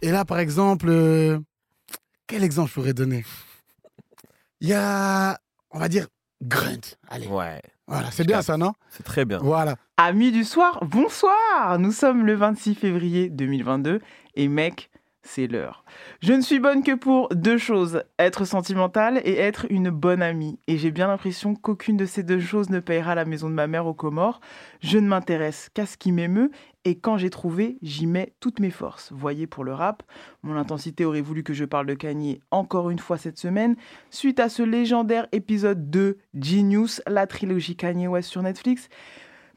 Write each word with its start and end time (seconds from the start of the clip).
Et 0.00 0.10
là, 0.12 0.24
par 0.24 0.38
exemple, 0.38 0.86
euh, 0.88 1.38
quel 2.26 2.44
exemple 2.44 2.68
je 2.68 2.74
pourrais 2.74 2.94
donner? 2.94 3.24
Il 4.60 4.68
y 4.68 4.74
a, 4.74 5.38
on 5.70 5.78
va 5.78 5.88
dire, 5.88 6.06
Grunt. 6.40 6.96
Allez. 7.08 7.26
Ouais. 7.26 7.60
Voilà, 7.88 8.10
c'est 8.10 8.24
bien 8.24 8.42
ça, 8.42 8.56
non? 8.56 8.74
C'est 8.90 9.02
très 9.02 9.24
bien. 9.24 9.38
Voilà. 9.38 9.76
Amis 9.96 10.30
du 10.30 10.44
soir, 10.44 10.84
bonsoir 10.84 11.78
Nous 11.78 11.90
sommes 11.90 12.26
le 12.26 12.34
26 12.34 12.74
février 12.74 13.28
2022 13.30 14.00
et 14.36 14.48
mec, 14.48 14.90
c'est 15.28 15.46
l'heure. 15.46 15.84
Je 16.20 16.32
ne 16.32 16.40
suis 16.40 16.58
bonne 16.58 16.82
que 16.82 16.94
pour 16.94 17.28
deux 17.28 17.58
choses, 17.58 18.02
être 18.18 18.46
sentimentale 18.46 19.20
et 19.24 19.36
être 19.36 19.66
une 19.68 19.90
bonne 19.90 20.22
amie. 20.22 20.58
Et 20.66 20.78
j'ai 20.78 20.90
bien 20.90 21.06
l'impression 21.06 21.54
qu'aucune 21.54 21.96
de 21.96 22.06
ces 22.06 22.22
deux 22.22 22.40
choses 22.40 22.70
ne 22.70 22.80
payera 22.80 23.14
la 23.14 23.26
maison 23.26 23.48
de 23.48 23.54
ma 23.54 23.66
mère 23.66 23.86
aux 23.86 23.94
Comores. 23.94 24.40
Je 24.80 24.98
ne 24.98 25.06
m'intéresse 25.06 25.68
qu'à 25.74 25.84
ce 25.84 25.96
qui 25.96 26.12
m'émeut 26.12 26.50
et 26.84 26.98
quand 26.98 27.18
j'ai 27.18 27.28
trouvé, 27.28 27.76
j'y 27.82 28.06
mets 28.06 28.32
toutes 28.40 28.58
mes 28.58 28.70
forces. 28.70 29.12
Voyez 29.12 29.46
pour 29.46 29.64
le 29.64 29.74
rap, 29.74 30.02
mon 30.42 30.56
intensité 30.56 31.04
aurait 31.04 31.20
voulu 31.20 31.42
que 31.42 31.52
je 31.52 31.66
parle 31.66 31.86
de 31.86 31.94
Kanye 31.94 32.40
encore 32.50 32.88
une 32.88 32.98
fois 32.98 33.18
cette 33.18 33.38
semaine, 33.38 33.76
suite 34.10 34.40
à 34.40 34.48
ce 34.48 34.62
légendaire 34.62 35.26
épisode 35.32 35.90
2 35.90 36.16
Genius, 36.40 37.02
la 37.06 37.26
trilogie 37.26 37.76
Kanye 37.76 38.08
West 38.08 38.30
sur 38.30 38.42
Netflix. 38.42 38.88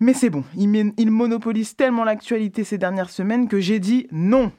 Mais 0.01 0.13
c'est 0.13 0.31
bon, 0.31 0.43
il, 0.57 0.93
il 0.97 1.11
monopolise 1.11 1.75
tellement 1.75 2.03
l'actualité 2.03 2.63
ces 2.63 2.79
dernières 2.79 3.11
semaines 3.11 3.47
que 3.47 3.59
j'ai 3.59 3.79
dit 3.79 4.07
non. 4.11 4.51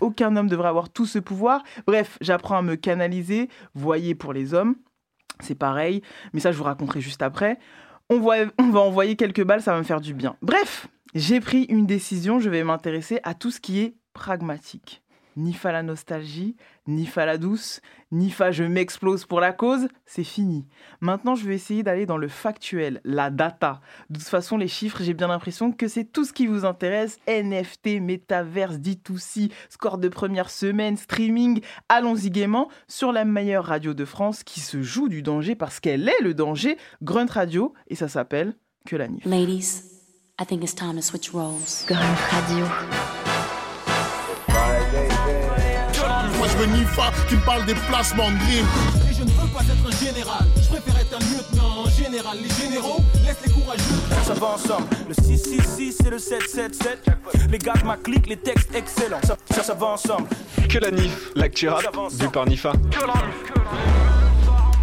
Aucun 0.00 0.34
homme 0.36 0.48
devrait 0.48 0.68
avoir 0.68 0.88
tout 0.88 1.06
ce 1.06 1.18
pouvoir. 1.18 1.62
Bref, 1.86 2.18
j'apprends 2.20 2.58
à 2.58 2.62
me 2.62 2.74
canaliser. 2.74 3.48
Voyez 3.74 4.14
pour 4.14 4.32
les 4.32 4.52
hommes, 4.52 4.74
c'est 5.40 5.54
pareil. 5.54 6.02
Mais 6.32 6.40
ça, 6.40 6.52
je 6.52 6.58
vous 6.58 6.64
raconterai 6.64 7.00
juste 7.00 7.22
après. 7.22 7.58
On, 8.10 8.18
va 8.18 8.80
envoyer 8.80 9.16
quelques 9.16 9.44
balles, 9.44 9.62
ça 9.62 9.72
va 9.72 9.78
me 9.78 9.84
faire 9.84 10.00
du 10.00 10.12
bien. 10.12 10.36
Bref, 10.42 10.88
j'ai 11.14 11.40
pris 11.40 11.62
une 11.64 11.86
décision. 11.86 12.40
Je 12.40 12.50
vais 12.50 12.64
m'intéresser 12.64 13.20
à 13.22 13.34
tout 13.34 13.50
ce 13.50 13.60
qui 13.60 13.80
est 13.80 13.94
pragmatique 14.12 15.02
ni 15.36 15.56
la 15.64 15.82
nostalgie, 15.82 16.56
ni 16.86 17.06
fa 17.06 17.26
la 17.26 17.38
douce, 17.38 17.80
ni 18.10 18.30
fa 18.30 18.50
je 18.50 18.64
m'explose 18.64 19.24
pour 19.24 19.40
la 19.40 19.52
cause, 19.52 19.88
c'est 20.04 20.24
fini. 20.24 20.66
Maintenant, 21.00 21.34
je 21.34 21.46
vais 21.46 21.54
essayer 21.54 21.82
d'aller 21.82 22.06
dans 22.06 22.16
le 22.16 22.28
factuel, 22.28 23.00
la 23.04 23.30
data. 23.30 23.80
De 24.10 24.18
toute 24.18 24.28
façon, 24.28 24.56
les 24.56 24.68
chiffres, 24.68 25.02
j'ai 25.02 25.14
bien 25.14 25.28
l'impression 25.28 25.72
que 25.72 25.88
c'est 25.88 26.04
tout 26.04 26.24
ce 26.24 26.32
qui 26.32 26.46
vous 26.46 26.64
intéresse. 26.64 27.18
NFT, 27.26 28.00
métaverse, 28.00 28.76
D2C, 28.76 29.50
score 29.70 29.98
de 29.98 30.08
première 30.08 30.50
semaine, 30.50 30.96
streaming. 30.96 31.60
Allons-y 31.88 32.30
gaiement 32.30 32.68
sur 32.88 33.12
la 33.12 33.24
meilleure 33.24 33.64
radio 33.64 33.94
de 33.94 34.04
France 34.04 34.42
qui 34.44 34.60
se 34.60 34.82
joue 34.82 35.08
du 35.08 35.22
danger 35.22 35.54
parce 35.54 35.80
qu'elle 35.80 36.08
est 36.08 36.22
le 36.22 36.34
danger, 36.34 36.76
Grunt 37.02 37.30
Radio, 37.30 37.72
et 37.88 37.94
ça 37.94 38.08
s'appelle 38.08 38.54
Que 38.86 38.96
la 38.96 39.08
NIF. 39.08 39.24
Ladies, 39.24 39.82
I 40.40 40.44
think 40.44 40.62
it's 40.62 40.74
time 40.74 40.96
to 40.96 41.02
switch 41.02 41.30
roles. 41.30 41.86
Grunt 41.86 42.16
Radio. 42.30 42.66
Moi 46.42 46.50
je 46.50 46.56
veux 46.56 46.76
Nifa 46.76 47.12
qui 47.28 47.36
me 47.36 47.40
parle 47.42 47.64
des 47.66 47.74
placements 47.88 48.28
de 48.28 48.36
dream. 48.38 48.66
Et 49.08 49.14
je 49.14 49.22
ne 49.22 49.28
veux 49.28 49.46
pas 49.54 49.60
être 49.60 49.86
un 49.86 50.04
général, 50.04 50.44
je 50.60 50.66
préfère 50.66 51.00
être 51.00 51.14
un 51.14 51.20
lieutenant 51.20 51.88
général. 51.88 52.36
Les 52.42 52.50
généraux, 52.50 53.00
laisse 53.24 53.36
les 53.46 53.52
courageux. 53.52 54.24
Ça 54.24 54.34
va 54.34 54.46
ensemble, 54.48 54.88
le 55.06 55.14
666 55.14 56.00
et 56.04 56.10
le 56.10 56.18
777. 56.18 57.06
Les 57.48 57.58
gars 57.58 57.74
de 57.74 57.86
ma 57.86 57.96
clique, 57.96 58.26
les 58.26 58.38
textes 58.38 58.74
excellents. 58.74 59.20
Ça, 59.22 59.36
ça, 59.52 59.62
ça 59.62 59.74
va 59.74 59.86
ensemble. 59.86 60.26
Que 60.68 60.80
la 60.80 60.90
NIF, 60.90 61.30
l'actu 61.36 61.68
rap, 61.68 61.84
vu 62.10 62.28
par 62.28 62.44
Nifa. 62.46 62.72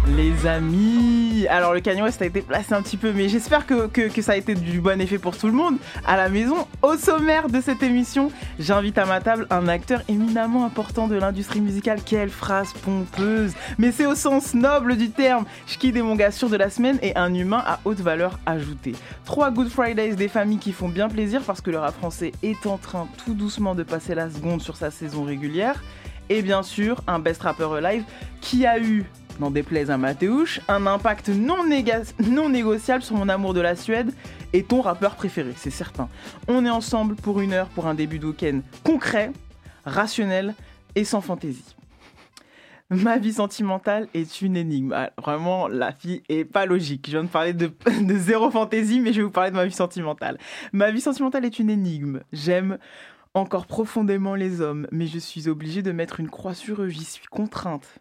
Les 0.06 0.46
amis, 0.46 1.46
alors 1.48 1.74
le 1.74 1.80
Kanye 1.80 2.02
West 2.02 2.22
a 2.22 2.24
été 2.24 2.40
placé 2.40 2.72
un 2.72 2.80
petit 2.80 2.96
peu, 2.96 3.12
mais 3.12 3.28
j'espère 3.28 3.66
que, 3.66 3.88
ça 4.22 4.32
a 4.32 4.36
été 4.36 4.54
du 4.54 4.80
bon 4.80 4.98
effet 5.00 5.18
pour 5.18 5.36
tout 5.36 5.46
le 5.46 5.52
monde. 5.52 5.76
À 6.06 6.16
la 6.16 6.30
maison, 6.30 6.66
au 6.82 6.96
sommaire 6.96 7.48
de 7.48 7.60
cette 7.60 7.82
émission, 7.82 8.32
j'invite 8.58 8.96
à 8.96 9.04
ma 9.04 9.20
table 9.20 9.46
un 9.50 9.68
acteur 9.68 10.00
éminemment 10.08 10.64
important 10.64 11.06
de 11.06 11.16
l'industrie 11.16 11.60
musicale. 11.60 12.00
Quelle 12.04 12.30
phrase 12.30 12.72
pompeuse, 12.82 13.52
mais 13.78 13.92
c'est 13.92 14.06
au 14.06 14.14
sens 14.14 14.54
noble 14.54 14.96
du 14.96 15.10
terme. 15.10 15.44
Schkid 15.66 15.96
est 15.96 16.02
mon 16.02 16.16
gars 16.16 16.30
sûr 16.30 16.48
de 16.48 16.56
la 16.56 16.70
semaine 16.70 16.98
et 17.02 17.14
un 17.16 17.32
humain 17.34 17.62
à 17.64 17.80
haute 17.84 18.00
valeur 18.00 18.40
ajoutée. 18.46 18.94
Trois 19.26 19.50
Good 19.50 19.68
Fridays 19.68 20.16
des 20.16 20.28
familles 20.28 20.58
qui 20.58 20.72
font 20.72 20.88
bien 20.88 21.08
plaisir 21.08 21.42
parce 21.42 21.60
que 21.60 21.70
le 21.70 21.78
rap 21.78 21.94
français 21.94 22.32
est 22.42 22.66
en 22.66 22.78
train 22.78 23.06
tout 23.24 23.34
doucement 23.34 23.74
de 23.74 23.82
passer 23.82 24.14
la 24.14 24.30
seconde 24.30 24.62
sur 24.62 24.76
sa 24.76 24.90
saison 24.90 25.24
régulière. 25.24 25.82
Et 26.30 26.42
bien 26.42 26.62
sûr, 26.62 27.02
un 27.06 27.18
best 27.18 27.42
rapper 27.42 27.80
live 27.82 28.04
qui 28.40 28.64
a 28.64 28.78
eu 28.78 29.04
n'en 29.38 29.50
déplaise 29.50 29.90
à 29.90 29.98
Mathéouche, 29.98 30.60
un 30.68 30.86
impact 30.86 31.28
non, 31.28 31.64
non 32.26 32.48
négociable 32.48 33.02
sur 33.02 33.16
mon 33.16 33.28
amour 33.28 33.54
de 33.54 33.60
la 33.60 33.76
Suède 33.76 34.12
et 34.52 34.64
ton 34.64 34.80
rappeur 34.80 35.14
préféré, 35.14 35.52
c'est 35.56 35.70
certain. 35.70 36.08
On 36.48 36.64
est 36.64 36.70
ensemble 36.70 37.14
pour 37.14 37.40
une 37.40 37.52
heure 37.52 37.68
pour 37.68 37.86
un 37.86 37.94
début 37.94 38.18
de 38.18 38.26
week-end 38.26 38.60
concret, 38.84 39.32
rationnel 39.84 40.54
et 40.94 41.04
sans 41.04 41.20
fantaisie. 41.20 41.76
Ma 42.90 43.18
vie 43.18 43.32
sentimentale 43.32 44.08
est 44.14 44.42
une 44.42 44.56
énigme. 44.56 44.92
Ah, 44.92 45.12
vraiment, 45.16 45.68
la 45.68 45.92
fille 45.92 46.24
est 46.28 46.44
pas 46.44 46.66
logique. 46.66 47.06
Je 47.06 47.12
viens 47.12 47.22
de 47.22 47.28
parler 47.28 47.52
de, 47.52 47.70
de 48.02 48.14
zéro 48.16 48.50
fantaisie, 48.50 48.98
mais 48.98 49.12
je 49.12 49.18
vais 49.18 49.24
vous 49.24 49.30
parler 49.30 49.52
de 49.52 49.56
ma 49.56 49.64
vie 49.64 49.72
sentimentale. 49.72 50.38
Ma 50.72 50.90
vie 50.90 51.00
sentimentale 51.00 51.44
est 51.44 51.60
une 51.60 51.70
énigme. 51.70 52.20
J'aime 52.32 52.78
encore 53.32 53.66
profondément 53.66 54.34
les 54.34 54.60
hommes, 54.60 54.88
mais 54.90 55.06
je 55.06 55.20
suis 55.20 55.48
obligée 55.48 55.82
de 55.82 55.92
mettre 55.92 56.18
une 56.18 56.28
croix 56.28 56.54
sur 56.54 56.82
eux. 56.82 56.88
J'y 56.88 57.04
suis 57.04 57.26
contrainte. 57.26 58.00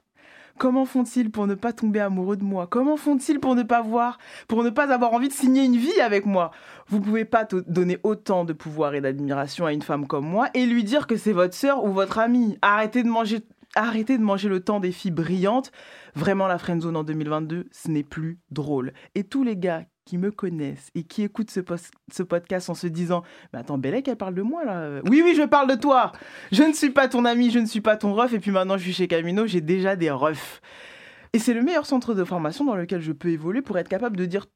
Comment 0.59 0.85
font-ils 0.85 1.31
pour 1.31 1.47
ne 1.47 1.55
pas 1.55 1.71
tomber 1.71 2.01
amoureux 2.01 2.35
de 2.35 2.43
moi? 2.43 2.67
Comment 2.69 2.97
font-ils 2.97 3.39
pour 3.39 3.55
ne 3.55 3.63
pas 3.63 3.81
voir, 3.81 4.19
pour 4.49 4.61
ne 4.61 4.69
pas 4.69 4.93
avoir 4.93 5.13
envie 5.13 5.29
de 5.29 5.33
signer 5.33 5.63
une 5.63 5.77
vie 5.77 6.01
avec 6.01 6.25
moi? 6.25 6.51
Vous 6.89 6.99
pouvez 6.99 7.23
pas 7.23 7.47
donner 7.67 7.97
autant 8.03 8.43
de 8.43 8.51
pouvoir 8.51 8.93
et 8.93 8.99
d'admiration 8.99 9.65
à 9.65 9.71
une 9.71 9.81
femme 9.81 10.05
comme 10.05 10.25
moi 10.25 10.49
et 10.53 10.65
lui 10.65 10.83
dire 10.83 11.07
que 11.07 11.15
c'est 11.15 11.31
votre 11.31 11.53
sœur 11.53 11.85
ou 11.85 11.93
votre 11.93 12.19
amie. 12.19 12.57
Arrêtez 12.61 13.03
de 13.03 13.07
manger 13.07 13.39
Arrêtez 13.75 14.17
de 14.17 14.23
manger 14.23 14.49
le 14.49 14.61
temps 14.61 14.79
des 14.79 14.91
filles 14.91 15.11
brillantes. 15.11 15.71
Vraiment, 16.15 16.47
la 16.47 16.57
friendzone 16.57 16.97
en 16.97 17.03
2022, 17.03 17.67
ce 17.71 17.91
n'est 17.91 18.03
plus 18.03 18.39
drôle. 18.51 18.93
Et 19.15 19.23
tous 19.23 19.43
les 19.43 19.55
gars 19.55 19.85
qui 20.05 20.17
me 20.17 20.31
connaissent 20.31 20.89
et 20.95 21.03
qui 21.03 21.21
écoutent 21.21 21.51
ce, 21.51 22.23
podcast 22.23 22.69
en 22.71 22.73
se 22.73 22.87
disant 22.87 23.21
Mais 23.53 23.59
attends, 23.59 23.77
Bellec, 23.77 24.07
elle 24.07 24.15
parle 24.15 24.33
de 24.33 24.41
moi 24.41 24.65
là 24.65 25.01
Oui, 25.05 25.21
oui, 25.23 25.35
je 25.35 25.43
parle 25.43 25.69
de 25.69 25.75
toi 25.75 26.11
Je 26.51 26.63
ne 26.63 26.73
suis 26.73 26.89
pas 26.89 27.07
ton 27.07 27.25
ami, 27.25 27.51
je 27.51 27.59
ne 27.59 27.67
suis 27.67 27.81
pas 27.81 27.95
ton 27.95 28.15
ref, 28.15 28.33
et 28.33 28.39
puis 28.39 28.49
maintenant 28.49 28.75
je 28.75 28.83
suis 28.83 28.93
chez 28.93 29.07
Camino, 29.07 29.45
j'ai 29.45 29.61
déjà 29.61 29.95
des 29.95 30.09
refs. 30.09 30.61
Et 31.33 31.37
c'est 31.37 31.53
le 31.53 31.61
meilleur 31.61 31.85
centre 31.85 32.15
de 32.15 32.23
formation 32.23 32.65
dans 32.65 32.75
lequel 32.75 33.01
je 33.01 33.11
peux 33.11 33.29
évoluer 33.29 33.61
pour 33.61 33.77
être 33.77 33.87
capable 33.87 34.17
de 34.17 34.25
dire 34.25 34.47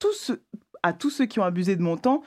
à 0.82 0.92
tous 0.92 1.12
ceux 1.12 1.26
qui 1.28 1.40
ont 1.40 1.44
abusé 1.44 1.76
de 1.76 1.84
mon 1.84 1.98
temps 1.98 2.24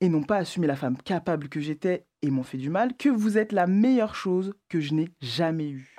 et 0.00 0.08
n'ont 0.08 0.22
pas 0.22 0.38
assumé 0.38 0.66
la 0.66 0.76
femme 0.76 0.96
capable 0.96 1.48
que 1.48 1.60
j'étais 1.60 2.06
et 2.22 2.30
m'ont 2.30 2.42
fait 2.42 2.58
du 2.58 2.70
mal, 2.70 2.96
que 2.96 3.08
vous 3.08 3.38
êtes 3.38 3.52
la 3.52 3.66
meilleure 3.66 4.14
chose 4.14 4.54
que 4.68 4.80
je 4.80 4.94
n'ai 4.94 5.08
jamais 5.20 5.68
eue. 5.68 5.96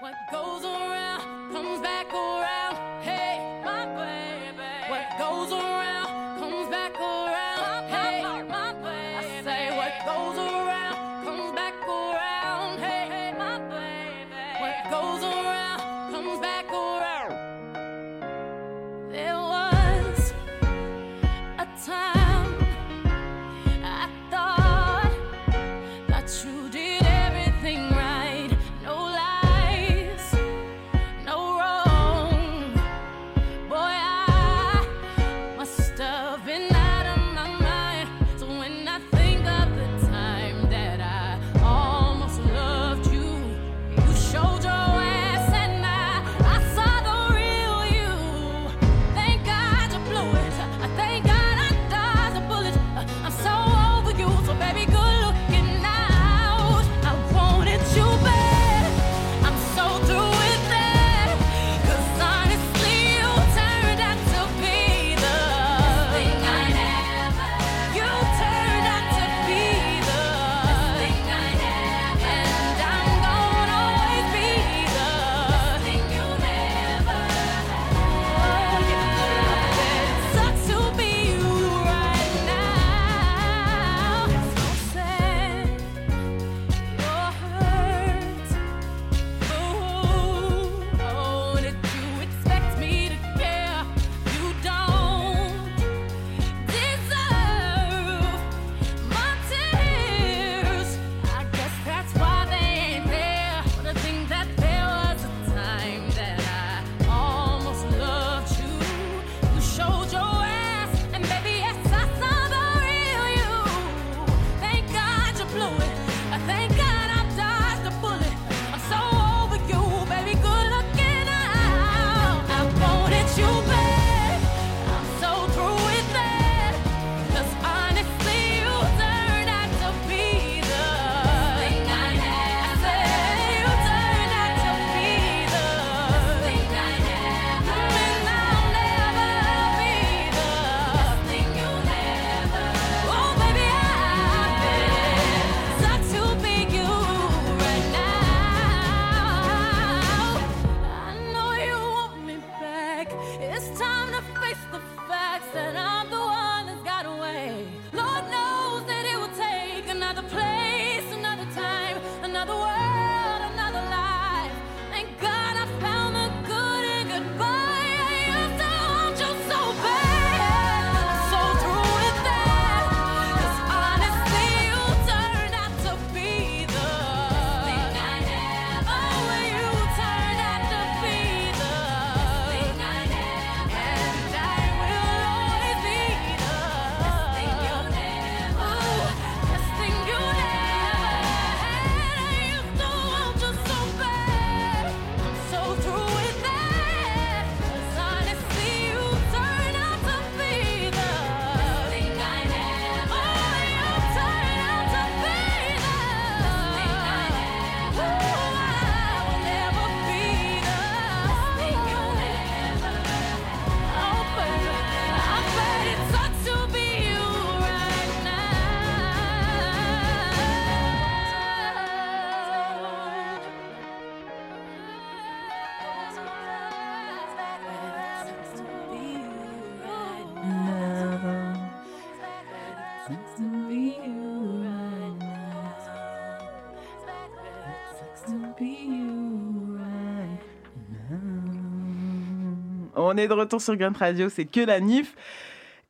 On 243.00 243.16
est 243.16 243.28
de 243.28 243.34
retour 243.34 243.62
sur 243.62 243.76
Grunt 243.76 243.94
Radio, 243.98 244.28
c'est 244.28 244.46
que 244.46 244.62
la 244.62 244.80
NIF. 244.80 245.14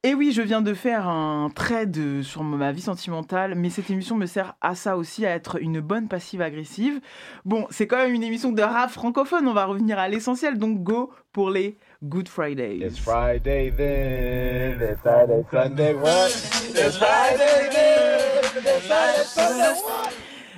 Et 0.04 0.14
oui, 0.14 0.34
je 0.34 0.42
viens 0.42 0.62
de 0.62 0.74
faire 0.74 1.08
un 1.08 1.50
trade 1.56 2.22
sur 2.22 2.44
ma 2.44 2.74
vie 2.74 2.82
sentimentale, 2.82 3.56
mais 3.56 3.70
cette 3.70 3.90
émission 3.90 4.18
me 4.18 4.26
sert 4.26 4.56
à 4.60 4.76
ça 4.76 4.98
aussi, 4.98 5.26
à 5.26 5.30
être 5.30 5.58
une 5.62 5.80
bonne 5.80 6.10
passive 6.10 6.42
agressive. 6.42 7.00
Bon, 7.46 7.66
c'est 7.70 7.88
quand 7.88 7.98
même 7.98 8.14
une 8.14 8.24
émission 8.24 8.52
de 8.52 8.62
rap 8.62 8.92
francophone, 8.92 9.48
on 9.48 9.54
va 9.54 9.66
revenir 9.66 9.98
à 9.98 10.10
l'essentiel, 10.10 10.60
donc 10.60 10.84
go 10.84 11.10
pour 11.32 11.50
les 11.50 11.78
Good 12.04 12.28
Fridays. 12.28 12.86
It's 12.86 13.00
Friday 13.00 13.72
then, 13.76 14.82
it's 14.82 15.02
Friday, 15.02 15.46
Sunday, 15.50 15.94
what? 15.94 16.28
It's 16.28 16.98
Friday 16.98 17.70
then, 17.72 18.20
it's 18.60 18.86
Friday, 18.86 19.24
Sunday, 19.24 19.82
what? 19.82 20.14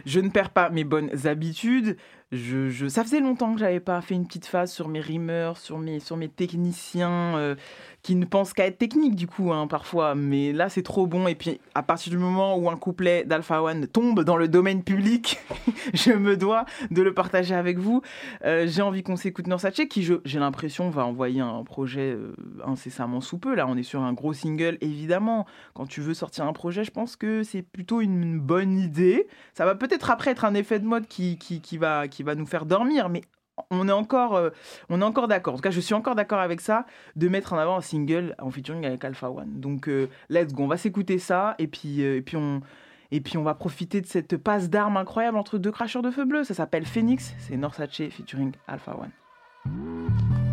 Je 0.06 0.20
ne 0.20 0.30
perds 0.30 0.50
pas 0.50 0.70
mes 0.70 0.84
bonnes 0.84 1.12
habitudes. 1.26 1.96
Je, 2.32 2.88
ça 2.90 3.04
faisait 3.04 3.22
longtemps 3.22 3.54
que 3.54 3.60
j'avais 3.60 3.80
pas 3.80 4.00
fait 4.02 4.14
une 4.14 4.28
petite 4.28 4.46
phase 4.46 4.72
sur 4.72 4.88
mes 4.88 5.00
rimeurs, 5.00 5.58
sur 5.58 5.80
mes, 5.80 6.00
sur 6.00 6.16
mes 6.16 6.30
techniciens 6.30 7.36
euh, 7.38 7.56
qui 8.04 8.14
ne 8.14 8.24
pensent 8.24 8.54
qu'à 8.54 8.68
être 8.68 8.78
techniques 8.78 9.16
du 9.16 9.26
coup 9.26 9.52
hein, 9.52 9.66
parfois. 9.66 10.14
Mais 10.14 10.54
là 10.54 10.70
c'est 10.70 10.84
trop 10.84 11.08
bon. 11.08 11.28
Et 11.28 11.34
puis 11.34 11.60
à 11.74 11.82
partir 11.82 12.12
du 12.12 12.20
moment 12.20 12.56
où 12.56 12.70
un 12.70 12.78
couplet 12.78 13.24
d'Alpha 13.24 13.64
One 13.64 13.88
tombe 13.88 14.24
dans 14.24 14.38
le 14.38 14.48
domaine 14.48 14.84
public, 14.84 15.40
je 15.96 16.12
me 16.12 16.38
dois 16.38 16.66
de 16.92 17.02
le 17.02 17.16
partager 17.16 17.56
avec 17.56 17.80
vous. 17.80 18.04
Euh, 18.46 18.68
J'ai 18.68 18.84
envie 18.84 19.02
qu'on 19.02 19.16
s'écoute 19.16 19.48
Norsace 19.48 19.82
qui 19.90 20.08
j'ai 20.24 20.40
l'impression 20.40 20.92
va 20.92 21.08
envoyer 21.08 21.42
un 21.42 21.64
projet 21.64 22.12
euh, 22.12 22.36
incessamment 22.64 23.22
sous 23.22 23.40
peu. 23.40 23.56
Là 23.56 23.66
on 23.68 23.76
est 23.76 23.82
sur 23.82 24.04
un 24.04 24.14
gros 24.14 24.34
single 24.34 24.78
évidemment. 24.82 25.48
Quand 25.74 25.88
tu 25.88 26.02
veux 26.02 26.14
sortir 26.14 26.46
un 26.46 26.54
projet, 26.54 26.84
je 26.84 26.92
pense 26.92 27.16
que 27.16 27.42
c'est 27.42 27.64
plutôt 27.64 28.02
une 28.02 28.40
bonne 28.40 28.78
idée. 28.78 29.28
Ça 29.56 29.66
va 29.66 29.74
peut-être 29.74 30.12
après 30.12 30.30
être 30.30 30.46
un 30.46 30.54
effet 30.54 30.78
de 30.78 30.86
mode 30.86 31.08
qui, 31.08 31.40
qui, 31.40 31.60
qui 31.60 31.80
va, 31.80 32.08
va 32.24 32.36
nous 32.36 32.46
faire 32.46 32.66
dormir, 32.66 33.10
mais 33.10 33.22
on 33.70 33.88
est 33.88 33.94
encore, 33.94 34.36
euh, 34.36 34.50
on 34.90 35.02
est 35.02 35.06
encore 35.06 35.28
d'accord. 35.28 35.54
En 35.54 35.58
tout 35.58 35.64
cas, 35.64 35.72
je 35.72 35.80
suis 35.80 35.94
encore 35.94 36.16
d'accord 36.16 36.40
avec 36.40 36.62
ça, 36.62 36.86
de 37.16 37.28
mettre 37.28 37.54
en 37.54 37.58
avant 37.58 37.78
un 37.78 37.82
single 37.82 38.36
en 38.40 38.50
featuring 38.52 38.86
avec 38.86 39.04
Alpha 39.04 39.30
One. 39.30 39.60
Donc, 39.60 39.88
euh, 39.88 40.08
let's 40.30 40.54
go, 40.54 40.64
on 40.64 40.68
va 40.68 40.78
s'écouter 40.78 41.20
ça, 41.20 41.56
et 41.60 41.68
puis, 41.68 42.04
euh, 42.04 42.18
et, 42.18 42.22
puis 42.22 42.38
on, 42.38 42.62
et 43.12 43.22
puis 43.22 43.38
on 43.38 43.44
va 43.44 43.54
profiter 43.54 44.02
de 44.02 44.08
cette 44.08 44.38
passe 44.38 44.70
d'armes 44.70 44.98
incroyable 44.98 45.38
entre 45.38 45.58
deux 45.58 45.72
cracheurs 45.72 46.02
de 46.02 46.12
feu 46.12 46.26
bleu. 46.26 46.44
Ça 46.44 46.54
s'appelle 46.54 46.86
Phoenix, 46.86 47.34
c'est 47.40 47.58
Norsace 47.58 48.10
featuring 48.10 48.52
Alpha 48.68 48.96
One. 48.96 50.49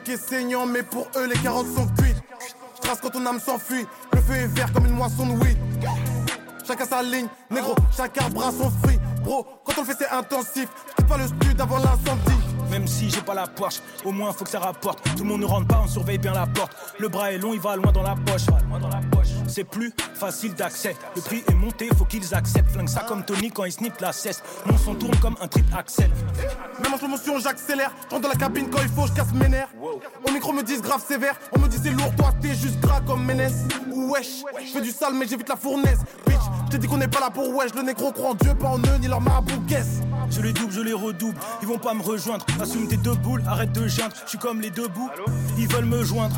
Steak 0.00 0.14
est 0.14 0.28
saignant, 0.28 0.66
mais 0.66 0.82
pour 0.82 1.08
eux 1.16 1.26
les 1.26 1.38
carottes 1.38 1.66
sont 1.74 1.86
cuites. 1.98 2.16
Je 2.76 2.80
trace 2.80 3.00
quand 3.00 3.10
ton 3.10 3.24
âme 3.26 3.40
s'enfuit, 3.40 3.86
le 4.12 4.20
feu 4.20 4.34
est 4.34 4.46
vert 4.46 4.72
comme 4.72 4.86
une 4.86 4.94
moisson 4.94 5.26
de 5.26 5.32
weed. 5.32 5.58
Chacun 6.66 6.84
sa 6.84 7.02
ligne, 7.02 7.26
négro, 7.50 7.74
chaque 7.96 8.16
arbre 8.18 8.46
a 8.46 8.52
son 8.52 8.70
fruit. 8.70 8.98
Bro, 9.22 9.46
quand 9.64 9.72
on 9.78 9.80
le 9.80 9.86
fait 9.86 9.96
c'est 9.98 10.10
intensif, 10.10 10.68
quitte 10.96 11.06
pas 11.06 11.18
le 11.18 11.26
stud 11.26 11.60
avant 11.60 11.78
l'incendie. 11.78 12.39
Même 12.70 12.86
si 12.86 13.10
j'ai 13.10 13.20
pas 13.20 13.34
la 13.34 13.46
Porsche, 13.46 13.80
au 14.04 14.12
moins 14.12 14.32
faut 14.32 14.44
que 14.44 14.50
ça 14.50 14.60
rapporte. 14.60 15.02
Tout 15.16 15.24
le 15.24 15.28
monde 15.28 15.40
ne 15.40 15.46
rentre 15.46 15.66
pas, 15.66 15.82
on 15.84 15.88
surveille 15.88 16.18
bien 16.18 16.32
la 16.32 16.46
porte. 16.46 16.72
Le 16.98 17.08
bras 17.08 17.32
est 17.32 17.38
long, 17.38 17.52
il 17.52 17.60
va 17.60 17.76
loin 17.76 17.90
dans 17.92 18.02
la 18.02 18.14
poche. 18.14 18.42
C'est 19.48 19.64
plus 19.64 19.92
facile 20.14 20.54
d'accès. 20.54 20.94
Le 21.16 21.22
prix 21.22 21.42
est 21.48 21.54
monté, 21.54 21.88
faut 21.98 22.04
qu'ils 22.04 22.32
acceptent. 22.34 22.70
Flingue 22.70 22.88
ça 22.88 23.00
comme 23.00 23.24
Tony 23.24 23.50
quand 23.50 23.64
il 23.64 23.72
snip 23.72 24.00
la 24.00 24.12
cesse. 24.12 24.42
Mon 24.66 24.78
son 24.78 24.94
tourne 24.94 25.16
comme 25.16 25.36
un 25.40 25.48
trip 25.48 25.66
axel. 25.76 26.10
Même 26.82 26.94
en 26.94 26.98
slow 26.98 27.08
motion, 27.08 27.38
j'accélère. 27.40 27.92
Je 28.08 28.14
rentre 28.14 28.22
dans 28.22 28.28
la 28.28 28.36
cabine 28.36 28.68
quand 28.70 28.80
il 28.80 28.88
faut, 28.88 29.08
je 29.08 29.12
casse 29.12 29.32
mes 29.34 29.48
nerfs. 29.48 29.70
Au 30.26 30.30
micro, 30.30 30.52
me 30.52 30.62
disent 30.62 30.82
grave 30.82 31.04
sévère. 31.04 31.34
On 31.56 31.58
me 31.58 31.66
dit 31.66 31.78
c'est 31.82 31.90
lourd, 31.90 32.14
toi 32.16 32.32
t'es 32.40 32.54
juste 32.54 32.78
gras 32.78 33.00
comme 33.00 33.24
Ménès. 33.24 33.52
Wesh, 33.92 34.44
je 34.64 34.72
fais 34.72 34.80
du 34.80 34.90
sale, 34.90 35.14
mais 35.14 35.26
j'évite 35.26 35.48
la 35.48 35.56
fournaise. 35.56 36.00
Bitch, 36.26 36.38
je 36.66 36.70
t'ai 36.70 36.78
dit 36.78 36.86
qu'on 36.86 36.98
n'est 36.98 37.08
pas 37.08 37.20
là 37.20 37.30
pour 37.30 37.48
wesh. 37.52 37.74
Le 37.74 37.82
négro 37.82 38.12
croit 38.12 38.30
en 38.30 38.34
Dieu, 38.34 38.54
pas 38.54 38.68
en 38.68 38.78
eux, 38.78 38.98
ni 39.00 39.08
leur 39.08 39.20
marabout 39.20 39.58
guess. 39.66 40.00
Je 40.30 40.40
les 40.40 40.52
double, 40.52 40.72
je 40.72 40.80
les 40.80 40.92
redouble. 40.92 41.38
Ils 41.60 41.68
vont 41.68 41.78
pas 41.78 41.94
me 41.94 42.02
rejoindre. 42.02 42.46
Assume 42.60 42.86
tes 42.88 42.96
deux 42.96 43.14
boules, 43.14 43.42
arrête 43.46 43.72
de 43.72 43.86
geindre. 43.88 44.14
Je 44.24 44.30
suis 44.30 44.38
comme 44.38 44.60
les 44.60 44.70
deux 44.70 44.88
bouts. 44.88 45.10
Ils 45.58 45.68
veulent 45.68 45.84
me 45.84 46.04
joindre. 46.04 46.34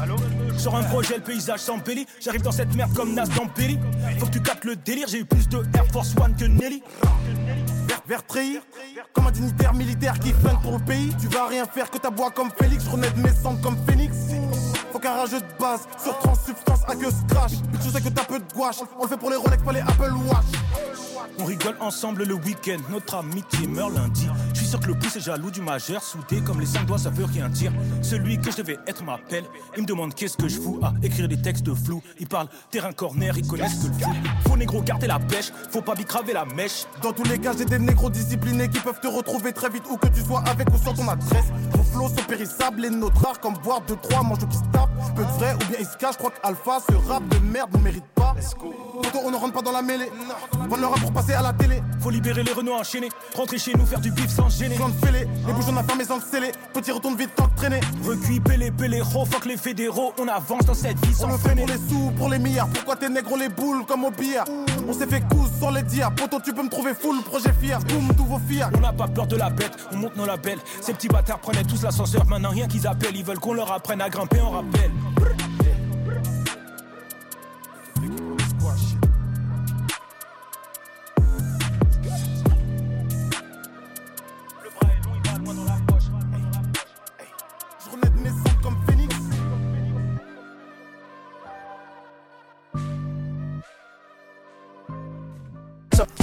Sur 0.56 0.74
un 0.74 0.82
projet, 0.82 1.16
le 1.16 1.22
paysage 1.22 1.60
s'embellit. 1.60 2.06
J'arrive 2.20 2.42
dans 2.42 2.52
cette 2.52 2.74
merde 2.74 2.92
comme 2.94 3.14
Nas 3.14 3.26
dans. 3.26 3.42
Faut 4.18 4.26
que 4.26 4.30
tu 4.30 4.40
captes 4.40 4.64
le 4.64 4.76
délire. 4.76 5.06
J'ai 5.08 5.20
eu 5.20 5.24
plus 5.24 5.48
de 5.48 5.58
Air 5.74 5.84
Force 5.92 6.14
One 6.16 6.34
que 6.34 6.44
Nelly. 6.44 6.82
Vert, 7.86 8.02
vert 8.08 8.26
trahir, 8.26 8.62
comme 9.12 9.26
un 9.26 9.30
dignitaire 9.30 9.74
militaire 9.74 10.18
qui 10.18 10.32
flingue 10.32 10.60
pour 10.62 10.78
le 10.78 10.84
pays. 10.84 11.14
Tu 11.20 11.28
vas 11.28 11.46
rien 11.46 11.66
faire 11.66 11.90
que 11.90 11.98
ta 11.98 12.10
bois 12.10 12.30
comme 12.30 12.50
Félix. 12.58 12.84
Je 12.84 12.90
renais 12.90 13.10
de 13.10 13.20
mes 13.20 13.34
cendres 13.34 13.60
comme 13.60 13.76
Phoenix. 13.86 14.16
Faut 14.92 14.98
qu'un 14.98 15.14
rageux 15.14 15.40
de 15.40 15.60
base 15.60 15.82
sur 16.02 16.18
transsubstance 16.18 16.80
à 16.88 16.94
que 16.94 17.10
scratch. 17.10 17.52
Je 17.84 17.90
sais 17.90 18.00
que 18.00 18.08
t'as 18.08 18.24
peu 18.24 18.38
de 18.38 18.52
gouache. 18.54 18.76
On 18.98 19.02
le 19.02 19.08
fait 19.08 19.16
pour 19.16 19.30
les 19.30 19.36
Rolex, 19.36 19.62
pas 19.62 19.72
les 19.72 19.80
Apple 19.80 20.12
Watch. 20.26 21.11
On 21.38 21.44
rigole 21.44 21.76
ensemble 21.80 22.24
le 22.24 22.34
week-end, 22.34 22.78
notre 22.90 23.16
amitié 23.16 23.66
meurt 23.66 23.92
lundi. 23.92 24.28
Je 24.52 24.58
suis 24.58 24.66
sûr 24.68 24.80
que 24.80 24.86
le 24.86 24.94
pouce 24.94 25.16
est 25.16 25.20
jaloux 25.20 25.50
du 25.50 25.60
majeur, 25.60 26.02
soudé 26.02 26.40
comme 26.42 26.60
les 26.60 26.66
cinq 26.66 26.86
doigts, 26.86 26.98
ça 26.98 27.10
veut 27.10 27.24
rien 27.24 27.48
dire. 27.48 27.72
Celui 28.02 28.38
que 28.38 28.50
je 28.50 28.58
devais 28.58 28.78
être 28.86 29.02
m'appelle, 29.04 29.44
il 29.76 29.82
me 29.82 29.86
demande 29.86 30.14
qu'est-ce 30.14 30.36
que 30.36 30.48
je 30.48 30.60
fous 30.60 30.80
à 30.82 30.92
écrire 31.02 31.28
des 31.28 31.40
textes 31.40 31.72
flous. 31.74 32.02
Il 32.18 32.26
parle 32.26 32.48
terrain 32.70 32.92
corner, 32.92 33.36
ils 33.36 33.46
connaissent 33.46 33.74
que 33.74 33.88
le 33.88 33.92
foot. 33.92 34.16
Faut 34.46 34.56
négro 34.56 34.82
garder 34.82 35.06
la 35.06 35.18
pêche, 35.18 35.52
faut 35.70 35.82
pas 35.82 35.94
bicraver 35.94 36.32
la 36.32 36.44
mèche. 36.44 36.84
Dans 37.02 37.12
tous 37.12 37.24
les 37.24 37.38
cas, 37.38 37.52
j'ai 37.56 37.64
des 37.64 37.78
négros 37.78 38.10
disciplinés 38.10 38.68
qui 38.68 38.80
peuvent 38.80 39.00
te 39.00 39.08
retrouver 39.08 39.52
très 39.52 39.68
vite 39.70 39.84
où 39.90 39.96
que 39.96 40.08
tu 40.08 40.20
sois 40.20 40.42
avec 40.46 40.68
ou 40.70 40.78
sans 40.78 40.94
ton 40.94 41.08
adresse. 41.08 41.46
Vos 41.72 41.82
flots 41.82 42.08
sont 42.08 42.26
périssables 42.26 42.84
et 42.84 42.90
notre 42.90 43.20
rares 43.22 43.40
comme 43.40 43.54
boire 43.58 43.82
de 43.82 43.94
trois 43.94 44.22
manches 44.22 44.46
qui 44.48 44.56
se 44.56 44.64
tapent. 44.72 44.90
Peu 45.16 45.24
de 45.24 45.30
vrai 45.30 45.54
ou 45.54 45.70
bien 45.70 45.78
ils 45.80 45.86
se 45.86 45.96
cachent. 45.96 46.12
Je 46.14 46.18
crois 46.18 46.30
qu'Alpha, 46.30 46.78
ce 46.88 46.94
rap 47.08 47.26
de 47.28 47.38
merde, 47.38 47.70
ne 47.74 47.82
mérite 47.82 48.04
pas. 48.14 48.34
Poto, 49.02 49.18
on 49.24 49.30
ne 49.30 49.36
rentre 49.36 49.52
pas 49.54 49.62
dans 49.62 49.72
la 49.72 49.82
mêlée. 49.82 50.10
Pour 51.12 51.20
passer 51.20 51.34
à 51.34 51.42
la 51.42 51.52
télé. 51.52 51.82
Faut 52.00 52.10
libérer 52.10 52.42
les 52.42 52.52
Renault 52.52 52.74
enchaînés, 52.74 53.08
rentrer 53.34 53.58
chez 53.58 53.72
nous, 53.74 53.86
faire 53.86 54.00
du 54.00 54.10
bif 54.10 54.28
sans 54.28 54.48
gêner. 54.48 54.76
Plan 54.76 54.88
de 54.88 55.04
fêlé, 55.04 55.28
les 55.46 55.52
bouchons 55.52 55.76
affamés 55.76 56.04
sans 56.04 56.16
le 56.16 56.22
sceller. 56.22 56.52
Petit 56.72 56.90
retourne 56.90 57.16
vite 57.16 57.34
tant 57.36 57.48
traîner. 57.56 57.80
Recuit, 58.04 58.40
pélé, 58.40 58.70
pélé, 58.70 59.02
oh, 59.14 59.24
fuck 59.24 59.44
les 59.46 59.56
fédéraux, 59.56 60.12
on 60.18 60.28
avance 60.28 60.64
dans 60.64 60.74
cette 60.74 60.98
vie 61.04 61.14
On 61.14 61.22
sans 61.22 61.28
le 61.28 61.38
fait 61.38 61.54
pour 61.54 61.66
les 61.66 61.78
sous, 61.88 62.10
pour 62.16 62.28
les 62.28 62.38
milliards. 62.38 62.68
Pourquoi 62.68 62.96
t'es 62.96 63.08
négro 63.08 63.36
les 63.36 63.48
boules 63.48 63.84
comme 63.86 64.04
au 64.04 64.10
billard? 64.10 64.46
On 64.88 64.92
s'est 64.92 65.06
fait 65.06 65.20
cousse 65.20 65.50
sans 65.60 65.70
les 65.70 65.82
dire. 65.82 66.10
Poto, 66.14 66.40
tu 66.40 66.52
peux 66.52 66.62
me 66.62 66.70
trouver 66.70 66.94
full, 66.94 67.22
projet 67.22 67.52
fier. 67.60 67.78
Boum, 67.80 68.08
tous 68.16 68.24
vos 68.24 68.40
fiers. 68.48 68.66
On 68.76 68.80
n'a 68.80 68.92
pas 68.92 69.08
peur 69.08 69.26
de 69.26 69.36
la 69.36 69.50
bête, 69.50 69.76
on 69.92 69.96
monte 69.96 70.16
nos 70.16 70.26
labels. 70.26 70.58
Ces 70.80 70.94
petits 70.94 71.08
bâtards 71.08 71.38
prenaient 71.38 71.64
tous 71.64 71.82
l'ascenseur, 71.82 72.26
maintenant 72.26 72.50
rien 72.50 72.66
qu'ils 72.66 72.86
appellent. 72.86 73.16
Ils 73.16 73.24
veulent 73.24 73.38
qu'on 73.38 73.54
leur 73.54 73.70
apprenne 73.72 74.00
à 74.00 74.08
grimper 74.08 74.40
en 74.40 74.50
rappel. 74.50 74.90
Le 75.20 75.41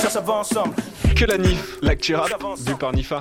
Ça, 0.09 0.21
va 0.21 0.33
ensemble. 0.33 0.73
Que 1.15 1.25
la 1.25 1.37
NIF, 1.37 1.77
l'actu 1.83 2.15
rap, 2.15 2.31
vu 2.65 2.75
par 2.75 2.91
Nifa. 2.93 3.19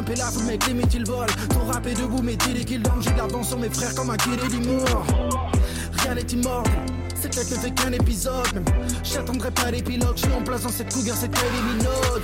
Fais 0.00 0.14
jumper 0.14 0.16
la 0.16 0.30
foule, 0.30 0.44
mec, 0.44 0.66
limite 0.66 0.94
il 0.94 1.04
vole. 1.04 1.28
Ton 1.50 1.66
rap 1.70 1.86
est 1.86 1.94
debout, 1.94 2.22
mais 2.22 2.36
dis 2.36 2.54
les 2.54 2.64
kills 2.64 2.80
down. 2.80 3.02
J'ai 3.02 3.10
de 3.10 3.44
sur 3.44 3.58
mes 3.58 3.68
frères 3.68 3.94
comme 3.94 4.10
un 4.10 4.14
et 4.14 4.66
mort. 4.66 5.06
Rien 5.98 6.14
n'est 6.14 6.22
immortel. 6.22 6.72
Cette 7.20 7.36
lettre 7.36 7.50
ne 7.50 7.56
fait 7.56 7.70
qu'un 7.72 7.92
épisode. 7.92 8.64
J'attendrai 9.02 9.50
pas 9.50 9.70
l'épilogue. 9.70 10.16
Je 10.16 10.22
suis 10.22 10.32
en 10.32 10.42
place 10.42 10.62
dans 10.62 10.70
cette 10.70 10.92
cougar, 10.92 11.16
c'est 11.18 11.28
minode. 11.28 12.22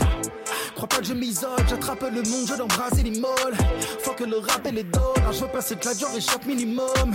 Crois 0.74 0.88
pas 0.88 0.98
que 0.98 1.04
je 1.04 1.14
m'isole, 1.14 1.64
j'attrape 1.68 2.02
le 2.02 2.22
monde, 2.22 2.46
je 2.46 2.54
l'embrasse 2.54 2.98
et 2.98 3.02
les 3.02 3.18
molles. 3.18 3.56
Faut 4.02 4.12
que 4.12 4.24
le 4.24 4.38
rap 4.38 4.66
et 4.66 4.72
les 4.72 4.84
dollars, 4.84 5.32
je 5.32 5.40
veux 5.40 5.48
passer 5.48 5.74
de 5.74 5.84
la 5.84 5.94
dure 5.94 6.08
et 6.14 6.20
chaque 6.20 6.44
minimum. 6.44 7.14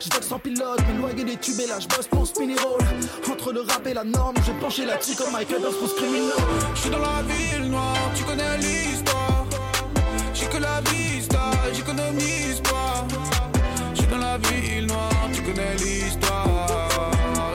Je 0.00 0.26
sans 0.26 0.38
pilote, 0.38 0.80
m'éloigner 0.88 1.24
des 1.24 1.36
tubes 1.36 1.60
et 1.60 1.66
là 1.66 1.78
je 1.78 1.86
bosse 1.94 2.08
pour 2.08 2.26
ce 2.26 2.32
roll. 2.34 2.80
Entre 3.30 3.52
le 3.52 3.60
rap 3.60 3.86
et 3.86 3.92
la 3.92 4.04
norme, 4.04 4.36
je 4.46 4.52
pencher 4.52 4.86
là-dessus 4.86 5.14
comme 5.14 5.32
Michael 5.32 5.60
Doss 5.60 5.76
pour 5.76 5.88
ce 5.88 5.94
criminel. 5.94 6.32
Je 6.74 6.80
suis 6.80 6.90
dans 6.90 6.98
la 6.98 7.22
ville 7.22 7.70
noire, 7.70 8.10
tu 8.14 8.24
connais 8.24 8.56
l'histoire. 8.58 9.19
Que 10.50 10.58
la 10.58 10.80
vista, 10.90 11.52
j'économise 11.72 12.60
pas. 12.62 13.06
Je 13.94 14.00
suis 14.00 14.10
dans 14.10 14.18
la 14.18 14.36
ville 14.38 14.86
noire, 14.86 15.28
tu 15.32 15.42
connais 15.42 15.76
l'histoire. 15.76 16.66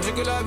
J'ai 0.02 0.12
que 0.12 0.26
la 0.26 0.42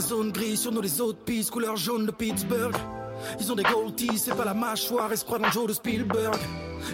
la 0.00 0.06
zone 0.06 0.32
grise, 0.32 0.60
sur 0.60 0.72
nous 0.72 0.80
les 0.80 0.98
autres 1.02 1.18
pistes, 1.26 1.50
couleur 1.50 1.76
jaune 1.76 2.06
de 2.06 2.10
Pittsburgh. 2.10 2.74
Ils 3.38 3.52
ont 3.52 3.54
des 3.54 3.62
goaltees, 3.64 4.16
c'est 4.16 4.34
pas 4.34 4.46
la 4.46 4.54
mâchoire, 4.54 5.10
croient 5.26 5.38
dans 5.38 5.48
le 5.60 5.66
de 5.68 5.72
Spielberg. 5.74 6.38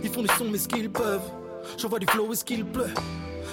Ils 0.03 0.11
font 0.11 0.23
du 0.23 0.29
son, 0.37 0.47
mais 0.47 0.59
ce 0.59 0.67
qu'ils 0.67 0.91
peuvent. 0.91 1.31
J'envoie 1.79 2.01
du 2.01 2.07
flow 2.09 2.33
et 2.33 2.37
ce 2.37 2.45
qu'il 2.45 2.65
pleut. 2.65 2.93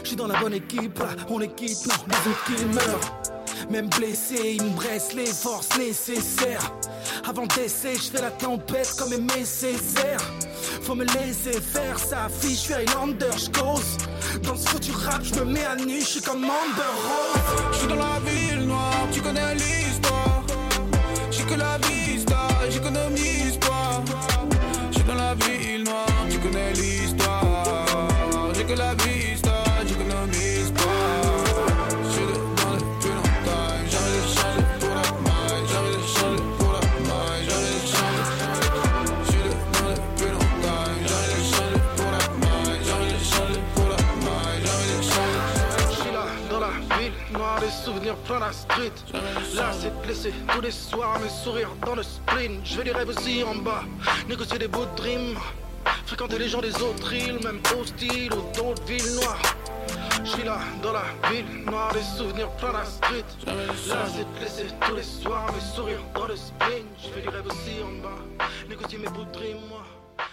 Je 0.02 0.08
suis 0.08 0.16
dans 0.16 0.26
la 0.26 0.40
bonne 0.40 0.56
équipe, 0.56 0.98
là, 0.98 1.10
on 1.30 1.40
équipe, 1.40 1.78
non, 1.86 1.94
les 2.08 2.32
autres 2.32 2.44
qui 2.46 2.66
meurent. 2.66 3.70
Même 3.70 3.90
blessé, 3.90 4.56
ils 4.56 4.64
me 4.64 4.76
bressent 4.76 5.14
les 5.14 5.28
forces 5.28 5.78
nécessaires. 5.78 6.74
Avant 7.24 7.46
d'essayer, 7.46 7.96
je 7.96 8.10
fais 8.10 8.22
la 8.22 8.32
tempête 8.32 8.96
comme 8.98 9.16
mes 9.16 9.46
Césaire. 9.46 10.22
Faut 10.82 10.96
me 10.96 11.06
laisser 11.06 11.62
faire, 11.62 12.00
ça 12.00 12.26
affiche, 12.26 12.58
je 12.58 12.64
suis 12.64 12.74
Highlander, 12.74 13.38
je 13.38 13.52
cause. 13.52 13.98
Dans 14.42 14.56
ce 14.56 14.68
foutu 14.68 14.92
rap, 14.92 15.22
je 15.24 15.36
me 15.36 15.46
mets 15.46 15.64
à 15.64 15.76
nu, 15.76 16.00
je 16.02 16.06
suis 16.06 16.22
comme 16.22 16.44
Amber 16.44 16.94
Rose. 17.06 17.72
Je 17.72 17.78
suis 17.78 17.88
dans 17.88 17.96
la 17.96 18.20
ville 18.26 18.66
noire, 18.66 19.08
tu 19.12 19.22
connais 19.22 19.54
l'histoire. 19.56 20.44
J'ai 21.30 21.44
que 21.44 21.54
la 21.54 21.78
vista, 21.88 22.48
j'économise 22.70 23.58
pas. 23.58 24.04
Je 24.92 24.96
suis 24.96 25.04
dans 25.04 25.16
la 25.16 25.36
ville 25.36 25.84
noire, 25.84 26.08
tu 26.30 26.40
connais 26.40 26.74
l'histoire. 26.74 28.10
J'ai 28.56 28.64
que 28.64 28.74
la 28.74 28.96
la 48.40 48.52
street. 48.52 48.94
Là, 49.56 49.72
c'est 49.72 50.02
blessé 50.02 50.34
tous 50.48 50.62
les 50.62 50.72
soirs, 50.72 51.20
mes 51.20 51.30
sourires 51.30 51.72
dans 51.86 51.96
le 51.96 52.04
sprint. 52.04 52.62
Je 52.66 52.78
vais 52.78 52.86
les 52.86 52.92
rêves 52.92 53.10
aussi 53.10 53.44
en 53.44 53.56
bas, 53.56 53.84
négocier 54.28 54.60
des 54.60 54.68
bouts 54.68 54.86
de 54.86 54.96
dream. 54.96 55.38
Fréquenter 56.06 56.38
les 56.40 56.48
gens 56.48 56.62
des 56.62 56.76
autres 56.82 57.14
îles, 57.14 57.40
même 57.44 57.60
hostiles 57.78 58.34
ou 58.34 58.56
d'autres 58.56 58.84
villes 58.84 59.16
noires. 59.22 59.42
Je 60.24 60.30
suis 60.30 60.44
là, 60.44 60.60
dans 60.82 60.94
la 60.94 61.04
ville, 61.30 61.66
noire, 61.66 61.92
des 61.94 62.02
souvenirs 62.02 62.50
plein 62.52 62.72
la 62.72 62.86
street. 62.86 63.26
Là, 63.46 64.06
c'est 64.16 64.40
blessé 64.40 64.66
tous 64.82 64.96
les 64.96 65.04
soirs, 65.04 65.52
mes 65.54 65.76
sourires 65.76 66.04
dans 66.16 66.28
le 66.28 66.36
sprint. 66.36 66.86
Je 66.98 67.10
vais 67.10 67.22
les 67.22 67.30
rêves 67.30 67.48
aussi 67.48 67.84
en 67.84 68.02
bas, 68.02 68.46
négocier 68.70 69.00
mes 69.00 69.10
bouts 69.10 69.26
de 69.26 69.32
dream, 69.32 69.58
moi. 69.70 69.84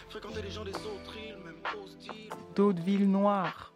Fréquenter 0.09 0.42
les 0.42 0.50
gens 0.50 0.64
des 0.64 0.75
autres 0.75 1.16
îles, 1.16 1.38
même 1.45 1.83
hostiles. 1.83 2.30
D'autres 2.54 2.83
villes 2.83 3.11
noires. 3.11 3.73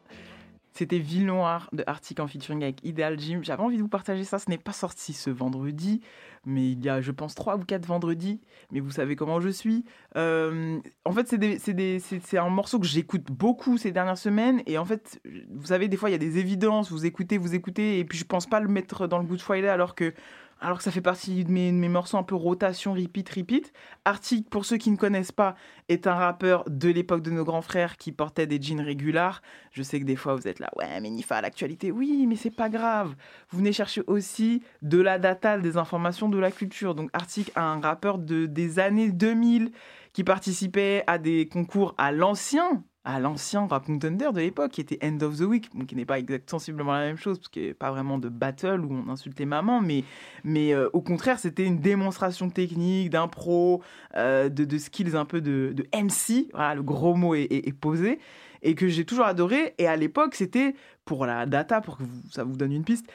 C'était 0.76 0.98
Ville 0.98 1.26
Noire 1.26 1.68
de 1.72 1.84
Arctic 1.86 2.18
en 2.18 2.26
featuring 2.26 2.64
avec 2.64 2.84
Ideal 2.84 3.16
Gym. 3.16 3.44
J'avais 3.44 3.62
envie 3.62 3.76
de 3.76 3.82
vous 3.82 3.88
partager 3.88 4.24
ça. 4.24 4.40
Ce 4.40 4.50
n'est 4.50 4.58
pas 4.58 4.72
sorti 4.72 5.12
ce 5.12 5.30
vendredi, 5.30 6.00
mais 6.44 6.72
il 6.72 6.84
y 6.84 6.88
a, 6.88 7.00
je 7.00 7.12
pense, 7.12 7.36
trois 7.36 7.56
ou 7.56 7.60
quatre 7.60 7.86
vendredis. 7.86 8.40
Mais 8.72 8.80
vous 8.80 8.90
savez 8.90 9.14
comment 9.14 9.40
je 9.40 9.50
suis. 9.50 9.84
Euh, 10.16 10.80
en 11.04 11.12
fait, 11.12 11.28
c'est 11.28 12.38
un 12.38 12.48
morceau 12.48 12.80
que 12.80 12.86
j'écoute 12.86 13.30
beaucoup 13.30 13.78
ces 13.78 13.92
dernières 13.92 14.18
semaines. 14.18 14.62
Et 14.66 14.76
en 14.76 14.84
fait, 14.84 15.20
vous 15.48 15.66
savez, 15.66 15.86
des 15.86 15.96
fois, 15.96 16.10
il 16.10 16.12
y 16.12 16.16
a 16.16 16.18
des 16.18 16.38
évidences. 16.38 16.90
Vous 16.90 17.06
écoutez, 17.06 17.38
vous 17.38 17.54
écoutez. 17.54 18.00
Et 18.00 18.04
puis, 18.04 18.18
je 18.18 18.24
pense 18.24 18.46
pas 18.46 18.58
le 18.58 18.66
mettre 18.66 19.06
dans 19.06 19.18
le 19.18 19.26
Good 19.26 19.42
Friday 19.42 19.68
alors 19.68 19.94
que, 19.94 20.12
alors 20.64 20.78
que 20.78 20.84
ça 20.84 20.90
fait 20.90 21.02
partie 21.02 21.44
de 21.44 21.50
mes, 21.52 21.72
mes 21.72 21.90
morceaux 21.90 22.16
un 22.16 22.22
peu 22.22 22.34
rotation, 22.34 22.94
repeat, 22.94 23.28
repeat. 23.28 23.72
Arctic, 24.06 24.48
pour 24.48 24.64
ceux 24.64 24.78
qui 24.78 24.90
ne 24.90 24.96
connaissent 24.96 25.30
pas, 25.30 25.56
est 25.90 26.06
un 26.06 26.14
rappeur 26.14 26.64
de 26.68 26.88
l'époque 26.88 27.20
de 27.20 27.30
nos 27.30 27.44
grands 27.44 27.60
frères 27.60 27.98
qui 27.98 28.12
portait 28.12 28.46
des 28.46 28.60
jeans 28.60 28.80
régulars. 28.80 29.42
Je 29.72 29.82
sais 29.82 30.00
que 30.00 30.06
des 30.06 30.16
fois 30.16 30.34
vous 30.34 30.48
êtes 30.48 30.60
là, 30.60 30.70
ouais, 30.76 31.00
mais 31.02 31.10
Nifa, 31.10 31.42
l'actualité, 31.42 31.92
oui, 31.92 32.24
mais 32.26 32.36
c'est 32.36 32.50
pas 32.50 32.70
grave. 32.70 33.14
Vous 33.50 33.58
venez 33.58 33.74
chercher 33.74 34.02
aussi 34.06 34.62
de 34.80 34.98
la 34.98 35.18
data, 35.18 35.58
des 35.58 35.76
informations, 35.76 36.30
de 36.30 36.38
la 36.38 36.50
culture. 36.50 36.94
Donc 36.94 37.10
Arctic, 37.12 37.52
un 37.56 37.78
rappeur 37.78 38.16
de, 38.16 38.46
des 38.46 38.78
années 38.78 39.12
2000 39.12 39.70
qui 40.14 40.24
participait 40.24 41.04
à 41.06 41.18
des 41.18 41.46
concours 41.46 41.94
à 41.98 42.10
l'ancien 42.10 42.82
à 43.04 43.20
l'ancien 43.20 43.66
Rap 43.66 43.84
Contender 43.86 44.30
de 44.32 44.40
l'époque, 44.40 44.72
qui 44.72 44.80
était 44.80 44.98
End 45.06 45.18
of 45.20 45.36
the 45.36 45.42
Week, 45.42 45.68
qui 45.86 45.94
n'est 45.94 46.06
pas 46.06 46.18
exact, 46.18 46.48
sensiblement 46.48 46.92
la 46.92 47.00
même 47.00 47.16
chose, 47.18 47.38
parce 47.38 47.48
qu'il 47.48 47.66
n'y 47.66 47.74
pas 47.74 47.90
vraiment 47.90 48.18
de 48.18 48.28
battle 48.30 48.80
où 48.80 48.94
on 49.06 49.10
insultait 49.10 49.44
maman, 49.44 49.80
mais, 49.80 50.04
mais 50.42 50.72
euh, 50.74 50.88
au 50.94 51.02
contraire, 51.02 51.38
c'était 51.38 51.64
une 51.66 51.80
démonstration 51.80 52.48
technique, 52.48 53.10
d'impro, 53.10 53.82
euh, 54.16 54.48
de, 54.48 54.78
skills 54.78 55.16
un 55.16 55.26
peu 55.26 55.40
de, 55.40 55.74
MC, 55.94 56.48
voilà, 56.52 56.74
le 56.74 56.82
gros 56.82 57.14
mot 57.14 57.34
est, 57.34 57.42
est- 57.42 57.68
est 57.68 57.72
posé, 57.72 58.18
et 58.62 58.74
que 58.74 58.88
j'ai 58.88 59.04
toujours 59.04 59.26
adoré. 59.26 59.74
Et 59.76 59.86
à 59.86 59.96
l'époque, 59.96 60.34
c'était, 60.34 60.74
pour 61.04 61.26
la 61.26 61.44
data, 61.44 61.82
pour 61.82 61.98
que 61.98 62.04
vous- 62.04 62.22
ça 62.30 62.44
vous 62.44 62.56
donne 62.56 62.72
une 62.72 62.84
piste, 62.84 63.06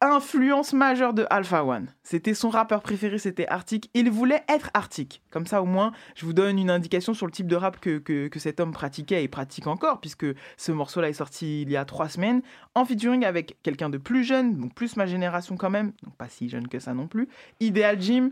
influence 0.00 0.72
majeure 0.72 1.12
de 1.12 1.26
Alpha 1.30 1.64
One. 1.64 1.88
C'était 2.02 2.34
son 2.34 2.48
rappeur 2.48 2.82
préféré, 2.82 3.18
c'était 3.18 3.46
Arctic. 3.48 3.90
Il 3.94 4.10
voulait 4.10 4.42
être 4.48 4.70
Arctic. 4.72 5.22
Comme 5.30 5.46
ça, 5.46 5.62
au 5.62 5.66
moins, 5.66 5.92
je 6.14 6.24
vous 6.24 6.32
donne 6.32 6.58
une 6.58 6.70
indication 6.70 7.12
sur 7.12 7.26
le 7.26 7.32
type 7.32 7.46
de 7.46 7.56
rap 7.56 7.80
que, 7.80 7.98
que, 7.98 8.38
cet 8.38 8.60
homme 8.60 8.72
pratiquait 8.72 9.22
et 9.22 9.28
pratique 9.28 9.66
encore, 9.66 10.00
puisque 10.00 10.26
ce 10.56 10.72
morceau-là 10.72 11.10
est 11.10 11.14
sorti 11.14 11.62
il 11.62 11.70
y 11.70 11.76
a 11.76 11.84
trois 11.84 12.08
semaines, 12.08 12.40
en 12.74 12.84
featuring 12.84 13.24
avec 13.24 13.56
quelqu'un 13.62 13.90
de 13.90 13.98
plus 13.98 14.24
jeune, 14.24 14.56
donc 14.56 14.74
plus 14.74 14.96
ma 14.96 15.06
génération 15.06 15.56
quand 15.56 15.70
même, 15.70 15.92
donc 16.02 16.14
pas 16.16 16.28
si 16.28 16.48
jeune 16.48 16.68
que 16.68 16.78
ça 16.78 16.94
non 16.94 17.06
plus, 17.06 17.28
Ideal 17.60 18.00
Jim 18.00 18.30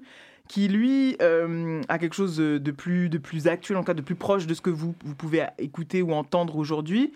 qui 0.49 0.67
lui 0.67 1.15
euh, 1.21 1.83
a 1.89 1.99
quelque 1.99 2.15
chose 2.15 2.39
de 2.39 2.71
plus, 2.71 3.11
de 3.11 3.19
plus 3.19 3.49
actuel, 3.49 3.77
en 3.77 3.85
cas 3.85 3.93
de 3.93 4.01
plus 4.01 4.15
proche 4.15 4.47
de 4.47 4.55
ce 4.55 4.63
que 4.63 4.71
vous, 4.71 4.95
vous 5.05 5.15
pouvez 5.15 5.45
écouter 5.59 6.01
ou 6.01 6.15
entendre 6.15 6.57
aujourd'hui. 6.57 7.13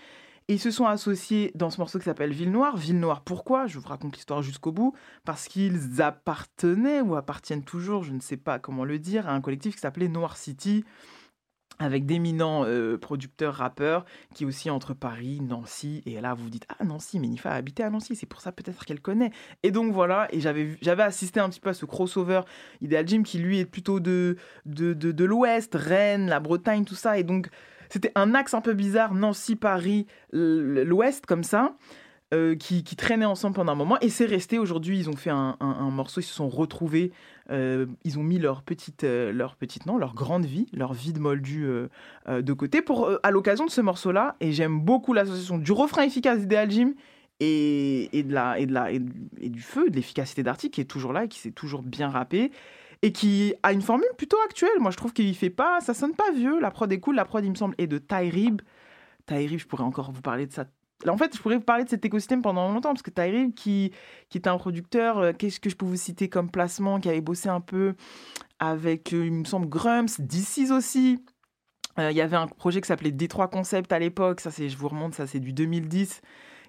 Ils 0.52 0.60
se 0.60 0.70
sont 0.70 0.84
associés 0.84 1.50
dans 1.54 1.70
ce 1.70 1.78
morceau 1.78 1.98
qui 1.98 2.04
s'appelle 2.04 2.32
Ville 2.32 2.50
Noire. 2.50 2.76
Ville 2.76 3.00
Noire, 3.00 3.22
pourquoi? 3.22 3.66
Je 3.66 3.78
vous 3.78 3.88
raconte 3.88 4.16
l'histoire 4.16 4.42
jusqu'au 4.42 4.70
bout. 4.70 4.94
Parce 5.24 5.48
qu'ils 5.48 6.02
appartenaient 6.02 7.00
ou 7.00 7.14
appartiennent 7.14 7.64
toujours, 7.64 8.04
je 8.04 8.12
ne 8.12 8.20
sais 8.20 8.36
pas 8.36 8.58
comment 8.58 8.84
le 8.84 8.98
dire, 8.98 9.26
à 9.26 9.32
un 9.32 9.40
collectif 9.40 9.76
qui 9.76 9.80
s'appelait 9.80 10.08
Noir 10.08 10.36
City 10.36 10.84
avec 11.78 12.04
d'éminents 12.04 12.64
euh, 12.66 12.98
producteurs, 12.98 13.54
rappeurs, 13.54 14.04
qui 14.34 14.44
aussi 14.44 14.68
entre 14.68 14.92
Paris, 14.92 15.40
Nancy, 15.40 16.02
et 16.04 16.20
là 16.20 16.34
vous 16.34 16.44
vous 16.44 16.50
dites, 16.50 16.66
ah 16.68 16.84
Nancy, 16.84 17.18
mais 17.18 17.28
Nifa 17.28 17.50
a 17.50 17.54
habité 17.54 17.82
à 17.82 17.88
Nancy, 17.88 18.14
c'est 18.14 18.26
pour 18.26 18.42
ça 18.42 18.52
peut-être 18.52 18.84
qu'elle 18.84 19.00
connaît. 19.00 19.32
Et 19.62 19.70
donc 19.70 19.92
voilà, 19.92 20.28
et 20.32 20.40
j'avais 20.40 20.76
j'avais 20.82 21.02
assisté 21.02 21.40
un 21.40 21.48
petit 21.48 21.60
peu 21.60 21.70
à 21.70 21.74
ce 21.74 21.86
crossover 21.86 22.42
Ideal 22.82 23.08
Jim, 23.08 23.22
qui 23.22 23.38
lui 23.38 23.58
est 23.58 23.64
plutôt 23.64 24.00
de, 24.00 24.36
de, 24.66 24.92
de, 24.92 25.12
de 25.12 25.24
l'Ouest, 25.24 25.74
Rennes, 25.74 26.28
la 26.28 26.40
Bretagne, 26.40 26.84
tout 26.84 26.94
ça, 26.94 27.18
et 27.18 27.24
donc 27.24 27.48
c'était 27.92 28.12
un 28.14 28.34
axe 28.34 28.54
un 28.54 28.60
peu 28.62 28.72
bizarre, 28.74 29.14
Nancy, 29.14 29.54
Paris, 29.56 30.06
l'Ouest, 30.32 31.26
comme 31.26 31.44
ça. 31.44 31.76
euh, 32.34 32.56
qui, 32.56 32.82
qui 32.82 32.96
traînaient 32.96 33.26
ensemble 33.26 33.54
pendant 33.56 33.72
un 33.72 33.74
moment. 33.76 33.98
Et 34.00 34.08
c'est 34.08 34.24
resté. 34.24 34.58
Aujourd'hui 34.58 34.98
ils 34.98 35.10
ont 35.10 35.16
fait 35.16 35.28
un, 35.28 35.56
morceau. 35.90 36.20
Ils 36.22 36.24
se 36.24 36.32
sont 36.32 36.48
retrouvés 36.48 37.12
euh, 37.50 37.84
ils 38.04 38.18
ont 38.18 38.22
mis 38.22 38.38
leur 38.38 38.62
petite 38.62 39.04
euh, 39.04 39.32
leur 39.32 39.56
petite 39.56 39.84
non 39.84 39.98
leur 39.98 40.14
grande 40.14 40.46
vie 40.46 40.66
leur 40.72 40.94
vie 40.94 41.12
de 41.12 41.18
moldu 41.18 41.66
de 42.28 42.52
côté 42.54 42.80
pour 42.80 43.10
à 43.22 43.30
l'occasion 43.30 43.66
de 43.66 43.70
ce 43.70 43.82
morceau 43.82 44.12
là 44.12 44.36
et 44.40 44.52
j'aime 44.52 44.80
beaucoup 44.80 45.12
l'association 45.12 45.58
du 45.58 45.72
refrain 45.72 46.04
efficace 46.04 46.38
d'Ideal 46.38 46.70
Jim 46.70 46.92
et, 47.40 48.16
et 48.16 48.22
de 48.22 48.32
la 48.32 48.58
et 48.58 48.64
de 48.66 48.72
la 48.72 48.92
et, 48.92 49.00
du- 49.00 49.60
feu 49.60 49.90
de 49.90 49.96
l'efficacité 49.96 50.42
d'Arctic 50.42 50.72
qui 50.72 50.80
est 50.80 50.84
toujours 50.86 51.12
là 51.12 51.24
et 51.24 51.28
qui 51.28 51.38
s'est 51.40 51.50
toujours 51.50 51.82
bien 51.82 52.08
rappé 52.08 52.50
et 53.02 53.12
qui 53.12 53.54
a 53.62 53.72
une 53.72 53.82
formule 53.82 54.08
plutôt 54.16 54.38
actuelle. 54.44 54.78
Moi 54.80 54.90
je 54.90 54.96
trouve 54.96 55.12
qu'il 55.12 55.34
fait 55.36 55.50
pas 55.50 55.80
ça 55.80 55.94
sonne 55.94 56.14
pas 56.14 56.30
vieux. 56.32 56.60
La 56.60 56.70
prod 56.70 56.90
est 56.92 57.00
cool 57.00 57.16
la 57.16 57.24
prod 57.24 57.44
il 57.44 57.50
me 57.50 57.56
semble 57.56 57.74
est 57.78 57.86
de 57.86 57.98
Tyrib 57.98 58.62
Tyrib 59.26 59.58
je 59.58 59.66
pourrais 59.66 59.84
encore 59.84 60.12
vous 60.12 60.22
parler 60.22 60.46
de 60.46 60.52
ça. 60.52 60.66
En 61.08 61.16
fait, 61.16 61.36
je 61.36 61.42
pourrais 61.42 61.56
vous 61.56 61.62
parler 61.62 61.84
de 61.84 61.88
cet 61.88 62.04
écosystème 62.04 62.42
pendant 62.42 62.72
longtemps, 62.72 62.90
parce 62.90 63.02
que 63.02 63.10
Tyree, 63.10 63.52
qui, 63.52 63.92
qui 64.28 64.38
est 64.38 64.46
un 64.46 64.56
producteur, 64.56 65.18
euh, 65.18 65.32
qu'est-ce 65.32 65.60
que 65.60 65.70
je 65.70 65.76
peux 65.76 65.86
vous 65.86 65.96
citer 65.96 66.28
comme 66.28 66.50
placement, 66.50 67.00
qui 67.00 67.08
avait 67.08 67.20
bossé 67.20 67.48
un 67.48 67.60
peu 67.60 67.94
avec, 68.58 69.12
euh, 69.12 69.26
il 69.26 69.32
me 69.32 69.44
semble, 69.44 69.68
Grumps, 69.68 70.20
DC's 70.20 70.70
aussi. 70.70 71.24
Euh, 71.98 72.10
Il 72.10 72.16
y 72.16 72.20
avait 72.20 72.36
un 72.36 72.46
projet 72.46 72.80
qui 72.80 72.86
s'appelait 72.86 73.10
Détroit 73.10 73.48
Concept 73.48 73.92
à 73.92 73.98
l'époque, 73.98 74.40
ça 74.40 74.50
c'est, 74.50 74.68
je 74.68 74.76
vous 74.76 74.88
remonte, 74.88 75.14
ça 75.14 75.26
c'est 75.26 75.40
du 75.40 75.52
2010, 75.52 76.22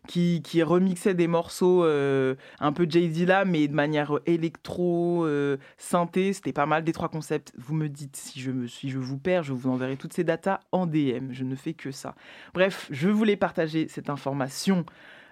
qui, 0.07 0.41
remixait 0.63 1.13
des 1.13 1.27
morceaux 1.27 1.83
euh, 1.85 2.35
un 2.59 2.73
peu 2.73 2.85
Jay-Z 2.89 3.25
là, 3.25 3.45
mais 3.45 3.67
de 3.67 3.73
manière 3.73 4.19
électro, 4.25 5.25
euh, 5.25 5.57
synthé, 5.77 6.33
c'était 6.33 6.53
pas 6.53 6.65
mal. 6.65 6.83
Détroit 6.83 7.09
Concept, 7.09 7.53
vous 7.57 7.73
me 7.73 7.87
dites 7.89 8.15
si 8.15 8.39
je, 8.39 8.51
me, 8.51 8.67
si 8.67 8.89
je 8.89 8.99
vous 8.99 9.17
perds, 9.17 9.43
je 9.43 9.53
vous 9.53 9.69
enverrai 9.69 9.95
toutes 9.97 10.13
ces 10.13 10.23
datas 10.23 10.59
en 10.71 10.85
DM, 10.85 11.31
je 11.31 11.43
ne 11.43 11.55
fais 11.55 11.73
que 11.73 11.91
ça. 11.91 12.15
Bref, 12.53 12.87
je 12.91 13.09
voulais 13.09 13.35
partager 13.37 13.87
cette 13.87 14.09
information 14.09 14.85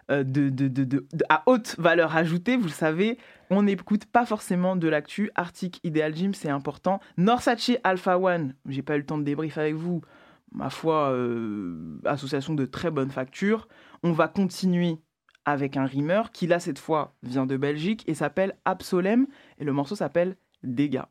euh, 0.10 0.24
de- 0.24 0.50
de- 0.50 0.68
de- 0.68 0.84
de- 0.84 1.06
à 1.30 1.44
haute 1.46 1.76
valeur 1.78 2.16
ajoutée. 2.16 2.58
Vous 2.58 2.64
le 2.66 2.70
savez, 2.70 3.18
on 3.50 3.64
n'écoute 3.64 4.06
pas 4.06 4.26
forcément 4.26 4.76
de 4.76 4.88
l'actu. 4.88 5.30
Arctic 5.36 5.80
Ideal 5.84 6.16
Gym, 6.16 6.34
c'est 6.34 6.50
important. 6.50 7.00
Norsace 7.18 7.72
Alpha 7.84 8.18
One, 8.18 8.54
j'ai 8.68 8.82
pas 8.82 8.96
eu 8.96 9.00
le 9.00 9.06
temps 9.06 9.18
de 9.20 9.24
débrief 9.24 9.58
avec 9.58 9.76
vous. 9.76 10.02
Ma 10.52 10.70
foi, 10.70 11.12
euh, 11.12 12.00
association 12.06 12.54
de 12.54 12.66
très 12.66 12.92
bonne 12.92 13.12
facture. 13.12 13.68
On 14.04 14.12
va 14.12 14.28
continuer 14.28 14.98
avec 15.46 15.78
un 15.78 15.86
rimeur 15.86 16.32
qui, 16.32 16.48
là, 16.48 16.60
cette 16.60 16.80
fois, 16.80 17.16
vient 17.24 17.46
de 17.46 17.58
Belgique 17.58 18.04
et 18.08 18.14
s'appelle 18.14 18.58
Absolem. 18.66 19.28
Et 19.60 19.64
le 19.64 19.74
morceau 19.74 19.96
s'appelle 19.96 20.36
Dégâts. 20.64 21.04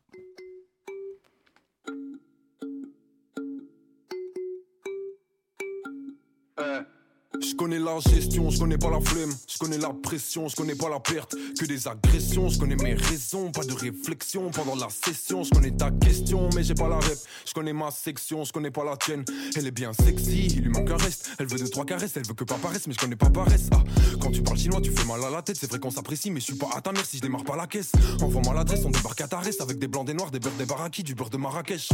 Connais 7.61 7.77
la 7.77 7.99
gestion, 7.99 8.49
je 8.49 8.57
connais 8.57 8.79
pas 8.79 8.89
la 8.89 8.99
flemme, 8.99 9.31
je 9.47 9.59
connais 9.59 9.77
la 9.77 9.89
pression, 9.89 10.47
je 10.47 10.55
connais 10.55 10.73
pas 10.73 10.89
la 10.89 10.99
perte, 10.99 11.35
que 11.59 11.65
des 11.65 11.87
agressions, 11.87 12.49
je 12.49 12.57
connais 12.57 12.75
mes 12.75 12.95
raisons, 12.95 13.51
pas 13.51 13.63
de 13.63 13.73
réflexion 13.73 14.49
pendant 14.49 14.75
la 14.75 14.87
session, 14.89 15.43
je 15.43 15.51
connais 15.51 15.69
ta 15.69 15.91
question, 15.91 16.49
mais 16.55 16.63
j'ai 16.63 16.73
pas 16.73 16.89
la 16.89 16.95
rep, 16.95 17.19
je 17.45 17.53
connais 17.53 17.71
ma 17.71 17.91
section, 17.91 18.43
je 18.45 18.51
connais 18.51 18.71
pas 18.71 18.83
la 18.83 18.97
tienne, 18.97 19.23
elle 19.55 19.67
est 19.67 19.71
bien 19.71 19.93
sexy, 19.93 20.47
il 20.47 20.63
lui 20.63 20.69
manque 20.69 20.89
un 20.89 20.97
reste, 20.97 21.29
elle 21.37 21.45
veut 21.45 21.59
deux 21.59 21.69
trois 21.69 21.85
caresses, 21.85 22.13
elle 22.15 22.25
veut 22.25 22.33
que 22.33 22.45
pas 22.45 22.55
paresse, 22.55 22.87
mais 22.87 22.93
je 22.93 22.97
connais 22.97 23.15
pas 23.15 23.29
paresse, 23.29 23.67
ah, 23.73 23.83
quand 24.19 24.31
tu 24.31 24.41
parles 24.41 24.57
chinois, 24.57 24.81
tu 24.81 24.89
fais 24.89 25.05
mal 25.05 25.23
à 25.23 25.29
la 25.29 25.43
tête, 25.43 25.57
c'est 25.59 25.69
vrai 25.69 25.77
qu'on 25.77 25.91
s'apprécie, 25.91 26.31
mais 26.31 26.39
je 26.39 26.45
suis 26.45 26.55
pas 26.55 26.69
à 26.75 26.81
ta 26.81 26.91
mère 26.91 27.05
si 27.05 27.17
je 27.17 27.21
démarre 27.21 27.43
pas 27.43 27.55
la 27.55 27.67
caisse, 27.67 27.91
envoie-moi 28.23 28.55
l'adresse, 28.55 28.81
on 28.85 28.89
débarque 28.89 29.21
à 29.21 29.27
ta 29.27 29.37
reste, 29.37 29.61
avec 29.61 29.77
des 29.77 29.87
blancs, 29.87 30.07
des 30.07 30.15
noirs, 30.15 30.31
des 30.31 30.39
beurres, 30.39 30.57
des 30.57 30.65
baraki, 30.65 31.03
du 31.03 31.13
beurre 31.13 31.29
de 31.29 31.37
Marrakech, 31.37 31.89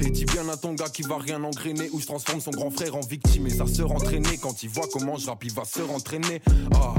et 0.00 0.10
dis 0.10 0.24
bien 0.24 0.48
à 0.48 0.56
ton 0.56 0.74
gars 0.74 0.88
qui 0.88 1.02
va 1.02 1.18
rien 1.18 1.44
engrainer, 1.44 1.88
où 1.92 2.00
je 2.00 2.06
transforme 2.06 2.40
son 2.40 2.50
grand 2.50 2.70
frère 2.72 2.96
en 2.96 3.00
victime 3.00 3.46
et 3.46 3.50
sa 3.50 3.68
sœur 3.68 3.92
entraînée, 3.92 4.38
quand 4.42 4.64
il 4.64 4.68
voit 4.70 4.87
comment 4.92 5.16
je 5.16 5.26
rappe, 5.26 5.44
il 5.44 5.52
va 5.52 5.64
se 5.64 5.80
rentraîner, 5.80 6.40
ah. 6.74 6.94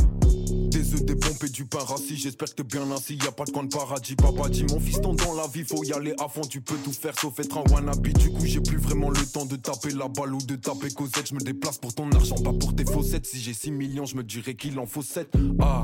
Des 0.69 0.93
œufs, 0.93 1.04
des 1.04 1.15
pompes 1.15 1.43
et 1.43 1.49
du 1.49 1.65
pain 1.65 1.80
rassis, 1.80 2.15
j'espère 2.15 2.49
que 2.49 2.62
t'es 2.62 2.63
bien 2.63 2.89
assis, 2.91 3.15
y 3.15 3.28
a 3.28 3.32
pas 3.32 3.45
de 3.45 3.52
coin 3.52 3.63
de 3.63 3.69
paradis. 3.69 4.15
Papa 4.15 4.49
dit 4.49 4.65
mon 4.65 4.80
fiston 4.80 5.13
dans 5.13 5.34
la 5.34 5.47
vie, 5.47 5.63
faut 5.63 5.84
y 5.84 5.91
aller 5.93 6.13
à 6.19 6.28
tu 6.47 6.62
peux 6.62 6.75
tout 6.78 6.91
faire 6.91 7.17
sauf 7.19 7.39
être 7.39 7.58
un 7.58 7.63
wannabe. 7.71 8.08
Du 8.08 8.30
coup, 8.32 8.45
j'ai 8.45 8.62
plus 8.62 8.78
vraiment 8.78 9.10
le 9.10 9.25
temps 9.25 9.45
de 9.45 9.56
taper 9.56 9.89
la 9.91 10.08
balle 10.08 10.34
ou 10.34 10.38
de 10.38 10.56
taper 10.56 10.89
Cosette. 10.91 11.30
Je 11.30 11.34
me 11.34 11.39
déplace 11.39 11.80
pour 11.80 11.93
ton 11.93 12.12
argent, 12.12 12.36
pas 12.36 12.54
pour 12.54 12.75
tes 12.75 12.86
faussettes. 12.86 13.25
Si 13.25 13.39
j'ai 13.39 13.54
6 13.54 13.71
millions, 13.71 14.06
je 14.06 14.15
me 14.15 14.23
dirais 14.23 14.56
qu'il 14.56 14.78
en 14.80 14.86
faut 14.86 15.02
7. 15.02 15.34
Ah, 15.60 15.84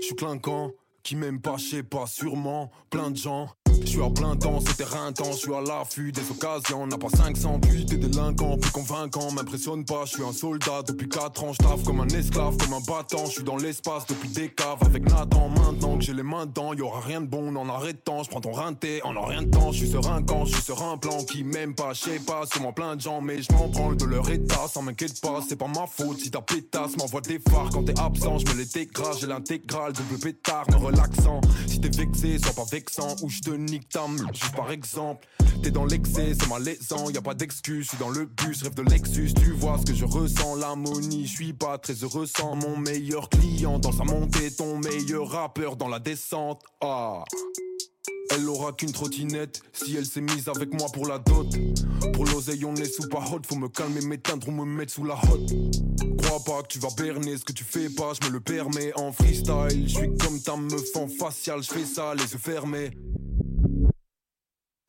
je 0.00 0.06
suis 0.06 0.14
clinquant, 0.14 0.70
qui 1.02 1.16
m'aime 1.16 1.40
pas, 1.40 1.56
je 1.56 1.64
sais 1.64 1.82
pas, 1.82 2.06
sûrement, 2.06 2.70
plein 2.88 3.10
de 3.10 3.16
gens. 3.16 3.48
Je 3.80 3.86
suis 3.86 4.02
à 4.02 4.10
plein 4.10 4.36
temps, 4.36 4.60
c'était 4.60 4.84
rintant, 4.84 5.32
je 5.32 5.38
suis 5.38 5.54
à 5.54 5.60
l'affût 5.60 6.12
des 6.12 6.22
occasions, 6.30 6.82
on 6.82 6.86
n'a 6.86 6.98
pas 6.98 7.08
500 7.08 7.60
puis 7.60 7.84
t'es 7.86 7.96
délinquant, 7.96 8.56
plus 8.56 8.70
convaincant, 8.70 9.32
m'impressionne 9.32 9.84
pas, 9.84 10.04
je 10.04 10.12
suis 10.12 10.22
un 10.22 10.32
soldat 10.32 10.82
depuis 10.86 11.08
4 11.08 11.44
ans, 11.44 11.52
je 11.52 11.84
comme 11.84 12.00
un 12.00 12.08
esclave, 12.08 12.56
comme 12.56 12.74
un 12.74 12.80
battant, 12.80 13.26
je 13.26 13.32
suis 13.32 13.42
dans 13.42 13.56
l'espace 13.56 14.06
depuis 14.06 14.28
des 14.28 14.48
caves 14.48 14.78
avec 14.82 15.08
Nathan, 15.08 15.48
maintenant 15.48 15.98
que 15.98 16.04
j'ai 16.04 16.12
les 16.12 16.22
mains 16.22 16.46
dedans, 16.46 16.74
y 16.74 16.82
aura 16.82 17.00
rien 17.00 17.20
de 17.20 17.26
bon 17.26 17.54
en 17.56 17.68
arrêtant, 17.68 18.22
je 18.22 18.30
prends 18.30 18.40
ton 18.40 18.52
rinté, 18.52 19.02
en 19.04 19.16
a 19.16 19.26
rien 19.26 19.42
de 19.42 19.50
temps, 19.50 19.72
je 19.72 19.78
suis 19.78 19.90
serein 19.90 20.22
quand 20.22 20.44
je 20.44 20.54
suis 20.54 20.62
sur 20.62 20.82
un 20.82 20.96
plan 20.96 21.22
qui 21.24 21.42
m'aime 21.44 21.74
pas, 21.74 21.92
je 21.92 22.00
sais 22.00 22.18
pas, 22.20 22.44
sûrement 22.46 22.72
plein 22.72 22.96
de 22.96 23.00
gens, 23.00 23.20
mais 23.20 23.42
je 23.42 23.52
m'en 23.52 23.68
branle 23.68 23.96
de 23.96 24.04
leur 24.04 24.28
état, 24.30 24.66
ça 24.68 24.80
m'inquiète 24.82 25.20
pas, 25.20 25.40
c'est 25.48 25.56
pas 25.56 25.68
ma 25.68 25.86
faute 25.86 26.18
si 26.18 26.30
ta 26.30 26.40
pétasse 26.40 26.96
m'envoie 26.96 27.20
des 27.20 27.38
phares. 27.38 27.70
Quand 27.72 27.84
t'es 27.84 27.98
absent, 27.98 28.38
je 28.38 28.52
me 28.52 28.58
les 28.58 28.66
dégrade, 28.66 29.16
j'ai 29.20 29.26
l'intégrale, 29.26 29.92
double 29.92 30.18
pétard, 30.20 30.68
me 30.70 30.76
relaxant, 30.76 31.40
si 31.66 31.80
t'es 31.80 31.88
vexé, 31.88 32.38
sois 32.38 32.52
pas 32.52 32.64
vexant, 32.70 33.16
ou 33.22 33.28
je 33.28 33.40
te 33.40 33.50
nique 33.64 33.88
ta 33.88 34.06
juste 34.32 34.54
par 34.54 34.70
exemple. 34.70 35.26
T'es 35.62 35.70
dans 35.70 35.84
l'excès, 35.84 36.32
c'est 36.38 36.48
malaisant, 36.48 37.10
y 37.10 37.18
a 37.18 37.22
pas 37.22 37.34
d'excuse, 37.34 37.88
suis 37.88 37.98
dans 37.98 38.08
le 38.08 38.24
bus, 38.24 38.62
rêve 38.62 38.74
de 38.74 38.82
Lexus, 38.82 39.34
tu 39.34 39.50
vois 39.52 39.78
ce 39.78 39.84
que 39.84 39.94
je 39.94 40.06
ressens, 40.06 40.54
l'harmonie, 40.54 41.26
je 41.26 41.32
suis 41.32 41.52
pas 41.52 41.76
très 41.76 41.92
heureux 41.92 42.24
sans 42.24 42.56
mon 42.56 42.78
meilleur 42.78 43.28
client, 43.28 43.78
dans 43.78 43.92
sa 43.92 44.04
montée, 44.04 44.50
ton 44.50 44.78
meilleur 44.78 45.28
rappeur 45.28 45.76
dans 45.76 45.88
la 45.88 45.98
descente, 45.98 46.62
ah. 46.80 47.24
Elle 48.32 48.48
aura 48.48 48.72
qu'une 48.72 48.92
trottinette 48.92 49.60
si 49.72 49.96
elle 49.96 50.06
s'est 50.06 50.20
mise 50.20 50.48
avec 50.48 50.72
moi 50.72 50.88
pour 50.92 51.06
la 51.06 51.18
dot. 51.18 51.48
Pour 52.12 52.24
l'oseille, 52.26 52.64
on 52.64 52.74
est 52.76 52.84
sous 52.84 53.02
hot. 53.02 53.40
Faut 53.44 53.56
me 53.56 53.68
calmer, 53.68 54.00
m'éteindre 54.02 54.48
ou 54.48 54.52
me 54.52 54.64
mettre 54.64 54.92
sous 54.92 55.04
la 55.04 55.14
hotte. 55.14 55.50
Crois 56.22 56.38
pas 56.44 56.62
que 56.62 56.68
tu 56.68 56.78
vas 56.78 56.90
berner 56.96 57.36
ce 57.36 57.44
que 57.44 57.52
tu 57.52 57.64
fais 57.64 57.90
pas, 57.90 58.12
je 58.20 58.28
me 58.28 58.32
le 58.32 58.40
permets 58.40 58.92
en 58.94 59.10
freestyle. 59.10 59.88
Je 59.88 59.94
suis 59.94 60.16
comme 60.18 60.40
ta 60.40 60.56
meuf 60.56 60.94
en 60.94 61.08
facial, 61.08 61.60
je 61.62 61.70
fais 61.70 61.84
ça, 61.84 62.14
les 62.14 62.22
yeux 62.22 62.38
fermés. 62.38 62.90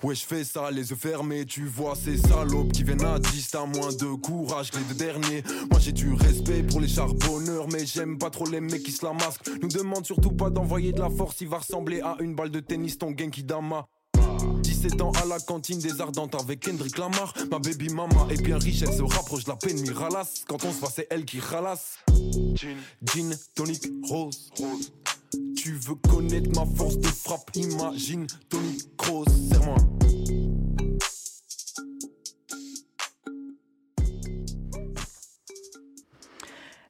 Ouais, 0.04 0.16
je 0.16 0.26
fais 0.26 0.44
ça, 0.44 0.72
les 0.72 0.90
yeux 0.90 0.96
fermés. 0.96 1.46
Tu 1.46 1.66
vois 1.66 1.96
ces 1.96 2.18
salopes 2.18 2.72
qui 2.72 2.84
viennent 2.84 3.06
à 3.06 3.20
10, 3.20 3.50
t'as 3.52 3.66
moins 3.66 3.94
de 3.94 4.16
courage 4.16 4.72
que 4.72 4.78
les 4.78 4.84
deux 4.86 4.96
derniers. 4.96 5.44
Moi, 5.70 5.80
j'ai 5.80 5.92
du 5.92 6.14
respect 6.14 6.64
pour 6.64 6.82
les 6.82 6.88
charbonneurs, 6.88 7.68
mais 7.72 7.86
j'aime 7.86 8.18
pas 8.18 8.32
trop 8.32 8.48
les 8.48 8.62
mecs 8.62 8.82
qui 8.82 8.92
se 8.92 9.06
la 9.06 9.14
masquent. 9.14 9.48
Nous 9.62 9.68
demande 9.68 10.06
surtout 10.06 10.32
pas 10.32 10.50
d'envoyer 10.50 10.92
de 10.92 11.00
la 11.00 11.10
force, 11.12 11.42
il 11.42 11.50
va 11.50 11.60
ressembler 11.60 12.02
à 12.02 12.18
une 12.20 12.34
balle 12.36 12.50
de 12.50 12.60
tennis, 12.60 12.98
ton 12.98 13.16
Genki 13.16 13.44
Dama. 13.44 13.86
17 14.64 15.02
ans 15.02 15.12
à 15.22 15.26
la 15.26 15.40
cantine 15.40 15.78
des 15.78 16.02
Ardentes 16.02 16.34
avec 16.34 16.62
Kendrick 16.62 16.98
Lamar. 16.98 17.36
Ma 17.52 17.60
baby 17.60 17.90
mama 17.90 18.28
est 18.32 18.42
bien 18.42 18.58
riche, 18.58 18.82
elle 18.82 18.94
se 18.94 19.04
rapproche 19.04 19.44
de 19.44 19.50
la 19.50 19.56
peine, 19.56 19.80
mi 19.82 19.92
ralasse. 19.92 20.46
Quand 20.48 20.64
on 20.66 20.72
se 20.72 20.80
voit, 20.80 20.90
c'est 20.90 21.06
elle 21.12 21.26
qui 21.26 21.40
ralasse. 21.40 21.98
Gin, 22.56 22.78
gin, 23.04 23.36
tonic, 23.54 23.84
rose. 24.10 24.50
rose. 24.58 24.92
Tu 25.63 25.74
veux 25.74 25.93
connaître 25.93 26.50
ma 26.56 26.65
force 26.76 26.97
de 26.97 27.06
frappe, 27.06 27.52
imagine 27.54 28.26
Tony 28.50 28.80
Kroos, 28.97 29.26
serre-moi. 29.26 29.76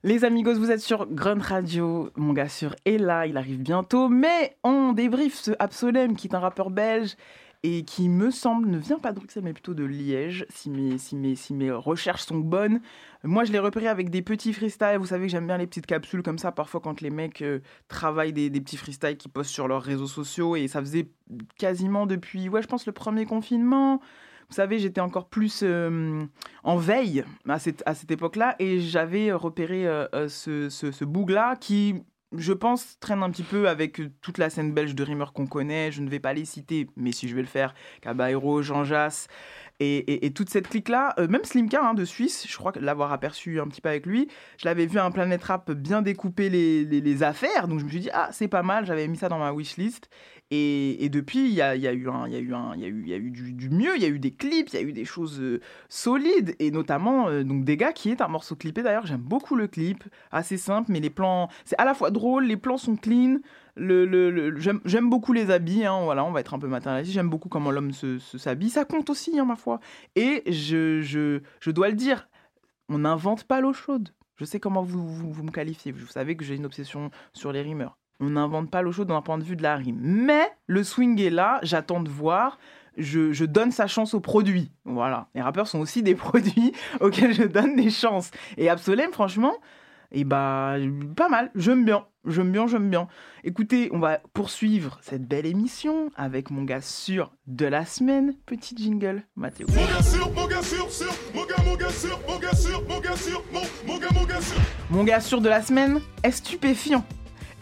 Les 0.03 0.23
amigos, 0.23 0.53
vous 0.53 0.71
êtes 0.71 0.79
sur 0.79 1.05
Grunt 1.05 1.41
Radio. 1.41 2.11
Mon 2.15 2.31
gars 2.31 2.47
est 2.85 2.97
là, 2.97 3.27
il 3.27 3.35
arrive 3.35 3.61
bientôt. 3.61 4.07
Mais 4.07 4.55
on 4.63 4.93
débriefe 4.93 5.35
ce 5.35 5.51
Absolem 5.59 6.15
qui 6.15 6.27
est 6.27 6.33
un 6.33 6.39
rappeur 6.39 6.69
belge 6.69 7.17
et 7.63 7.83
qui 7.83 8.09
me 8.09 8.31
semble 8.31 8.69
ne 8.69 8.77
vient 8.77 8.97
pas 8.97 9.11
de 9.11 9.17
Bruxelles 9.17 9.43
mais 9.43 9.53
plutôt 9.53 9.73
de 9.73 9.83
Liège, 9.83 10.45
si 10.49 10.69
mes, 10.69 10.97
si 10.97 11.15
mes, 11.15 11.35
si 11.35 11.53
mes 11.53 11.71
recherches 11.71 12.23
sont 12.23 12.39
bonnes. 12.39 12.81
Moi 13.23 13.43
je 13.43 13.51
l'ai 13.51 13.59
repéré 13.59 13.87
avec 13.87 14.09
des 14.09 14.21
petits 14.21 14.53
freestyles, 14.53 14.97
vous 14.97 15.07
savez 15.07 15.27
que 15.27 15.31
j'aime 15.31 15.47
bien 15.47 15.57
les 15.57 15.67
petites 15.67 15.85
capsules 15.85 16.23
comme 16.23 16.39
ça, 16.39 16.51
parfois 16.51 16.81
quand 16.81 17.01
les 17.01 17.11
mecs 17.11 17.41
euh, 17.41 17.59
travaillent 17.87 18.33
des, 18.33 18.49
des 18.49 18.61
petits 18.61 18.77
freestyles 18.77 19.17
qui 19.17 19.29
postent 19.29 19.51
sur 19.51 19.67
leurs 19.67 19.83
réseaux 19.83 20.07
sociaux 20.07 20.55
et 20.55 20.67
ça 20.67 20.79
faisait 20.79 21.09
quasiment 21.57 22.07
depuis, 22.07 22.49
ouais 22.49 22.61
je 22.61 22.67
pense 22.67 22.85
le 22.85 22.93
premier 22.93 23.25
confinement. 23.25 24.01
Vous 24.51 24.55
savez, 24.55 24.79
j'étais 24.79 24.99
encore 24.99 25.29
plus 25.29 25.61
euh, 25.63 26.25
en 26.65 26.75
veille 26.75 27.23
à 27.47 27.57
cette, 27.57 27.83
à 27.85 27.95
cette 27.95 28.11
époque-là 28.11 28.57
et 28.59 28.81
j'avais 28.81 29.31
repéré 29.31 29.87
euh, 29.87 30.27
ce, 30.27 30.67
ce, 30.67 31.05
boug-là 31.05 31.55
qui, 31.55 32.03
je 32.37 32.53
pense, 32.53 32.97
traîne 32.99 33.23
un 33.23 33.29
petit 33.29 33.43
peu 33.43 33.67
avec 33.67 34.01
toute 34.21 34.37
la 34.37 34.49
scène 34.49 34.73
belge 34.73 34.95
de 34.95 35.03
rimeurs 35.03 35.33
qu'on 35.33 35.47
connaît. 35.47 35.91
Je 35.91 36.01
ne 36.01 36.09
vais 36.09 36.19
pas 36.19 36.33
les 36.33 36.45
citer, 36.45 36.87
mais 36.95 37.11
si 37.11 37.27
je 37.27 37.35
vais 37.35 37.41
le 37.41 37.47
faire, 37.47 37.73
Caballero, 38.01 38.61
Jean 38.61 38.85
Jass 38.85 39.27
et, 39.79 39.97
et, 39.97 40.25
et 40.25 40.31
toute 40.31 40.49
cette 40.49 40.67
clique-là. 40.69 41.13
Euh, 41.17 41.27
même 41.27 41.43
Slimka 41.43 41.81
hein, 41.83 41.93
de 41.93 42.05
Suisse, 42.05 42.45
je 42.47 42.57
crois 42.57 42.71
l'avoir 42.79 43.11
aperçu 43.11 43.59
un 43.59 43.67
petit 43.67 43.81
peu 43.81 43.89
avec 43.89 44.05
lui. 44.05 44.27
Je 44.57 44.65
l'avais 44.65 44.85
vu 44.85 44.97
à 44.97 45.05
un 45.05 45.11
Planet 45.11 45.43
Rap 45.43 45.71
bien 45.71 46.01
découper 46.01 46.49
les, 46.49 46.85
les, 46.85 47.01
les 47.01 47.23
affaires, 47.23 47.67
donc 47.67 47.79
je 47.79 47.85
me 47.85 47.89
suis 47.89 47.99
dit, 47.99 48.09
ah, 48.13 48.29
c'est 48.31 48.47
pas 48.47 48.63
mal, 48.63 48.85
j'avais 48.85 49.07
mis 49.07 49.17
ça 49.17 49.27
dans 49.27 49.39
ma 49.39 49.51
wishlist. 49.51 50.09
Et, 50.53 51.07
depuis, 51.07 51.47
il 51.47 51.53
y 51.53 51.61
a, 51.61 51.75
eu, 51.75 51.79
du, 53.31 53.69
mieux, 53.69 53.95
il 53.95 54.01
y 54.01 54.05
a 54.05 54.09
eu 54.09 54.19
des 54.19 54.31
clips, 54.31 54.67
il 54.73 54.75
y 54.75 54.77
a 54.77 54.81
eu 54.81 54.91
des 54.91 55.05
choses 55.05 55.39
euh, 55.39 55.61
solides, 55.87 56.57
et 56.59 56.71
notamment 56.71 57.29
euh, 57.29 57.43
donc 57.45 57.63
des 57.63 57.77
qui 57.95 58.09
est 58.09 58.19
un 58.19 58.27
morceau 58.27 58.57
clippé 58.57 58.83
d'ailleurs. 58.83 59.05
J'aime 59.05 59.21
beaucoup 59.21 59.55
le 59.55 59.67
clip, 59.67 60.03
assez 60.29 60.57
simple, 60.57 60.91
mais 60.91 60.99
les 60.99 61.09
plans, 61.09 61.47
c'est 61.63 61.79
à 61.79 61.85
la 61.85 61.93
fois 61.93 62.11
drôle, 62.11 62.43
les 62.45 62.57
plans 62.57 62.77
sont 62.77 62.97
clean. 62.97 63.39
Le, 63.75 64.05
le, 64.05 64.29
le 64.29 64.59
j'aime 64.59 65.09
beaucoup 65.09 65.31
les 65.31 65.51
habits, 65.51 65.85
hein, 65.85 66.01
voilà, 66.03 66.25
on 66.25 66.31
va 66.31 66.41
être 66.41 66.53
un 66.53 66.59
peu 66.59 66.67
matérialiste. 66.67 67.13
J'aime 67.13 67.29
beaucoup 67.29 67.47
comment 67.47 67.71
l'homme 67.71 67.93
se, 67.93 68.19
s'habille, 68.19 68.69
ça 68.69 68.83
compte 68.83 69.09
aussi, 69.09 69.39
hein, 69.39 69.45
ma 69.45 69.55
foi. 69.55 69.79
Et 70.17 70.43
je 70.51 71.39
dois 71.71 71.87
le 71.87 71.95
dire, 71.95 72.27
on 72.89 72.99
n'invente 72.99 73.45
pas 73.45 73.61
l'eau 73.61 73.71
chaude. 73.71 74.09
Je 74.35 74.43
sais 74.43 74.59
comment 74.59 74.83
vous, 74.83 75.07
vous, 75.07 75.31
vous 75.31 75.43
me 75.43 75.51
qualifiez, 75.51 75.93
vous 75.93 76.07
savez 76.07 76.35
que 76.35 76.43
j'ai 76.43 76.55
une 76.55 76.65
obsession 76.65 77.09
sur 77.31 77.53
les 77.53 77.61
rimeurs 77.61 78.00
on 78.21 78.29
n'invente 78.29 78.69
pas 78.69 78.81
l'eau 78.81 78.91
chaude 78.91 79.07
d'un 79.07 79.21
point 79.21 79.37
de 79.37 79.43
vue 79.43 79.55
de 79.55 79.63
la 79.63 79.75
rime. 79.75 79.99
Mais 79.99 80.47
le 80.67 80.83
swing 80.83 81.19
est 81.19 81.29
là, 81.29 81.59
j'attends 81.63 82.01
de 82.01 82.09
voir. 82.09 82.59
Je, 82.97 83.31
je, 83.31 83.45
donne 83.45 83.71
sa 83.71 83.87
chance 83.87 84.13
aux 84.13 84.19
produits. 84.19 84.69
Voilà. 84.85 85.29
Les 85.33 85.41
rappeurs 85.41 85.67
sont 85.67 85.79
aussi 85.79 86.03
des 86.03 86.15
produits 86.15 86.73
auxquels 86.99 87.33
je 87.33 87.43
donne 87.43 87.75
des 87.75 87.89
chances. 87.89 88.31
Et 88.57 88.69
Absolem, 88.69 89.11
franchement, 89.11 89.53
Et 90.11 90.23
bah, 90.23 90.75
pas 91.15 91.29
mal. 91.29 91.51
J'aime 91.55 91.83
bien. 91.83 92.05
J'aime 92.27 92.51
bien, 92.51 92.67
j'aime 92.67 92.89
bien. 92.89 93.07
Écoutez, 93.43 93.89
on 93.91 93.97
va 93.97 94.19
poursuivre 94.33 94.99
cette 95.01 95.27
belle 95.27 95.47
émission 95.47 96.11
avec 96.15 96.51
mon 96.51 96.63
gars 96.63 96.81
sûr 96.81 97.31
de 97.47 97.65
la 97.65 97.85
semaine. 97.85 98.35
Petit 98.45 98.75
jingle, 98.77 99.23
Mathéo. 99.35 99.65
Mon 99.69 99.85
gars 99.85 100.03
sûr, 100.03 100.31
mon 100.33 100.47
gars 100.47 100.61
sûr, 100.61 100.91
sûr, 100.91 101.13
mon 101.33 101.45
gars, 101.45 101.55
mon 101.65 101.75
gars 101.75 101.89
sûr, 101.89 102.19
mon 102.27 102.37
gars 102.37 102.53
sûr, 102.53 102.83
mon 102.87 102.99
gars 102.99 103.15
sûr, 103.15 103.43
mon, 103.51 103.61
mon 103.87 103.97
gars, 103.97 104.09
mon 104.13 104.25
gars 104.25 104.41
sûr. 104.41 104.61
Mon 104.91 105.03
gars 105.03 105.21
sûr 105.21 105.41
de 105.41 105.49
la 105.49 105.63
semaine 105.63 105.99
est 106.21 106.31
stupéfiant. 106.31 107.03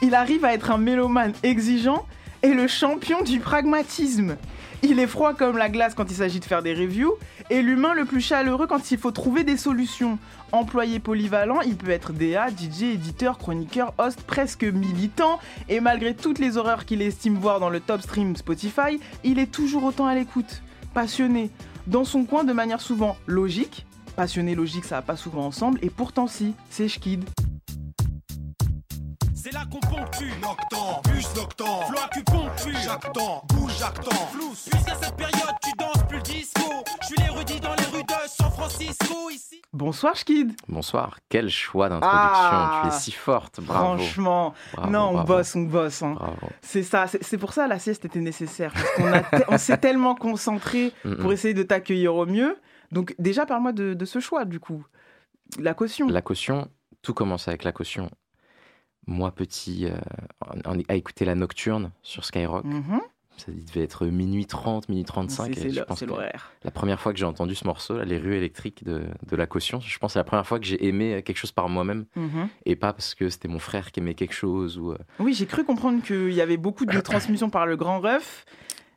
Il 0.02 0.16
arrive 0.16 0.46
à 0.46 0.54
être 0.54 0.72
un 0.72 0.78
mélomane 0.78 1.34
exigeant 1.44 2.06
et 2.42 2.54
le 2.54 2.68
champion 2.68 3.22
du 3.22 3.40
pragmatisme. 3.40 4.38
Il 4.82 4.98
est 5.00 5.08
froid 5.08 5.34
comme 5.34 5.58
la 5.58 5.68
glace 5.68 5.94
quand 5.94 6.10
il 6.10 6.16
s'agit 6.16 6.40
de 6.40 6.46
faire 6.46 6.64
des 6.64 6.74
reviews 6.74 7.14
et 7.50 7.62
l'humain 7.62 7.94
le 7.94 8.06
plus 8.06 8.22
chaleureux 8.22 8.66
quand 8.66 8.92
il 8.92 8.98
faut 8.98 9.12
trouver 9.12 9.44
des 9.44 9.58
solutions. 9.58 10.18
Employé 10.54 11.00
polyvalent, 11.00 11.60
il 11.62 11.76
peut 11.76 11.90
être 11.90 12.14
DA, 12.14 12.48
DJ, 12.48 12.84
éditeur, 12.94 13.38
chroniqueur, 13.38 13.94
host, 13.98 14.22
presque 14.22 14.64
militant 14.64 15.40
et 15.68 15.82
malgré 15.82 16.16
toutes 16.16 16.40
les 16.40 16.56
horreurs 16.56 16.86
qu'il 16.86 17.02
estime 17.02 17.36
voir 17.36 17.60
dans 17.60 17.70
le 17.70 17.82
top 17.82 18.02
stream 18.02 18.38
Spotify, 18.38 19.02
il 19.26 19.38
est 19.38 19.52
toujours 19.52 19.84
autant 19.84 20.06
à 20.06 20.16
l'écoute. 20.16 20.62
Passionné, 20.94 21.52
dans 21.88 22.06
son 22.06 22.24
coin 22.24 22.46
de 22.46 22.54
manière 22.54 22.80
souvent 22.80 23.18
logique. 23.28 23.86
Passionné, 24.16 24.56
logique, 24.56 24.86
ça 24.86 24.96
va 24.96 25.02
pas 25.02 25.18
souvent 25.18 25.46
ensemble 25.46 25.80
et 25.82 25.90
pourtant 25.90 26.28
si, 26.28 26.54
c'est 26.70 26.88
Schkid. 26.88 27.26
C'est 29.42 29.54
là 29.54 29.62
qu'on 29.72 29.80
ponctue. 29.80 30.26
Noctant, 30.42 31.02
bus 31.14 31.34
noctant, 31.36 31.82
Flow 31.84 31.98
acupuncture. 32.04 32.78
jactant, 32.80 33.44
bouge 33.54 33.78
jactant. 33.80 34.28
Flous. 34.34 34.54
Puisqu'à 34.70 34.96
cette 34.96 35.16
période, 35.16 35.56
tu 35.64 35.72
danses 35.78 36.04
plus 36.08 36.18
le 36.18 36.24
disco. 36.24 36.62
Je 37.02 37.06
suis 37.08 37.16
l'érudit 37.18 37.60
dans 37.62 37.74
les 37.76 37.86
rues 37.98 38.04
de 38.04 38.14
San 38.28 38.52
Francisco. 38.52 39.30
Ici. 39.30 39.62
Bonsoir 39.72 40.16
Schkid 40.18 40.52
Bonsoir, 40.68 41.20
quel 41.30 41.50
choix 41.50 41.88
d'introduction, 41.88 42.20
Ah. 42.20 42.82
tu 42.84 42.88
es 42.90 43.00
si 43.00 43.12
forte, 43.12 43.62
bravo. 43.62 43.98
Franchement, 43.98 44.54
Bravo, 44.74 44.90
non, 44.92 45.00
on 45.10 45.14
bravo. 45.14 45.28
bosse, 45.36 45.56
on 45.56 45.62
bosse. 45.62 46.02
hein. 46.04 46.14
Bravo. 46.16 46.48
C'est 46.62 46.84
ça, 46.84 47.06
c'est 47.08 47.38
pour 47.38 47.54
ça 47.54 47.68
la 47.68 47.80
sieste 47.80 48.04
était 48.06 48.20
nécessaire. 48.20 48.74
Parce 49.32 49.44
qu'on 49.46 49.58
s'est 49.58 49.78
tellement 49.82 50.16
concentré 50.16 50.92
Mm, 51.06 51.16
pour 51.16 51.30
mm. 51.30 51.34
essayer 51.34 51.54
de 51.54 51.64
t'accueillir 51.64 52.14
au 52.16 52.26
mieux. 52.26 52.58
Donc 52.92 53.16
déjà, 53.20 53.46
parle-moi 53.46 53.72
de, 53.72 53.94
de 53.94 54.06
ce 54.06 54.20
choix, 54.20 54.44
du 54.46 54.60
coup. 54.60 54.84
La 55.60 55.74
caution. 55.74 56.08
La 56.10 56.22
caution, 56.22 56.68
tout 57.02 57.14
commence 57.14 57.48
avec 57.48 57.64
la 57.64 57.72
caution. 57.72 58.10
Moi, 59.10 59.32
petit, 59.32 59.86
euh, 59.88 59.98
à 60.88 60.96
écouter 60.96 61.26
la 61.26 61.34
nocturne 61.34 61.92
sur 62.04 62.24
Skyrock, 62.26 62.64
Mhm. 62.64 63.00
ça 63.38 63.52
devait 63.52 63.82
être 63.84 64.06
minuit 64.06 64.46
30, 64.46 64.88
minuit 64.88 65.04
35. 65.04 65.56
C'est- 65.56 66.06
l'horaire. 66.06 66.52
La 66.64 66.70
première 66.70 67.00
fois 67.02 67.12
que 67.12 67.18
j'ai 67.18 67.26
entendu 67.26 67.56
ce 67.56 67.66
morceau, 67.66 67.98
là, 67.98 68.06
les 68.06 68.20
rues 68.20 68.36
électriques 68.36 68.84
de, 68.84 69.06
de 69.28 69.36
la 69.36 69.48
caution, 69.48 69.80
je 69.80 69.98
pense 69.98 70.10
que 70.10 70.14
c'est 70.14 70.20
la 70.20 70.24
première 70.26 70.46
fois 70.46 70.60
que 70.60 70.66
j'ai 70.66 70.86
aimé 70.86 71.24
quelque 71.26 71.38
chose 71.38 71.52
par 71.52 71.70
moi-même 71.70 72.06
Mhm. 72.16 72.50
et 72.66 72.76
pas 72.76 72.94
parce 72.94 73.16
que 73.16 73.30
c'était 73.30 73.48
mon 73.48 73.60
frère 73.60 73.92
qui 73.92 74.00
aimait 74.00 74.14
quelque 74.14 74.34
chose 74.36 74.78
ou. 74.78 74.92
euh, 74.92 74.98
Oui, 75.20 75.34
j'ai 75.34 75.48
cru 75.48 75.64
comprendre 75.64 76.04
qu'il 76.04 76.32
y 76.34 76.42
avait 76.42 76.58
beaucoup 76.58 76.86
de 76.86 76.92
transmission 77.02 77.50
par 77.50 77.66
le 77.66 77.78
grand 77.78 78.00
ref. 78.02 78.46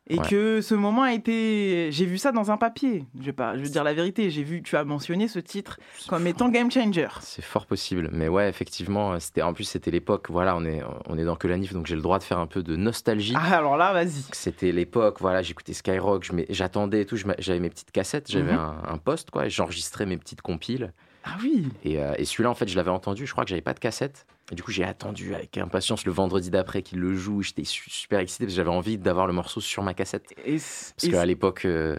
Et 0.09 0.19
Ouais. 0.19 0.27
que 0.27 0.59
ce 0.61 0.75
moment 0.75 1.03
a 1.03 1.13
été. 1.13 1.87
J'ai 1.91 2.05
vu 2.05 2.17
ça 2.17 2.33
dans 2.33 2.51
un 2.51 2.57
papier. 2.57 3.05
Je 3.17 3.25
vais, 3.27 3.31
pas... 3.31 3.55
je 3.57 3.63
veux 3.63 3.69
dire 3.69 3.85
la 3.85 3.93
vérité. 3.93 4.29
J'ai 4.31 4.43
vu. 4.43 4.61
Tu 4.61 4.75
as 4.75 4.83
mentionné 4.83 5.29
ce 5.29 5.39
titre 5.39 5.79
comme 6.09 6.27
étant 6.27 6.49
game 6.49 6.69
changer. 6.69 7.07
C'est 7.21 7.41
fort 7.43 7.65
possible. 7.65 8.09
Mais 8.11 8.27
ouais, 8.27 8.49
effectivement, 8.49 9.17
c'était 9.21 9.41
en 9.43 9.53
plus 9.53 9.63
c'était 9.63 9.91
l'époque. 9.91 10.27
Voilà, 10.29 10.57
on 10.57 10.65
est 10.65 10.81
on 11.07 11.17
est 11.17 11.23
dans 11.23 11.37
que 11.37 11.47
la 11.47 11.57
nif, 11.57 11.71
donc 11.71 11.85
j'ai 11.87 11.95
le 11.95 12.01
droit 12.01 12.19
de 12.19 12.23
faire 12.23 12.39
un 12.39 12.47
peu 12.47 12.63
de 12.63 12.75
nostalgie. 12.75 13.33
Ah, 13.37 13.57
alors 13.57 13.77
là, 13.77 13.93
vas-y. 13.93 14.23
C'était 14.33 14.73
l'époque. 14.73 15.17
Voilà, 15.21 15.41
j'écoutais 15.41 15.71
Skyrock, 15.73 16.29
j'attendais 16.49 17.03
et 17.03 17.05
tout. 17.05 17.15
J'avais 17.39 17.59
mes 17.61 17.69
petites 17.69 17.91
cassettes, 17.91 18.29
j'avais 18.29 18.51
Mhm. 18.51 18.59
un, 18.59 18.75
un 18.85 18.97
poste 18.97 19.31
quoi. 19.31 19.45
et 19.45 19.49
J'enregistrais 19.49 20.05
mes 20.05 20.17
petites 20.17 20.41
compiles. 20.41 20.91
Ah 21.23 21.37
oui. 21.41 21.67
Et, 21.85 21.99
euh, 22.01 22.13
et 22.17 22.25
celui-là, 22.25 22.49
en 22.49 22.55
fait, 22.55 22.67
je 22.67 22.75
l'avais 22.75 22.89
entendu. 22.91 23.25
Je 23.25 23.31
crois 23.31 23.43
que 23.45 23.49
j'avais 23.49 23.61
pas 23.61 23.73
de 23.73 23.79
cassette. 23.79 24.25
Et 24.51 24.55
du 24.55 24.63
coup, 24.63 24.71
j'ai 24.71 24.83
attendu 24.83 25.33
avec 25.33 25.57
impatience 25.57 26.05
le 26.05 26.11
vendredi 26.11 26.49
d'après 26.49 26.81
qu'il 26.81 26.99
le 26.99 27.15
joue. 27.15 27.41
J'étais 27.41 27.63
su- 27.63 27.89
super 27.89 28.19
excité 28.19 28.43
parce 28.45 28.53
que 28.53 28.57
j'avais 28.57 28.69
envie 28.75 28.97
d'avoir 28.97 29.25
le 29.27 29.33
morceau 29.33 29.61
sur 29.61 29.83
ma 29.83 29.93
cassette. 29.93 30.25
Et, 30.45 30.57
Parce 30.57 31.11
qu'à 31.11 31.25
l'époque 31.25 31.63
euh, 31.65 31.97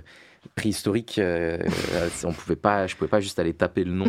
préhistorique, 0.55 1.19
euh, 1.19 1.59
euh, 1.95 2.09
on 2.25 2.33
pouvait 2.35 2.55
pas, 2.57 2.87
je 2.87 2.97
pouvais 2.97 3.09
pas 3.09 3.21
juste 3.21 3.39
aller 3.39 3.55
taper 3.55 3.85
le 3.85 3.93
nom. 3.93 4.05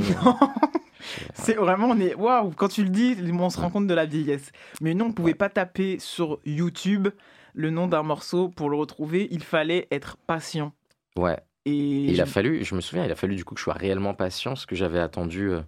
C'est 1.34 1.54
vraiment, 1.54 1.88
on 1.90 2.00
est. 2.00 2.16
Waouh, 2.16 2.52
quand 2.52 2.68
tu 2.68 2.84
le 2.84 2.90
dis, 2.90 3.16
on 3.32 3.50
se 3.50 3.60
rend 3.60 3.70
compte 3.70 3.88
de 3.88 3.94
la 3.94 4.06
vieillesse. 4.06 4.52
Mais 4.82 4.94
non, 4.94 5.06
on 5.08 5.12
pouvait 5.14 5.34
pas 5.36 5.50
taper 5.50 5.98
sur 6.00 6.40
YouTube 6.46 7.08
le 7.54 7.70
nom 7.70 7.88
d'un 7.88 8.04
morceau 8.04 8.50
pour 8.50 8.70
le 8.70 8.76
retrouver. 8.76 9.28
Il 9.32 9.44
fallait 9.44 9.88
être 9.92 10.18
patient. 10.28 10.74
Ouais. 11.18 11.38
Et, 11.66 11.72
Et 11.72 12.12
il 12.12 12.22
a 12.22 12.26
fallu, 12.26 12.64
je 12.64 12.76
me 12.76 12.82
souviens, 12.82 13.06
il 13.06 13.12
a 13.12 13.16
fallu 13.16 13.36
du 13.36 13.44
coup 13.44 13.54
que 13.56 13.60
je 13.60 13.64
sois 13.64 13.74
réellement 13.74 14.14
patient, 14.14 14.52
parce 14.52 14.66
que 14.66 14.76
j'avais 14.76 15.00
attendu. 15.00 15.50
euh, 15.52 15.62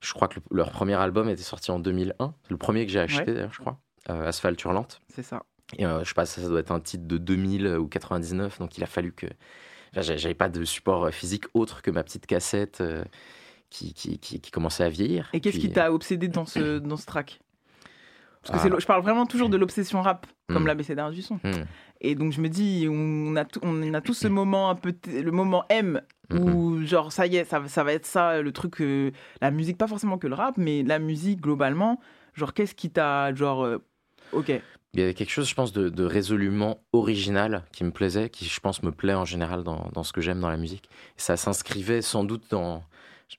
je 0.00 0.12
crois 0.12 0.28
que 0.28 0.36
le- 0.38 0.56
leur 0.56 0.70
premier 0.70 0.94
album 0.94 1.28
était 1.28 1.42
sorti 1.42 1.70
en 1.70 1.78
2001. 1.80 2.34
C'est 2.44 2.50
le 2.50 2.56
premier 2.58 2.86
que 2.86 2.92
j'ai 2.92 3.00
acheté, 3.00 3.24
Ouais. 3.30 3.34
d'ailleurs, 3.34 3.52
je 3.52 3.58
crois. 3.60 3.80
euh, 4.10 4.28
Asphalt 4.28 4.62
Hurlante. 4.62 5.00
C'est 5.08 5.22
ça. 5.24 5.42
Et 5.78 5.84
euh, 5.84 6.00
je 6.04 6.08
sais 6.08 6.14
pas, 6.14 6.26
ça, 6.26 6.40
ça 6.40 6.48
doit 6.48 6.60
être 6.60 6.70
un 6.70 6.78
titre 6.80 7.06
de 7.08 7.18
2000 7.18 7.66
ou 7.78 7.88
99, 7.88 8.58
donc 8.60 8.76
il 8.78 8.84
a 8.84 8.86
fallu 8.86 9.12
que. 9.12 9.26
Enfin, 9.92 10.02
j'a- 10.02 10.16
J'avais 10.16 10.34
pas 10.34 10.48
de 10.48 10.64
support 10.64 11.06
euh, 11.06 11.10
physique 11.10 11.44
autre 11.54 11.82
que 11.82 11.90
ma 11.90 12.04
petite 12.04 12.26
cassette 12.26 12.82
qui, 13.70 13.94
qui, 13.94 14.18
qui, 14.20 14.40
qui 14.40 14.50
commençait 14.52 14.84
à 14.84 14.88
vieillir. 14.88 15.28
Et 15.32 15.40
qu'est-ce 15.40 15.58
qui 15.58 15.72
t'a 15.72 15.92
obsédé 15.92 16.28
dans 16.28 16.46
ce, 16.46 16.78
dans 16.78 16.96
ce 16.96 17.06
track? 17.06 17.40
Parce 18.50 18.62
que 18.64 18.68
Ah. 18.72 18.76
je 18.78 18.86
parle 18.86 19.02
vraiment 19.02 19.26
toujours 19.26 19.48
de 19.48 19.56
l'obsession 19.56 20.02
rap, 20.02 20.26
comme 20.48 20.62
Hmm. 20.64 20.66
l'ABCDR 20.66 21.10
du 21.10 21.22
son. 21.22 21.36
Hmm. 21.42 21.64
Et 22.00 22.14
donc 22.14 22.32
je 22.32 22.40
me 22.40 22.48
dis, 22.48 22.86
on 22.90 23.34
a, 23.36 23.44
tout- 23.44 23.60
on 23.62 23.94
a 23.94 24.00
tous 24.00 24.14
ce 24.14 24.28
moment 24.28 24.70
un 24.70 24.74
peu, 24.74 24.94
le 25.06 25.30
moment 25.30 25.64
M, 25.70 26.00
où 26.32 26.82
genre 26.84 27.12
ça 27.12 27.26
y 27.26 27.36
est, 27.36 27.44
ça, 27.44 27.62
ça 27.68 27.84
va 27.84 27.92
être 27.92 28.06
ça, 28.06 28.40
le 28.42 28.52
truc, 28.52 28.80
euh, 28.80 29.10
la 29.40 29.50
musique, 29.50 29.78
pas 29.78 29.86
forcément 29.88 30.18
que 30.18 30.26
le 30.26 30.34
rap, 30.34 30.56
mais 30.58 30.82
la 30.82 30.98
musique 30.98 31.40
globalement, 31.40 32.00
genre 32.34 32.52
qu'est-ce 32.54 32.74
qui 32.74 32.90
t'a, 32.90 33.34
genre, 33.34 33.64
euh, 33.64 33.78
ok, 34.32 34.52
Il 34.94 35.00
y 35.00 35.02
avait 35.02 35.14
quelque 35.14 35.30
chose, 35.30 35.46
je 35.48 35.54
pense, 35.54 35.72
de, 35.74 35.88
de 35.90 36.04
résolument 36.04 36.78
original 36.94 37.64
qui 37.72 37.84
me 37.84 37.90
plaisait, 37.90 38.30
qui, 38.30 38.46
je 38.46 38.60
pense, 38.60 38.82
me 38.82 38.92
plaît 38.92 39.12
en 39.14 39.26
général 39.26 39.62
dans, 39.62 39.90
dans 39.92 40.02
ce 40.02 40.12
que 40.12 40.22
j'aime 40.22 40.40
dans 40.40 40.48
la 40.48 40.56
musique. 40.56 40.88
Et 41.18 41.20
ça 41.20 41.36
s'inscrivait 41.36 42.00
sans 42.00 42.24
doute 42.24 42.44
dans. 42.50 42.82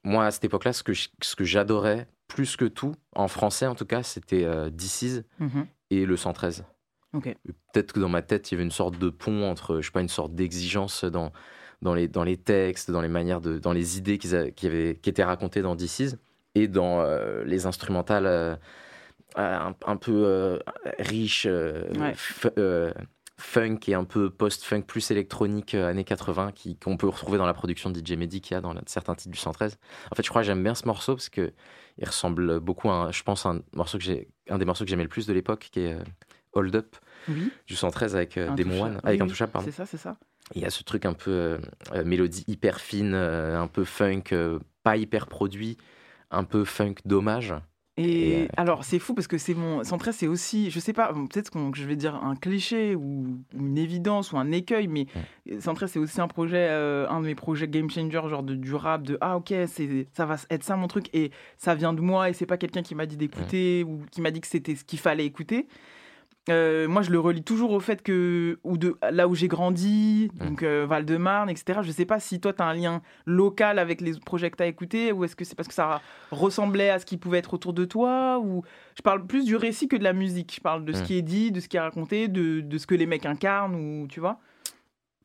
Moi, 0.03 0.25
à 0.25 0.29
cette 0.31 0.45
époque-là, 0.45 0.71
ce 0.73 0.83
que, 0.83 0.93
je- 0.93 1.09
ce 1.21 1.35
que 1.35 1.45
j'adorais 1.45 2.07
plus 2.27 2.55
que 2.57 2.65
tout, 2.65 2.93
en 3.15 3.27
français 3.27 3.67
en 3.67 3.75
tout 3.75 3.85
cas, 3.85 4.03
c'était 4.03 4.43
euh, 4.43 4.69
DC's 4.69 5.23
Mhm. 5.39 5.67
et 5.91 6.05
le 6.05 6.17
113. 6.17 6.65
ok. 7.13 7.35
Peut-être 7.73 7.93
que 7.93 7.99
dans 7.99 8.09
ma 8.09 8.21
tête, 8.21 8.51
il 8.51 8.53
y 8.53 8.55
avait 8.55 8.63
une 8.65 8.71
sorte 8.71 8.97
de 8.97 9.09
pont 9.09 9.43
entre, 9.49 9.79
je 9.81 9.85
sais 9.87 9.91
pas, 9.91 10.01
une 10.01 10.09
sorte 10.09 10.33
d'exigence 10.35 11.03
dans, 11.05 11.31
dans, 11.81 11.93
les, 11.93 12.07
dans 12.07 12.23
les 12.23 12.37
textes, 12.37 12.91
dans 12.91 13.01
les 13.01 13.07
manières 13.07 13.39
de, 13.41 13.59
dans 13.59 13.71
les 13.73 13.97
idées 13.97 14.17
qui, 14.17 14.27
avaient, 14.35 14.95
qui 14.95 15.09
étaient 15.09 15.23
racontées 15.23 15.61
dans 15.61 15.75
DC's 15.75 16.17
et 16.55 16.67
dans 16.67 16.99
euh, 17.01 17.43
les 17.45 17.65
instrumentales 17.65 18.25
euh, 18.25 18.55
un, 19.35 19.73
un 19.85 19.95
peu 19.97 20.23
euh, 20.25 20.59
riches, 20.99 21.45
Ouais. 21.47 22.13
funk 23.39 23.77
et 23.87 23.93
un 23.93 24.03
peu 24.03 24.29
post-funk 24.31 24.81
plus 24.81 25.11
électronique 25.11 25.75
années 25.75 26.03
80 26.03 26.51
qui- 26.53 26.75
qu'on 26.75 26.97
peut 26.97 27.07
retrouver 27.07 27.37
dans 27.37 27.45
la 27.45 27.53
production 27.53 27.91
de 27.91 27.99
DJ 27.99 28.13
Mehdi 28.17 28.41
qu'il 28.41 28.55
y 28.55 28.57
a 28.57 28.61
dans 28.61 28.73
certains 28.87 29.13
titres 29.13 29.31
du 29.31 29.37
113. 29.37 29.77
En 30.11 30.15
fait, 30.15 30.23
je 30.23 30.29
crois 30.29 30.41
que 30.41 30.47
j'aime 30.47 30.63
bien 30.63 30.73
ce 30.73 30.85
morceau 30.87 31.13
parce 31.15 31.29
que 31.29 31.53
il 31.97 32.05
ressemble 32.05 32.59
beaucoup 32.59 32.89
à, 32.89 32.93
un- 32.93 33.11
je 33.11 33.23
pense, 33.23 33.45
un 33.45 33.61
morceau 33.73 33.97
que 33.97 34.03
j'ai, 34.03 34.29
un 34.49 34.57
des 34.57 34.65
morceaux 34.65 34.83
que 34.83 34.89
j'aimais 34.89 35.03
le 35.03 35.09
plus 35.09 35.27
de 35.27 35.33
l'époque, 35.33 35.69
qui 35.71 35.81
est 35.81 35.93
euh, 35.93 36.03
Hold 36.53 36.75
Up 36.75 36.95
Oui. 37.29 37.51
du 37.65 37.75
113 37.75 38.15
avec 38.15 38.37
euh, 38.37 38.49
Intouchable. 38.51 38.69
Demo 38.69 38.83
One, 38.85 38.99
avec 39.03 39.19
oui, 39.21 39.25
Intouchable, 39.25 39.51
pardon. 39.51 39.65
C'est 39.65 39.75
ça, 39.75 39.85
c'est 39.85 39.97
ça. 39.97 40.17
Il 40.55 40.61
y 40.61 40.65
a 40.65 40.69
ce 40.69 40.83
truc 40.83 41.05
un 41.05 41.13
peu 41.13 41.31
euh, 41.31 41.57
euh, 41.93 42.03
mélodie 42.05 42.45
hyper 42.47 42.79
fine, 42.79 43.13
un 43.15 43.67
peu 43.67 43.83
funk, 43.83 44.23
pas 44.83 44.95
hyper 44.97 45.27
produit, 45.27 45.77
un 46.31 46.43
peu 46.45 46.63
funk 46.63 46.95
dommage. 47.05 47.53
Et, 47.97 48.29
Et, 48.29 48.43
euh, 48.43 48.47
alors, 48.57 48.83
c'est 48.83 48.99
fou 48.99 49.13
parce 49.13 49.27
que 49.27 49.37
c'est 49.37 49.55
mon. 49.55 49.83
Centré, 49.83 50.13
c'est 50.13 50.27
aussi. 50.27 50.69
Je 50.69 50.79
sais 50.79 50.93
pas, 50.93 51.11
bon, 51.11 51.27
peut-être 51.27 51.49
que 51.51 51.59
je 51.73 51.85
vais 51.85 51.95
dire 51.95 52.15
un 52.15 52.35
cliché 52.35 52.95
ou 52.95 53.39
une 53.57 53.77
évidence 53.77 54.31
ou 54.31 54.37
un 54.37 54.51
écueil, 54.51 54.87
mais 54.87 55.07
Centré, 55.59 55.87
c'est 55.87 55.99
aussi 55.99 56.21
un 56.21 56.27
projet, 56.27 56.67
euh, 56.69 57.07
un 57.09 57.21
de 57.21 57.25
mes 57.25 57.35
projets 57.35 57.67
game 57.67 57.89
changer, 57.89 58.21
genre 58.29 58.43
de, 58.43 58.55
du 58.55 58.75
rap, 58.75 59.03
de 59.03 59.17
ah, 59.21 59.37
ok, 59.37 59.53
c'est, 59.67 60.07
ça 60.13 60.25
va 60.25 60.37
être 60.49 60.63
ça 60.63 60.75
mon 60.75 60.87
truc, 60.87 61.09
et 61.13 61.31
ça 61.57 61.73
vient 61.75 61.93
de 61.93 62.01
moi, 62.01 62.29
et 62.29 62.33
c'est 62.33 62.45
pas 62.45 62.57
quelqu'un 62.57 62.83
qui 62.83 62.93
m'a 62.95 63.05
dit 63.05 63.17
d'écouter 63.17 63.83
ou 63.83 64.01
qui 64.11 64.21
m'a 64.21 64.31
dit 64.31 64.41
que 64.41 64.47
c'était 64.47 64.75
ce 64.75 64.83
qu'il 64.83 64.99
fallait 64.99 65.25
écouter. 65.25 65.67
Euh, 66.49 66.87
moi, 66.87 67.01
je 67.01 67.11
le 67.11 67.19
relie 67.19 67.43
toujours 67.43 67.71
au 67.71 67.79
fait 67.79 68.01
que, 68.01 68.59
ou 68.63 68.77
de 68.77 68.97
là 69.11 69.27
où 69.27 69.35
j'ai 69.35 69.47
grandi, 69.47 70.29
donc 70.35 70.63
euh, 70.63 70.85
Val-de-Marne, 70.87 71.49
etc. 71.49 71.79
Je 71.83 71.91
sais 71.91 72.05
pas 72.05 72.19
si 72.19 72.39
toi, 72.39 72.53
tu 72.53 72.61
as 72.61 72.65
un 72.65 72.73
lien 72.73 73.01
local 73.25 73.79
avec 73.79 74.01
les 74.01 74.13
projets 74.19 74.49
que 74.49 74.57
tu 74.57 74.63
as 74.63 74.67
écoutés, 74.67 75.11
ou 75.11 75.23
est-ce 75.23 75.35
que 75.35 75.43
c'est 75.43 75.55
parce 75.55 75.67
que 75.67 75.73
ça 75.73 76.01
ressemblait 76.31 76.89
à 76.89 76.99
ce 76.99 77.05
qui 77.05 77.17
pouvait 77.17 77.39
être 77.39 77.53
autour 77.53 77.73
de 77.73 77.85
toi, 77.85 78.39
ou 78.39 78.63
je 78.95 79.01
parle 79.01 79.25
plus 79.25 79.45
du 79.45 79.55
récit 79.55 79.87
que 79.87 79.95
de 79.95 80.03
la 80.03 80.13
musique. 80.13 80.53
Je 80.55 80.61
parle 80.61 80.85
de 80.85 80.93
ce 80.93 81.03
qui 81.03 81.17
est 81.17 81.21
dit, 81.21 81.51
de 81.51 81.59
ce 81.59 81.67
qui 81.67 81.77
est 81.77 81.81
raconté, 81.81 82.27
de, 82.27 82.61
de 82.61 82.77
ce 82.77 82.87
que 82.87 82.95
les 82.95 83.05
mecs 83.05 83.25
incarnent, 83.25 83.75
ou 83.75 84.07
tu 84.07 84.19
vois. 84.19 84.39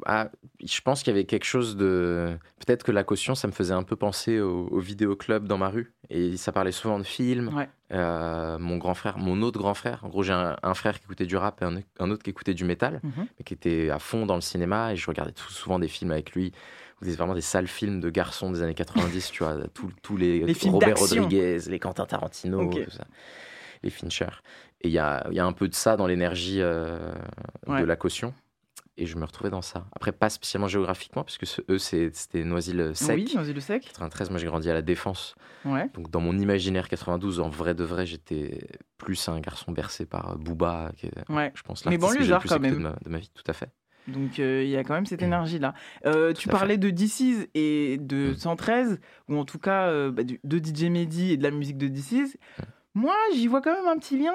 Ah, 0.06 0.30
je 0.64 0.80
pense 0.80 1.02
qu'il 1.02 1.12
y 1.12 1.16
avait 1.16 1.24
quelque 1.24 1.44
chose 1.44 1.76
de. 1.76 2.36
Peut-être 2.64 2.82
que 2.84 2.92
la 2.92 3.04
caution, 3.04 3.34
ça 3.34 3.46
me 3.46 3.52
faisait 3.52 3.74
un 3.74 3.82
peu 3.82 3.96
penser 3.96 4.40
au, 4.40 4.68
au 4.70 4.78
vidéoclub 4.78 5.46
dans 5.46 5.58
ma 5.58 5.68
rue. 5.68 5.92
Et 6.10 6.36
ça 6.36 6.52
parlait 6.52 6.72
souvent 6.72 6.98
de 6.98 7.04
films. 7.04 7.48
Ouais. 7.56 7.68
Euh, 7.92 8.58
mon 8.58 8.78
grand 8.78 8.94
frère, 8.94 9.18
mon 9.18 9.42
autre 9.42 9.58
grand 9.58 9.74
frère. 9.74 10.04
En 10.04 10.08
gros, 10.08 10.22
j'ai 10.22 10.32
un, 10.32 10.56
un 10.62 10.74
frère 10.74 10.98
qui 10.98 11.04
écoutait 11.04 11.26
du 11.26 11.36
rap 11.36 11.60
et 11.62 11.64
un, 11.64 11.76
un 12.00 12.10
autre 12.10 12.22
qui 12.22 12.30
écoutait 12.30 12.54
du 12.54 12.64
métal, 12.64 13.00
Mhm. 13.02 13.26
mais 13.38 13.44
qui 13.44 13.54
était 13.54 13.90
à 13.90 13.98
fond 13.98 14.26
dans 14.26 14.34
le 14.36 14.40
cinéma. 14.40 14.92
Et 14.92 14.96
je 14.96 15.06
regardais 15.06 15.32
tout, 15.32 15.50
souvent 15.52 15.78
des 15.78 15.88
films 15.88 16.10
avec 16.12 16.32
lui. 16.32 16.52
Des, 17.02 17.12
vraiment 17.16 17.34
des 17.34 17.40
sales 17.40 17.66
films 17.66 18.00
de 18.00 18.10
garçons 18.10 18.52
des 18.52 18.62
années 18.62 18.74
90, 18.74 19.30
tu 19.32 19.42
vois. 19.42 19.56
Tous 20.02 20.16
les, 20.16 20.40
Les 20.40 20.54
films 20.54 20.74
Robert. 20.74 20.96
Rodriguez, 20.96 21.58
les 21.68 21.78
Quentin 21.80 22.06
Tarantino, 22.06 22.60
Ok. 22.62 22.84
tout 22.84 22.90
ça. 22.92 23.04
Les 23.82 23.90
Fincher. 23.90 24.28
Et 24.82 24.88
il 24.88 24.92
y 24.94 24.98
a, 25.00 25.26
il 25.30 25.36
y 25.36 25.40
a 25.40 25.44
un 25.44 25.52
peu 25.52 25.66
de 25.66 25.74
ça 25.74 25.96
dans 25.96 26.06
l'énergie 26.06 26.60
euh, 26.60 27.12
Ouais. 27.66 27.80
de 27.80 27.84
la 27.84 27.96
caution. 27.96 28.32
Et 28.98 29.06
je 29.06 29.16
me 29.16 29.24
retrouvais 29.24 29.48
dans 29.48 29.62
ça. 29.62 29.86
Après, 29.96 30.12
pas 30.12 30.28
spécialement 30.28 30.68
géographiquement, 30.68 31.24
parce 31.24 31.38
que 31.38 31.46
ce- 31.46 31.62
eux, 31.70 31.78
c'était 31.78 32.44
Noisy-le-Sec. 32.44 33.16
Oui, 33.16 33.32
Noisy-le-Sec. 33.34 33.84
93, 33.84 34.28
moi 34.30 34.38
j'ai 34.38 34.46
grandi 34.46 34.68
à 34.68 34.74
la 34.74 34.82
Défense. 34.82 35.34
Ouais. 35.64 35.88
Donc 35.94 36.10
dans 36.10 36.20
mon 36.20 36.38
imaginaire 36.38 36.88
92, 36.88 37.40
en 37.40 37.48
vrai 37.48 37.74
de 37.74 37.84
vrai, 37.84 38.04
j'étais 38.04 38.66
plus 38.98 39.28
un 39.30 39.40
garçon 39.40 39.72
bercé 39.72 40.04
par 40.04 40.32
euh, 40.32 40.34
Booba, 40.36 40.92
qui 40.96 41.06
est, 41.06 41.30
Ouais. 41.30 41.52
je 41.54 41.62
pense, 41.62 41.86
Mais 41.86 41.92
j'ai 42.20 42.26
le 42.32 42.38
plus 42.38 42.48
quand 42.50 42.60
même. 42.60 42.74
De, 42.74 42.78
ma, 42.78 42.90
de 43.02 43.08
ma 43.08 43.18
vie, 43.18 43.30
tout 43.34 43.44
à 43.50 43.54
fait. 43.54 43.70
Donc 44.08 44.38
euh, 44.40 44.62
il 44.64 44.68
y 44.68 44.76
a 44.76 44.82
quand 44.84 44.94
même 44.94 45.06
cette 45.06 45.22
énergie-là. 45.22 45.72
Euh, 46.06 46.32
tu 46.34 46.48
parlais 46.48 46.76
de 46.76 46.90
DC's 46.90 47.46
et 47.54 47.96
Mm. 47.98 48.06
de 48.06 48.34
113, 48.34 49.00
ou 49.28 49.36
en 49.38 49.44
tout 49.46 49.58
cas 49.60 49.86
euh, 49.88 50.10
bah, 50.10 50.22
de 50.24 50.58
DJ 50.58 50.90
Mehdi 50.90 51.32
et 51.32 51.36
de 51.38 51.42
la 51.44 51.50
musique 51.52 51.78
de 51.78 51.86
DC's. 51.88 52.36
Mm. 52.58 52.62
Moi, 52.94 53.14
j'y 53.34 53.46
vois 53.46 53.62
quand 53.62 53.72
même 53.72 53.86
un 53.88 53.96
petit 53.98 54.18
lien. 54.18 54.34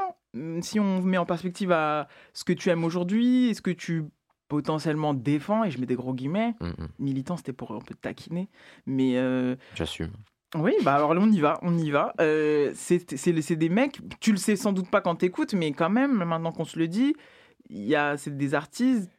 Si 0.62 0.80
on 0.80 1.02
met 1.02 1.18
en 1.18 1.26
perspective 1.26 1.72
à 1.72 2.08
ce 2.34 2.44
que 2.44 2.54
tu 2.54 2.70
aimes 2.70 2.84
aujourd'hui 2.86 3.50
et 3.50 3.54
ce 3.54 3.62
que 3.62 3.70
tu 3.72 4.06
potentiellement 4.48 5.14
défends, 5.14 5.64
et 5.64 5.72
je 5.72 5.80
mets 5.80 5.86
des 5.86 5.96
gros 5.96 6.14
guillemets, 6.14 6.56
Mm, 6.60 6.68
mm. 6.68 6.88
militant 7.00 7.38
c'était 7.38 7.54
pour 7.54 7.72
un 7.72 7.80
peu 7.80 7.96
taquiner, 7.96 8.50
mais 8.86 9.18
euh, 9.18 9.56
J'assume. 9.76 10.12
oui, 10.56 10.74
bah 10.84 10.96
alors 10.96 11.12
on 11.12 11.32
y 11.32 11.40
va, 11.40 11.60
on 11.62 11.78
y 11.78 11.92
va. 11.92 12.14
Euh, 12.22 12.72
c'est 12.74 13.56
des 13.56 13.70
mecs, 13.70 14.00
tu 14.20 14.32
le 14.32 14.38
sais 14.38 14.56
sans 14.56 14.72
doute 14.74 14.90
pas 14.90 15.02
quand 15.02 15.16
t'écoutes, 15.16 15.54
mais 15.54 15.72
quand 15.74 15.90
même, 15.90 16.24
maintenant 16.24 16.52
qu'on 16.52 16.66
se 16.66 16.80
le 16.80 16.88
dit, 16.88 17.14
il 17.70 17.84
y 17.86 17.96
a 17.96 18.16
c'est 18.18 18.36
des 18.38 18.54
artistes 18.54 19.12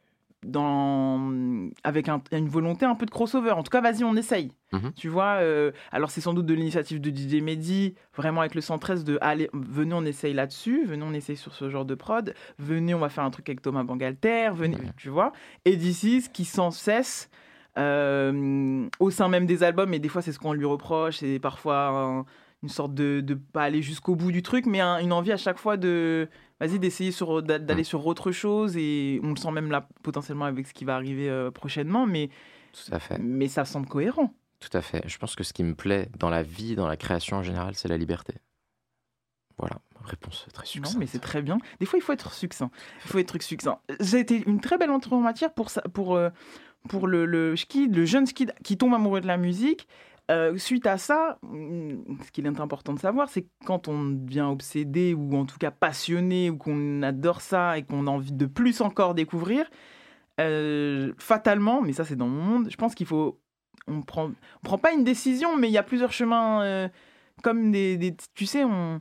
dans 0.45 1.19
avec 1.83 2.09
un- 2.09 2.21
une 2.31 2.47
volonté 2.47 2.85
un 2.85 2.95
peu 2.95 3.05
de 3.05 3.11
crossover. 3.11 3.51
En 3.51 3.63
tout 3.63 3.69
cas, 3.71 3.81
vas-y, 3.81 4.03
on 4.03 4.15
essaye. 4.15 4.51
Mhm. 4.71 4.91
Tu 4.95 5.07
vois, 5.09 5.37
euh, 5.41 5.71
alors 5.91 6.11
c'est 6.11 6.21
sans 6.21 6.33
doute 6.33 6.45
de 6.45 6.53
l'initiative 6.53 7.01
de 7.01 7.09
DJ 7.09 7.41
Mehdi, 7.41 7.95
vraiment 8.15 8.41
avec 8.41 8.55
le 8.55 8.61
113 8.61 9.03
de 9.03 9.17
allez, 9.21 9.49
venez, 9.53 9.93
on 9.93 10.05
essaye 10.05 10.33
là-dessus, 10.33 10.85
venez, 10.85 11.03
on 11.03 11.13
essaye 11.13 11.37
sur 11.37 11.53
ce 11.53 11.69
genre 11.69 11.85
de 11.85 11.95
prod, 11.95 12.33
venez, 12.57 12.93
on 12.93 12.99
va 12.99 13.09
faire 13.09 13.23
un 13.23 13.31
truc 13.31 13.49
avec 13.49 13.61
Thomas 13.61 13.83
Bangalter, 13.83 14.49
venez, 14.53 14.77
tu 14.97 15.09
vois. 15.09 15.31
Et 15.65 15.75
d'ici, 15.75 16.23
qui 16.31 16.45
sans 16.45 16.71
cesse, 16.71 17.29
euh, 17.77 18.87
au 18.99 19.09
sein 19.09 19.27
même 19.29 19.45
des 19.45 19.63
albums, 19.63 19.93
et 19.93 19.99
des 19.99 20.09
fois 20.09 20.21
c'est 20.21 20.31
ce 20.31 20.39
qu'on 20.39 20.53
lui 20.53 20.65
reproche, 20.65 21.17
c'est 21.17 21.39
parfois 21.39 21.87
un- 21.89 22.25
une 22.61 22.69
sorte 22.69 22.93
de, 22.93 23.21
de 23.21 23.35
pas 23.35 23.63
aller 23.63 23.81
jusqu'au 23.81 24.15
bout 24.15 24.31
du 24.33 24.41
truc, 24.43 24.65
mais 24.65 24.81
un- 24.81 24.99
une 24.99 25.13
envie 25.13 25.31
à 25.31 25.37
chaque 25.37 25.57
fois 25.57 25.77
de, 25.77 26.27
vas-y, 26.59 26.79
d'essayer 26.79 27.11
sur, 27.11 27.41
d'a- 27.43 27.59
d'aller 27.59 27.83
sur 27.83 28.05
autre 28.05 28.31
chose, 28.31 28.75
et 28.77 29.19
on 29.23 29.29
le 29.31 29.35
sent 29.37 29.51
même 29.51 29.71
là 29.71 29.87
potentiellement 30.03 30.45
avec 30.45 30.67
ce 30.67 30.73
qui 30.73 30.85
va 30.85 30.95
arriver 30.95 31.29
euh, 31.29 31.51
prochainement, 31.51 32.05
mais, 32.05 32.29
Tout 32.73 32.93
à 32.93 32.99
fait. 32.99 33.17
mais 33.19 33.47
ça 33.47 33.65
semble 33.65 33.87
cohérent. 33.87 34.33
Tout 34.59 34.77
à 34.77 34.81
fait. 34.81 35.01
Je 35.07 35.17
pense 35.17 35.35
que 35.35 35.43
ce 35.43 35.53
qui 35.53 35.63
me 35.63 35.73
plaît 35.75 36.09
dans 36.19 36.29
la 36.29 36.43
vie, 36.43 36.75
dans 36.75 36.87
la 36.87 36.97
création 36.97 37.37
en 37.37 37.43
général, 37.43 37.75
c'est 37.75 37.87
la 37.87 37.97
liberté. 37.97 38.33
Voilà, 39.57 39.77
réponse 40.05 40.45
très 40.53 40.63
Non, 40.63 40.67
succincte. 40.67 40.97
mais 40.99 41.05
c'est 41.07 41.19
très 41.19 41.41
bien. 41.41 41.57
Des 41.79 41.85
fois, 41.85 41.99
il 41.99 42.01
faut 42.01 42.13
être 42.13 42.33
succinct. 42.33 42.71
Il 43.05 43.11
faut 43.11 43.19
être 43.19 43.41
succinct. 43.41 43.79
J'ai 43.99 44.19
été 44.19 44.41
une 44.47 44.61
très 44.61 44.77
belle 44.77 44.91
entrée 44.91 45.15
en 45.15 45.19
matière 45.19 45.53
pour, 45.53 45.69
ça, 45.69 45.81
pour, 45.81 46.15
euh, 46.15 46.29
pour 46.87 47.07
le, 47.07 47.25
le 47.25 47.57
skid, 47.57 47.93
le 47.93 48.05
jeune 48.05 48.25
skid 48.25 48.53
qui 48.63 48.77
tombe 48.77 48.93
amoureux 48.93 49.19
de 49.19 49.27
la 49.27 49.35
musique. 49.37 49.87
Euh, 50.29 50.57
suite 50.57 50.85
à 50.85 50.97
ça, 50.97 51.39
mm, 51.41 52.21
ce 52.23 52.31
qu'il 52.31 52.45
est 52.45 52.59
important 52.59 52.93
de 52.93 52.99
savoir, 52.99 53.29
c'est 53.29 53.41
que 53.43 53.49
quand 53.65 53.87
on 53.87 54.09
devient 54.11 54.41
obsédé 54.41 55.15
ou 55.15 55.35
en 55.35 55.45
tout 55.45 55.57
cas 55.57 55.71
passionné 55.71 56.51
ou 56.51 56.57
qu'on 56.57 57.01
adore 57.01 57.41
ça 57.41 57.77
et 57.79 57.83
qu'on 57.83 58.05
a 58.05 58.11
envie 58.11 58.31
de 58.33 58.45
plus 58.45 58.81
encore 58.81 59.15
découvrir, 59.15 59.65
euh, 60.39 61.13
fatalement, 61.17 61.81
mais 61.81 61.93
ça 61.93 62.05
c'est 62.05 62.15
dans 62.15 62.27
mon 62.27 62.43
monde, 62.43 62.67
je 62.69 62.77
pense 62.77 62.95
qu'il 62.95 63.07
faut. 63.07 63.39
On 63.87 64.01
prend, 64.03 64.27
on 64.27 64.61
prend 64.63 64.77
pas 64.77 64.93
une 64.93 65.03
décision, 65.03 65.57
mais 65.57 65.67
il 65.67 65.73
y 65.73 65.77
a 65.79 65.83
plusieurs 65.83 66.11
chemins. 66.13 66.61
euh, 66.63 66.87
comme 67.41 67.71
des, 67.71 67.97
des- 67.97 68.15
Tu 68.35 68.45
sais, 68.45 68.63
on, 68.65 68.99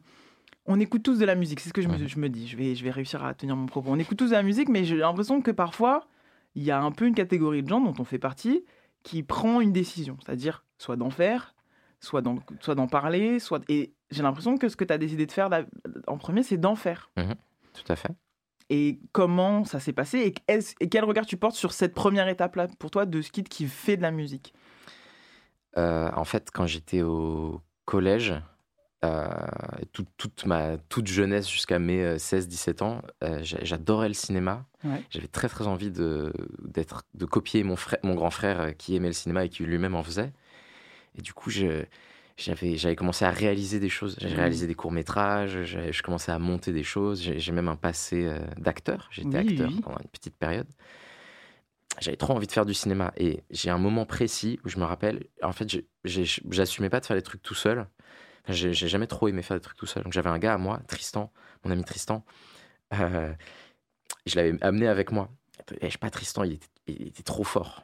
on 0.67 0.81
écoute 0.81 1.03
tous 1.03 1.19
de 1.19 1.25
la 1.27 1.35
musique. 1.35 1.61
C'est 1.61 1.69
ce 1.71 1.75
que 1.75 1.83
je 1.83 1.89
me, 1.89 2.07
je 2.07 2.19
me 2.19 2.29
dis. 2.29 2.47
Je 2.49 2.57
vais, 2.57 2.75
je 2.75 2.85
vais 2.85 2.91
réussir 2.91 3.25
à 3.25 3.35
tenir 3.35 3.57
mon 3.57 3.67
propos. 3.67 3.91
On 3.91 3.99
écoute 3.99 4.17
tous 4.19 4.29
de 4.31 4.33
la 4.35 4.43
musique, 4.43 4.69
mais 4.69 4.85
j'ai 4.85 4.97
l'impression 4.97 5.43
que 5.43 5.51
parfois, 5.51 6.07
il 6.55 6.63
y 6.63 6.71
a 6.71 6.81
un 6.81 6.91
peu 6.93 7.07
une 7.07 7.15
catégorie 7.15 7.63
de 7.63 7.69
gens 7.69 7.81
dont 7.81 7.95
on 7.99 8.05
fait 8.05 8.19
partie 8.19 8.65
qui 9.03 9.23
prend 9.23 9.61
une 9.61 9.73
décision. 9.73 10.17
C'est-à-dire, 10.25 10.65
soit 10.79 10.97
d'en 10.97 11.11
faire, 11.11 11.55
soit 12.01 12.23
d'en, 12.23 12.39
soit 12.61 12.75
d'en 12.75 12.87
parler, 12.87 13.39
soit. 13.41 13.61
Et 13.69 13.93
j'ai 14.11 14.23
l'impression 14.23 14.57
que 14.57 14.69
ce 14.69 14.77
que 14.77 14.85
tu 14.85 14.93
as 14.93 14.99
décidé 14.99 15.27
de 15.27 15.33
faire 15.33 15.49
en 16.07 16.17
premier, 16.19 16.43
c'est 16.43 16.57
d'en 16.59 16.75
faire. 16.77 17.11
Mhm, 17.17 17.35
Tout 17.75 17.93
à 17.93 17.97
fait. 17.97 18.11
Et 18.71 19.01
comment 19.13 19.65
ça 19.65 19.81
s'est 19.81 19.93
passé 19.95 20.19
et, 20.19 20.35
est-ce- 20.53 20.75
et 20.81 20.89
quel 20.89 21.05
regard 21.05 21.25
tu 21.27 21.37
portes 21.39 21.57
sur 21.57 21.73
cette 21.73 21.95
première 21.95 22.29
étape-là 22.29 22.67
pour 22.79 22.91
toi 22.91 23.07
de 23.07 23.23
Skid 23.23 23.49
qui 23.49 23.67
fait 23.67 23.97
de 23.97 24.03
la 24.03 24.11
musique? 24.11 24.53
Euh, 25.77 26.11
en 26.15 26.25
fait, 26.25 26.51
quand 26.53 26.67
j'étais 26.67 27.03
au 27.03 27.61
collège, 27.85 28.35
euh, 29.05 29.29
tout- 29.93 30.07
toute 30.17 30.45
ma 30.45 30.77
toute 30.89 31.07
jeunesse 31.07 31.49
jusqu'à 31.49 31.79
mes 31.79 32.03
euh, 32.03 32.19
16-17 32.19 32.83
ans, 32.83 33.01
euh, 33.23 33.39
j'a- 33.43 33.63
j'adorais 33.65 34.09
le 34.09 34.15
cinéma. 34.15 34.67
Ouais. 34.85 35.03
J'avais 35.11 35.29
très 35.29 35.49
très 35.49 35.67
envie 35.67 35.91
de, 35.91 36.33
d'être, 36.63 37.05
de 37.15 37.25
copier 37.25 37.63
mon, 37.63 37.77
frère, 37.77 38.01
mon 38.03 38.15
grand 38.15 38.31
frère 38.31 38.77
qui 38.77 38.97
aimait 38.97 39.07
le 39.09 39.13
cinéma 39.15 39.45
et 39.45 39.49
qui 39.49 39.63
lui-même 39.65 39.95
en 39.95 40.03
faisait. 40.03 40.33
Et 41.17 41.23
du 41.23 41.33
coup, 41.33 41.51
j'avais, 41.51 41.89
j'avais 42.77 42.97
commencé 42.97 43.25
à 43.25 43.31
réaliser 43.31 43.81
des 43.81 43.89
choses. 43.89 44.17
J'ai 44.21 44.29
Mhm. 44.29 44.35
réalisé 44.37 44.67
des 44.67 44.75
courts-métrages, 44.75 45.63
je 45.65 46.03
commençais 46.03 46.33
à 46.33 46.39
monter 46.39 46.73
des 46.73 46.83
choses. 46.85 47.23
J'ai, 47.23 47.53
même 47.53 47.69
un 47.69 47.77
passé 47.77 48.25
euh, 48.27 48.39
d'acteur. 48.57 49.09
J'étais 49.11 49.39
Oui, 49.39 49.53
acteur 49.53 49.71
oui. 49.71 49.81
pendant 49.83 49.99
une 49.99 50.09
petite 50.09 50.37
période. 50.37 50.69
J'avais 52.01 52.17
trop 52.17 52.35
envie 52.35 52.47
de 52.47 52.53
faire 52.53 52.67
du 52.67 52.75
cinéma. 52.75 53.13
Et 53.17 53.43
j'ai 53.51 53.71
un 53.71 53.79
moment 53.79 54.07
précis 54.07 54.61
où 54.65 54.69
je 54.69 54.79
me 54.79 54.85
rappelle, 54.85 55.25
en 55.43 55.53
fait, 55.53 55.69
j'assumais 56.05 56.91
pas 56.91 57.01
de 57.01 57.07
faire 57.07 57.17
des 57.17 57.23
trucs 57.23 57.43
tout 57.43 57.55
seul. 57.55 57.87
Enfin, 58.45 58.53
j'ai 58.53 58.73
jamais 58.73 59.07
trop 59.09 59.29
aimé 59.29 59.43
faire 59.43 59.57
des 59.57 59.63
trucs 59.63 59.77
tout 59.77 59.87
seul. 59.87 60.05
Donc 60.05 60.13
j'avais 60.13 60.31
un 60.31 60.39
gars 60.39 60.55
à 60.55 60.59
moi, 60.59 60.81
Tristan, 60.87 61.33
mon 61.65 61.71
ami 61.73 61.83
Tristan. 61.85 62.25
Euh, 62.95 63.35
je 64.27 64.37
l'avais 64.37 64.55
amené 64.63 64.87
avec 64.87 65.11
moi. 65.11 65.29
Et 65.81 65.87
je 65.87 65.93
sais 65.93 65.99
pas, 65.99 66.09
Tristan, 66.11 66.45
il 66.45 66.53
était, 66.53 66.69
il 66.87 67.09
était 67.09 67.23
trop 67.23 67.45
fort. 67.45 67.83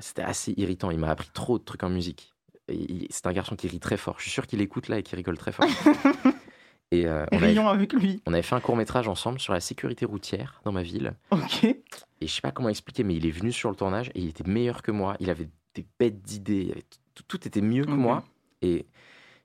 C'était 0.00 0.22
assez 0.22 0.52
irritant. 0.56 0.90
Il 0.90 0.98
m'a 0.98 1.08
appris 1.10 1.30
trop 1.32 1.58
de 1.58 1.64
trucs 1.64 1.84
en 1.84 1.88
musique. 1.90 2.33
C'est 2.68 3.26
un 3.26 3.32
garçon 3.32 3.56
qui 3.56 3.68
rit 3.68 3.80
très 3.80 3.96
fort. 3.96 4.16
Je 4.18 4.22
suis 4.22 4.30
sûr 4.30 4.46
qu'il 4.46 4.60
écoute 4.60 4.88
là 4.88 4.98
et 4.98 5.02
qu'il 5.02 5.16
rigole 5.16 5.36
très 5.36 5.52
fort. 5.52 5.66
et 6.90 7.06
euh, 7.06 7.26
on, 7.32 7.36
avait, 7.36 7.58
avec 7.58 7.92
lui. 7.92 8.22
on 8.26 8.32
avait 8.32 8.42
fait 8.42 8.54
un 8.54 8.60
court 8.60 8.76
métrage 8.76 9.08
ensemble 9.08 9.38
sur 9.38 9.52
la 9.52 9.60
sécurité 9.60 10.04
routière 10.06 10.60
dans 10.64 10.72
ma 10.72 10.82
ville. 10.82 11.14
Ok. 11.30 11.64
Et 11.64 11.78
je 12.22 12.26
sais 12.26 12.40
pas 12.40 12.52
comment 12.52 12.70
expliquer, 12.70 13.04
mais 13.04 13.14
il 13.16 13.26
est 13.26 13.30
venu 13.30 13.52
sur 13.52 13.70
le 13.70 13.76
tournage 13.76 14.10
et 14.14 14.20
il 14.20 14.28
était 14.28 14.48
meilleur 14.48 14.82
que 14.82 14.90
moi. 14.92 15.16
Il 15.20 15.28
avait 15.30 15.48
des 15.74 15.86
bêtes 15.98 16.22
d'idées. 16.22 16.84
Tout, 17.14 17.24
tout 17.28 17.46
était 17.46 17.60
mieux 17.60 17.84
que 17.84 17.90
moi. 17.90 18.24
Et 18.62 18.86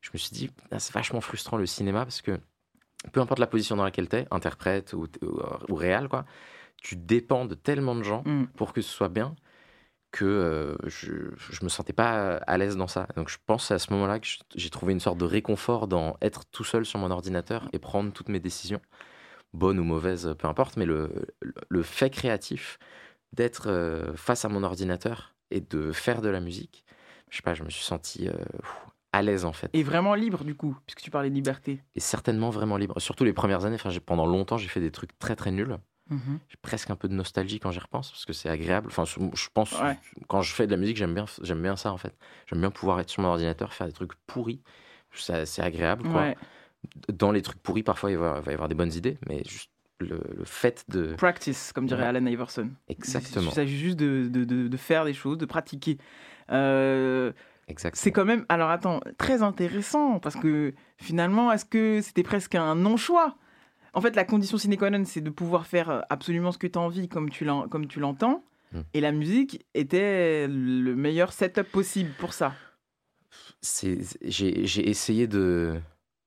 je 0.01 0.09
me 0.13 0.17
suis 0.17 0.31
dit, 0.31 0.47
Putain, 0.47 0.79
c'est 0.79 0.93
vachement 0.93 1.21
frustrant 1.21 1.57
le 1.57 1.65
cinéma 1.65 2.05
parce 2.05 2.21
que 2.21 2.39
peu 3.11 3.19
importe 3.19 3.39
la 3.39 3.47
position 3.47 3.75
dans 3.75 3.83
laquelle 3.83 4.07
tu 4.07 4.17
es, 4.17 4.27
interprète 4.31 4.93
ou, 4.93 5.07
ou, 5.21 5.39
ou 5.69 5.75
réal, 5.75 6.07
quoi, 6.07 6.25
tu 6.81 6.95
dépends 6.95 7.45
de 7.45 7.55
tellement 7.55 7.95
de 7.95 8.03
gens 8.03 8.23
Mm. 8.25 8.45
pour 8.55 8.71
que 8.73 8.81
ce 8.81 8.89
soit 8.89 9.09
bien 9.09 9.35
que 10.11 10.25
euh, 10.25 10.75
je, 10.87 11.13
je 11.37 11.63
me 11.63 11.69
sentais 11.69 11.93
pas 11.93 12.37
à 12.37 12.57
l'aise 12.57 12.77
dans 12.77 12.87
ça. 12.87 13.07
Donc 13.15 13.29
je 13.29 13.37
pense 13.45 13.71
à 13.71 13.79
ce 13.79 13.91
moment-là 13.93 14.19
que 14.19 14.27
j'ai 14.55 14.69
trouvé 14.69 14.93
une 14.93 14.99
sorte 14.99 15.17
de 15.17 15.25
réconfort 15.25 15.87
dans 15.87 16.17
être 16.21 16.45
tout 16.51 16.63
seul 16.63 16.85
sur 16.85 16.99
mon 16.99 17.11
ordinateur 17.11 17.67
et 17.73 17.79
prendre 17.79 18.11
toutes 18.11 18.29
mes 18.29 18.39
décisions, 18.39 18.81
bonnes 19.53 19.79
ou 19.79 19.83
mauvaises, 19.83 20.35
peu 20.37 20.47
importe, 20.47 20.77
mais 20.77 20.85
le, 20.85 21.27
le, 21.41 21.83
fait 21.83 22.09
créatif 22.09 22.79
d'être 23.33 23.69
euh, 23.69 24.15
face 24.15 24.45
à 24.45 24.49
mon 24.49 24.63
ordinateur 24.63 25.35
et 25.51 25.61
de 25.61 25.91
faire 25.91 26.21
de 26.21 26.29
la 26.29 26.39
musique, 26.39 26.85
je 27.29 27.37
sais 27.37 27.43
pas, 27.43 27.53
je 27.53 27.63
me 27.63 27.69
suis 27.69 27.83
senti 27.83 28.27
euh, 28.27 28.33
à 29.11 29.21
l'aise 29.21 29.45
en 29.45 29.53
fait. 29.53 29.69
Et 29.73 29.83
vraiment 29.83 30.15
libre 30.15 30.43
du 30.43 30.55
coup, 30.55 30.77
puisque 30.87 31.01
tu 31.01 31.11
parlais 31.11 31.29
de 31.29 31.35
liberté. 31.35 31.83
Et 31.95 31.99
certainement 31.99 32.49
vraiment 32.49 32.77
libre. 32.77 32.99
Surtout 32.99 33.25
les 33.25 33.33
premières 33.33 33.65
années, 33.65 33.75
enfin, 33.75 33.91
pendant 34.03 34.25
longtemps, 34.25 34.57
j'ai 34.57 34.69
fait 34.69 34.81
des 34.81 34.91
trucs 34.91 35.17
très 35.19 35.35
très 35.35 35.51
nuls. 35.51 35.77
Mhm. 36.09 36.39
J'ai 36.49 36.57
presque 36.61 36.89
un 36.89 36.95
peu 36.95 37.07
de 37.07 37.13
nostalgie 37.13 37.59
quand 37.59 37.71
j'y 37.71 37.79
repense 37.79 38.09
parce 38.11 38.25
que 38.25 38.33
c'est 38.33 38.49
agréable. 38.49 38.87
Enfin, 38.89 39.05
je 39.05 39.47
pense 39.53 39.79
Ouais. 39.79 39.97
quand 40.27 40.41
je 40.41 40.53
fais 40.53 40.65
de 40.65 40.71
la 40.71 40.77
musique, 40.77 40.97
j'aime 40.97 41.13
bien, 41.13 41.25
j'aime 41.43 41.61
bien 41.61 41.75
ça 41.75 41.91
en 41.93 41.97
fait. 41.97 42.13
J'aime 42.47 42.59
bien 42.61 42.71
pouvoir 42.71 42.99
être 42.99 43.09
sur 43.09 43.21
mon 43.21 43.29
ordinateur, 43.29 43.73
faire 43.73 43.87
des 43.87 43.93
trucs 43.93 44.13
pourris. 44.27 44.61
C'est 45.13 45.61
agréable 45.61 46.03
quoi. 46.09 46.21
Ouais. 46.21 46.37
Dans 47.11 47.31
les 47.31 47.41
trucs 47.41 47.61
pourris, 47.61 47.83
parfois 47.83 48.11
il 48.11 48.17
va, 48.17 48.41
y 48.45 48.49
avoir 48.53 48.69
des 48.69 48.75
bonnes 48.75 48.93
idées, 48.93 49.17
mais 49.27 49.43
juste 49.47 49.69
le, 49.99 50.21
le 50.37 50.45
fait 50.45 50.85
de. 50.87 51.13
Practice, 51.15 51.73
comme 51.73 51.85
dirait 51.87 52.03
Ouais. 52.03 52.07
Alan 52.07 52.25
Iverson. 52.25 52.69
Exactement. 52.87 53.49
Il 53.49 53.53
s'agit 53.53 53.77
juste 53.77 53.97
de, 53.97 54.29
de, 54.31 54.45
de- 54.45 54.67
de 54.67 54.77
faire 54.77 55.03
des 55.05 55.13
choses, 55.13 55.37
de 55.37 55.45
pratiquer. 55.45 55.97
Euh, 56.51 57.31
Exactement. 57.67 58.01
c'est 58.01 58.11
quand 58.11 58.25
même, 58.25 58.45
alors 58.49 58.69
attends, 58.71 58.99
très 59.17 59.43
intéressant 59.43 60.19
parce 60.19 60.35
que 60.35 60.73
finalement, 60.97 61.51
est-ce 61.51 61.65
que 61.65 62.01
c'était 62.01 62.23
presque 62.23 62.55
un 62.55 62.75
non-choix? 62.75 63.35
En 63.93 64.01
fait, 64.01 64.15
la 64.15 64.23
condition 64.25 64.57
sine 64.57 64.77
qua 64.77 64.89
non, 64.89 65.03
c'est 65.05 65.21
de 65.21 65.29
pouvoir 65.29 65.65
faire 65.67 66.05
absolument 66.09 66.51
ce 66.51 66.57
que 66.57 66.67
tu 66.67 66.77
as 66.77 66.81
envie 66.81 67.07
comme 67.09 67.29
tu 67.29 67.45
l'entends. 67.45 68.43
Mm. 68.71 68.79
Et 68.93 69.01
la 69.01 69.11
musique 69.11 69.65
était 69.73 70.47
le 70.47 70.95
meilleur 70.95 71.33
setup 71.33 71.71
possible 71.71 72.11
pour 72.19 72.33
ça. 72.33 72.53
J'ai, 73.61 74.89
essayé 74.89 75.27
de. 75.27 75.79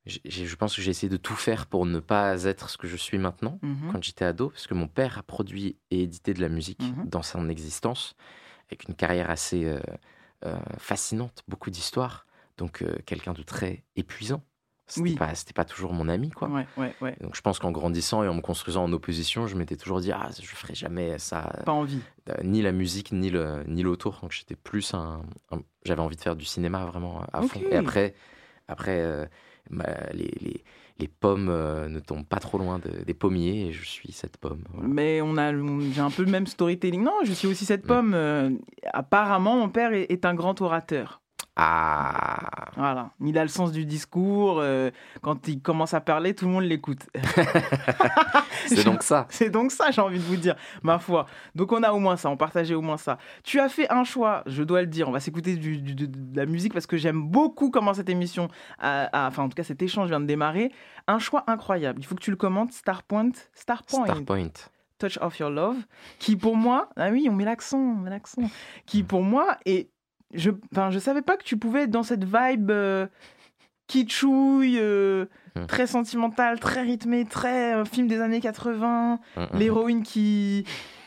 je 0.07 0.55
pense 0.57 0.77
que 0.77 0.83
j'ai 0.83 0.90
essayé 0.90 1.09
de 1.09 1.16
tout 1.16 1.35
faire 1.35 1.66
pour 1.66 1.87
ne 1.87 1.98
pas 2.01 2.44
être 2.44 2.68
ce 2.68 2.77
que 2.79 2.87
je 2.87 2.96
suis 2.96 3.18
maintenant 3.18 3.59
Mhm. 3.62 3.92
quand 3.92 4.03
j'étais 4.03 4.25
ado, 4.25 4.51
parce 4.51 4.66
que 4.66 4.75
mon 4.75 4.88
père 4.88 5.18
a 5.18 5.22
produit 5.22 5.77
et 5.90 6.03
édité 6.03 6.35
de 6.35 6.40
la 6.40 6.48
musique 6.48 6.83
Mhm. 6.83 7.09
dans 7.09 7.22
son 7.22 7.48
existence, 7.48 8.14
avec 8.68 8.88
une 8.88 8.94
carrière 8.94 9.31
assez 9.31 9.64
euh, 9.64 9.81
euh, 10.44 10.59
fascinante, 10.79 11.42
beaucoup 11.48 11.70
d'histoires, 11.70 12.27
donc 12.59 12.83
euh, 12.83 12.96
quelqu'un 13.07 13.33
de 13.33 13.42
très 13.42 13.85
épuisant. 13.96 14.42
C'était 14.94 15.11
Oui. 15.11 15.14
pas, 15.16 15.35
c'était 15.35 15.52
pas 15.52 15.64
toujours 15.64 15.92
mon 15.92 16.09
ami, 16.09 16.31
quoi. 16.31 16.48
Ouais, 16.48 16.66
ouais, 16.76 16.94
ouais. 17.00 17.16
Donc 17.20 17.35
je 17.35 17.40
pense 17.40 17.59
qu'en 17.59 17.70
grandissant 17.72 18.22
et 18.22 18.28
en 18.28 18.35
me 18.35 18.40
construisant 18.40 18.85
en 18.85 18.92
opposition, 18.92 19.46
je 19.46 19.57
m'étais 19.57 19.76
toujours 19.76 20.00
dit 20.00 20.12
ah 20.12 20.28
je 20.38 20.46
ferai 20.46 20.74
jamais 20.74 21.18
ça. 21.18 21.50
Pas 21.64 21.72
envie. 21.72 22.00
Euh, 22.28 22.35
ni 22.44 22.61
la 22.62 22.72
musique 22.72 23.12
ni 23.12 23.31
le 23.31 23.62
ni 23.66 23.83
l'autour. 23.83 24.18
Donc 24.22 24.33
j'étais 24.33 24.57
plus 24.57 24.92
un, 24.94 25.22
un- 25.50 25.62
j'avais 25.85 26.00
envie 26.02 26.16
de 26.16 26.20
faire 26.20 26.37
du 26.37 26.44
cinéma 26.44 26.85
vraiment 26.87 27.22
à 27.33 27.42
fond. 27.42 27.61
Et 27.70 27.76
après 27.76 28.14
après 28.68 29.00
euh, 29.00 29.24
les, 30.12 30.31
les 30.40 30.64
les 30.98 31.09
pommes 31.09 31.48
euh, 31.48 31.88
ne 31.88 31.98
tombent 32.00 32.26
pas 32.26 32.38
trop 32.38 32.59
loin 32.59 32.78
de- 32.78 33.02
des 33.02 33.14
pommiers 33.14 33.66
et 33.68 33.72
je 33.72 33.85
suis 33.85 34.12
cette 34.12 34.37
pomme. 34.37 34.62
Voilà. 34.72 34.88
Mais 34.88 35.20
on 35.22 35.37
a, 35.38 35.50
j'ai 35.90 36.00
un 36.00 36.11
peu 36.11 36.22
le 36.22 36.31
même 36.31 36.46
storytelling. 36.46 37.02
Non, 37.02 37.14
je 37.24 37.33
suis 37.33 37.48
aussi 37.48 37.64
Mm. 37.64 37.66
cette 37.66 37.87
pomme. 37.87 38.12
euh, 38.14 38.50
apparemment, 38.92 39.57
mon 39.57 39.68
père 39.70 39.92
est, 39.94 40.12
est 40.12 40.24
un 40.26 40.35
grand 40.35 40.61
orateur. 40.61 41.21
Ah 41.56 42.70
Voilà. 42.76 43.10
Il 43.20 43.36
a 43.38 43.42
le 43.42 43.48
sens 43.48 43.72
du 43.72 43.84
discours. 43.84 44.58
euh, 44.60 44.90
quand 45.20 45.48
il 45.48 45.60
commence 45.60 45.92
à 45.94 46.00
parler, 46.00 46.34
tout 46.34 46.46
le 46.46 46.50
monde 46.50 46.64
l'écoute. 46.64 47.00
c'est 48.66 48.84
donc 48.84 49.02
ça. 49.02 49.26
C'est 49.28 49.50
donc 49.50 49.70
ça, 49.70 49.90
j'ai 49.90 50.00
envie 50.00 50.18
de 50.18 50.24
vous 50.24 50.36
dire, 50.36 50.54
ma 50.82 50.98
foi. 50.98 51.26
Donc 51.54 51.72
on 51.72 51.82
a 51.82 51.92
au 51.92 51.98
moins 51.98 52.16
ça, 52.16 52.30
on 52.30 52.36
partageait 52.36 52.74
au 52.74 52.82
moins 52.82 52.96
ça. 52.96 53.18
Tu 53.44 53.60
as 53.60 53.68
fait 53.68 53.90
un 53.92 54.04
choix, 54.04 54.42
je 54.46 54.62
dois 54.62 54.80
le 54.80 54.86
dire. 54.86 55.08
On 55.08 55.12
va 55.12 55.20
s'écouter 55.20 55.56
de, 55.56 56.06
de 56.06 56.36
la 56.36 56.46
musique 56.46 56.72
parce 56.72 56.86
que 56.86 56.96
j'aime 56.96 57.22
beaucoup 57.22 57.70
comment 57.70 57.94
cette 57.94 58.08
émission, 58.08 58.48
a- 58.78 59.04
a- 59.12 59.28
enfin 59.28 59.42
en 59.44 59.48
tout 59.48 59.54
cas 59.56 59.64
cet 59.64 59.82
échange 59.82 60.08
vient 60.08 60.20
de 60.20 60.26
démarrer. 60.26 60.72
Un 61.06 61.18
choix 61.18 61.44
incroyable. 61.48 62.00
Il 62.00 62.06
faut 62.06 62.14
que 62.14 62.22
tu 62.22 62.30
le 62.30 62.36
commentes. 62.36 62.72
Starpoint, 62.72 63.30
Starpoint. 63.54 64.04
Starpoint. 64.06 64.50
Touch 64.98 65.18
of 65.20 65.36
Your 65.40 65.50
Love, 65.50 65.78
qui 66.20 66.36
pour 66.36 66.56
moi, 66.56 66.88
ah 66.96 67.08
oui, 67.10 67.26
on 67.28 67.32
met 67.34 67.44
l'accent, 67.44 67.76
on 67.78 67.94
met 67.96 68.10
l'accent, 68.10 68.42
qui 68.86 69.02
pour 69.02 69.22
moi 69.24 69.56
est, 69.66 69.90
je, 70.32 70.50
enfin, 70.72 70.90
je 70.90 70.98
savais 70.98 71.22
pas 71.22 71.36
que 71.36 71.44
tu 71.44 71.56
pouvais 71.56 71.82
être 71.82 71.90
dans 71.90 72.02
cette 72.02 72.24
vibe 72.24 72.70
euh, 72.70 73.06
kitschouille, 73.86 74.78
euh, 74.78 75.26
Mm. 75.54 75.66
très 75.66 75.86
sentimentale, 75.86 76.58
très 76.60 76.80
rythmée, 76.80 77.26
très 77.26 77.74
euh, 77.74 77.84
film 77.84 78.06
des 78.06 78.22
années 78.22 78.40
80, 78.40 79.20
Mm, 79.36 79.40
mm. 79.42 79.46
l'héroïne 79.58 80.02
qui 80.02 80.64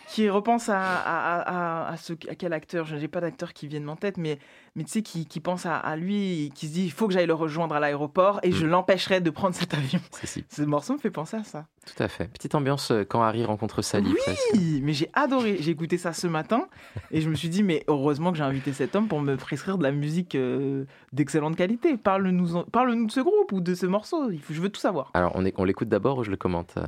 qui 0.07 0.29
repense 0.29 0.69
à, 0.69 0.79
à, 0.79 1.39
à, 1.87 1.91
à 1.91 1.97
ce, 1.97 2.13
à 2.29 2.35
quel 2.35 2.53
acteur, 2.53 2.85
je 2.85 2.95
n'ai 2.95 3.07
pas 3.07 3.21
d'acteur 3.21 3.53
qui 3.53 3.67
vienne 3.67 3.87
en 3.89 3.95
tête, 3.95 4.17
mais, 4.17 4.39
mais 4.75 4.83
tu 4.83 4.91
sais, 4.91 5.01
qui, 5.01 5.25
qui 5.25 5.39
pense 5.39 5.65
à, 5.65 5.77
à 5.77 5.95
lui, 5.95 6.51
qui 6.55 6.67
se 6.67 6.73
dit, 6.73 6.85
il 6.85 6.91
faut 6.91 7.07
que 7.07 7.13
j'aille 7.13 7.27
le 7.27 7.33
rejoindre 7.33 7.75
à 7.75 7.79
l'aéroport 7.79 8.39
et 8.43 8.51
je 8.51 8.65
l'empêcherai 8.65 9.21
de 9.21 9.29
prendre 9.29 9.55
cet 9.55 9.73
avion. 9.73 9.99
Si. 10.23 10.43
Ce 10.49 10.63
morceau 10.63 10.93
me 10.93 10.97
fait 10.97 11.11
penser 11.11 11.37
à 11.37 11.43
ça. 11.43 11.65
Tout 11.85 12.01
à 12.01 12.07
fait. 12.07 12.27
Petite 12.31 12.55
ambiance 12.55 12.89
euh, 12.89 13.03
quand 13.03 13.21
Harry 13.21 13.45
rencontre 13.45 13.83
Sally. 13.83 14.11
presque. 14.13 14.39
Oui, 14.53 14.81
mais 14.83 14.93
j'ai 14.93 15.09
adoré. 15.13 15.57
J'ai 15.59 15.69
écouté 15.71 15.97
ça 15.99 16.13
ce 16.13 16.25
matin 16.25 16.67
et 17.11 17.21
je 17.21 17.29
me 17.29 17.35
suis 17.35 17.49
dit, 17.49 17.61
mais 17.61 17.83
heureusement 17.87 18.31
que 18.31 18.37
j'ai 18.37 18.43
invité 18.43 18.73
cet 18.73 18.95
homme 18.95 19.07
pour 19.07 19.21
me 19.21 19.35
prescrire 19.37 19.77
de 19.77 19.83
la 19.83 19.91
musique 19.91 20.33
euh, 20.33 20.85
d'excellente 21.13 21.55
qualité. 21.55 21.95
Parle-nous 21.97 22.63
parle 22.71 23.05
de 23.05 23.11
ce 23.11 23.19
groupe 23.19 23.51
ou 23.51 23.61
de 23.61 23.75
ce 23.75 23.85
morceau. 23.85 24.31
Je 24.49 24.61
veux 24.61 24.69
tout 24.69 24.81
savoir. 24.81 25.11
Alors 25.13 25.35
on 25.35 25.63
l'écoute 25.63 25.89
d'abord 25.89 26.17
ou 26.17 26.23
je 26.23 26.31
le 26.31 26.37
commente 26.37 26.73
euh? 26.77 26.85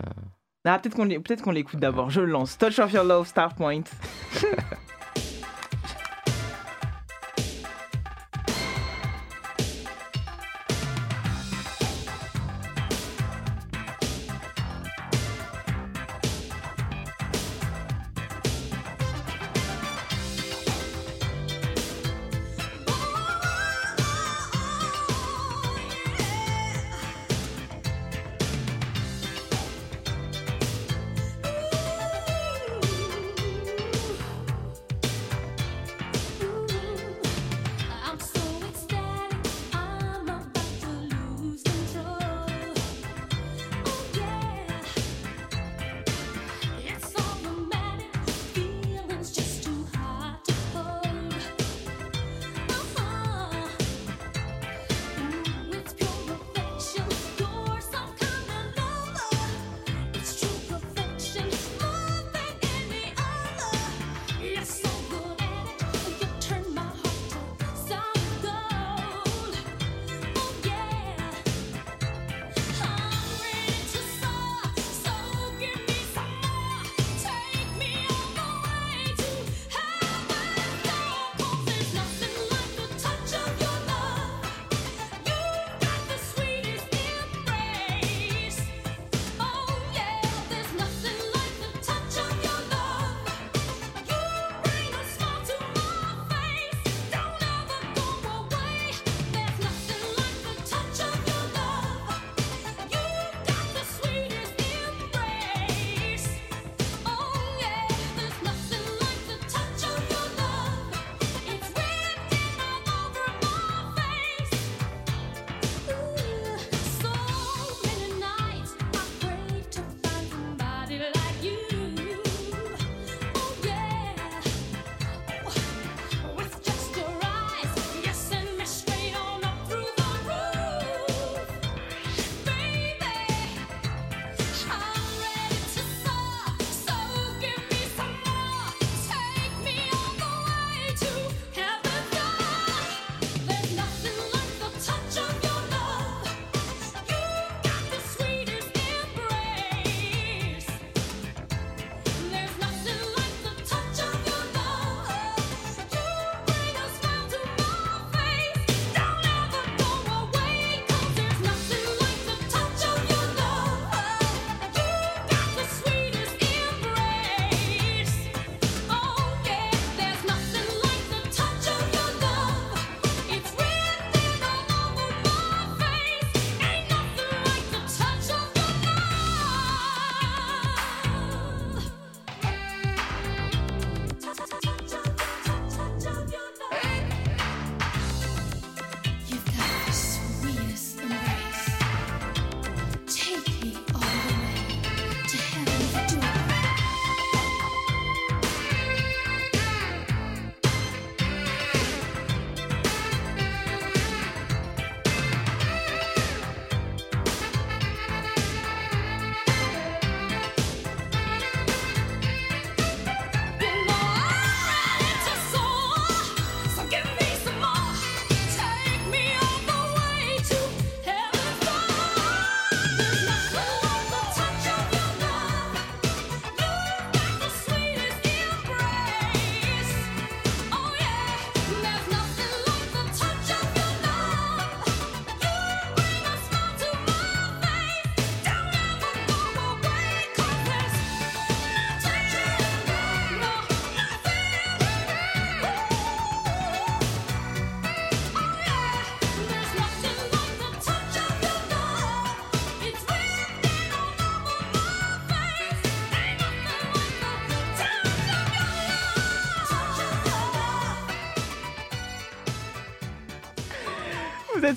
Ah, 0.68 0.80
peut-être 0.80 1.42
qu'on 1.42 1.52
l'écoute 1.52 1.80
d'abord. 1.80 2.10
Je 2.10 2.22
lance. 2.22 2.58
Touch 2.58 2.80
of 2.80 2.92
Your 2.92 3.04
Love, 3.04 3.28
Star 3.28 3.54
Point. 3.56 3.84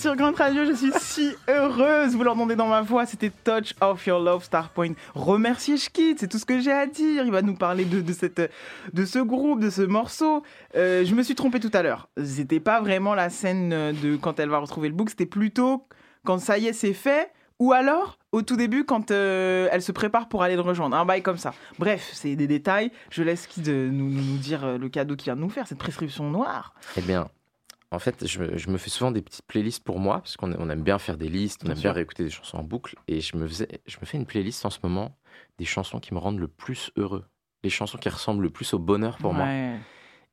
sur 0.00 0.16
Grand 0.16 0.34
Radio, 0.34 0.64
je 0.64 0.72
suis 0.72 0.92
si 0.98 1.34
heureuse. 1.46 2.16
Vous 2.16 2.22
l'entendez 2.24 2.56
dans 2.56 2.68
ma 2.68 2.80
voix, 2.80 3.04
c'était 3.04 3.28
Touch 3.28 3.74
of 3.82 4.06
Your 4.06 4.18
Love 4.18 4.42
Starpoint. 4.42 4.94
Remerciez 5.14 5.76
Schkid, 5.76 6.18
c'est 6.18 6.26
tout 6.26 6.38
ce 6.38 6.46
que 6.46 6.58
j'ai 6.58 6.72
à 6.72 6.86
dire. 6.86 7.22
Il 7.26 7.30
va 7.30 7.42
nous 7.42 7.54
parler 7.54 7.84
de, 7.84 8.00
de, 8.00 8.12
cette, 8.14 8.40
de 8.94 9.04
ce 9.04 9.18
groupe, 9.18 9.60
de 9.60 9.68
ce 9.68 9.82
morceau. 9.82 10.42
Euh, 10.74 11.04
je 11.04 11.14
me 11.14 11.22
suis 11.22 11.34
trompée 11.34 11.60
tout 11.60 11.70
à 11.74 11.82
l'heure. 11.82 12.08
C'était 12.24 12.60
pas 12.60 12.80
vraiment 12.80 13.14
la 13.14 13.28
scène 13.28 13.68
de 13.92 14.16
quand 14.16 14.40
elle 14.40 14.48
va 14.48 14.56
retrouver 14.56 14.88
le 14.88 14.94
book, 14.94 15.10
c'était 15.10 15.26
plutôt 15.26 15.86
quand 16.24 16.38
ça 16.38 16.56
y 16.56 16.66
est, 16.66 16.72
c'est 16.72 16.94
fait. 16.94 17.30
Ou 17.58 17.74
alors, 17.74 18.18
au 18.32 18.40
tout 18.40 18.56
début, 18.56 18.84
quand 18.84 19.10
euh, 19.10 19.68
elle 19.70 19.82
se 19.82 19.92
prépare 19.92 20.30
pour 20.30 20.42
aller 20.42 20.54
le 20.54 20.62
rejoindre. 20.62 20.96
Un 20.96 21.04
bail 21.04 21.20
comme 21.20 21.36
ça. 21.36 21.52
Bref, 21.78 22.08
c'est 22.14 22.36
des 22.36 22.46
détails. 22.46 22.90
Je 23.10 23.22
laisse 23.22 23.46
qui 23.46 23.60
de 23.60 23.90
nous, 23.92 24.08
nous, 24.08 24.38
dire 24.38 24.64
euh, 24.64 24.78
le 24.78 24.88
cadeau 24.88 25.14
qu'il 25.14 25.26
vient 25.26 25.36
de 25.36 25.42
nous 25.42 25.50
faire, 25.50 25.66
cette 25.66 25.76
prescription 25.76 26.30
noire. 26.30 26.72
Eh 26.96 27.02
bien, 27.02 27.28
en 27.90 27.98
fait, 27.98 28.26
je, 28.26 28.56
je 28.56 28.70
me 28.70 28.78
fais 28.78 28.90
souvent 28.90 29.10
des 29.10 29.22
petites 29.22 29.46
playlists 29.46 29.82
pour 29.84 29.98
moi, 29.98 30.18
parce 30.20 30.36
qu'on 30.36 30.52
on 30.52 30.70
aime 30.70 30.82
bien 30.82 30.98
faire 30.98 31.16
des 31.16 31.28
listes, 31.28 31.60
on 31.62 31.66
Bien 31.66 31.72
aime 31.72 31.76
sûr. 31.80 31.90
bien 31.90 31.92
réécouter 31.94 32.24
des 32.24 32.30
chansons 32.30 32.58
en 32.58 32.62
boucle, 32.64 32.96
et 33.08 33.20
je 33.20 33.36
me, 33.36 33.46
faisais, 33.48 33.68
je 33.86 33.96
me 34.00 34.06
fais 34.06 34.16
une 34.18 34.26
playlist 34.26 34.64
en 34.64 34.70
ce 34.70 34.78
moment 34.82 35.16
des 35.58 35.64
chansons 35.64 36.00
qui 36.00 36.14
me 36.14 36.18
rendent 36.18 36.38
le 36.38 36.48
plus 36.48 36.90
heureux, 36.96 37.26
les 37.62 37.70
chansons 37.70 37.98
qui 37.98 38.08
ressemblent 38.08 38.42
le 38.42 38.50
plus 38.50 38.72
au 38.74 38.78
bonheur 38.78 39.18
pour 39.18 39.34
moi. 39.34 39.46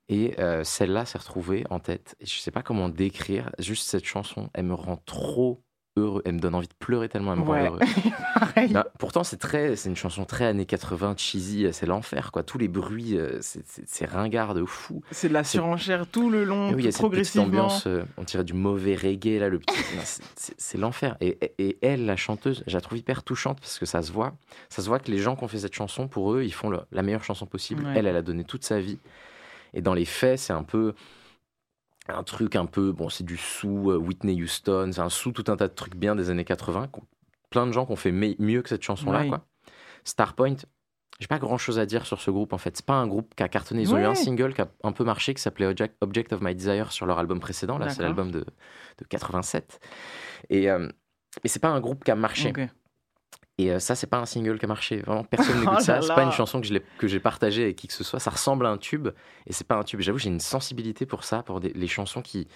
Et 0.09 0.39
euh, 0.39 0.63
celle-là 0.63 1.05
s'est 1.05 1.17
retrouvée 1.17 1.65
en 1.69 1.79
tête. 1.79 2.15
Et 2.21 2.25
je 2.25 2.39
sais 2.39 2.51
pas 2.51 2.63
comment 2.63 2.87
décrire, 2.89 3.51
juste 3.59 3.89
cette 3.89 4.05
chanson, 4.05 4.49
elle 4.53 4.65
me 4.65 4.73
rend 4.73 4.97
trop 4.97 5.63
heureux, 5.97 6.21
elle 6.25 6.35
me 6.35 6.39
donne 6.39 6.55
envie 6.55 6.67
de 6.67 6.73
pleurer 6.79 7.09
tellement 7.09 7.33
elle 7.33 7.39
me 7.39 7.43
Ouais. 7.45 7.67
rend 7.67 7.75
heureux. 7.75 7.79
Ben, 8.71 8.83
pourtant, 8.99 9.23
c'est 9.23 9.37
très, 9.37 9.75
c'est 9.75 9.89
une 9.89 9.95
chanson 9.95 10.25
très 10.25 10.45
années 10.45 10.65
80, 10.65 11.15
cheesy, 11.17 11.67
c'est 11.71 11.85
l'enfer, 11.85 12.31
quoi. 12.31 12.43
Tous 12.43 12.57
les 12.57 12.67
bruits, 12.67 13.17
euh, 13.17 13.37
c'est- 13.41 14.05
ringard 14.05 14.53
de 14.55 14.63
fou. 14.65 15.01
C'est 15.11 15.29
de 15.29 15.33
la 15.33 15.43
surenchère 15.43 16.07
tout 16.07 16.29
le 16.29 16.43
long, 16.43 16.69
Et 16.71 16.75
oui, 16.75 16.81
il 16.81 16.85
y 16.85 16.87
a 16.87 16.91
cette 16.91 17.01
progressivement. 17.01 17.45
ambiance, 17.47 17.85
euh, 17.87 18.03
on 18.17 18.23
dirait 18.23 18.43
du 18.43 18.53
mauvais 18.53 18.95
reggae, 18.95 19.39
là, 19.39 19.49
le 19.49 19.59
petit... 19.59 19.75
c'est- 20.57 20.77
l'enfer. 20.77 21.17
Et, 21.21 21.37
et- 21.41 21.53
et 21.67 21.77
elle, 21.81 22.05
la 22.05 22.15
chanteuse, 22.15 22.63
je 22.67 22.73
la 22.75 22.81
trouve 22.81 22.97
hyper 22.97 23.23
touchante 23.23 23.59
parce 23.59 23.79
que 23.79 23.85
ça 23.85 24.01
se 24.01 24.11
voit. 24.11 24.33
Ça 24.69 24.81
se 24.81 24.87
voit 24.87 24.99
que 24.99 25.11
les 25.11 25.19
gens 25.19 25.35
qui 25.35 25.43
ont 25.43 25.47
fait 25.47 25.59
cette 25.59 25.73
chanson, 25.75 26.07
pour 26.07 26.33
eux, 26.33 26.43
ils 26.43 26.53
font 26.53 26.69
le- 26.69 26.81
la 26.91 27.01
meilleure 27.03 27.23
chanson 27.23 27.45
possible. 27.45 27.83
Ouais. 27.85 27.93
Elle, 27.95 28.07
elle 28.07 28.15
a 28.17 28.21
donné 28.21 28.43
toute 28.43 28.63
sa 28.63 28.79
vie. 28.79 28.97
Et 29.73 29.81
dans 29.81 29.93
les 29.93 30.05
faits, 30.05 30.39
c'est 30.39 30.53
un 30.53 30.63
peu 30.63 30.93
un 32.09 32.23
truc 32.23 32.55
un 32.55 32.65
peu, 32.65 32.91
bon, 32.91 33.09
c'est 33.09 33.23
du 33.23 33.37
sous 33.37 33.91
euh, 33.91 33.97
Whitney 33.97 34.41
Houston, 34.41 34.91
c'est 34.93 35.01
un 35.01 35.09
sous 35.09 35.31
tout 35.31 35.43
un 35.51 35.57
tas 35.57 35.67
de 35.67 35.73
trucs 35.73 35.95
bien 35.95 36.15
des 36.15 36.29
années 36.29 36.45
80. 36.45 36.87
qu'on- 36.87 37.03
Plein 37.49 37.65
de 37.67 37.71
gens 37.71 37.85
qui 37.85 37.91
ont 37.93 37.95
fait 37.97 38.11
mieux 38.11 38.61
que 38.61 38.69
cette 38.69 38.83
chanson-là, 38.83 39.21
Ouais. 39.21 39.27
quoi. 39.29 39.45
Starpoint, 40.03 40.55
j'ai 41.19 41.27
pas 41.27 41.39
grand 41.39 41.57
chose 41.57 41.79
à 41.79 41.85
dire 41.85 42.05
sur 42.05 42.21
ce 42.21 42.29
groupe 42.31 42.53
en 42.53 42.57
fait. 42.57 42.75
C'est 42.77 42.85
pas 42.85 42.95
un 42.95 43.07
groupe 43.07 43.33
qui 43.35 43.43
a 43.43 43.47
cartonné. 43.49 43.81
Ils 43.81 43.93
ont 43.93 43.97
eu 43.97 44.03
un 44.05 44.15
single 44.15 44.53
qui 44.53 44.61
a 44.61 44.67
un 44.83 44.91
peu 44.91 45.03
marché 45.03 45.33
qui 45.33 45.41
s'appelait 45.41 45.65
Object, 46.01 46.33
of 46.33 46.41
My 46.41 46.53
Desire 46.55 46.91
sur 46.91 47.05
leur 47.05 47.19
album 47.19 47.39
précédent. 47.39 47.77
Là, 47.77 47.85
c'est 47.89 48.01
l'album 48.03 48.31
de, 48.31 48.39
de 48.41 49.05
87. 49.09 49.79
Et, 50.49 50.69
euh, 50.69 50.87
et 51.43 51.47
c'est 51.47 51.59
pas 51.59 51.69
un 51.69 51.79
groupe 51.79 52.03
qui 52.03 52.11
a 52.11 52.15
marché. 52.15 52.49
Et 53.59 53.71
euh, 53.71 53.79
ça, 53.79 53.95
c'est 53.95 54.07
pas 54.07 54.19
un 54.19 54.25
single 54.25 54.59
qui 54.59 54.65
a 54.65 54.67
marché. 54.67 54.97
Vraiment, 55.01 55.23
personne 55.23 55.55
Oh 55.57 55.59
n'écoute 55.61 55.81
ça. 55.81 55.95
là 55.95 56.01
C'est 56.01 56.13
pas 56.15 56.23
une 56.23 56.31
chanson 56.31 56.61
que 56.61 56.67
je 56.67 56.73
que 56.99 57.07
j'ai 57.07 57.19
partagée 57.19 57.63
avec 57.63 57.75
qui 57.75 57.87
que 57.87 57.93
ce 57.93 58.03
soit. 58.03 58.19
Ça 58.19 58.29
ressemble 58.31 58.65
à 58.65 58.69
un 58.69 58.77
tube 58.77 59.07
et 59.47 59.53
c'est 59.53 59.65
pas 59.67 59.75
un 59.75 59.83
tube. 59.83 59.99
J'avoue, 60.01 60.19
j'ai 60.19 60.29
une 60.29 60.39
sensibilité 60.39 61.05
pour 61.05 61.23
ça, 61.23 61.41
pour 61.43 61.59
des- 61.59 61.73
les 61.73 61.87
chansons 61.87 62.21
qui, 62.21 62.47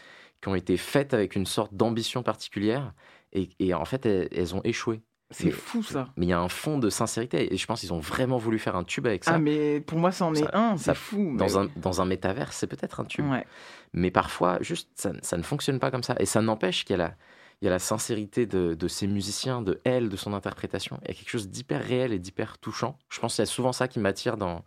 qui 0.42 0.48
ont 0.48 0.56
été 0.56 0.78
faites 0.78 1.14
avec 1.16 1.36
une 1.36 1.46
sorte 1.48 1.74
d'ambition 1.74 2.22
particulière 2.24 2.94
et, 3.34 3.50
et 3.60 3.74
en 3.74 3.86
fait, 3.86 4.06
elles, 4.06 4.28
elles 4.32 4.54
ont 4.56 4.62
échoué. 4.64 5.02
C'est 5.34 5.50
fou 5.50 5.82
ça. 5.82 6.10
Mais 6.18 6.26
il 6.26 6.30
y 6.30 6.34
a 6.34 6.40
un 6.42 6.50
fond 6.50 6.78
de 6.78 6.90
sincérité 6.90 7.54
et 7.54 7.58
je 7.58 7.66
pense 7.66 7.80
qu'ils 7.80 7.94
ont 7.94 8.00
vraiment 8.02 8.38
voulu 8.38 8.60
faire 8.60 8.76
un 8.76 8.84
tube 8.84 9.08
avec 9.08 9.24
ça. 9.24 9.32
Ah, 9.36 9.40
mais 9.40 9.80
pour 9.80 9.98
moi, 9.98 10.12
ça 10.12 10.26
en 10.26 10.36
est 10.36 10.44
Ça- 10.44 10.50
un, 10.54 10.76
ça- 10.78 10.94
c'est 10.94 11.00
fou. 11.00 11.36
Dans, 11.38 11.58
un, 11.58 11.70
dans 11.78 12.02
un 12.02 12.06
métavers, 12.06 12.52
c'est 12.52 12.68
peut-être 12.68 13.00
un 13.00 13.06
tube. 13.06 13.26
Ouais. 13.30 13.46
Mais 13.94 14.12
parfois, 14.12 14.58
juste, 14.62 14.90
ça, 14.96 15.14
ça 15.22 15.38
ne 15.38 15.42
fonctionne 15.44 15.80
pas 15.80 15.90
comme 15.90 16.04
ça. 16.04 16.16
Et 16.20 16.26
ça 16.26 16.42
n'empêche 16.42 16.84
qu'il 16.84 16.98
y 16.98 17.00
a 17.00 17.04
la, 17.06 17.14
il 17.62 17.66
y 17.66 17.68
a 17.68 17.72
la 17.72 17.80
sincérité 17.80 18.46
de, 18.46 18.74
de 18.74 18.88
ces 18.88 19.06
musiciens, 19.08 19.62
de 19.62 19.80
elle, 19.84 20.10
de 20.10 20.18
son 20.18 20.34
interprétation. 20.34 21.00
Il 21.04 21.10
y 21.10 21.12
a 21.12 21.14
quelque 21.14 21.30
chose 21.30 21.48
d'hyper 21.50 21.84
réel 21.84 22.12
et 22.12 22.20
d'hyper 22.20 22.58
touchant. 22.58 22.98
Je 23.10 23.20
pense 23.20 23.36
qu'il 23.36 23.44
y 23.44 23.48
a 23.48 23.52
souvent 23.52 23.72
ça 23.72 23.88
qui 23.88 24.00
m'attire 24.00 24.36
dans, 24.38 24.64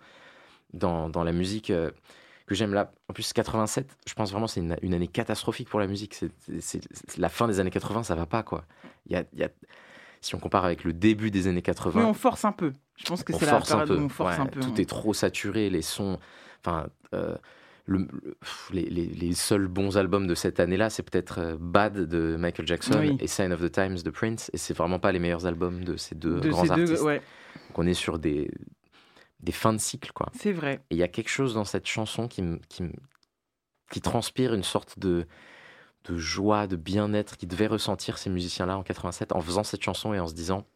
dans, 0.73 1.09
dans 1.09 1.25
la 1.25 1.33
musique 1.33 1.71
euh, 1.71 1.91
que 2.47 2.55
j'aime 2.55 2.73
là. 2.73 2.93
En 3.09 3.13
plus, 3.13 3.33
87, 3.33 3.97
je 4.07 4.15
pense 4.15 4.31
vraiment 4.31 4.47
que 4.47 4.53
c'est 4.53 4.61
une, 4.61 4.77
une 4.83 4.95
année 4.95 5.09
catastrophique 5.09 5.69
pour 5.69 5.81
la 5.81 5.87
musique. 5.89 6.15
C'est, 6.61 6.81
la 7.19 7.29
fin 7.29 7.49
des 7.49 7.59
années 7.59 7.71
80, 7.71 8.05
ça 8.05 8.15
va 8.15 8.27
pas, 8.27 8.43
quoi. 8.43 8.65
Il 9.07 9.13
y 9.13 9.17
a, 9.17 9.25
il 9.33 9.41
y 9.41 9.45
a- 9.45 9.51
si 10.21 10.35
on 10.35 10.39
compare 10.39 10.65
avec 10.65 10.85
le 10.85 10.93
début 10.95 11.31
des 11.31 11.49
années 11.49 11.61
80, 11.63 12.01
Mais 12.01 12.07
on 12.07 12.15
force 12.15 12.45
un 12.47 12.53
peu. 12.53 12.73
Je 12.97 13.05
pense 13.05 13.23
que 13.25 13.33
c'est 13.35 13.45
la 13.45 13.61
période 13.61 13.91
où 13.91 14.05
on 14.05 14.09
force 14.09 14.37
Ouais, 14.37 14.41
un 14.41 14.47
peu. 14.47 14.61
Tout 14.61 14.81
est 14.81 14.89
trop 14.89 15.13
saturé, 15.13 15.69
les 15.69 15.83
sons. 15.83 16.19
Enfin, 16.65 16.87
euh, 17.13 17.37
le- 17.87 17.99
le- 18.23 18.35
pff, 18.41 18.71
les, 18.73 18.85
les- 18.89 19.07
les 19.07 19.35
seuls 19.35 19.69
bons 19.69 19.97
albums 19.99 20.27
de 20.27 20.35
cette 20.35 20.59
année-là, 20.61 20.91
c'est 20.91 21.03
peut-être 21.03 21.39
euh, 21.39 21.57
Bad 21.59 21.95
de 22.09 22.37
Michael 22.37 22.67
Jackson 22.67 22.99
Oui. 22.99 23.17
et 23.21 23.27
Sign 23.27 23.53
of 23.53 23.61
the 23.61 23.71
Times 23.71 23.99
de 24.03 24.11
Prince. 24.11 24.51
Et 24.55 24.57
c'est 24.59 24.75
vraiment 24.75 24.99
pas 24.99 25.13
les 25.13 25.19
meilleurs 25.19 25.47
albums 25.47 25.85
de 25.85 25.97
ces 25.97 26.15
deux 26.15 26.41
De 26.41 26.49
grands 26.51 26.63
ces 26.65 26.75
deux, 26.75 26.83
artistes. 26.83 27.03
ouais. 27.03 27.19
Donc 27.69 27.79
on 27.79 27.87
est 27.87 27.95
sur 27.95 28.19
des, 28.19 28.51
des 29.41 29.53
fins 29.53 29.73
de 29.73 29.79
cycle, 29.79 30.13
quoi. 30.13 30.31
C'est 30.39 30.53
vrai. 30.53 30.81
Et 30.91 30.95
il 30.95 30.99
y 30.99 31.03
a 31.03 31.09
quelque 31.09 31.29
chose 31.31 31.55
dans 31.55 31.65
cette 31.65 31.87
chanson 31.87 32.27
qui, 32.29 32.43
qui, 32.69 32.85
qui 33.91 34.01
transpire 34.01 34.55
une 34.55 34.63
sorte 34.63 34.99
de, 34.99 35.27
de 36.09 36.17
joie, 36.17 36.67
de 36.67 36.77
bien-être 36.77 37.37
qu'ils 37.37 37.49
devaient 37.49 37.67
ressentir 37.67 38.17
ces 38.19 38.31
musiciens-là 38.31 38.79
en 38.79 38.83
87 38.83 39.33
en 39.33 39.41
faisant 39.41 39.63
cette 39.65 39.83
chanson 39.83 40.15
et 40.15 40.21
en 40.21 40.27
se 40.27 40.35
disant 40.35 40.67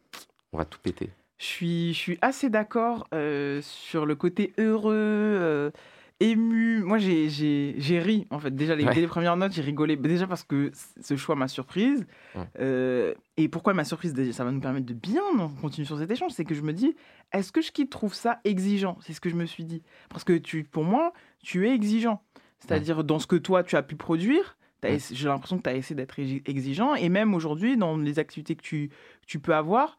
on 0.51 0.57
va 0.57 0.65
tout 0.65 0.79
péter. 0.81 1.09
Je 1.37 1.45
suis, 1.45 1.93
je 1.93 1.97
suis 1.99 2.17
assez 2.21 2.49
d'accord 2.49 3.07
euh, 3.13 3.61
sur 3.61 4.05
le 4.05 4.15
côté 4.15 4.53
heureux, 4.57 4.93
euh, 4.95 5.71
ému. 6.19 6.81
Moi, 6.83 6.97
j'ai- 6.97 7.29
ri, 7.99 8.27
en 8.29 8.39
fait. 8.39 8.55
Déjà, 8.55 8.75
les, 8.75 8.83
Ouais. 8.85 8.93
dès 8.93 9.01
les 9.01 9.07
premières 9.07 9.37
notes, 9.37 9.51
j'ai 9.53 9.61
rigolé. 9.61 9.95
Déjà 9.95 10.27
parce 10.27 10.43
que 10.43 10.71
ce 11.01 11.15
choix 11.15 11.35
m'a 11.35 11.47
surprise. 11.47 12.05
Ouais. 12.35 12.43
Euh, 12.59 13.13
et 13.37 13.47
pourquoi 13.49 13.73
m'a 13.73 13.83
surprise 13.83 14.13
Déjà, 14.13 14.33
Ça 14.33 14.43
va 14.43 14.51
nous 14.51 14.59
permettre 14.61 14.85
de 14.85 14.93
bien 14.93 15.21
continuer 15.61 15.85
sur 15.85 15.97
cet 15.97 16.09
échange. 16.11 16.31
C'est 16.31 16.45
que 16.45 16.55
je 16.55 16.61
me 16.61 16.73
dis, 16.73 16.95
est-ce 17.33 17.51
que 17.51 17.61
je 17.61 17.71
trouve 17.89 18.13
ça 18.13 18.39
exigeant? 18.43 18.97
C'est 19.01 19.13
ce 19.13 19.21
que 19.21 19.29
je 19.29 19.35
me 19.35 19.45
suis 19.45 19.63
dit. 19.65 19.81
Parce 20.09 20.23
que 20.23 20.33
tu, 20.37 20.63
pour 20.63 20.83
moi, 20.83 21.13
tu 21.43 21.67
es 21.67 21.73
exigeant. 21.73 22.21
C'est-à-dire, 22.59 23.03
dans 23.03 23.19
ce 23.19 23.27
que 23.27 23.37
toi, 23.37 23.63
tu 23.63 23.75
as 23.77 23.83
pu 23.83 23.95
produire, 23.95 24.57
j'ai 24.83 25.27
l'impression 25.27 25.57
que 25.57 25.63
tu 25.63 25.69
as 25.69 25.75
essayé 25.75 25.95
d'être 25.95 26.19
exi- 26.19 26.41
exigeant. 26.49 26.95
Et 26.95 27.09
même 27.09 27.33
aujourd'hui, 27.33 27.77
dans 27.77 27.97
les 27.97 28.19
activités 28.19 28.55
que 28.55 28.61
tu, 28.61 28.89
que 28.89 29.25
tu 29.27 29.39
peux 29.39 29.55
avoir, 29.55 29.97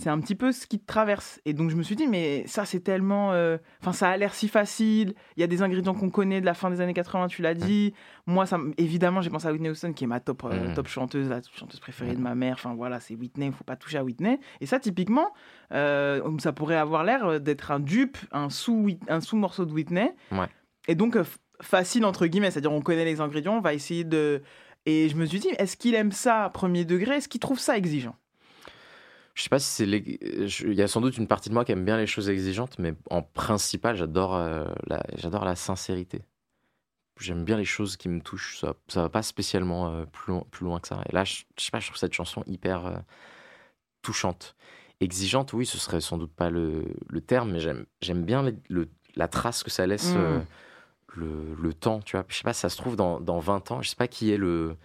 c'est 0.00 0.08
un 0.08 0.18
petit 0.20 0.34
peu 0.34 0.52
ce 0.52 0.66
qui 0.66 0.78
te 0.80 0.86
traverse. 0.86 1.40
Et 1.44 1.52
donc 1.52 1.70
je 1.70 1.76
me 1.76 1.82
suis 1.82 1.96
dit, 1.96 2.06
mais 2.06 2.44
ça 2.46 2.64
c'est 2.64 2.80
tellement... 2.80 3.32
euh, 3.32 3.58
Enfin, 3.80 3.92
ça 3.92 4.08
a 4.08 4.16
l'air 4.16 4.34
si 4.34 4.48
facile. 4.48 5.14
Il 5.36 5.40
y 5.40 5.42
a 5.42 5.46
des 5.46 5.62
ingrédients 5.62 5.94
qu'on 5.94 6.08
connaît 6.10 6.40
de 6.40 6.46
la 6.46 6.54
fin 6.54 6.70
des 6.70 6.80
années 6.80 6.94
80, 6.94 7.28
tu 7.28 7.42
l'as 7.42 7.54
dit. 7.54 7.92
Moi, 8.26 8.46
ça, 8.46 8.58
évidemment, 8.78 9.20
j'ai 9.20 9.30
pensé 9.30 9.46
à 9.48 9.52
Whitney 9.52 9.68
Houston, 9.70 9.92
qui 9.92 10.04
est 10.04 10.06
ma 10.06 10.20
top, 10.20 10.44
euh, 10.44 10.70
Mm. 10.70 10.74
top 10.74 10.88
chanteuse, 10.88 11.28
la 11.28 11.40
chanteuse 11.54 11.78
préférée 11.80 12.14
de 12.14 12.20
ma 12.20 12.34
mère. 12.34 12.54
Enfin 12.54 12.74
voilà, 12.74 13.00
c'est 13.00 13.14
Whitney, 13.14 13.46
il 13.46 13.52
faut 13.52 13.64
pas 13.64 13.76
toucher 13.76 13.98
à 13.98 14.04
Whitney. 14.04 14.40
Et 14.60 14.66
ça, 14.66 14.80
typiquement, 14.80 15.32
euh, 15.72 16.20
ça 16.38 16.52
pourrait 16.52 16.76
avoir 16.76 17.04
l'air 17.04 17.40
d'être 17.40 17.70
un 17.70 17.80
dupe, 17.80 18.16
un 18.32 18.48
sous, 18.50 18.88
un 19.08 19.20
sous 19.20 19.36
morceau 19.36 19.64
de 19.66 19.72
Whitney. 19.72 20.14
Ouais. 20.30 20.46
Et 20.88 20.94
donc, 20.94 21.16
facile, 21.60 22.04
entre 22.04 22.26
guillemets, 22.26 22.50
c'est-à-dire 22.50 22.72
on 22.72 22.80
connaît 22.82 23.04
les 23.04 23.20
ingrédients, 23.20 23.56
on 23.56 23.60
va 23.60 23.74
essayer 23.74 24.04
de... 24.04 24.42
Et 24.86 25.08
je 25.08 25.16
me 25.16 25.24
suis 25.26 25.38
dit, 25.38 25.48
est-ce 25.58 25.76
qu'il 25.76 25.94
aime 25.94 26.10
ça 26.10 26.50
premier 26.52 26.84
degré? 26.84 27.16
Est-ce 27.16 27.28
qu'il 27.28 27.40
trouve 27.40 27.60
ça 27.60 27.76
exigeant? 27.76 28.16
Je 29.34 29.42
sais 29.42 29.48
pas 29.48 29.58
si 29.58 29.66
c'est. 29.66 29.86
je- 30.48 30.66
Il 30.68 30.74
y 30.74 30.82
a 30.82 30.88
sans 30.88 31.00
doute 31.00 31.16
une 31.16 31.26
partie 31.26 31.48
de 31.48 31.54
moi 31.54 31.64
qui 31.64 31.72
aime 31.72 31.84
bien 31.84 31.96
les 31.96 32.06
choses 32.06 32.28
exigeantes, 32.28 32.78
mais 32.78 32.94
en 33.10 33.22
principal, 33.22 33.96
j'adore 33.96 34.34
euh, 34.36 34.66
la... 34.86 35.02
j'adore 35.16 35.44
la 35.44 35.56
sincérité. 35.56 36.22
J'aime 37.20 37.44
bien 37.44 37.56
les 37.56 37.64
choses 37.64 37.96
qui 37.96 38.08
me 38.08 38.20
touchent. 38.20 38.58
Ça, 38.60 38.74
ça 38.88 39.02
va 39.02 39.08
pas 39.08 39.22
spécialement 39.22 39.88
euh, 39.90 40.04
plus, 40.06 40.32
loin, 40.32 40.44
plus 40.50 40.64
loin 40.64 40.80
que 40.80 40.88
ça. 40.88 41.00
Et 41.08 41.12
là, 41.14 41.24
je, 41.24 41.44
je 41.58 41.64
sais 41.64 41.70
pas, 41.70 41.78
je 41.80 41.86
trouve 41.86 41.98
cette 41.98 42.12
chanson 42.14 42.42
hyper 42.46 42.86
euh, 42.86 42.96
touchante. 44.02 44.54
Exigeante, 45.00 45.52
oui, 45.52 45.66
ce 45.66 45.78
serait 45.78 46.00
sans 46.00 46.18
doute 46.18 46.32
pas 46.32 46.50
le, 46.50 46.84
le 47.08 47.20
terme, 47.20 47.52
mais 47.52 47.60
j'aime 47.60 47.86
j'aime 48.00 48.24
bien 48.24 48.42
le- 48.42 48.56
le- 48.68 48.88
la 49.16 49.28
trace 49.28 49.62
que 49.62 49.70
ça 49.70 49.86
laisse 49.86 50.14
Mm. 50.14 50.18
euh, 50.18 50.40
le, 51.14 51.54
le 51.60 51.74
temps. 51.74 52.00
Tu 52.00 52.16
vois, 52.16 52.24
je 52.28 52.36
sais 52.36 52.44
pas, 52.44 52.52
ça 52.52 52.68
se 52.68 52.76
trouve 52.76 52.96
dans, 52.96 53.20
dans 53.20 53.38
20 53.38 53.70
ans. 53.70 53.82
Je 53.82 53.88
sais 53.90 53.96
pas 53.96 54.08
qui 54.08 54.30
est 54.32 54.36
le. 54.36 54.76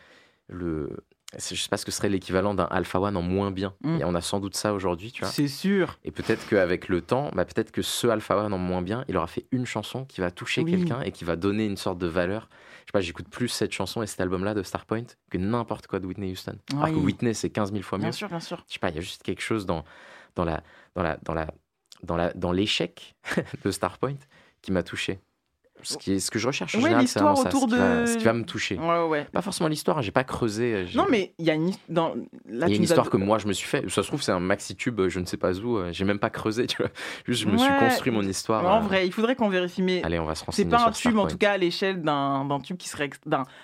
le 0.47 0.97
je 1.34 1.55
sais 1.55 1.69
pas 1.69 1.78
ce 1.78 1.86
que 1.86 1.91
serait 1.91 2.09
l'équivalent 2.09 2.53
d'un 2.53 2.65
Alpha 2.65 2.99
One 2.99 3.17
en 3.17 3.21
moins 3.21 3.51
bien. 3.51 3.73
Mm. 3.84 3.99
Et 4.01 4.05
on 4.05 4.15
a 4.15 4.21
sans 4.21 4.39
doute 4.39 4.55
ça 4.55 4.73
aujourd'hui, 4.73 5.11
tu 5.11 5.23
vois. 5.23 5.30
C'est 5.32 5.47
sûr. 5.49 5.97
Et 6.05 6.11
peut-être 6.11 6.47
qu'avec 6.47 6.88
le 6.88 7.01
temps, 7.01 7.32
bah, 7.34 7.43
peut-être 7.43 7.71
que 7.71 7.82
ce 7.82 8.07
Alpha 8.07 8.38
One 8.38 8.53
en 8.53 8.57
moins 8.57 8.82
bien, 8.82 9.03
il 9.09 9.17
aura 9.17 9.28
fait 9.28 9.45
une 9.51 9.65
chanson 9.65 10.05
qui 10.05 10.21
va 10.21 10.32
toucher 10.32 10.61
Oui. 10.63 10.71
quelqu'un 10.71 11.01
et 11.01 11.11
qui 11.11 11.25
va 11.25 11.36
donner 11.36 11.65
une 11.65 11.78
sorte 11.78 11.97
de 11.97 12.07
valeur. 12.07 12.47
Je 12.51 12.91
sais 12.91 12.91
pas, 12.93 13.01
j'écoute 13.01 13.28
plus 13.28 13.49
cette 13.49 13.73
chanson 13.73 14.01
et 14.01 14.07
cet 14.07 14.21
album-là 14.21 14.53
de 14.53 14.63
Starpoint 14.63 15.03
que 15.30 15.38
n'importe 15.38 15.88
quoi 15.88 15.99
de 15.99 16.07
Whitney 16.07 16.32
Houston. 16.32 16.57
Alors 16.73 16.88
que 16.88 16.93
Oui. 16.93 17.03
Whitney, 17.03 17.34
c'est 17.34 17.49
15 17.49 17.71
000 17.73 17.84
fois 17.84 17.97
mieux. 17.97 18.03
Bien 18.03 18.11
sûr, 18.13 18.30
bien 18.30 18.39
sûr. 18.39 18.63
Je 18.67 18.73
sais 18.73 18.80
pas, 18.80 18.89
il 18.89 18.95
y 18.95 18.99
a 18.99 19.01
juste 19.01 19.23
quelque 19.23 19.41
chose 19.41 19.65
dans, 19.65 19.84
dans 20.36 20.45
la, 20.45 20.63
dans 20.95 21.03
la, 21.03 21.17
dans 21.23 21.34
la, 21.34 21.47
dans 22.03 22.15
la, 22.15 22.32
dans 22.34 22.53
l'échec 22.53 23.15
de 23.65 23.71
Starpoint 23.71 24.15
qui 24.61 24.71
m'a 24.71 24.84
touché. 24.84 25.19
Ce, 25.84 25.97
qui 25.97 26.13
est, 26.13 26.19
ce 26.19 26.32
que 26.32 26.39
je 26.39 26.47
recherche 26.47 26.75
en 26.75 26.80
Ouais, 26.82 26.89
c'est 26.91 26.97
l'histoire 26.99 27.38
ça, 27.38 27.43
ce 27.43 27.47
autour 27.55 27.67
qui, 27.67 27.75
va, 27.78 28.01
de- 28.01 28.05
ce 28.05 28.17
qui 28.17 28.23
va 28.23 28.34
me 28.34 28.43
toucher. 28.43 28.78
Ouais, 28.78 29.03
ouais. 29.07 29.25
Pas 29.32 29.41
forcément 29.41 29.67
l'histoire, 29.69 29.97
hein, 29.97 30.01
j'ai 30.01 30.11
pas 30.11 30.23
creusé. 30.23 30.73
euh, 30.73 30.86
Non, 30.95 31.05
mais 31.09 31.34
il 31.38 31.45
y 31.45 31.51
a 31.51 31.53
une. 31.53 31.69
his- 31.69 31.80
Dans... 31.89 32.09
Là, 32.15 32.15
il 32.45 32.59
y 32.59 32.63
a 32.63 32.67
tu 32.67 32.73
une 32.73 32.78
nous 32.78 32.82
as- 32.84 32.84
histoire 32.86 33.09
que 33.09 33.17
moi 33.17 33.38
je 33.38 33.47
me 33.47 33.53
suis 33.53 33.67
fait. 33.67 33.88
Ça 33.89 34.01
se 34.03 34.07
trouve, 34.07 34.21
c'est 34.21 34.32
un 34.32 34.39
maxi 34.39 34.75
tube, 34.75 34.99
je 35.07 35.19
ne 35.19 35.25
sais 35.25 35.38
pas 35.38 35.53
où. 35.59 35.78
euh, 35.78 35.89
J'ai 35.93 36.05
même 36.05 36.19
pas 36.19 36.30
creusé, 36.30 36.67
tu 36.67 36.78
vois. 36.78 36.89
Juste, 37.25 37.43
je 37.43 37.47
me 37.47 37.57
suis 37.57 37.71
construit 37.80 38.11
mon 38.11 38.23
histoire. 38.23 38.65
En 38.65 38.78
euh, 38.78 38.80
vrai, 38.88 39.05
il 39.07 39.11
faudrait 39.13 39.36
qu'on 39.36 39.49
vérifie. 39.49 39.82
Mais 39.82 40.01
Allez, 40.03 40.19
on 40.19 40.25
va 40.25 40.36
se 40.36 40.39
c'est 40.41 40.45
renseigner. 40.45 40.69
pas 40.71 40.86
un 40.88 40.91
tube, 40.91 41.17
en 41.17 41.28
tout 41.28 41.38
cas, 41.38 41.51
à 41.53 41.57
l'échelle 41.57 42.01
d'un 42.01 42.59
tube 42.63 42.78
qui 42.78 42.89
serait. 42.89 43.09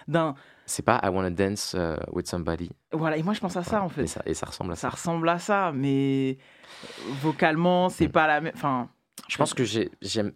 d'un- 0.08 0.36
C'est 0.66 0.84
pas 0.86 1.02
I 1.04 1.10
Wanna 1.10 1.30
Dance 1.30 1.76
euh, 1.78 1.98
with 2.14 2.26
Somebody. 2.28 2.70
Voilà, 2.94 3.18
et 3.18 3.24
moi, 3.24 3.34
je 3.34 3.42
pense 3.42 3.58
à 3.58 3.64
ça, 3.64 3.84
en 3.84 3.90
fait. 3.90 4.04
Et 4.04 4.08
ça, 4.08 4.22
et 4.26 4.34
ça 4.34 4.46
ressemble 4.46 4.72
à 4.72 4.76
Ça 4.76 4.82
ça. 4.84 4.90
ressemble 4.92 5.28
à 5.28 5.38
ça, 5.38 5.72
mais 5.76 6.38
vocalement, 7.22 7.90
c'est 7.90 8.08
pas 8.08 8.28
la 8.28 8.42
même. 8.42 8.54
Enfin, 8.56 8.88
Je 9.28 9.38
pense 9.38 9.54
que 9.54 9.64
j'ai- 9.64 9.90
j'aime. 10.02 10.32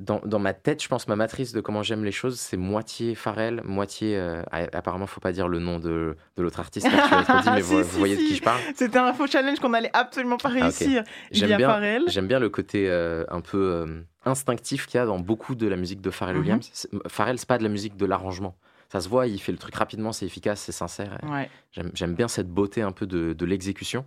Dans, 0.00 0.20
dans 0.24 0.38
ma 0.38 0.54
tête, 0.54 0.82
je 0.82 0.88
pense 0.88 1.06
ma 1.08 1.16
matrice 1.16 1.52
de 1.52 1.60
comment 1.60 1.82
j'aime 1.82 2.04
les 2.04 2.10
choses, 2.12 2.40
c'est 2.40 2.56
moitié 2.56 3.14
Pharrell, 3.14 3.60
moitié. 3.64 4.16
euh, 4.16 4.42
apparemment, 4.72 5.06
faut 5.06 5.20
pas 5.20 5.32
dire 5.32 5.46
le 5.46 5.58
nom 5.58 5.78
de, 5.78 6.16
de 6.36 6.42
l'autre 6.42 6.58
artiste, 6.58 6.90
là, 6.90 7.42
dit, 7.42 7.48
mais 7.54 7.60
Si, 7.62 7.72
vous, 7.74 7.82
si, 7.82 7.88
vous 7.90 7.98
voyez 7.98 8.16
de 8.16 8.22
qui 8.22 8.34
je 8.36 8.42
parle. 8.42 8.60
C'était 8.74 8.98
un 8.98 9.12
faux 9.12 9.26
challenge 9.26 9.58
qu'on 9.60 9.74
allait 9.74 9.90
absolument 9.92 10.38
pas 10.38 10.48
Ah, 10.52 10.60
réussir. 10.62 11.04
Y 11.30 11.38
J'aime 11.38 11.52
a 11.52 11.56
bien, 11.58 11.98
j'aime 12.06 12.26
bien 12.26 12.38
le 12.40 12.48
côté 12.48 12.88
euh, 12.88 13.24
un 13.28 13.40
peu 13.42 13.58
euh, 13.58 14.00
instinctif 14.24 14.86
qu'il 14.86 14.98
y 14.98 15.00
a 15.02 15.06
dans 15.06 15.18
beaucoup 15.18 15.54
de 15.54 15.68
la 15.68 15.76
musique 15.76 16.00
de 16.00 16.10
Pharrell 16.10 16.36
Mhm. 16.36 16.42
Williams. 16.42 16.70
C'est- 16.72 16.88
Pharrell, 17.08 17.38
c'est 17.38 17.48
pas 17.48 17.58
de 17.58 17.62
la 17.62 17.68
musique 17.68 17.96
de 17.96 18.06
l'arrangement. 18.06 18.56
Ça 18.88 19.00
se 19.00 19.08
voit, 19.08 19.26
il 19.26 19.38
fait 19.38 19.52
le 19.52 19.58
truc 19.58 19.74
rapidement, 19.76 20.12
c'est 20.12 20.26
efficace, 20.26 20.60
c'est 20.62 20.72
sincère. 20.72 21.18
Ouais. 21.30 21.48
J'aime, 21.94 22.14
bien 22.14 22.26
cette 22.26 22.48
beauté 22.48 22.82
un 22.82 22.90
peu 22.92 23.06
de, 23.06 23.34
de 23.34 23.44
l'exécution. 23.46 24.04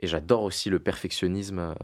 Et 0.00 0.06
j'adore 0.06 0.42
aussi 0.42 0.68
le 0.70 0.78
perfectionnisme 0.78 1.74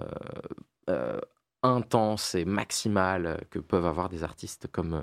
euh, 0.88 1.20
intense 1.62 2.34
et 2.34 2.44
maximal 2.44 3.26
euh, 3.26 3.36
que 3.50 3.58
peuvent 3.58 3.86
avoir 3.86 4.08
des 4.08 4.24
artistes 4.24 4.68
comme 4.70 4.94
euh, 4.94 5.02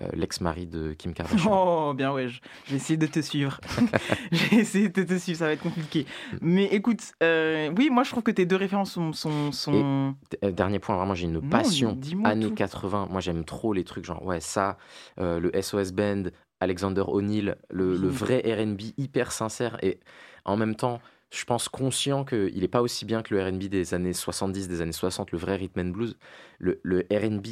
euh, 0.00 0.08
l'ex-mari 0.12 0.66
de 0.66 0.92
Kim 0.92 1.12
Kardashian. 1.12 1.50
Oh, 1.90 1.92
bien 1.94 2.12
ouais, 2.12 2.28
vais 2.68 2.76
essayer 2.76 2.96
de 2.96 3.06
te 3.06 3.20
suivre. 3.20 3.60
je 4.32 4.44
vais 4.48 4.56
essayer 4.58 4.88
de 4.88 5.02
te 5.02 5.18
suivre, 5.18 5.38
ça 5.38 5.46
va 5.46 5.52
être 5.52 5.62
compliqué. 5.62 6.06
Mais 6.40 6.64
écoute, 6.66 7.00
euh, 7.22 7.72
oui, 7.76 7.90
moi 7.90 8.04
je 8.04 8.10
trouve 8.10 8.22
que 8.22 8.30
tes 8.30 8.46
deux 8.46 8.56
références 8.56 8.92
sont. 8.92 9.12
sont, 9.12 9.50
sont... 9.50 10.14
Dernier 10.42 10.78
point, 10.78 10.96
vraiment, 10.96 11.14
j'ai 11.14 11.24
une 11.24 11.32
Non, 11.32 11.48
passion. 11.48 11.98
Années 12.24 12.48
tout. 12.48 12.54
80, 12.54 13.08
moi 13.10 13.20
j'aime 13.20 13.44
trop 13.44 13.72
les 13.72 13.84
trucs 13.84 14.04
genre, 14.04 14.24
ouais, 14.24 14.40
ça, 14.40 14.78
euh, 15.18 15.40
le 15.40 15.50
SOS 15.60 15.92
Band, 15.92 16.24
Alexander 16.60 17.04
O'Neill, 17.06 17.56
le, 17.70 17.94
vrai 18.08 18.42
RB 18.46 18.80
hyper 18.98 19.32
sincère 19.32 19.78
et 19.82 19.98
en 20.44 20.56
même 20.56 20.76
temps, 20.76 21.00
je 21.30 21.44
pense 21.44 21.68
conscient 21.68 22.24
qu'il 22.24 22.60
n'est 22.60 22.68
pas 22.68 22.82
aussi 22.82 23.04
bien 23.04 23.22
que 23.22 23.34
le 23.34 23.46
RB 23.46 23.64
des 23.64 23.94
années 23.94 24.12
70, 24.12 24.68
des 24.68 24.80
années 24.80 24.92
60, 24.92 25.30
le 25.32 25.38
vrai 25.38 25.56
rhythm 25.56 25.80
and 25.80 25.90
blues. 25.90 26.16
Le, 26.58 26.80
le 26.82 27.06
RB, 27.12 27.46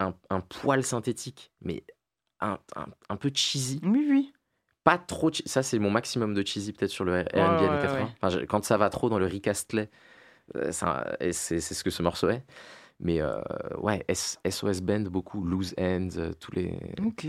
un, 0.00 0.14
un 0.30 0.40
poil 0.40 0.82
synthétique, 0.84 1.52
mais 1.60 1.84
un, 2.40 2.58
un, 2.74 2.86
un 3.08 3.16
peu 3.16 3.30
cheesy. 3.34 3.80
Oui, 3.84 4.06
oui. 4.10 4.32
Pas 4.84 4.98
trop. 4.98 5.30
Ça, 5.46 5.62
c'est 5.62 5.78
mon 5.78 5.90
maximum 5.90 6.34
de 6.34 6.44
cheesy 6.44 6.72
peut-être 6.72 6.90
sur 6.90 7.04
le 7.04 7.20
RB 7.20 7.34
Ouais, 7.34 7.40
années 7.40 7.68
ouais, 7.68 7.82
80. 7.82 8.04
ouais. 8.04 8.10
Enfin, 8.20 8.28
je- 8.30 8.44
quand 8.44 8.64
ça 8.64 8.76
va 8.76 8.90
trop 8.90 9.08
dans 9.08 9.20
le 9.20 9.26
Rick 9.26 9.46
Astley, 9.46 9.88
euh, 10.56 10.72
c'est 10.72 11.60
ce 11.60 11.84
que 11.84 11.90
ce 11.90 12.02
morceau 12.02 12.28
est. 12.30 12.44
Mais 13.00 13.20
euh, 13.20 13.40
ouais, 13.78 14.04
S- 14.08 14.38
SOS 14.48 14.80
Band, 14.80 15.02
beaucoup, 15.02 15.44
Loose 15.44 15.74
Ends, 15.78 16.08
euh, 16.16 16.32
tous 16.38 16.52
les. 16.52 16.78
Ok. 17.04 17.26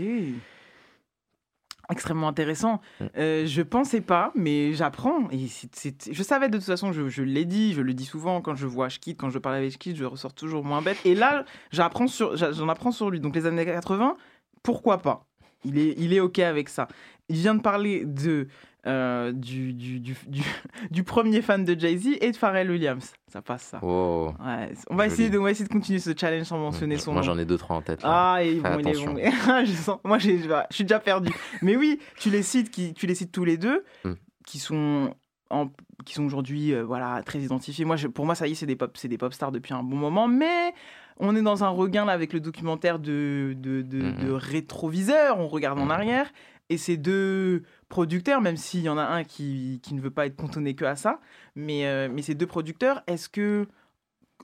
Extrêmement 1.90 2.28
intéressant. 2.28 2.80
Mm. 3.00 3.04
Euh, 3.18 3.46
je 3.46 3.62
pensais 3.62 4.00
pas, 4.00 4.32
mais 4.34 4.72
j'apprends. 4.72 5.28
Et 5.30 5.46
c'est- 5.48 5.74
c'est- 5.74 6.12
je 6.12 6.22
savais 6.22 6.48
de 6.48 6.56
toute 6.56 6.66
façon, 6.66 6.92
je, 6.92 7.08
je 7.08 7.22
l'ai 7.22 7.44
dit, 7.44 7.74
je 7.74 7.82
le 7.82 7.92
dis 7.94 8.04
souvent 8.06 8.40
quand 8.40 8.54
je 8.54 8.66
vois 8.66 8.86
Ashkid, 8.86 9.16
quand 9.16 9.30
je 9.30 9.38
parle 9.38 9.56
avec 9.56 9.68
Ashkid, 9.68 9.96
je 9.96 10.04
ressors 10.04 10.32
toujours 10.34 10.64
moins 10.64 10.80
bête. 10.82 10.98
Et 11.04 11.14
là, 11.14 11.44
j'apprends 11.72 12.06
sur, 12.06 12.36
j'en 12.36 12.68
apprends 12.68 12.92
sur 12.92 13.10
lui. 13.10 13.20
Donc 13.20 13.34
les 13.36 13.46
années 13.46 13.64
80, 13.66 14.16
pourquoi 14.62 14.98
pas? 14.98 15.26
Il 15.64 15.78
est, 15.78 15.94
il 15.98 16.12
est 16.12 16.20
OK 16.20 16.38
avec 16.40 16.68
ça. 16.68 16.88
Il 17.28 17.36
vient 17.36 17.54
de 17.54 17.62
parler 17.62 18.04
de, 18.04 18.48
euh, 18.86 19.32
du, 19.32 19.72
du, 19.72 19.98
du, 20.00 20.14
du, 20.90 21.04
premier 21.04 21.40
fan 21.42 21.64
de 21.64 21.78
Jay-Z 21.78 22.18
et 22.20 22.30
de 22.30 22.36
Pharrell 22.36 22.70
Williams. 22.70 23.12
Ça 23.28 23.40
passe, 23.42 23.62
ça. 23.62 23.78
Oh. 23.82 24.32
Ouais, 24.44 24.72
on, 24.90 24.96
va 24.96 25.06
essayer 25.06 25.30
de, 25.30 25.38
on 25.38 25.42
va 25.44 25.50
essayer 25.50 25.66
de 25.66 25.72
continuer 25.72 25.98
ce 25.98 26.10
challenge 26.16 26.44
sans 26.46 26.58
mentionner 26.58 26.98
son 26.98 27.12
Moi, 27.12 27.22
nom. 27.22 27.26
j'en 27.26 27.38
ai 27.38 27.44
deux, 27.44 27.56
trois 27.58 27.76
en 27.76 27.82
tête. 27.82 28.02
là. 28.02 28.34
Ah, 28.34 28.42
et 28.44 28.54
bon, 28.60 28.78
il 28.80 28.88
est 28.88 29.04
bon. 29.06 29.16
je 29.64 29.72
sens, 29.72 29.98
moi, 30.04 30.18
je 30.18 30.28
suis 30.70 30.84
déjà 30.84 31.00
perdu. 31.00 31.30
Mais 31.62 31.76
oui, 31.76 31.98
tu 32.18 32.30
les 32.30 32.42
cites, 32.42 32.70
qui, 32.70 32.92
tu 32.94 33.06
les 33.06 33.14
cites 33.14 33.32
tous 33.32 33.44
les 33.44 33.56
deux, 33.56 33.84
Mm. 34.04 34.12
qui 34.46 34.58
sont, 34.58 35.14
en, 35.50 35.68
qui 36.04 36.14
sont 36.14 36.24
aujourd'hui 36.24 36.72
euh, 36.74 36.82
voilà, 36.84 37.22
très 37.24 37.38
identifiés. 37.40 37.84
Moi, 37.84 37.96
je- 37.96 38.08
pour 38.08 38.26
moi, 38.26 38.34
ça 38.34 38.46
y 38.46 38.52
est, 38.52 38.54
c'est 38.54 38.66
des, 38.66 38.76
pop, 38.76 38.96
c'est 38.96 39.08
des 39.08 39.18
pop 39.18 39.32
stars 39.32 39.50
depuis 39.52 39.72
un 39.74 39.82
bon 39.82 39.96
moment. 39.96 40.28
Mais 40.28 40.74
on 41.18 41.34
est 41.34 41.42
dans 41.42 41.64
un 41.64 41.68
regain 41.70 42.04
là, 42.04 42.12
avec 42.12 42.32
le 42.32 42.40
documentaire 42.40 42.98
de, 42.98 43.54
de, 43.56 43.82
de, 43.82 43.98
Mhm. 44.02 44.24
de 44.26 44.30
rétroviseur. 44.32 45.38
On 45.38 45.48
regarde 45.48 45.78
en 45.78 45.84
Mhm. 45.86 45.90
arrière. 45.90 46.32
Et 46.70 46.78
ces 46.78 46.96
deux 46.96 47.62
producteurs, 47.88 48.40
même 48.40 48.56
s'il 48.56 48.82
y 48.82 48.88
en 48.88 48.98
a 48.98 49.04
un 49.04 49.24
qui, 49.24 49.80
qui 49.82 49.94
ne 49.94 50.00
veut 50.00 50.10
pas 50.10 50.26
être 50.26 50.36
cantonné 50.36 50.74
que 50.74 50.84
à 50.84 50.96
ça, 50.96 51.20
mais, 51.54 51.86
euh, 51.86 52.08
mais 52.10 52.22
ces 52.22 52.34
deux 52.34 52.46
producteurs, 52.46 53.02
est-ce 53.06 53.28
que 53.28 53.66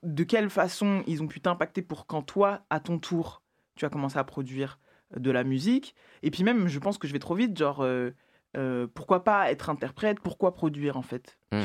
de 0.03 0.25
quelle 0.25 0.51
façon 0.51 1.03
ils 1.07 1.23
ont 1.23 1.27
pu 1.27 1.41
t'impacter 1.41 1.83
pour 1.83 2.07
quand 2.07 2.23
toi, 2.23 2.63
à 2.71 2.81
ton 2.81 2.99
tour, 2.99 3.43
tu 3.77 3.85
as 3.85 3.91
commencé 3.91 4.19
à 4.19 4.25
produire 4.25 4.79
de 5.17 5.31
la 5.31 5.45
musique? 5.45 5.95
Et 6.23 6.31
puis 6.31 6.45
même, 6.45 6.69
je 6.69 6.79
pense 6.79 6.99
que 6.99 7.09
je 7.09 7.13
vais 7.13 7.19
trop 7.19 7.35
vite, 7.35 7.57
genre, 7.57 7.81
euh, 7.81 8.11
euh, 8.57 8.87
pourquoi 8.93 9.23
pas 9.25 9.51
être 9.51 9.71
interprète? 9.71 10.21
Pourquoi 10.21 10.55
produire 10.55 10.97
en 10.97 11.03
fait? 11.03 11.39
Hmm. 11.53 11.63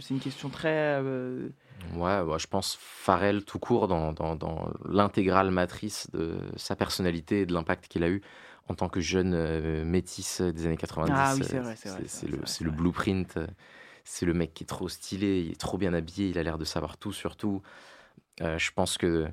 C'est 0.00 0.10
une 0.10 0.20
question 0.20 0.48
très... 0.48 1.00
euh, 1.02 1.48
Ouais, 1.94 2.24
bah, 2.24 2.36
je 2.38 2.46
pense 2.46 2.76
Pharrell 2.80 3.44
tout 3.44 3.58
court 3.58 3.86
dans, 3.86 4.12
dans, 4.12 4.34
dans 4.34 4.70
l'intégrale 4.88 5.50
matrice 5.50 6.10
de 6.10 6.38
sa 6.56 6.74
personnalité 6.74 7.42
et 7.42 7.46
de 7.46 7.52
l'impact 7.52 7.86
qu'il 7.88 8.02
a 8.02 8.08
eu 8.08 8.22
en 8.68 8.74
tant 8.74 8.88
que 8.88 9.00
jeune 9.00 9.32
euh, 9.34 9.84
métis 9.84 10.40
des 10.40 10.66
années 10.66 10.76
90. 10.76 11.12
Ah 11.14 11.34
oui, 11.34 11.42
euh, 11.42 11.46
c'est 11.48 11.58
vrai, 11.58 11.76
c'est 11.76 11.88
vrai, 11.88 12.02
c'est 12.06 12.28
C'est 12.46 12.64
vrai, 12.64 12.70
le, 12.70 12.70
blueprint. 12.70 13.38
C'est 14.04 14.26
le 14.26 14.34
mec 14.34 14.54
qui 14.54 14.62
est 14.62 14.66
trop 14.66 14.88
stylé, 14.88 15.40
il 15.40 15.52
est 15.52 15.60
trop 15.60 15.78
bien 15.78 15.92
habillé, 15.92 16.28
il 16.28 16.38
a 16.38 16.42
l'air 16.44 16.58
de 16.58 16.64
savoir 16.64 16.96
tout 16.96 17.12
sur 17.12 17.36
tout. 17.36 17.62
Euh, 18.40 18.56
je 18.58 18.70
pense 18.70 18.98
que 18.98 19.28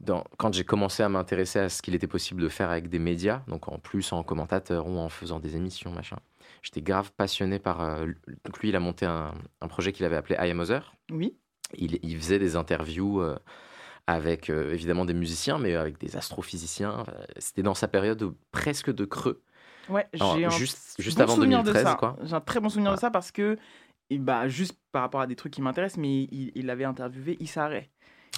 dans, 0.00 0.24
quand 0.36 0.52
j'ai 0.52 0.64
commencé 0.64 1.02
à 1.02 1.08
m'intéresser 1.08 1.58
à 1.58 1.68
ce 1.68 1.82
qu'il 1.82 1.94
était 1.94 2.06
possible 2.06 2.42
de 2.42 2.48
faire 2.48 2.70
avec 2.70 2.88
des 2.88 2.98
médias, 2.98 3.42
donc 3.48 3.68
en 3.68 3.78
plus 3.78 4.12
en 4.12 4.22
commentateur 4.22 4.86
ou 4.86 4.98
en 4.98 5.08
faisant 5.08 5.40
des 5.40 5.56
émissions, 5.56 5.90
machin, 5.90 6.18
j'étais 6.62 6.82
grave 6.82 7.12
passionné 7.16 7.58
par. 7.58 7.80
euh, 7.80 8.06
donc 8.44 8.58
lui, 8.60 8.68
il 8.68 8.76
a 8.76 8.80
monté 8.80 9.06
un, 9.06 9.32
un 9.60 9.68
projet 9.68 9.92
qu'il 9.92 10.04
avait 10.04 10.16
appelé 10.16 10.36
I 10.40 10.50
Am 10.50 10.60
Other 10.60 10.94
Oui. 11.10 11.36
il, 11.74 11.98
il 12.02 12.16
faisait 12.16 12.38
des 12.38 12.56
interviews 12.56 13.20
euh, 13.20 13.38
avec 14.06 14.50
euh, 14.50 14.72
évidemment 14.72 15.04
des 15.04 15.14
musiciens, 15.14 15.58
mais 15.58 15.74
avec 15.74 15.98
des 15.98 16.16
astrophysiciens. 16.16 17.04
C'était 17.38 17.62
dans 17.62 17.74
sa 17.74 17.88
période 17.88 18.34
presque 18.50 18.92
de 18.92 19.04
creux. 19.04 19.42
Ouais, 19.88 20.06
j'ai 20.12 20.44
un 20.44 20.50
juste- 20.50 20.94
juste 21.00 21.18
bon 21.18 21.24
avant 21.24 21.34
souvenir 21.34 21.62
2013, 21.62 21.84
de 21.84 21.88
ça. 21.88 21.94
quoi. 21.96 22.16
J'ai 22.22 22.34
un 22.34 22.40
très 22.40 22.60
bon 22.60 22.68
souvenir 22.68 22.92
de 22.94 22.98
ça 22.98 23.10
parce 23.10 23.30
que, 23.32 23.56
et 24.10 24.18
bah, 24.18 24.48
juste 24.48 24.78
par 24.92 25.02
rapport 25.02 25.20
à 25.20 25.26
des 25.26 25.36
trucs 25.36 25.52
qui 25.52 25.62
m'intéressent, 25.62 25.98
mais 26.00 26.24
il, 26.24 26.52
il 26.54 26.70
avait 26.70 26.84
interviewé 26.84 27.36
Issa 27.40 27.66
Rae, 27.68 27.82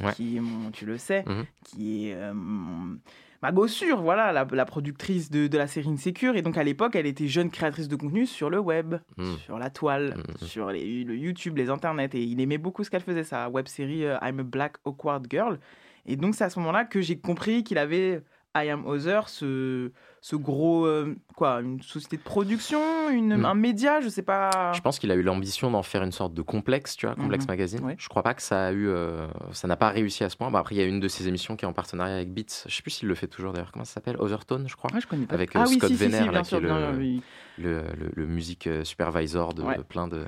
Ouais. 0.02 0.12
qui 0.14 0.36
est 0.36 0.40
mon, 0.40 0.70
tu 0.70 0.86
le 0.86 0.98
sais, 0.98 1.22
Mhm. 1.26 1.44
qui 1.64 2.08
est 2.08 2.14
euh, 2.14 2.32
mon- 2.34 2.98
ma 3.42 3.52
gossure, 3.52 4.00
voilà, 4.00 4.32
la, 4.32 4.46
la 4.50 4.64
productrice 4.64 5.30
de, 5.30 5.46
de 5.46 5.58
la 5.58 5.66
série 5.66 5.88
Insecure. 5.88 6.36
Et 6.36 6.42
donc 6.42 6.56
à 6.56 6.64
l'époque, 6.64 6.96
elle 6.96 7.06
était 7.06 7.28
jeune 7.28 7.50
créatrice 7.50 7.88
de 7.88 7.96
contenu 7.96 8.26
sur 8.26 8.50
le 8.50 8.58
web, 8.58 8.94
Mm. 9.16 9.34
sur 9.44 9.58
la 9.58 9.70
toile, 9.70 10.14
Mhm. 10.16 10.46
sur 10.48 10.70
les, 10.70 11.04
le 11.04 11.16
YouTube, 11.16 11.56
les 11.56 11.70
internets. 11.70 12.10
Et 12.14 12.22
il 12.22 12.40
aimait 12.40 12.58
beaucoup 12.58 12.84
ce 12.84 12.90
qu'elle 12.90 13.02
faisait, 13.02 13.24
sa 13.24 13.48
web 13.48 13.68
série 13.68 14.04
euh, 14.06 14.16
I'm 14.22 14.40
a 14.40 14.42
Black 14.42 14.76
Awkward 14.84 15.26
Girl. 15.30 15.58
Et 16.06 16.16
donc 16.16 16.34
c'est 16.34 16.44
à 16.44 16.50
ce 16.50 16.58
moment-là 16.60 16.84
que 16.84 17.00
j'ai 17.00 17.18
compris 17.18 17.64
qu'il 17.64 17.78
avait 17.78 18.22
I 18.56 18.68
Am 18.70 18.86
Other, 18.86 19.28
ce, 19.28 19.90
ce 20.20 20.36
gros, 20.36 20.86
euh, 20.86 21.16
quoi, 21.36 21.60
une 21.60 21.82
société 21.82 22.16
de 22.16 22.22
production, 22.22 23.10
une, 23.10 23.36
Mm. 23.38 23.44
un 23.46 23.54
média, 23.54 24.00
je 24.00 24.08
sais 24.08 24.22
pas. 24.22 24.72
Je 24.74 24.80
pense 24.80 24.98
qu'il 25.00 25.10
a 25.10 25.16
eu 25.16 25.22
l'ambition 25.22 25.70
d'en 25.72 25.82
faire 25.82 26.02
une 26.04 26.12
sorte 26.12 26.34
de 26.34 26.42
complexe, 26.42 26.94
tu 26.96 27.06
vois, 27.06 27.16
complexe 27.16 27.44
Mhm. 27.46 27.50
magazine. 27.50 27.84
Ouais. 27.84 27.96
Je 27.98 28.08
crois 28.08 28.22
pas 28.22 28.32
que 28.34 28.42
ça 28.42 28.66
a 28.66 28.72
eu, 28.72 28.86
euh, 28.88 29.26
ça 29.52 29.66
n'a 29.66 29.76
pas 29.76 29.88
réussi 29.88 30.22
à 30.22 30.28
ce 30.30 30.36
point. 30.36 30.50
Bah, 30.52 30.60
après, 30.60 30.76
il 30.76 30.78
y 30.78 30.82
a 30.82 30.84
une 30.84 31.00
de 31.00 31.08
ses 31.08 31.26
émissions 31.26 31.56
qui 31.56 31.64
est 31.64 31.68
en 31.68 31.72
partenariat 31.72 32.14
avec 32.14 32.32
Beats. 32.32 32.64
Je 32.66 32.74
sais 32.74 32.82
plus 32.82 32.92
s'il 32.92 33.08
le 33.08 33.14
fait 33.16 33.26
toujours 33.26 33.52
d'ailleurs. 33.52 33.72
Comment 33.72 33.84
ça 33.84 33.94
s'appelle? 33.94 34.16
Overtone, 34.20 34.68
je 34.68 34.76
crois. 34.76 34.90
Ah, 34.94 35.00
je 35.00 35.06
connais 35.08 35.26
pas. 35.26 35.34
Avec 35.34 35.50
Ah 35.54 35.62
euh, 35.62 35.66
oui, 35.68 35.76
Scott 35.78 35.90
si, 35.90 35.96
si, 35.98 36.04
si, 36.04 36.10
Venner, 36.16 36.30
là, 36.30 36.42
qui 36.42 36.54
est 36.54 36.60
le, 36.60 36.96
oui. 36.96 37.22
le, 37.58 37.82
le- 37.98 38.12
le 38.14 38.26
music 38.26 38.68
supervisor 38.84 39.52
de 39.54 39.62
Ouais. 39.62 39.78
plein 39.88 40.06
de, 40.06 40.18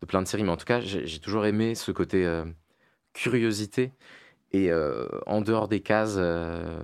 de 0.00 0.06
plein 0.06 0.22
de 0.22 0.26
séries. 0.26 0.44
Mais 0.44 0.50
en 0.50 0.56
tout 0.56 0.64
cas, 0.64 0.80
j'ai 0.80 1.18
toujours 1.18 1.44
aimé 1.44 1.74
ce 1.74 1.92
côté 1.92 2.26
curiosité 3.12 3.92
et 4.52 4.70
euh, 4.70 5.06
en 5.26 5.40
dehors 5.40 5.68
des 5.68 5.80
cases 5.80 6.16
euh, 6.16 6.80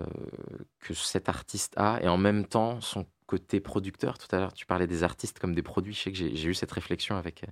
que 0.81 0.95
cet 0.95 1.29
artiste 1.29 1.75
a, 1.77 1.99
et 2.01 2.09
en 2.09 2.17
même 2.17 2.45
temps 2.45 2.81
son 2.81 3.07
côté 3.27 3.59
producteur. 3.59 4.19
Tout 4.19 4.35
à 4.35 4.39
l'heure, 4.39 4.53
tu 4.53 4.67
parlais 4.67 4.87
des 4.87 5.03
artistes 5.03 5.41
comme 5.41 5.55
des 5.55 5.63
produits. 5.63 5.95
Je 5.95 6.01
sais 6.01 6.13
que 6.13 6.19
j'ai 6.19 6.45
eu 6.45 6.55
cette 6.55 6.71
réflexion 6.71 7.17
avec 7.17 7.43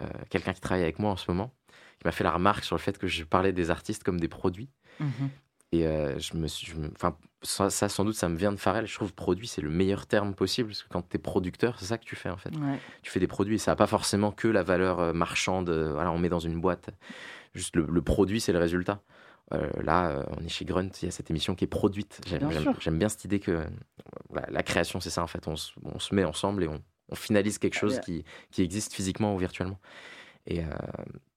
euh, 0.00 0.06
quelqu'un 0.30 0.54
qui 0.54 0.62
travaille 0.62 0.82
avec 0.82 0.98
moi 0.98 1.10
en 1.10 1.16
ce 1.16 1.30
moment, 1.30 1.52
qui 1.98 2.06
m'a 2.06 2.12
fait 2.12 2.24
la 2.24 2.32
remarque 2.32 2.64
sur 2.64 2.74
le 2.74 2.80
fait 2.80 2.96
que 2.96 3.06
je 3.06 3.24
parlais 3.24 3.52
des 3.52 3.70
artistes 3.70 4.02
comme 4.02 4.18
des 4.18 4.28
produits. 4.28 4.70
Mhm. 4.98 5.30
Et 5.72 5.84
je 6.18 6.36
me 6.36 6.48
suis, 6.48 6.72
enfin, 6.96 7.16
ça, 7.42 7.70
ça, 7.70 7.88
sans 7.88 8.04
doute, 8.04 8.16
ça 8.16 8.28
me 8.28 8.36
vient 8.36 8.50
de 8.50 8.56
Pharrell. 8.56 8.88
Je 8.88 8.94
trouve 8.96 9.14
produit, 9.14 9.46
c'est 9.46 9.60
le 9.60 9.70
meilleur 9.70 10.08
terme 10.08 10.34
possible 10.34 10.70
parce 10.70 10.82
que 10.82 10.88
quand 10.88 11.08
tu 11.08 11.16
es 11.16 11.20
producteur, 11.20 11.78
c'est 11.78 11.84
ça 11.84 11.96
que 11.96 12.04
tu 12.04 12.16
fais 12.16 12.28
en 12.28 12.36
fait. 12.36 12.50
Ouais. 12.56 12.80
Tu 13.02 13.12
fais 13.12 13.20
des 13.20 13.28
produits 13.28 13.54
et 13.54 13.58
ça 13.58 13.70
n'a 13.70 13.76
pas 13.76 13.86
forcément 13.86 14.32
que 14.32 14.48
la 14.48 14.64
valeur 14.64 15.14
marchande. 15.14 15.70
voilà, 15.70 16.10
on 16.10 16.18
met 16.18 16.28
dans 16.28 16.40
une 16.40 16.60
boîte. 16.60 16.90
Juste 17.54 17.76
le, 17.76 17.86
le 17.88 18.02
produit, 18.02 18.40
c'est 18.40 18.52
le 18.52 18.58
résultat. 18.58 19.00
Euh, 19.52 19.68
là, 19.82 20.10
euh, 20.10 20.22
on 20.36 20.44
est 20.44 20.48
chez 20.48 20.64
Grunt, 20.64 20.90
il 21.02 21.06
y 21.06 21.08
a 21.08 21.10
cette 21.10 21.30
émission 21.30 21.54
qui 21.54 21.64
est 21.64 21.68
produite. 21.68 22.20
J'aime 22.26 22.98
Bien 22.98 23.08
cette 23.08 23.24
idée 23.24 23.40
que 23.40 23.50
euh, 23.50 23.64
la, 24.32 24.46
la 24.50 24.62
création, 24.62 25.00
c'est 25.00 25.10
ça 25.10 25.22
en 25.22 25.26
fait. 25.26 25.48
On, 25.48 25.56
se- 25.56 25.72
on 25.84 25.98
se 25.98 26.14
met 26.14 26.24
ensemble 26.24 26.62
et 26.64 26.68
on, 26.68 26.80
on 27.08 27.14
finalise 27.16 27.58
quelque 27.58 27.76
chose 27.78 27.94
Ouais. 27.94 28.00
qui, 28.04 28.24
qui 28.52 28.62
existe 28.62 28.92
physiquement 28.94 29.34
ou 29.34 29.38
virtuellement. 29.38 29.78
Et 30.46 30.62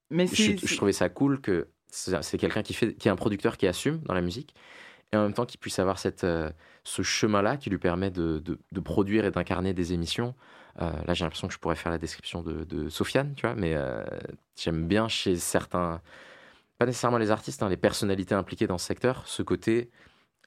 Mais 0.09 0.27
je, 0.27 0.75
trouvais 0.75 0.93
ça 0.93 1.09
cool 1.09 1.41
que 1.41 1.67
c'est 1.89 2.37
quelqu'un 2.37 2.63
qui, 2.63 2.73
fait, 2.73 2.93
qui 2.93 3.07
est 3.07 3.11
un 3.11 3.15
producteur 3.15 3.57
qui 3.57 3.67
assume 3.67 3.99
dans 3.99 4.13
la 4.13 4.21
musique 4.21 4.53
et 5.11 5.17
en 5.17 5.23
même 5.23 5.33
temps 5.33 5.45
qui 5.45 5.57
puisse 5.57 5.77
avoir 5.79 5.99
cette, 5.99 6.23
euh, 6.23 6.49
ce 6.83 7.01
chemin-là 7.01 7.57
qui 7.57 7.69
lui 7.69 7.77
permet 7.77 8.09
de, 8.11 8.39
de- 8.39 8.59
de 8.71 8.79
produire 8.79 9.25
et 9.25 9.31
d'incarner 9.31 9.73
des 9.73 9.93
émissions. 9.93 10.33
Euh, 10.81 10.91
là, 11.05 11.13
j'ai 11.13 11.23
l'impression 11.25 11.47
que 11.47 11.53
je 11.53 11.59
pourrais 11.59 11.75
faire 11.75 11.91
la 11.91 11.99
description 11.99 12.41
de, 12.41 12.63
de 12.63 12.89
Sofiane, 12.89 13.33
tu 13.35 13.45
vois, 13.45 13.55
mais 13.55 13.73
euh, 13.75 14.03
j'aime 14.55 14.87
bien 14.87 15.07
chez 15.07 15.35
certains, 15.35 16.01
pas 16.83 16.87
nécessairement 16.87 17.17
les 17.17 17.31
artistes, 17.31 17.63
hein, 17.63 17.69
les 17.69 17.77
personnalités 17.77 18.35
impliquées 18.35 18.67
dans 18.67 18.77
ce 18.77 18.85
secteur, 18.85 19.23
ce 19.25 19.41
côté. 19.41 19.89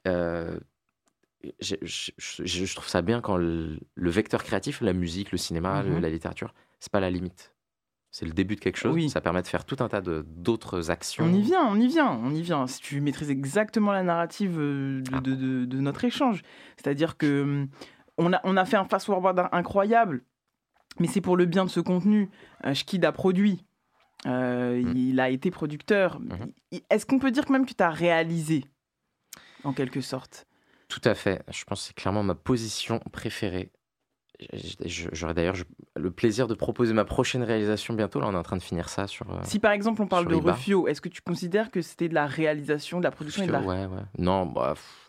euh, 0.07 0.59
je, 1.59 1.75
je- 1.83 2.11
je 2.45 2.75
trouve 2.75 2.87
ça 2.87 3.01
bien 3.01 3.21
quand 3.21 3.37
le, 3.37 3.79
le 3.95 4.09
vecteur 4.09 4.43
créatif, 4.43 4.81
la 4.81 4.93
musique, 4.93 5.31
le 5.31 5.37
cinéma, 5.37 5.81
le- 5.83 5.91
Mhm. 5.95 5.99
la 6.01 6.09
littérature, 6.09 6.53
c'est 6.79 6.91
pas 6.91 6.99
la 6.99 7.09
limite. 7.09 7.53
C'est 8.11 8.25
le 8.25 8.31
début 8.31 8.55
de 8.55 8.59
quelque 8.61 8.77
chose. 8.77 8.93
Oui. 8.95 9.09
Ça 9.09 9.21
permet 9.21 9.41
de 9.41 9.47
faire 9.47 9.65
tout 9.65 9.75
un 9.79 9.87
tas 9.89 10.01
de- 10.01 10.23
d'autres 10.27 10.89
actions. 10.91 11.25
On 11.25 11.33
y 11.33 11.41
vient, 11.41 11.65
on 11.67 11.79
y 11.79 11.87
vient, 11.87 12.09
on 12.23 12.31
y 12.33 12.41
vient. 12.41 12.65
Si 12.67 12.79
tu 12.79 13.01
maîtrises 13.01 13.29
exactement 13.31 13.91
la 13.91 14.03
narrative 14.03 14.57
euh, 14.59 15.01
Ah. 15.11 15.19
de, 15.19 15.31
de- 15.31 15.35
de- 15.35 15.65
de 15.65 15.77
notre 15.79 16.03
échange, 16.05 16.41
c'est-à-dire 16.77 17.17
que 17.17 17.41
hum, 17.43 17.67
on 18.17 18.33
a, 18.33 18.39
on 18.43 18.55
a 18.57 18.65
fait 18.65 18.77
un 18.77 18.85
fast-forward 18.85 19.49
incroyable, 19.51 20.23
mais 20.99 21.07
c'est 21.07 21.21
pour 21.21 21.37
le 21.37 21.45
bien 21.45 21.65
de 21.65 21.69
ce 21.69 21.79
contenu. 21.81 22.29
Euh, 22.65 22.73
Schkid 22.73 23.03
a 23.05 23.11
produit, 23.11 23.63
euh, 24.27 24.81
Mm. 24.83 24.97
il 24.97 25.19
a 25.19 25.29
été 25.29 25.49
producteur. 25.51 26.19
Mhm. 26.19 26.51
Il- 26.71 26.81
Est-ce 26.89 27.05
qu'on 27.05 27.19
peut 27.19 27.31
dire 27.31 27.45
que 27.45 27.51
même 27.53 27.65
que 27.65 27.73
tu 27.73 27.83
as 27.83 27.89
réalisé, 27.89 28.65
en 29.63 29.73
quelque 29.73 30.01
sorte? 30.01 30.45
Tout 30.89 31.01
à 31.03 31.15
fait. 31.15 31.43
Je 31.51 31.63
pense 31.65 31.81
que 31.81 31.87
c'est 31.87 31.93
clairement 31.95 32.23
ma 32.23 32.35
position 32.35 32.99
préférée. 33.11 33.71
J- 34.53 34.77
j- 34.85 35.07
J'aurai 35.13 35.33
d'ailleurs 35.33 35.55
le 35.95 36.11
plaisir 36.11 36.47
de 36.47 36.53
proposer 36.53 36.93
ma 36.93 37.05
prochaine 37.05 37.41
réalisation 37.41 37.95
bientôt. 37.95 38.19
Là, 38.19 38.27
on 38.27 38.33
est 38.33 38.37
en 38.37 38.43
train 38.43 38.57
de 38.57 38.61
finir 38.63 38.87
ça 38.87 39.07
sur. 39.07 39.31
euh, 39.33 39.39
Si 39.43 39.57
par 39.59 39.71
exemple 39.71 40.01
on 40.01 40.07
parle 40.07 40.27
de. 40.27 40.35
Refio, 40.35 40.87
est-ce 40.87 41.01
que 41.01 41.09
tu 41.09 41.21
considères 41.21 41.71
que 41.71 41.81
c'était 41.81 42.07
de 42.07 42.13
la 42.13 42.27
réalisation, 42.27 42.99
de 42.99 43.03
la 43.03 43.11
production 43.11 43.43
et 43.43 43.47
de 43.47 43.51
la... 43.51 43.61
Ouais, 43.61 43.85
ouais. 43.87 44.03
Non, 44.19 44.45
bah, 44.45 44.73
pff, 44.75 45.06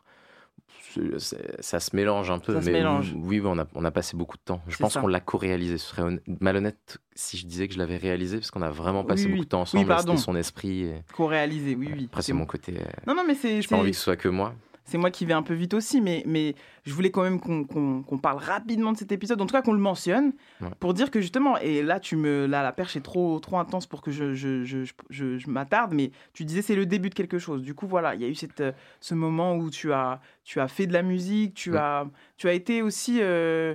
ça 1.19 1.81
se 1.81 1.95
mélange 1.97 2.31
un 2.31 2.39
peu. 2.39 2.55
Ça 2.55 2.61
se 2.63 2.67
mais 2.67 2.73
mélange. 2.73 3.13
Oui, 3.17 3.41
oui, 3.41 3.47
on 3.47 3.59
a, 3.59 3.67
on 3.75 3.85
a 3.85 3.91
passé 3.91 4.17
beaucoup 4.17 4.37
de 4.37 4.43
temps. 4.43 4.61
Je 4.69 4.77
pense 4.77 4.97
qu'on 4.97 5.07
l'a 5.07 5.21
co-réalisé. 5.21 5.79
Ce 5.79 5.87
serait 5.89 6.03
honnête- 6.03 6.23
malhonnête 6.41 6.99
si 7.15 7.37
je 7.37 7.47
disais 7.47 7.67
que 7.69 7.75
je 7.75 7.79
l'avais 7.79 7.97
réalisé, 7.97 8.39
parce 8.39 8.51
qu'on 8.51 8.63
a 8.63 8.71
vraiment 8.71 9.05
passé 9.05 9.25
Oui, 9.25 9.31
beaucoup 9.31 9.41
oui. 9.41 9.45
de 9.47 9.49
temps 9.49 9.59
Oui, 9.59 9.63
ensemble. 9.63 9.87
pardon. 9.87 10.13
C'était 10.13 10.25
son 10.25 10.37
esprit. 10.37 10.83
et- 10.85 11.03
Co-réalisé, 11.15 11.75
oui, 11.75 11.89
oui. 11.93 12.05
Après, 12.11 12.23
c'est 12.23 12.33
mon 12.33 12.47
côté. 12.47 12.75
euh, 12.79 12.85
Non, 13.07 13.15
non, 13.15 13.25
mais 13.27 13.35
c'est... 13.35 13.61
J'ai 13.63 13.69
pas 13.69 13.77
envie 13.77 13.91
que 13.91 13.97
ce 13.97 14.03
soit 14.05 14.17
que 14.17 14.29
moi. 14.29 14.55
C'est 14.89 14.99
moi 14.99 15.11
qui 15.11 15.27
vais 15.27 15.35
un 15.35 15.43
peu 15.43 15.55
vite 15.55 15.75
aussi, 15.75 16.01
mais, 16.01 16.23
mais 16.27 16.55
je 16.85 16.95
voulais 16.95 17.11
quand 17.11 17.23
même 17.23 17.39
qu'on 17.41 17.63
qu'on- 17.65 18.03
qu'on 18.03 18.19
parle 18.19 18.39
rapidement 18.39 18.93
de 18.93 18.97
cet 18.97 19.13
épisode, 19.13 19.41
en 19.41 19.47
tout 19.47 19.53
cas 19.53 19.61
qu'on 19.63 19.73
le 19.75 19.79
mentionne, 19.79 20.33
Ouais. 20.63 20.69
pour 20.81 20.95
dire 20.95 21.11
que 21.11 21.21
justement, 21.21 21.59
et 21.59 21.83
là, 21.83 22.01
tu 22.01 22.17
me, 22.17 22.47
là 22.47 22.63
la 22.63 22.73
perche 22.73 22.97
est 22.97 23.03
trop, 23.03 23.39
trop 23.39 23.59
intense 23.59 23.87
pour 23.87 24.01
que 24.01 24.11
je, 24.11 24.33
je, 24.35 24.65
je, 24.65 24.85
je- 25.11 25.51
m'attarde, 25.51 25.93
mais 25.93 26.11
tu 26.33 26.45
disais 26.45 26.63
c'est 26.63 26.75
le 26.75 26.87
début 26.87 27.11
de 27.11 27.15
quelque 27.15 27.39
chose. 27.39 27.63
Du 27.63 27.75
coup, 27.75 27.87
voilà, 27.87 28.15
il 28.15 28.23
y 28.23 28.25
a 28.25 28.29
eu 28.29 28.35
cette, 28.35 28.61
euh, 28.63 28.73
ce 29.01 29.15
moment 29.15 29.57
où 29.57 29.69
tu 29.71 29.93
as, 29.93 30.21
tu 30.43 30.59
as 30.59 30.69
fait 30.69 30.87
de 30.87 30.93
la 30.95 31.03
musique, 31.03 31.55
tu, 31.55 31.71
Ouais. 31.73 31.79
as, 31.79 32.07
tu 32.39 32.49
as 32.49 32.53
été 32.55 32.81
aussi... 32.83 33.19
euh, 33.21 33.75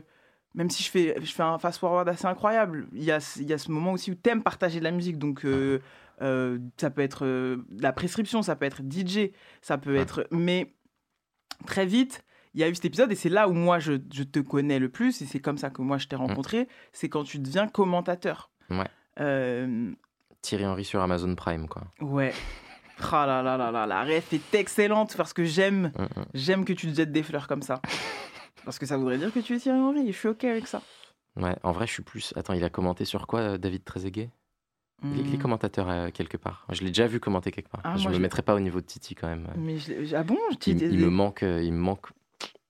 même 0.56 0.70
si 0.70 0.84
je 0.84 0.90
fais, 0.92 1.16
je 1.20 1.32
fais 1.32 1.42
un 1.44 1.58
fast-forward 1.58 2.08
assez 2.10 2.28
incroyable, 2.28 2.88
il 2.94 3.04
y 3.04 3.12
a, 3.12 3.18
il 3.40 3.48
y 3.50 3.54
a 3.54 3.58
ce 3.58 3.72
moment 3.72 3.94
aussi 3.94 4.12
où 4.12 4.16
tu 4.16 4.30
aimes 4.30 4.44
partager 4.44 4.78
de 4.80 4.84
la 4.84 4.92
musique. 4.92 5.18
Donc, 5.18 5.46
euh, 5.46 5.80
euh, 6.22 6.60
ça 6.78 6.92
peut 6.92 7.02
être 7.02 7.26
de 7.26 7.64
la 7.82 7.92
prescription, 7.92 8.44
ça 8.44 8.56
peut 8.56 8.66
être 8.66 8.82
DJ, 8.84 9.32
ça 9.64 9.80
peut 9.80 9.96
être. 9.96 10.28
Mais 10.30 10.72
très 11.66 11.86
vite, 11.86 12.24
il 12.54 12.62
y 12.62 12.64
a 12.64 12.70
eu 12.70 12.76
cet 12.76 12.86
épisode 12.86 13.12
et 13.12 13.16
c'est 13.16 13.30
là 13.30 13.48
où 13.50 13.54
moi 13.54 13.80
je, 13.80 13.94
je 14.14 14.24
te 14.24 14.40
connais 14.40 14.80
le 14.80 14.90
plus 14.90 15.22
et 15.22 15.26
c'est 15.26 15.40
comme 15.40 15.58
ça 15.58 15.70
que 15.70 15.82
moi 15.82 15.98
je 15.98 16.08
t'ai 16.08 16.16
rencontré. 16.16 16.68
C'est 16.92 17.10
quand 17.10 17.24
tu 17.24 17.40
deviens 17.40 17.68
commentateur. 17.68 18.52
Ouais. 18.70 18.88
Euh, 19.20 19.92
Thierry 20.42 20.66
Henry 20.66 20.84
sur 20.86 21.02
Amazon 21.02 21.36
Prime, 21.36 21.68
quoi. 21.68 21.84
ouais. 22.02 22.34
Ah 23.12 23.26
là 23.26 23.42
là 23.42 23.58
là 23.58 23.72
là, 23.72 23.88
la 23.88 24.04
ref 24.04 24.32
est 24.34 24.54
excellente 24.56 25.18
parce 25.18 25.34
que 25.34 25.44
j'aime, 25.44 25.92
Mm, 25.98 26.04
mm. 26.04 26.26
j'aime 26.36 26.64
que 26.64 26.74
tu 26.74 26.88
te 26.90 26.96
jettes 26.96 27.12
des 27.12 27.24
fleurs 27.24 27.48
comme 27.48 27.64
ça. 27.64 27.82
Parce 28.66 28.78
que 28.80 28.86
ça 28.86 28.96
voudrait 28.98 29.18
dire 29.18 29.34
que 29.34 29.40
tu 29.40 29.56
es 29.56 29.60
Thierry 29.60 29.80
Henry 29.80 30.08
je 30.08 30.18
suis 30.18 30.30
ok 30.30 30.44
avec 30.46 30.68
ça. 30.68 30.82
Ouais, 31.36 31.56
en 31.64 31.72
vrai, 31.74 31.86
je 31.88 31.92
suis 31.92 32.04
plus. 32.04 32.34
Attends, 32.38 32.54
il 32.54 32.64
a 32.64 32.70
commenté 32.70 33.04
sur 33.04 33.26
quoi, 33.28 33.40
euh, 33.42 33.58
David 33.58 33.84
Trezeguet? 33.84 34.30
Il 35.04 35.20
est- 35.20 35.24
il 35.24 35.34
est 35.34 35.38
Hmm. 35.38 35.42
commentateur 35.42 35.90
euh, 35.90 36.10
quelque 36.12 36.38
part. 36.38 36.66
Je 36.72 36.82
l'ai 36.82 36.88
déjà 36.88 37.08
vu 37.08 37.20
commenter 37.20 37.52
quelque 37.52 37.70
part. 37.70 37.82
Ah, 37.84 37.96
je 37.98 38.04
moi, 38.04 38.12
me 38.14 38.20
mettrai 38.22 38.42
pas 38.42 38.56
au 38.56 38.60
niveau 38.60 38.80
de 38.82 38.86
Titi 38.86 39.16
quand 39.16 39.28
même. 39.28 39.48
Mais 39.58 39.78
je 39.78 39.92
l'ai- 39.94 40.16
ah 40.16 40.24
bon 40.24 40.38
je 40.52 40.72
Il, 40.72 40.82
il 40.82 41.00
me 41.00 41.10
manque, 41.10 41.44
euh, 41.44 41.62
il 41.62 41.74
me 41.74 41.80
manque 41.80 42.08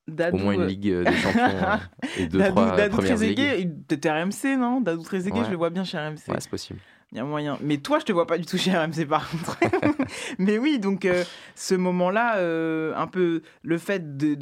Dadou, 0.08 0.36
au 0.36 0.40
moins 0.40 0.52
une 0.54 0.66
ligue 0.66 0.90
euh, 0.90 1.04
des 1.04 1.12
champions 1.16 1.40
et 2.18 2.26
deux 2.26 2.38
Dadou, 2.38 2.54
trois 2.54 2.76
Dadou 2.76 2.96
premières 2.96 3.16
ligues. 3.18 3.36
Trezeguet, 3.36 3.60
il- 3.62 3.82
t'étais 3.84 4.10
RMC, 4.10 4.56
non? 4.58 4.80
Dadou 4.80 5.02
Trezeguet, 5.02 5.38
Ouais. 5.38 5.44
je 5.46 5.50
le 5.50 5.56
vois 5.56 5.70
bien 5.70 5.84
chez 5.84 5.96
RMC. 5.98 6.28
Ouais, 6.28 6.40
c'est 6.40 6.50
possible. 6.50 6.80
Il 7.12 7.18
y 7.18 7.20
a 7.20 7.24
moyen. 7.24 7.56
Mais 7.62 7.76
toi, 7.78 8.00
je 8.00 8.04
te 8.04 8.12
vois 8.12 8.26
pas 8.26 8.36
du 8.38 8.44
tout 8.44 8.58
chez 8.58 8.72
RMC 8.76 9.06
par 9.06 9.30
contre. 9.30 9.56
Mais 10.38 10.58
oui, 10.58 10.78
donc 10.80 11.04
euh, 11.04 11.22
ce 11.54 11.74
moment-là, 11.76 12.38
euh, 12.38 12.92
un 12.96 13.06
peu 13.06 13.42
le 13.62 13.78
fait 13.78 14.16
de, 14.16 14.36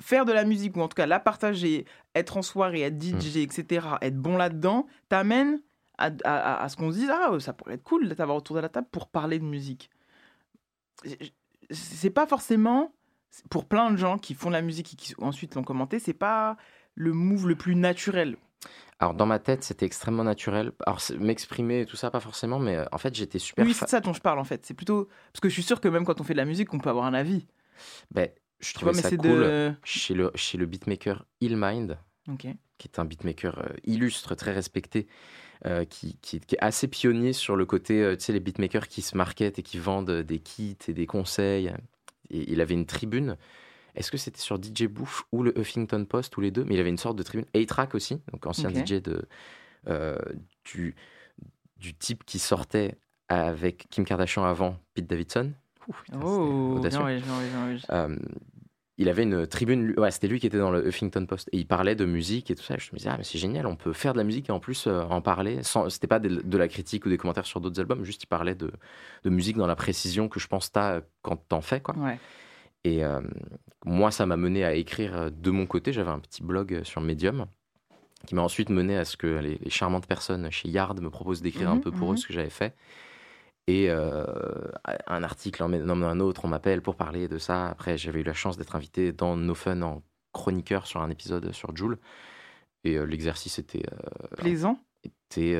faire 0.00 0.24
de 0.26 0.32
la 0.32 0.44
musique, 0.44 0.76
ou 0.76 0.80
en 0.82 0.88
tout 0.88 0.94
cas 0.96 1.06
la 1.06 1.18
partager, 1.20 1.86
être 2.14 2.36
en 2.36 2.42
soirée, 2.42 2.82
être 2.82 3.00
DJ, 3.02 3.38
etc., 3.38 3.86
être 4.02 4.18
bon 4.18 4.36
là-dedans, 4.36 4.86
t'amène 5.08 5.60
à, 6.08 6.10
à- 6.24 6.62
à 6.64 6.68
ce 6.68 6.76
qu'on 6.76 6.90
se 6.92 6.96
dise 6.98 7.10
Ah, 7.10 7.30
ça 7.40 7.52
pourrait 7.52 7.74
être 7.74 7.82
cool 7.82 8.08
de 8.08 8.14
t'avoir 8.14 8.36
autour 8.36 8.56
de 8.56 8.60
la 8.60 8.68
table 8.68 8.86
pour 8.90 9.08
parler 9.08 9.38
de 9.38 9.44
musique. 9.44 9.90
C'est 11.70 12.10
pas 12.10 12.26
forcément, 12.26 12.92
pour 13.50 13.64
plein 13.66 13.90
de 13.90 13.96
gens 13.96 14.18
qui 14.18 14.34
font 14.34 14.48
de 14.48 14.54
la 14.54 14.62
musique 14.62 14.92
et 14.92 14.96
qui 14.96 15.14
ensuite 15.18 15.54
l'ont 15.54 15.62
commenté, 15.64 15.98
c'est 15.98 16.12
pas 16.12 16.56
le 16.94 17.12
move 17.12 17.48
le 17.48 17.56
plus 17.56 17.74
naturel. 17.74 18.36
Alors 18.98 19.14
dans 19.14 19.26
ma 19.26 19.38
tête, 19.38 19.64
c'était 19.64 19.86
extrêmement 19.86 20.22
naturel. 20.22 20.72
Alors 20.86 21.00
m'exprimer 21.18 21.86
tout 21.86 21.96
ça, 21.96 22.10
pas 22.10 22.20
forcément, 22.20 22.58
mais 22.58 22.76
euh, 22.76 22.84
en 22.92 22.98
fait, 22.98 23.14
j'étais 23.14 23.38
super. 23.40 23.64
Oui, 23.64 23.74
c'est 23.74 23.88
ça 23.88 24.00
dont 24.00 24.12
je 24.12 24.20
parle 24.20 24.38
en 24.38 24.44
fait. 24.44 24.64
C'est 24.66 24.74
plutôt. 24.74 25.08
Parce 25.32 25.40
que 25.40 25.48
je 25.48 25.54
suis 25.54 25.62
sûr 25.62 25.80
que 25.80 25.88
même 25.88 26.04
quand 26.04 26.20
on 26.20 26.24
fait 26.24 26.34
de 26.34 26.38
la 26.38 26.44
musique, 26.44 26.72
on 26.72 26.78
peut 26.78 26.90
avoir 26.90 27.06
un 27.06 27.14
avis. 27.14 27.46
Ben, 28.12 28.28
je 28.60 28.72
vois, 28.74 28.92
trouvais 28.92 28.92
mais 28.92 29.02
ça 29.02 29.16
cool 29.16 29.20
de- 29.44 29.72
chez, 29.82 30.14
le, 30.14 30.30
chez 30.36 30.56
le 30.58 30.66
beatmaker 30.66 31.24
Illmind, 31.40 31.98
Ok. 32.30 32.46
qui 32.78 32.88
est 32.88 32.98
un 33.00 33.04
beatmaker 33.04 33.58
euh, 33.58 33.68
illustre, 33.84 34.36
très 34.36 34.52
respecté, 34.52 35.08
euh, 35.66 35.84
qui, 35.84 36.16
qui- 36.22 36.40
qui 36.40 36.54
est 36.56 36.62
assez 36.62 36.88
pionnier 36.88 37.32
sur 37.32 37.56
le 37.56 37.64
côté, 37.66 38.02
euh, 38.02 38.16
tu 38.16 38.24
sais, 38.24 38.32
les 38.32 38.40
beatmakers 38.40 38.88
qui 38.88 39.02
se 39.02 39.16
marketent 39.16 39.58
et 39.58 39.62
qui 39.62 39.78
vendent 39.78 40.10
des 40.22 40.38
kits 40.38 40.76
et 40.88 40.92
des 40.92 41.06
conseils. 41.06 41.72
Et 42.30 42.50
il 42.52 42.60
avait 42.60 42.74
une 42.74 42.86
tribune. 42.86 43.36
Est-ce 43.94 44.10
que 44.10 44.16
c'était 44.16 44.40
sur 44.40 44.58
DJ 44.58 44.86
Bouffe 44.86 45.24
ou 45.32 45.42
le 45.42 45.56
Huffington 45.58 46.04
Post 46.06 46.36
ou 46.36 46.40
les 46.40 46.50
deux? 46.50 46.64
Mais 46.64 46.74
il 46.74 46.80
avait 46.80 46.88
une 46.90 46.98
sorte 46.98 47.16
de 47.16 47.22
tribune. 47.22 47.46
A-Track 47.54 47.94
aussi, 47.94 48.20
donc 48.32 48.46
ancien. 48.46 48.70
DJ 48.70 49.02
de, 49.02 49.22
euh, 49.88 50.16
du, 50.64 50.94
du 51.78 51.94
type 51.94 52.24
qui 52.24 52.38
sortait 52.38 52.96
avec 53.28 53.86
Kim 53.90 54.04
Kardashian 54.04 54.44
avant 54.44 54.78
Pete 54.94 55.06
Davidson. 55.06 55.52
Ouh, 55.88 55.92
putain, 56.04 56.18
c'était 56.18 56.26
Oh, 56.74 56.80
bien, 56.80 57.04
ouais, 57.04 57.20
bien, 57.20 57.38
ouais, 57.66 57.74
bien. 57.76 58.16
Euh, 59.02 59.04
il 59.04 59.08
avait 59.08 59.22
une 59.24 59.46
tribune, 59.46 59.94
ouais, 59.98 60.10
c'était 60.10 60.28
lui 60.28 60.40
qui 60.40 60.46
était 60.46 60.58
dans 60.58 60.70
le 60.70 60.86
Huffington 60.86 61.26
Post 61.26 61.48
et 61.52 61.58
il 61.58 61.66
parlait 61.66 61.94
de 61.94 62.04
musique 62.04 62.50
et 62.50 62.54
tout 62.54 62.62
ça. 62.62 62.74
Et 62.74 62.78
je 62.78 62.90
me 62.92 62.98
disais, 62.98 63.10
ah, 63.12 63.16
mais 63.18 63.24
c'est 63.24 63.38
génial, 63.38 63.66
on 63.66 63.76
peut 63.76 63.92
faire 63.92 64.12
de 64.12 64.18
la 64.18 64.24
musique 64.24 64.48
et 64.48 64.52
en 64.52 64.60
plus 64.60 64.86
euh, 64.86 65.02
en 65.02 65.20
parler. 65.20 65.60
C'était 65.88 66.06
pas 66.06 66.18
de, 66.18 66.28
de 66.42 66.58
la 66.58 66.68
critique 66.68 67.04
ou 67.06 67.08
des 67.08 67.18
commentaires 67.18 67.46
sur 67.46 67.60
d'autres 67.60 67.80
albums, 67.80 68.04
juste 68.04 68.22
il 68.22 68.26
parlait 68.26 68.54
de, 68.54 68.70
de 69.24 69.30
musique 69.30 69.56
dans 69.56 69.66
la 69.66 69.76
précision 69.76 70.28
que 70.28 70.40
je 70.40 70.46
pense 70.48 70.72
t'as 70.72 71.00
quand 71.22 71.36
t'en 71.48 71.60
fais, 71.60 71.80
quoi. 71.80 71.96
Ouais. 71.96 72.18
Et 72.84 73.04
euh, 73.04 73.20
moi, 73.84 74.10
ça 74.10 74.26
m'a 74.26 74.36
mené 74.36 74.64
à 74.64 74.74
écrire 74.74 75.16
euh, 75.16 75.30
de 75.30 75.50
mon 75.50 75.66
côté. 75.66 75.92
J'avais 75.92 76.10
un 76.10 76.18
petit 76.18 76.42
blog 76.42 76.74
euh, 76.74 76.84
sur 76.84 77.00
Medium 77.00 77.46
qui 78.26 78.34
m'a 78.34 78.42
ensuite 78.42 78.70
mené 78.70 78.96
à 78.96 79.04
ce 79.04 79.16
que 79.16 79.26
les, 79.26 79.58
les 79.62 79.70
charmantes 79.70 80.06
personnes 80.06 80.50
chez 80.50 80.68
Yard 80.68 81.00
me 81.00 81.10
proposent 81.10 81.42
d'écrire 81.42 81.70
un 81.70 81.74
Mhm, 81.76 81.80
peu 81.80 81.90
pour 81.92 82.08
mhm. 82.08 82.14
eux 82.14 82.16
ce 82.16 82.26
que 82.26 82.32
j'avais 82.32 82.50
fait. 82.50 82.74
Et 83.68 83.90
euh, 83.90 84.24
un 85.06 85.22
article 85.22 85.62
en 85.62 85.68
nomme 85.68 86.02
un 86.02 86.18
autre, 86.20 86.44
on 86.44 86.48
m'appelle 86.48 86.82
pour 86.82 86.96
parler 86.96 87.28
de 87.28 87.38
ça. 87.38 87.68
Après, 87.68 87.96
j'avais 87.96 88.20
eu 88.20 88.24
la 88.24 88.32
chance 88.34 88.56
d'être 88.56 88.74
invité 88.74 89.12
dans 89.12 89.36
No 89.36 89.54
Fun 89.54 89.82
en 89.82 90.02
chroniqueur 90.32 90.86
sur 90.86 91.00
un 91.00 91.10
épisode 91.10 91.52
sur 91.52 91.74
Joule. 91.76 91.98
Et 92.84 92.96
euh, 92.96 93.04
l'exercice 93.04 93.58
était. 93.58 93.84
euh, 93.92 94.36
Plaisant. 94.36 94.78
était 95.04 95.56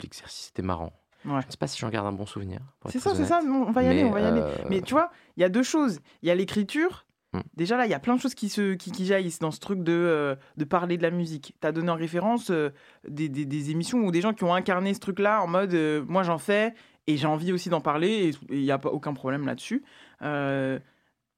l'exercice 0.00 0.50
était 0.50 0.62
marrant. 0.62 0.92
Ouais. 1.24 1.40
Je 1.42 1.46
ne 1.46 1.50
sais 1.50 1.56
pas 1.58 1.66
si 1.66 1.78
j'en 1.78 1.88
garde 1.88 2.06
un 2.06 2.12
bon 2.12 2.26
souvenir. 2.26 2.60
C'est 2.88 3.00
ça, 3.00 3.14
c'est 3.14 3.24
ça, 3.24 3.40
on 3.44 3.70
va 3.72 3.82
y 3.82 3.88
aller, 3.88 4.04
on 4.04 4.10
va 4.10 4.20
y 4.20 4.24
aller. 4.24 4.42
Mais 4.70 4.80
tu 4.80 4.94
vois, 4.94 5.10
il 5.36 5.40
y 5.40 5.44
a 5.44 5.48
deux 5.48 5.62
choses. 5.62 6.00
Il 6.22 6.28
y 6.28 6.30
a 6.30 6.34
l'écriture. 6.34 7.04
Hmm. 7.34 7.40
Déjà 7.54 7.76
là, 7.76 7.84
il 7.86 7.90
y 7.90 7.94
a 7.94 7.98
plein 7.98 8.16
de 8.16 8.20
choses 8.20 8.34
qui, 8.34 8.48
se, 8.48 8.72
qui, 8.74 8.90
qui 8.90 9.04
jaillissent 9.04 9.38
dans 9.38 9.50
ce 9.50 9.60
truc 9.60 9.82
de, 9.82 9.92
euh, 9.92 10.34
de 10.56 10.64
parler 10.64 10.96
de 10.96 11.02
la 11.02 11.10
musique. 11.10 11.54
Tu 11.60 11.66
as 11.66 11.72
donné 11.72 11.90
en 11.90 11.94
référence 11.96 12.50
euh, 12.50 12.70
des, 13.06 13.28
des- 13.28 13.44
des 13.44 13.70
émissions 13.70 13.98
ou 14.00 14.10
des 14.10 14.20
gens 14.22 14.32
qui 14.32 14.44
ont 14.44 14.54
incarné 14.54 14.94
ce 14.94 15.00
truc-là 15.00 15.42
en 15.42 15.46
mode 15.46 15.74
euh, 15.74 16.02
moi 16.08 16.22
j'en 16.22 16.38
fais 16.38 16.72
et 17.06 17.16
j'ai 17.18 17.26
envie 17.26 17.52
aussi 17.52 17.68
d'en 17.68 17.82
parler 17.82 18.30
et 18.30 18.34
il 18.54 18.62
n'y 18.62 18.70
a 18.70 18.78
pas 18.78 18.88
aucun 18.88 19.12
problème 19.12 19.44
là-dessus. 19.46 19.82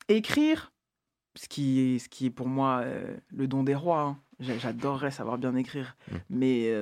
Écrire, 0.08 0.72
ce 1.36 1.48
qui, 1.48 1.94
est, 1.94 1.98
ce 1.98 2.08
qui 2.08 2.26
est 2.26 2.30
pour 2.30 2.48
moi 2.48 2.84
le 3.28 3.46
don 3.46 3.62
des 3.62 3.74
rois. 3.74 4.00
hein. 4.02 4.18
J'a- 4.40 4.58
J'adorerais 4.58 5.10
savoir 5.10 5.38
bien 5.38 5.54
écrire. 5.56 5.96
Hmm. 6.10 6.16
Mais 6.30 6.72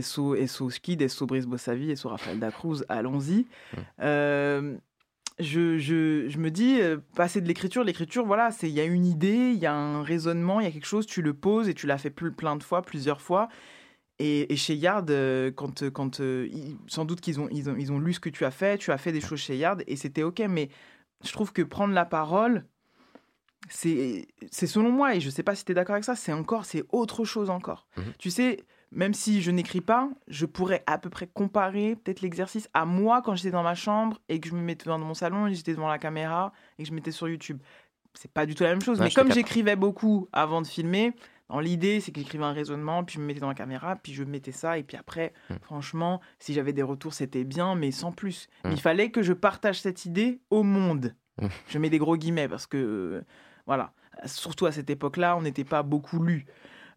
SO, 0.00 0.34
SO 0.46 0.68
Skid, 0.70 1.06
SO 1.08 1.26
Brice 1.26 1.46
Bossavi, 1.46 1.96
SO 1.96 2.08
Raphaël 2.10 2.38
Dacruz, 2.38 2.84
allons-y. 2.88 3.46
Hmm. 3.98 4.76
Je, 5.40 5.78
je, 5.78 6.28
je 6.28 6.38
me 6.38 6.50
dis, 6.50 6.80
euh, 6.80 6.96
passer 7.14 7.40
de 7.40 7.46
l'écriture, 7.46 7.84
l'écriture, 7.84 8.26
voilà, 8.26 8.50
c'est 8.50 8.68
il 8.68 8.74
y 8.74 8.80
a 8.80 8.84
une 8.84 9.06
idée, 9.06 9.52
il 9.52 9.58
y 9.58 9.66
a 9.66 9.72
un 9.74 10.02
raisonnement, 10.02 10.58
il 10.60 10.64
y 10.64 10.68
a 10.68 10.72
quelque 10.72 10.86
chose, 10.86 11.06
tu 11.06 11.22
le 11.22 11.32
poses 11.32 11.68
et 11.68 11.74
tu 11.74 11.86
l'as 11.86 11.98
fait 11.98 12.10
plus, 12.10 12.32
plein 12.32 12.56
de 12.56 12.62
fois, 12.64 12.82
plusieurs 12.82 13.20
fois. 13.20 13.48
Et, 14.18 14.52
et 14.52 14.56
chez 14.56 14.74
Yard, 14.74 15.08
euh, 15.10 15.52
quand, 15.52 15.88
quand 15.90 16.18
euh, 16.20 16.48
ils- 16.50 16.76
sans 16.88 17.04
doute 17.04 17.20
qu'ils 17.20 17.38
ont, 17.40 17.48
ils 17.52 17.70
ont, 17.70 17.76
ils 17.76 17.92
ont 17.92 18.00
lu 18.00 18.12
ce 18.12 18.18
que 18.20 18.30
tu 18.30 18.44
as 18.44 18.50
fait, 18.50 18.78
tu 18.78 18.90
as 18.90 18.98
fait 18.98 19.12
des 19.12 19.20
choses 19.20 19.38
chez 19.38 19.56
Yard 19.56 19.84
et 19.86 19.94
c'était 19.94 20.24
ok. 20.24 20.40
Mais 20.48 20.70
je 21.24 21.30
trouve 21.32 21.52
que 21.52 21.62
prendre 21.62 21.94
la 21.94 22.04
parole, 22.04 22.64
c'est 23.68 24.26
c'est 24.50 24.66
selon 24.66 24.90
moi, 24.90 25.14
et 25.14 25.20
je 25.20 25.30
sais 25.30 25.42
pas 25.42 25.54
si 25.54 25.64
tu 25.64 25.72
es 25.72 25.74
d'accord 25.74 25.94
avec 25.94 26.04
ça, 26.04 26.16
c'est 26.16 26.32
encore, 26.32 26.64
c'est 26.64 26.84
autre 26.90 27.24
chose 27.24 27.50
encore. 27.50 27.86
Mhm. 27.96 28.04
Tu 28.18 28.30
sais, 28.30 28.64
même 28.90 29.12
si 29.14 29.42
je 29.42 29.50
n'écris 29.50 29.80
pas, 29.80 30.08
je 30.28 30.46
pourrais 30.46 30.82
à 30.86 30.98
peu 30.98 31.10
près 31.10 31.26
comparer 31.26 31.96
peut-être 31.96 32.20
l'exercice 32.22 32.68
à 32.74 32.84
moi 32.86 33.20
quand 33.22 33.34
j'étais 33.36 33.50
dans 33.50 33.62
ma 33.62 33.74
chambre 33.74 34.18
et 34.28 34.40
que 34.40 34.48
je 34.48 34.54
me 34.54 34.60
mettais 34.60 34.86
dans 34.86 34.98
mon 34.98 35.14
salon, 35.14 35.46
et 35.46 35.54
j'étais 35.54 35.72
devant 35.74 35.88
la 35.88 35.98
caméra 35.98 36.52
et 36.78 36.82
que 36.84 36.88
je 36.88 36.94
mettais 36.94 37.10
sur 37.12 37.28
YouTube. 37.28 37.58
C'est 38.14 38.30
pas 38.32 38.46
du 38.46 38.54
tout 38.54 38.64
la 38.64 38.70
même 38.70 38.80
chose, 38.80 38.98
Ouais, 38.98 39.04
mais 39.06 39.10
comme 39.12 39.30
j'écrivais 39.32 39.76
beaucoup 39.76 40.28
avant 40.32 40.62
de 40.62 40.66
filmer, 40.66 41.12
dans 41.48 41.60
l'idée, 41.60 42.00
c'est 42.00 42.12
que 42.12 42.20
j'écrivais 42.20 42.44
un 42.44 42.52
raisonnement, 42.52 43.04
puis 43.04 43.14
je 43.16 43.20
me 43.20 43.26
mettais 43.26 43.40
dans 43.40 43.48
la 43.48 43.54
caméra, 43.54 43.96
puis 43.96 44.12
je 44.12 44.24
mettais 44.24 44.52
ça, 44.52 44.76
et 44.78 44.82
puis 44.82 44.96
après, 44.96 45.32
Mm. 45.50 45.54
franchement, 45.62 46.20
si 46.38 46.52
j'avais 46.52 46.72
des 46.72 46.82
retours, 46.82 47.14
c'était 47.14 47.44
bien, 47.44 47.74
mais 47.74 47.90
sans 47.90 48.12
plus. 48.12 48.48
Mais 48.64 48.70
Mm. 48.70 48.72
il 48.74 48.80
fallait 48.80 49.10
que 49.10 49.22
je 49.22 49.32
partage 49.32 49.80
cette 49.80 50.04
idée 50.04 50.40
au 50.50 50.62
monde. 50.62 51.14
Mm. 51.40 51.46
Je 51.68 51.78
mets 51.78 51.90
des 51.90 51.98
gros 51.98 52.16
guillemets 52.16 52.48
parce 52.48 52.66
que, 52.66 52.76
euh, 52.76 53.22
voilà, 53.66 53.92
surtout 54.26 54.66
à 54.66 54.72
cette 54.72 54.90
époque-là, 54.90 55.36
on 55.36 55.42
n'était 55.42 55.64
pas 55.64 55.82
beaucoup 55.82 56.22
lu. 56.22 56.46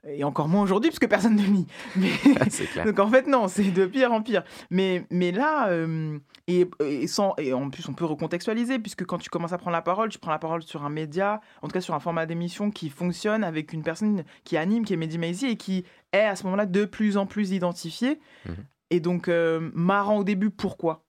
Et 0.08 0.24
encore 0.24 0.48
moins 0.48 0.64
aujourd'hui, 0.64 0.90
parce 0.90 0.98
que 1.00 1.06
personne 1.06 1.36
ne 1.36 1.44
lit. 1.44 1.68
Mais... 1.96 2.10
C'est 2.50 2.66
clair. 2.66 2.86
Donc 2.86 2.98
en 3.00 3.08
fait, 3.08 3.28
non, 3.28 3.48
c'est 3.48 3.70
de 3.70 3.86
pire 3.86 4.12
en 4.12 4.22
pire. 4.24 4.44
Mais, 4.72 5.06
mais 5.12 5.32
là, 5.32 5.70
euh, 5.70 6.18
et, 6.48 6.68
et, 6.84 7.06
sans, 7.06 7.36
et 7.38 7.54
en 7.54 7.70
plus, 7.70 7.88
on 7.88 7.94
peut 7.94 8.06
recontextualiser, 8.06 8.80
puisque 8.80 9.06
quand 9.06 9.20
tu 9.20 9.30
commences 9.30 9.54
à 9.54 9.60
prendre 9.60 9.74
la 9.76 9.84
parole, 9.84 10.10
tu 10.10 10.18
prends 10.18 10.32
la 10.32 10.40
parole 10.40 10.64
sur 10.64 10.84
un 10.84 10.90
média, 10.90 11.40
en 11.62 11.68
tout 11.68 11.74
cas 11.74 11.82
sur 11.82 11.94
un 11.94 12.00
format 12.00 12.26
d'émission 12.26 12.72
qui 12.72 12.90
fonctionne 12.90 13.44
avec 13.44 13.74
une 13.74 13.84
personne 13.84 14.24
qui 14.44 14.58
anime, 14.58 14.86
qui 14.86 14.94
est 14.94 14.98
Mehdi 14.98 15.20
Maizi, 15.20 15.46
et 15.46 15.56
qui 15.56 15.86
est 16.14 16.18
à 16.26 16.36
ce 16.36 16.46
moment-là 16.46 16.66
de 16.66 16.86
plus 16.86 17.16
en 17.18 17.28
plus 17.28 17.52
identifiée. 17.52 18.20
Mhm. 18.48 18.56
Et 18.90 19.00
donc, 19.02 19.28
euh, 19.28 19.70
marrant 19.76 20.18
au 20.18 20.24
début, 20.24 20.50
pourquoi? 20.50 21.06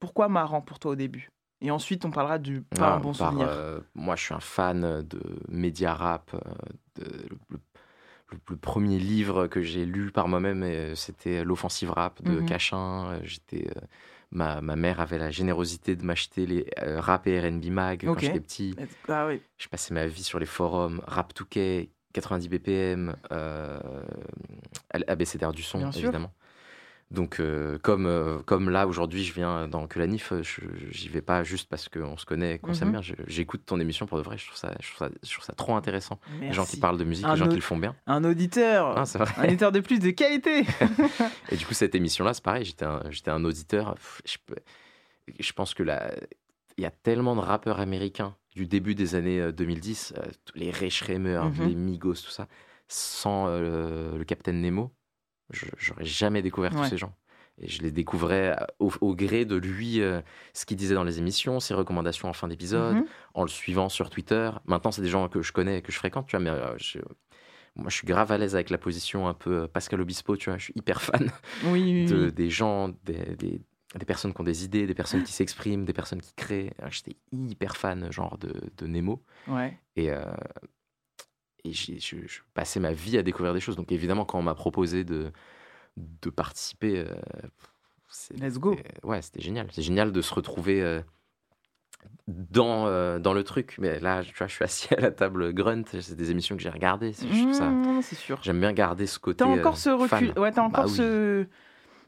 Pourquoi 0.00 0.28
marrant 0.28 0.60
pour 0.60 0.78
toi 0.78 0.92
au 0.92 0.96
début? 0.96 1.30
Et 1.62 1.70
ensuite, 1.70 2.04
on 2.04 2.10
parlera 2.10 2.38
du 2.38 2.60
pas 2.62 2.88
Ah, 2.88 2.94
un 2.96 3.00
bon 3.00 3.12
par, 3.14 3.30
souvenir. 3.30 3.46
euh, 3.48 3.80
moi, 3.94 4.16
je 4.16 4.24
suis 4.24 4.34
un 4.34 4.40
fan 4.40 5.02
de 5.02 5.20
média 5.48 5.94
rap. 5.94 6.32
de- 6.96 7.04
le, 7.48 7.58
le- 8.48 8.56
premier 8.56 8.98
livre 8.98 9.46
que 9.46 9.62
j'ai 9.62 9.84
lu 9.84 10.10
par 10.10 10.28
moi-même, 10.28 10.62
euh, 10.62 10.94
c'était 10.94 11.44
L'offensive 11.44 11.90
rap 11.90 12.22
de 12.22 12.40
Mhm. 12.40 12.46
Cachin. 12.46 13.06
Euh, 13.12 13.20
J'étais, 13.24 13.68
euh, 13.68 13.80
ma, 14.30 14.60
ma 14.60 14.76
mère 14.76 15.00
avait 15.00 15.18
la 15.18 15.30
générosité 15.30 15.96
de 15.96 16.04
m'acheter 16.04 16.46
les 16.46 16.66
rap 16.78 17.26
et 17.26 17.38
R&B 17.40 17.66
mag 17.70 18.00
quand 18.04 18.18
j'étais 18.20 18.40
petit. 18.40 18.76
Ah 19.08 19.26
oui. 19.26 19.40
Je 19.58 19.68
passais 19.68 19.94
ma 19.94 20.06
vie 20.06 20.22
sur 20.24 20.38
les 20.38 20.46
forums 20.46 21.02
Rap 21.06 21.32
2K, 21.34 21.88
90 22.12 22.48
BPM, 22.48 23.16
euh, 23.30 23.80
ABCDR 25.06 25.52
du 25.52 25.62
son, 25.62 25.78
Bien 25.78 25.90
évidemment. 26.02 26.32
Donc, 27.12 27.40
euh, 27.40 27.78
comme, 27.82 28.06
euh, 28.06 28.38
comme 28.46 28.70
là, 28.70 28.86
aujourd'hui, 28.86 29.22
je 29.22 29.34
viens 29.34 29.68
dans 29.68 29.86
Que 29.86 29.98
la 29.98 30.06
Nif, 30.06 30.32
euh, 30.32 30.42
j'y 30.90 31.08
vais 31.10 31.20
pas 31.20 31.44
juste 31.44 31.68
parce 31.68 31.88
qu'on 31.90 32.16
se 32.16 32.24
connaît, 32.24 32.58
qu'on 32.58 32.72
s'aime 32.72 32.88
Mhm. 32.88 33.00
bien. 33.00 33.14
J'écoute 33.26 33.62
ton 33.66 33.78
émission 33.80 34.06
pour 34.06 34.16
de 34.16 34.22
vrai. 34.22 34.38
Je 34.38 34.46
trouve 34.46 34.56
ça, 34.56 34.72
je 34.80 34.88
trouve 34.94 35.06
ça, 35.08 35.14
je 35.22 35.30
trouve 35.30 35.44
ça 35.44 35.52
trop 35.52 35.76
intéressant. 35.76 36.18
Les 36.40 36.52
gens 36.54 36.64
qui 36.64 36.78
parlent 36.78 36.96
de 36.96 37.04
musique, 37.04 37.26
Un 37.26 37.32
les 37.32 37.38
gens 37.38 37.48
qui 37.48 37.56
le 37.56 37.60
font 37.60 37.76
bien. 37.76 37.94
Un 38.06 38.24
auditeur, 38.24 38.96
Ah, 38.96 39.04
un 39.36 39.44
auditeur 39.44 39.72
de 39.72 39.80
plus 39.80 39.98
de 39.98 40.10
qualité. 40.10 40.62
Et 41.50 41.56
du 41.56 41.66
coup, 41.66 41.74
cette 41.74 41.94
émission-là, 41.94 42.32
c'est 42.32 42.42
pareil. 42.42 42.64
J'étais 42.64 42.86
un, 42.86 43.02
un 43.26 43.44
auditeur. 43.44 43.94
Je, 45.38 45.52
pense 45.52 45.74
que 45.74 45.82
là, 45.82 46.12
il 46.78 46.82
y 46.82 46.86
a 46.86 46.90
tellement 46.90 47.36
de 47.36 47.40
rappeurs 47.40 47.78
américains 47.80 48.34
du 48.56 48.66
début 48.66 48.94
des 48.94 49.14
années 49.14 49.40
euh, 49.40 49.52
2010, 49.52 50.14
euh, 50.16 50.22
tous 50.46 50.56
les 50.58 50.70
Ray 50.70 50.90
Schremer, 50.90 51.42
Mhm. 51.44 51.68
les 51.68 51.74
Migos, 51.74 52.14
tout 52.14 52.30
ça, 52.30 52.48
sans 52.88 53.46
euh, 53.48 54.16
le 54.16 54.24
Captain 54.24 54.52
Nemo, 54.52 54.92
j'aurais 55.78 56.04
jamais 56.04 56.42
découvert 56.42 56.72
Ouais. 56.74 56.82
tous 56.82 56.88
ces 56.88 56.98
gens. 56.98 57.14
Et 57.58 57.68
je 57.68 57.82
les 57.82 57.90
découvrais 57.90 58.56
euh, 58.58 58.64
au, 58.78 58.90
au 59.02 59.14
gré 59.14 59.44
de 59.44 59.56
lui, 59.56 60.00
euh, 60.00 60.20
ce 60.54 60.64
qu'il 60.64 60.76
disait 60.76 60.94
dans 60.94 61.04
les 61.04 61.18
émissions, 61.18 61.60
ses 61.60 61.74
recommandations 61.74 62.28
en 62.28 62.32
fin 62.32 62.48
d'épisode, 62.48 62.96
Mhm. 62.96 63.04
en 63.34 63.42
le 63.42 63.48
suivant 63.48 63.88
sur 63.90 64.08
Twitter. 64.10 64.50
Maintenant, 64.64 64.90
c'est 64.90 65.02
des 65.02 65.08
gens 65.08 65.28
que 65.28 65.42
je 65.42 65.52
connais 65.52 65.78
et 65.78 65.82
que 65.82 65.92
je 65.92 65.98
fréquente, 65.98 66.26
tu 66.26 66.36
vois, 66.36 66.40
mais 66.44 66.50
euh, 66.50 66.74
je- 66.78 66.98
moi, 67.76 67.88
je 67.90 67.94
suis 67.96 68.06
grave 68.06 68.32
à 68.32 68.38
l'aise 68.38 68.54
avec 68.54 68.70
la 68.70 68.78
position 68.78 69.28
un 69.28 69.34
peu 69.34 69.68
Pascal 69.68 70.00
Obispo, 70.00 70.36
tu 70.36 70.48
vois, 70.50 70.58
je 70.58 70.64
suis 70.64 70.74
hyper 70.76 71.00
fan 71.02 71.30
Oui, 71.64 71.82
oui, 71.82 72.04
de- 72.06 72.24
oui. 72.26 72.32
des 72.32 72.50
gens, 72.50 72.88
des, 73.04 73.36
des- 73.36 73.60
des 73.98 74.06
personnes 74.06 74.32
qui 74.32 74.40
ont 74.40 74.44
des 74.44 74.64
idées, 74.64 74.86
des 74.86 74.94
personnes 74.94 75.22
qui 75.22 75.32
s'expriment, 75.32 75.84
des 75.84 75.92
personnes 75.92 76.22
qui 76.22 76.32
créent. 76.34 76.72
J'étais 76.90 77.16
hyper 77.32 77.76
fan, 77.76 78.10
genre, 78.10 78.38
de, 78.38 78.54
de 78.78 78.86
Nemo. 78.86 79.22
Ouais. 79.46 79.76
Et, 79.96 80.10
euh, 80.10 80.22
et 81.64 81.72
je, 81.72 81.92
je 81.98 82.40
passais 82.54 82.80
ma 82.80 82.92
vie 82.92 83.16
à 83.18 83.22
découvrir 83.22 83.54
des 83.54 83.60
choses. 83.60 83.76
Donc, 83.76 83.92
évidemment, 83.92 84.24
quand 84.24 84.38
on 84.38 84.42
m'a 84.42 84.54
proposé 84.54 85.04
de, 85.04 85.30
de 85.96 86.30
participer, 86.30 86.98
euh, 86.98 87.06
c'est- 88.08 88.34
Let's 88.38 88.58
go. 88.58 88.76
Ouais, 89.04 89.22
c'était 89.22 89.40
génial. 89.40 89.68
C'est 89.70 89.82
génial 89.82 90.10
de 90.12 90.20
se 90.22 90.34
retrouver 90.34 90.82
euh, 90.82 91.00
dans, 92.28 92.86
euh, 92.86 93.18
dans 93.18 93.32
le 93.32 93.44
truc. 93.44 93.76
Mais 93.78 94.00
là, 94.00 94.22
tu 94.24 94.34
vois, 94.36 94.46
je 94.46 94.54
suis 94.54 94.64
assis 94.64 94.88
à 94.94 95.00
la 95.00 95.10
table 95.10 95.52
Grunt. 95.52 95.84
C'est 95.86 96.16
des 96.16 96.30
émissions 96.30 96.56
que 96.56 96.62
j'ai 96.62 96.70
regardées. 96.70 97.10
Mmh, 97.10 98.00
c'est 98.02 98.16
sûr. 98.16 98.40
J'aime 98.42 98.60
bien 98.60 98.72
garder 98.72 99.06
ce 99.06 99.18
côté. 99.18 99.38
T'as 99.38 99.46
encore 99.46 99.74
euh, 99.74 99.76
ce 99.76 99.90
recul. 99.90 100.32
Ouais, 100.38 100.50
t'as 100.52 100.62
Bah 100.62 100.80
encore 100.80 100.86
oui. 100.86 100.96
ce. 100.96 101.46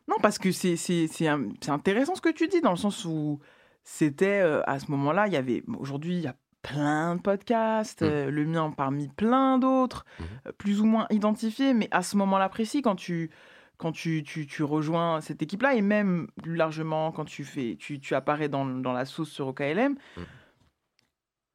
Non, 0.09 0.17
parce 0.21 0.39
que 0.39 0.53
c'est 0.53 0.77
c'est- 0.77 1.07
c'est 1.07 1.29
un- 1.29 1.49
intéressant 1.69 2.15
ce 2.15 2.21
que 2.21 2.29
tu 2.29 2.47
dis, 2.49 2.61
dans 2.61 2.71
le 2.73 2.77
sens 2.77 3.05
où 3.07 3.41
c'était 3.85 4.41
à 4.67 4.79
ce 4.79 4.91
moment-là, 4.91 5.27
il 5.29 5.33
y 5.33 5.37
avait. 5.37 5.63
Aujourd'hui, 5.79 6.17
il 6.17 6.21
y 6.23 6.27
a 6.27 6.37
plein 6.69 7.15
de 7.17 7.21
podcasts, 7.21 8.03
Mm. 8.03 8.07
euh, 8.07 8.31
le 8.31 8.45
mien 8.47 8.71
parmi 8.77 9.09
plein 9.09 9.59
d'autres, 9.59 10.05
Mhm. 10.19 10.27
euh, 10.49 10.53
plus 10.59 10.81
ou 10.81 10.85
moins 10.87 11.07
identifiés, 11.11 11.75
mais 11.75 11.89
à 11.91 12.03
ce 12.03 12.17
moment-là 12.17 12.49
précis, 12.49 12.83
quand 12.83 12.97
tu. 12.97 13.31
Quand 13.77 13.91
tu, 13.91 14.23
tu, 14.23 14.47
tu 14.47 14.62
rejoins 14.62 15.21
cette 15.21 15.43
équipe-là, 15.43 15.75
et 15.75 15.83
même 15.83 16.29
plus 16.41 16.55
largement 16.55 17.11
quand 17.11 17.25
tu, 17.25 17.43
fais, 17.43 17.77
tu, 17.77 17.99
tu 17.99 18.15
apparais 18.15 18.49
dans, 18.49 18.65
dans 18.65 18.93
la 18.93 19.05
sauce 19.05 19.31
sur 19.31 19.49
OKLM, 19.49 19.95
Mm. 20.17 20.21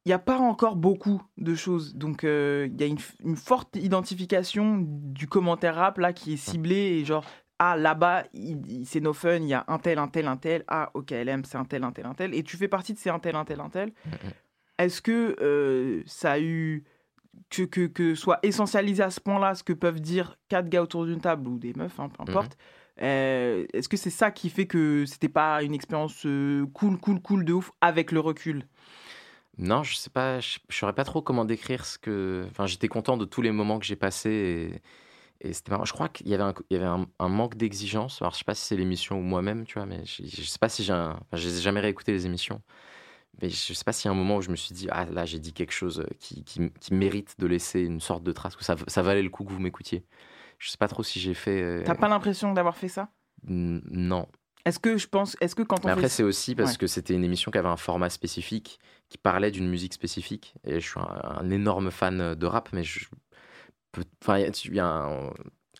il 0.04 0.08
n'y 0.08 0.12
a 0.12 0.18
pas 0.18 0.36
encore 0.38 0.76
beaucoup 0.76 1.22
de 1.38 1.54
choses. 1.54 1.94
Donc, 1.96 2.24
euh, 2.24 2.68
il 2.70 2.78
y 2.78 2.84
a 2.84 2.86
une, 2.86 3.36
forte 3.36 3.74
identification 3.76 4.84
du 4.86 5.26
commentaire 5.26 5.76
rap 5.76 5.96
là 5.96 6.12
qui 6.12 6.34
est 6.34 6.36
ciblé 6.36 6.76
et 6.76 7.04
genre, 7.06 7.24
ah 7.58 7.74
là-bas, 7.74 8.24
c'est 8.84 9.00
no 9.00 9.14
fun, 9.14 9.36
il 9.36 9.48
y 9.48 9.54
a 9.54 9.64
un 9.68 9.78
tel, 9.78 9.98
un 9.98 10.08
tel, 10.08 10.26
un 10.26 10.36
tel. 10.36 10.62
Ah, 10.68 10.90
ok, 10.92 11.12
LM, 11.12 11.44
c'est 11.46 11.56
un 11.56 11.64
tel, 11.64 11.84
un 11.84 11.92
tel, 11.92 12.04
un 12.04 12.14
tel. 12.14 12.34
Et 12.34 12.42
tu 12.42 12.58
fais 12.58 12.68
partie 12.68 12.92
de 12.92 12.98
ces 12.98 13.08
un 13.08 13.18
tel, 13.18 13.34
un 13.34 13.46
tel, 13.46 13.60
un 13.60 13.70
tel. 13.70 13.92
Est-ce 14.84 15.00
que 15.02 15.36
euh, 15.40 16.02
ça 16.06 16.32
a 16.32 16.40
eu. 16.40 16.84
Que, 17.48 17.62
que, 17.62 17.86
que 17.86 18.14
soit 18.14 18.38
essentialisé 18.42 19.02
à 19.02 19.10
ce 19.10 19.20
point-là 19.20 19.54
ce 19.54 19.64
que 19.64 19.72
peuvent 19.72 20.00
dire 20.00 20.36
quatre 20.48 20.68
gars 20.68 20.82
autour 20.82 21.06
d'une 21.06 21.20
table 21.20 21.48
ou 21.48 21.58
des 21.58 21.72
meufs, 21.74 21.98
hein, 21.98 22.08
peu 22.08 22.22
importe. 22.22 22.56
Euh, 23.02 23.66
Est-ce 23.72 23.88
que 23.88 23.96
c'est 23.96 24.10
ça 24.10 24.30
qui 24.30 24.50
fait 24.50 24.66
que 24.66 25.04
c'était 25.06 25.28
pas 25.28 25.62
une 25.62 25.74
expérience 25.74 26.26
cool, 26.74 26.98
cool, 27.00 27.20
cool 27.20 27.44
de 27.44 27.52
ouf 27.52 27.72
avec 27.80 28.12
le 28.12 28.20
recul? 28.20 28.66
Non, 29.58 29.82
je 29.82 29.96
sais 29.96 30.10
pas, 30.10 30.38
je 30.40 30.58
je 30.68 30.76
saurais 30.76 30.92
pas 30.92 31.04
trop 31.04 31.22
comment 31.22 31.44
décrire 31.44 31.84
ce 31.86 31.98
que. 31.98 32.46
Enfin, 32.50 32.66
j'étais 32.66 32.88
content 32.88 33.16
de 33.16 33.24
tous 33.24 33.42
les 33.42 33.52
moments 33.52 33.78
que 33.78 33.86
j'ai 33.86 33.96
passés 33.96 34.80
et, 35.40 35.48
et 35.48 35.52
c'était 35.52 35.72
marrant. 35.72 35.84
Je 35.84 35.92
crois 35.92 36.08
qu'il 36.08 36.28
y 36.28 36.34
avait 36.34 36.44
un, 36.44 36.54
il 36.70 36.74
y 36.74 36.76
avait 36.76 36.86
un, 36.86 37.06
un 37.18 37.28
manque 37.28 37.56
d'exigence. 37.56 38.22
Alors, 38.22 38.32
je 38.32 38.38
sais 38.38 38.44
pas 38.44 38.54
si 38.54 38.64
c'est 38.64 38.76
l'émission 38.76 39.18
ou 39.18 39.22
moi-même, 39.22 39.64
tu 39.64 39.74
vois, 39.74 39.86
mais 39.86 40.04
je, 40.04 40.22
je 40.24 40.42
sais 40.42 40.58
pas 40.58 40.68
si 40.68 40.84
j'ai 40.84 40.92
un. 40.92 41.12
Enfin, 41.12 41.36
j'ai 41.36 41.50
jamais 41.60 41.80
réécouté 41.80 42.12
les 42.12 42.26
émissions, 42.26 42.60
mais 43.42 43.48
je 43.50 43.72
sais 43.72 43.84
pas 43.84 43.92
s'il 43.92 44.06
y 44.06 44.08
a 44.08 44.12
un 44.12 44.16
moment 44.16 44.36
où 44.36 44.42
je 44.42 44.50
me 44.50 44.56
suis 44.56 44.74
dit, 44.74 44.88
ah 44.90 45.04
là, 45.06 45.24
j'ai 45.24 45.38
dit 45.38 45.52
quelque 45.52 45.72
chose 45.72 46.04
qui, 46.18 46.44
qui, 46.44 46.70
qui 46.80 46.94
mérite 46.94 47.36
de 47.38 47.46
laisser 47.46 47.80
une 47.82 48.00
sorte 48.00 48.22
de 48.22 48.32
trace, 48.32 48.56
que 48.56 48.64
ça, 48.64 48.76
ça 48.86 49.02
valait 49.02 49.22
le 49.22 49.30
coup 49.30 49.44
que 49.44 49.52
vous 49.52 49.60
m'écoutiez. 49.60 50.04
Je 50.58 50.68
sais 50.70 50.76
pas 50.78 50.88
trop 50.88 51.02
si 51.02 51.20
j'ai 51.20 51.34
fait. 51.34 51.62
euh, 51.62 51.82
T'as 51.84 51.94
pas 51.94 52.08
l'impression 52.08 52.52
d'avoir 52.52 52.76
fait 52.76 52.88
ça? 52.88 53.08
N- 53.48 53.80
Non. 53.90 54.26
Est-ce 54.66 54.78
que 54.78 54.98
je 54.98 55.06
pense, 55.08 55.36
est-ce 55.40 55.54
que 55.54 55.62
quand 55.62 55.76
on 55.80 55.86
Mais 55.86 55.92
fait 55.92 55.98
après, 56.00 56.08
c'est 56.10 56.22
aussi 56.22 56.54
parce 56.54 56.72
Ouais. 56.72 56.76
que 56.76 56.86
c'était 56.86 57.14
une 57.14 57.24
émission 57.24 57.50
qui 57.50 57.56
avait 57.56 57.68
un 57.68 57.78
format 57.78 58.10
spécifique, 58.10 58.78
qui 59.08 59.16
parlait 59.16 59.50
d'une 59.50 59.68
musique 59.70 59.94
spécifique. 59.94 60.54
Et 60.64 60.80
je 60.80 60.86
suis 60.90 61.00
un, 61.00 61.38
un 61.40 61.50
énorme 61.50 61.90
fan 61.90 62.34
de 62.34 62.46
rap, 62.46 62.68
mais 62.74 62.84
je 62.84 63.06
enfin, 64.22 64.38
il 64.38 64.42
y 64.42 64.44
a- 64.46 64.50
il 64.66 64.74
y 64.74 64.80
a 64.80 64.86
un, 64.86 65.30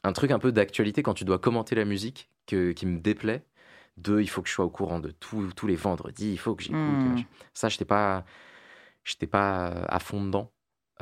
un 0.03 0.13
truc 0.13 0.31
un 0.31 0.39
peu 0.39 0.53
d'actualité 0.53 1.03
quand 1.03 1.15
tu 1.15 1.25
dois 1.25 1.39
commenter 1.39 1.75
la 1.75 1.85
musique 1.85 2.31
que, 2.47 2.73
qui 2.73 2.87
me 2.87 2.99
déplaît. 2.99 3.45
De, 3.97 4.21
il 4.21 4.29
faut 4.31 4.41
que 4.43 4.49
je 4.49 4.55
sois 4.55 4.65
au 4.65 4.71
courant 4.71 4.99
de 5.01 5.11
tout- 5.11 5.51
tous 5.55 5.67
les 5.67 5.77
vendredis, 5.77 6.33
il 6.33 6.39
faut 6.39 6.55
que 6.55 6.63
j'écoute. 6.63 6.79
Hmm. 6.79 7.17
Ça, 7.53 7.69
j'étais 7.69 7.85
pas, 7.85 8.25
j'étais 9.05 9.27
pas 9.27 9.67
à 9.89 9.99
fond 9.99 10.25
dedans. 10.25 10.51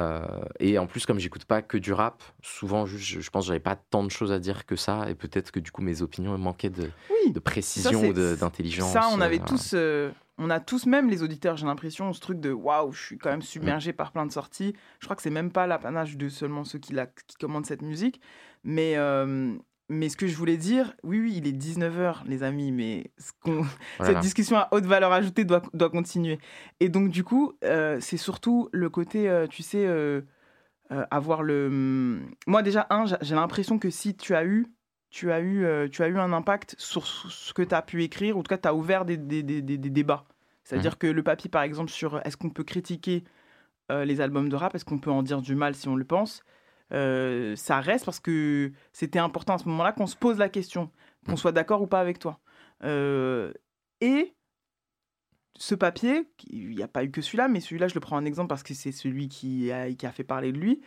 Euh, 0.01 0.25
et 0.61 0.79
en 0.79 0.87
plus, 0.87 1.07
comme 1.07 1.19
j'écoute 1.19 1.45
pas 1.45 1.61
que 1.61 1.77
du 1.77 1.93
rap, 1.93 2.23
souvent, 2.43 2.87
juste, 2.87 3.05
je, 3.05 3.21
je 3.21 3.31
pense 3.31 3.45
que 3.45 3.49
j'avais 3.49 3.59
pas 3.61 3.75
tant 3.77 4.05
de 4.05 4.11
choses 4.11 4.31
à 4.31 4.39
dire 4.39 4.65
que 4.65 4.77
ça, 4.77 5.11
et 5.11 5.15
peut-être 5.17 5.51
que 5.51 5.59
du 5.61 5.73
coup, 5.73 5.83
mes 5.83 6.03
opinions 6.03 6.37
manquaient 6.39 6.71
de, 6.71 6.91
Oui. 7.11 7.31
de 7.33 7.35
Ça, 7.35 7.41
précision 7.41 8.09
ou 8.09 8.13
d'intelligence. 8.13 8.93
Ça, 8.93 9.09
on 9.13 9.21
avait 9.21 9.41
euh, 9.41 9.45
tous, 9.45 9.73
euh, 9.75 10.13
on 10.39 10.51
a 10.51 10.61
tous, 10.61 10.87
même 10.87 11.11
les 11.11 11.25
auditeurs, 11.25 11.57
j'ai 11.57 11.67
l'impression, 11.67 12.13
ce 12.13 12.21
truc 12.21 12.39
de 12.39 12.53
waouh, 12.53 12.93
je 12.93 13.03
suis 13.07 13.19
quand 13.19 13.31
même 13.31 13.43
submergé 13.43 13.93
par 13.93 14.13
plein 14.13 14.25
de 14.25 14.31
sorties. 14.33 14.73
Je 15.01 15.07
crois 15.07 15.17
que 15.17 15.23
c'est 15.23 15.31
même 15.31 15.51
pas 15.51 15.67
l'apanage 15.67 16.17
de 16.17 16.29
seulement 16.29 16.63
ceux 16.65 16.79
qui, 16.79 16.93
la, 16.93 17.07
qui 17.07 17.37
commandent 17.41 17.67
cette 17.67 17.83
musique, 17.83 18.21
mais 18.63 18.97
euh, 18.97 19.57
mais 19.89 20.09
ce 20.09 20.17
que 20.17 20.27
je 20.27 20.37
voulais 20.37 20.57
dire, 20.57 20.95
oui, 21.03 21.21
oui, 21.21 21.35
il 21.37 21.47
est 21.47 21.53
19h, 21.53 22.23
les 22.27 22.43
amis, 22.43 22.73
mais 22.73 23.11
ce 23.19 23.33
Voilà. 23.45 23.65
cette 24.01 24.19
discussion 24.21 24.57
à 24.57 24.69
haute 24.73 24.85
valeur 24.85 25.13
ajoutée 25.13 25.45
doit, 25.45 25.63
doit 25.73 25.91
continuer. 25.91 26.39
Et 26.81 26.89
donc, 26.89 27.09
du 27.11 27.25
coup, 27.25 27.55
euh, 27.65 27.99
c'est 28.01 28.17
surtout 28.19 28.69
le 28.73 28.91
côté, 28.91 29.29
euh, 29.29 29.47
tu 29.47 29.63
sais, 29.63 29.87
euh, 29.87 30.21
avoir 30.91 31.43
le. 31.43 31.67
hum, 31.69 32.31
Moi, 32.47 32.63
déjà, 32.63 32.87
un, 32.91 33.05
j'ai 33.21 33.35
l'impression 33.35 33.79
que 33.79 33.91
si 33.91 34.15
tu 34.17 34.35
as 34.35 34.45
eu. 34.45 34.67
Tu 35.11 35.33
as, 35.33 35.41
eu, 35.41 35.65
tu 35.91 36.03
as 36.03 36.09
eu 36.09 36.19
un 36.19 36.35
impact 36.35 36.75
sur 36.77 37.07
ce 37.07 37.55
que 37.55 37.63
tu 37.63 37.75
as 37.75 37.81
pu 37.81 38.03
écrire, 38.03 38.37
ou 38.37 38.41
en 38.41 38.43
tout 38.43 38.51
cas, 38.51 38.59
tu 38.59 38.69
as 38.69 38.75
ouvert 38.75 39.07
des, 39.07 39.17
des- 39.17 39.43
des- 39.43 39.63
des- 39.63 39.79
débats. 39.79 40.27
C'est-à-dire 40.65 40.99
que 40.99 41.07
le 41.07 41.23
papier, 41.23 41.49
par 41.49 41.63
exemple, 41.63 41.91
sur 41.91 42.21
est-ce 42.27 42.37
qu'on 42.37 42.51
peut 42.51 42.63
critiquer 42.63 43.25
les 43.89 44.21
albums 44.21 44.51
de 44.51 44.55
rap, 44.55 44.75
est-ce 44.75 44.85
qu'on 44.85 44.99
peut 44.99 45.11
en 45.11 45.23
dire 45.23 45.41
du 45.41 45.55
mal 45.55 45.75
si 45.75 45.89
on 45.89 45.97
le 45.97 46.05
pense? 46.05 46.43
Euh, 46.93 47.55
ça 47.57 47.81
reste 47.81 48.05
parce 48.05 48.21
que 48.21 48.73
c'était 48.93 49.19
important 49.19 49.55
à 49.55 49.59
ce 49.59 49.69
moment-là 49.69 49.93
qu'on 49.93 50.07
se 50.07 50.17
pose 50.17 50.39
la 50.39 50.49
question, 50.49 50.91
qu'on 51.27 51.37
soit 51.37 51.53
d'accord 51.53 51.83
ou 51.83 51.87
pas 51.87 52.01
avec 52.01 52.19
toi. 52.19 52.41
Euh, 52.85 53.53
et 54.01 54.35
ce 55.59 55.75
papier, 55.75 56.31
il 56.49 56.71
n'y 56.71 56.83
a 56.85 56.89
pas 56.89 57.03
eu 57.03 57.11
que 57.11 57.21
celui-là, 57.21 57.49
mais 57.49 57.59
celui-là, 57.59 57.89
je 57.89 57.95
le 57.95 58.01
prends 58.01 58.17
en 58.17 58.25
exemple 58.25 58.49
parce 58.49 58.63
que 58.63 58.75
c'est 58.75 58.93
celui 58.93 59.29
qui 59.29 59.73
a, 59.73 59.93
qui 59.93 60.07
a 60.07 60.13
fait 60.13 60.23
parler 60.23 60.53
de 60.53 60.59
lui, 60.59 60.81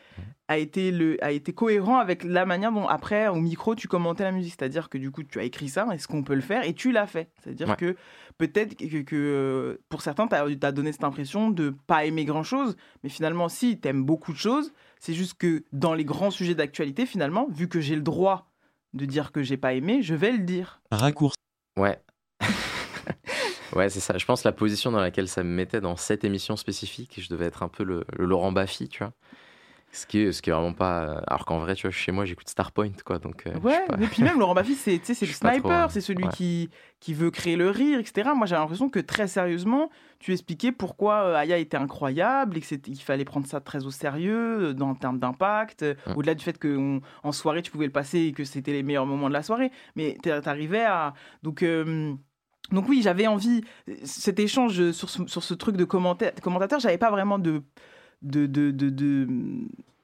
a 0.48 0.58
été, 0.58 0.92
le, 0.92 1.22
a 1.24 1.32
été 1.32 1.52
cohérent 1.52 1.98
avec 1.98 2.24
la 2.24 2.46
manière 2.46 2.72
dont, 2.72 2.88
après, 2.88 3.28
au 3.28 3.36
micro, 3.36 3.76
tu 3.76 3.90
commentais 3.90 4.24
la 4.24 4.32
musique. 4.32 4.56
C'est-à-dire 4.58 4.88
que 4.88 4.98
du 4.98 5.12
coup, 5.12 5.24
tu 5.24 5.40
as 5.40 5.44
écrit 5.44 5.68
ça, 5.68 5.86
est-ce 5.92 6.08
qu'on 6.08 6.24
peut 6.24 6.36
le 6.36 6.42
faire? 6.42 6.66
Et 6.66 6.74
tu 6.74 6.94
l'as 6.94 7.06
fait. 7.06 7.32
C'est-à-dire 7.44 7.68
Ouais. 7.68 7.76
que 7.76 7.96
peut-être 8.38 8.76
que, 8.78 9.02
que, 9.02 9.16
euh, 9.16 9.78
pour 9.90 10.02
certains, 10.02 10.28
tu 10.28 10.36
as, 10.36 10.72
donné 10.72 10.94
cette 10.94 11.04
impression 11.04 11.52
de 11.52 11.76
pas 11.86 12.06
aimer 12.06 12.24
grand-chose, 12.24 12.78
mais 13.04 13.10
finalement, 13.10 13.50
si, 13.50 13.78
tu 13.78 13.88
aimes 13.90 14.06
beaucoup 14.06 14.32
de 14.32 14.38
choses. 14.38 14.74
C'est 15.02 15.16
juste 15.16 15.34
que 15.34 15.64
dans 15.74 15.96
les 15.96 16.06
grands 16.06 16.30
sujets 16.30 16.54
d'actualité, 16.54 17.08
finalement, 17.08 17.48
vu 17.50 17.68
que 17.68 17.82
j'ai 17.82 17.96
le 17.96 18.04
droit 18.04 18.52
de 18.94 19.06
dire 19.06 19.32
que 19.32 19.42
j'ai 19.42 19.58
pas 19.58 19.74
aimé, 19.74 20.04
je 20.04 20.14
vais 20.14 20.32
le 20.32 20.44
dire. 20.44 20.80
Raccourci. 20.92 21.38
Ouais. 21.76 22.00
ouais, 23.76 23.90
c'est 23.90 24.00
ça. 24.00 24.20
Je 24.20 24.26
pense 24.28 24.44
la 24.44 24.52
position 24.52 24.92
dans 24.92 25.00
laquelle 25.00 25.28
ça 25.28 25.42
me 25.42 25.50
mettait 25.50 25.82
dans 25.82 25.96
cette 25.96 26.24
émission 26.24 26.56
spécifique, 26.56 27.20
je 27.20 27.30
devais 27.30 27.46
être 27.46 27.64
un 27.64 27.68
peu 27.68 27.84
le, 27.84 28.06
le 28.16 28.26
Laurent 28.26 28.52
Baffy, 28.52 28.90
tu 28.90 29.00
vois. 29.00 29.12
Ce 29.94 30.06
qui 30.06 30.20
est, 30.20 30.32
ce 30.32 30.42
qui 30.42 30.50
est 30.50 30.54
vraiment 30.54 30.72
pas. 30.74 31.02
euh, 31.04 31.22
Alors 31.28 31.46
qu'en 31.46 31.60
vrai, 31.60 31.76
tu 31.76 31.82
vois, 31.82 31.92
chez 31.92 32.14
moi, 32.14 32.24
j'écoute 32.24 32.48
Starpoint, 32.48 32.92
quoi. 33.06 33.20
Donc, 33.20 33.46
euh, 33.46 33.58
Ouais, 33.60 33.86
pas- 33.88 33.98
et 34.02 34.08
puis 34.08 34.24
même 34.24 34.40
Laurent 34.40 34.54
Baffy, 34.54 34.76
c'est 34.76 34.92
le 34.98 35.00
trop, 35.00 35.34
sniper, 35.34 35.72
euh, 35.72 35.88
c'est 35.90 36.00
celui 36.00 36.24
ouais. 36.24 36.32
qui, 36.34 36.70
qui 37.02 37.14
veut 37.14 37.30
créer 37.30 37.58
le 37.58 37.70
rire, 37.70 38.00
etc. 38.00 38.30
Moi, 38.36 38.48
j'ai 38.48 38.56
l'impression 38.56 38.90
que 38.90 39.00
très 39.00 39.28
sérieusement, 39.28 39.90
tu 40.20 40.32
expliquais 40.32 40.72
pourquoi 40.72 41.16
euh, 41.24 41.36
Aya 41.36 41.58
était 41.58 41.76
incroyable 41.78 42.58
et 42.58 42.62
qu'il 42.62 43.02
fallait 43.02 43.26
prendre 43.26 43.46
ça 43.48 43.60
très 43.60 43.86
au 43.86 43.92
sérieux 43.92 44.70
euh, 44.70 44.74
dans, 44.74 44.90
en 44.92 44.96
termes 44.96 45.20
d'impact, 45.20 45.84
euh, 45.84 45.94
Mm. 46.08 46.14
au-delà 46.18 46.36
du 46.36 46.44
fait 46.46 46.58
qu'en 46.58 47.32
soirée, 47.34 47.62
tu 47.62 47.70
pouvais 47.72 47.86
le 47.88 47.92
passer 47.92 48.20
et 48.20 48.32
que 48.32 48.46
c'était 48.46 48.72
les 48.72 48.84
meilleurs 48.84 49.06
moments 49.06 49.28
de 49.28 49.34
la 49.34 49.44
soirée. 49.44 49.72
Mais 49.98 50.18
t'a- 50.24 50.42
t'arrivais 50.42 50.86
à. 50.86 51.14
Donc. 51.44 51.64
euh, 51.64 52.14
donc 52.72 52.88
oui, 52.88 53.02
j'avais 53.02 53.28
envie, 53.28 53.62
cet 54.06 54.40
échange 54.40 54.92
sur 54.92 55.10
ce, 55.10 55.26
sur 55.28 55.44
ce 55.44 55.54
truc 55.54 55.76
de 55.76 55.84
commenta- 55.84 56.32
commentateur, 56.42 56.80
j'avais 56.80 57.00
pas 57.00 57.10
vraiment 57.12 57.38
de, 57.38 57.64
de, 58.22 58.46
de, 58.46 58.72
de, 58.72 58.90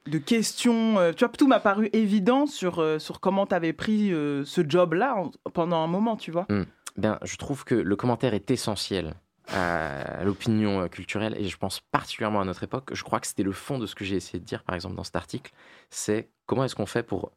de, 0.06 0.18
questions. 0.18 0.98
euh, 0.98 1.12
Tu 1.12 1.24
vois, 1.24 1.32
tout 1.32 1.46
m'a 1.46 1.60
paru 1.60 1.88
évident 1.92 2.46
sur, 2.46 2.78
euh, 2.80 2.98
sur 2.98 3.20
comment 3.20 3.46
tu 3.46 3.54
avais 3.54 3.72
pris 3.72 4.12
euh, 4.12 4.44
ce 4.44 4.62
job-là 4.68 5.16
en- 5.16 5.30
pendant 5.50 5.82
un 5.82 5.86
moment, 5.86 6.16
tu 6.16 6.30
vois. 6.30 6.46
Hmm. 6.48 6.64
Ben, 6.96 7.18
je 7.22 7.36
trouve 7.36 7.64
que 7.64 7.74
le 7.74 7.96
commentaire 7.96 8.34
est 8.34 8.50
essentiel 8.50 9.14
à 9.54 10.24
l'opinion 10.24 10.88
culturelle 10.88 11.34
et 11.38 11.44
je 11.48 11.56
pense 11.56 11.80
particulièrement 11.80 12.40
à 12.40 12.44
notre 12.44 12.64
époque. 12.64 12.90
Je 12.92 13.02
crois 13.02 13.18
que 13.20 13.26
c'était 13.26 13.42
le 13.42 13.52
fond 13.52 13.78
de 13.78 13.86
ce 13.86 13.94
que 13.94 14.04
j'ai 14.04 14.16
essayé 14.16 14.38
de 14.40 14.44
dire, 14.44 14.62
par 14.62 14.74
exemple, 14.74 14.94
dans 14.96 15.04
cet 15.04 15.16
article. 15.16 15.52
C'est 15.90 16.28
comment 16.46 16.64
est-ce 16.64 16.74
qu'on 16.74 16.86
fait 16.86 17.02
pour 17.02 17.32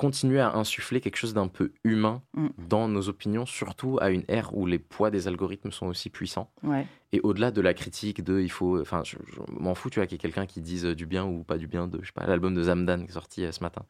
continuer 0.00 0.40
à 0.40 0.54
insuffler 0.56 1.02
quelque 1.02 1.16
chose 1.18 1.34
d'un 1.34 1.46
peu 1.48 1.72
humain 1.84 2.22
Mm. 2.34 2.46
dans 2.68 2.88
nos 2.88 3.08
opinions, 3.10 3.44
surtout 3.44 3.98
à 4.00 4.08
une 4.10 4.24
ère 4.28 4.56
où 4.56 4.64
les 4.64 4.78
poids 4.78 5.10
des 5.10 5.28
algorithmes 5.28 5.70
sont 5.72 5.86
aussi 5.88 6.08
puissants. 6.08 6.50
Ouais. 6.62 6.86
Et 7.12 7.20
au-delà 7.20 7.50
de 7.50 7.60
la 7.60 7.74
critique 7.74 8.24
de, 8.24 8.40
il 8.40 8.50
faut, 8.50 8.80
enfin, 8.80 9.02
je, 9.04 9.16
je 9.26 9.40
m'en 9.52 9.74
fous, 9.74 9.90
tu 9.90 9.98
vois, 9.98 10.06
qu'il 10.06 10.14
y 10.14 10.18
ait 10.18 10.22
quelqu'un 10.22 10.46
qui 10.46 10.62
dise 10.62 10.84
du 10.86 11.04
bien 11.04 11.24
ou 11.26 11.42
pas 11.44 11.58
du 11.58 11.66
bien 11.66 11.86
de, 11.86 11.98
je 12.00 12.06
sais 12.06 12.12
pas, 12.14 12.26
l'album 12.26 12.54
de 12.54 12.62
Zamdan 12.62 13.00
qui 13.04 13.10
est 13.10 13.12
sorti 13.12 13.44
euh, 13.44 13.52
ce 13.52 13.62
matin. 13.62 13.82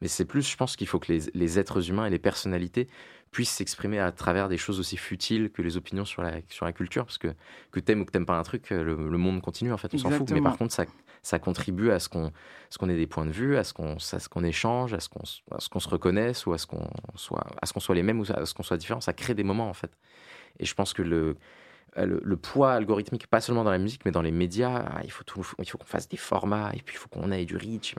Mais 0.00 0.08
c'est 0.08 0.24
plus, 0.24 0.48
je 0.50 0.56
pense 0.56 0.76
qu'il 0.76 0.86
faut 0.86 0.98
que 0.98 1.12
les, 1.12 1.20
les 1.34 1.58
êtres 1.58 1.90
humains 1.90 2.06
et 2.06 2.10
les 2.10 2.18
personnalités 2.18 2.88
puissent 3.30 3.50
s'exprimer 3.50 3.98
à 3.98 4.10
travers 4.12 4.48
des 4.48 4.56
choses 4.56 4.80
aussi 4.80 4.96
futiles 4.96 5.50
que 5.50 5.60
les 5.62 5.76
opinions 5.76 6.06
sur 6.06 6.22
la, 6.22 6.36
sur 6.48 6.64
la 6.64 6.72
culture, 6.72 7.04
parce 7.04 7.18
que 7.18 7.28
que 7.70 7.80
t'aimes 7.80 8.00
ou 8.00 8.04
que 8.06 8.10
t'aimes 8.12 8.24
pas 8.26 8.38
un 8.38 8.42
truc, 8.44 8.72
euh, 8.72 8.82
le, 8.82 9.08
le 9.10 9.18
monde 9.18 9.42
continue 9.42 9.72
en 9.72 9.76
fait, 9.76 9.92
on 9.94 9.98
s'en 9.98 10.10
fout. 10.10 10.30
Mais 10.30 10.40
par 10.40 10.56
contre, 10.56 10.72
ça, 10.72 10.86
ça 11.22 11.38
contribue 11.38 11.90
à 11.90 11.98
ce 11.98 12.08
qu'on, 12.08 12.32
qu'on 12.78 12.88
ait 12.88 12.96
des 12.96 13.06
points 13.06 13.26
de 13.26 13.30
vue, 13.30 13.56
à 13.56 13.64
ce 13.64 13.72
qu'on, 13.72 13.96
qu'on 14.30 14.44
échange, 14.44 14.94
à 14.94 15.00
ce 15.00 15.08
qu'on, 15.08 15.22
qu'on 15.70 15.80
se 15.80 15.88
reconnaisse 15.88 16.46
ou 16.46 16.52
à 16.52 16.58
ce 16.58 16.66
qu'on 16.66 16.88
soit, 17.14 17.46
soit 17.78 17.94
les 17.94 18.02
mêmes 18.02 18.20
ou 18.20 18.24
à 18.34 18.46
ce 18.46 18.54
qu'on 18.54 18.62
soit 18.62 18.76
différents. 18.76 19.00
Ça 19.00 19.12
crée 19.12 19.34
des 19.34 19.44
moments 19.44 19.68
en 19.68 19.74
fait. 19.74 19.90
Et 20.58 20.66
je 20.66 20.74
pense 20.74 20.92
que 20.92 21.02
le, 21.02 21.36
le, 21.96 22.36
poids 22.36 22.72
algorithmique, 22.72 23.26
pas 23.26 23.40
seulement 23.40 23.64
dans 23.64 23.70
la 23.70 23.78
musique, 23.78 24.04
mais 24.04 24.10
dans 24.10 24.22
les 24.22 24.30
médias, 24.30 24.84
ah, 24.86 25.00
il 25.04 25.10
faut, 25.10 25.24
faut 25.42 25.56
qu'on 25.56 25.84
fasse 25.84 26.08
des 26.08 26.16
formats, 26.16 26.70
et 26.74 26.82
puis 26.82 26.96
il 26.96 26.98
faut 26.98 27.08
qu'on 27.08 27.30
ait 27.32 27.44
du 27.44 27.56
reach. 27.56 27.94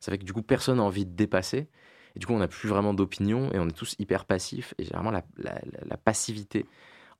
Ça 0.00 0.12
fait 0.12 0.18
que 0.18 0.24
du 0.24 0.32
coup, 0.32 0.42
personne 0.42 0.76
n'a 0.76 0.82
envie 0.82 1.06
de 1.06 1.14
dépasser. 1.14 1.68
Et 2.14 2.18
du 2.18 2.26
coup, 2.26 2.34
on 2.34 2.38
n'a 2.38 2.48
plus 2.48 2.68
vraiment 2.68 2.92
d'opinion, 2.94 3.50
et 3.52 3.58
on 3.58 3.68
est 3.68 3.76
tous 3.76 3.96
hyper 3.98 4.24
passifs. 4.24 4.74
Et 4.78 4.84
généralement, 4.84 5.10
la, 5.10 5.22
la, 5.38 5.96
passivité 5.96 6.66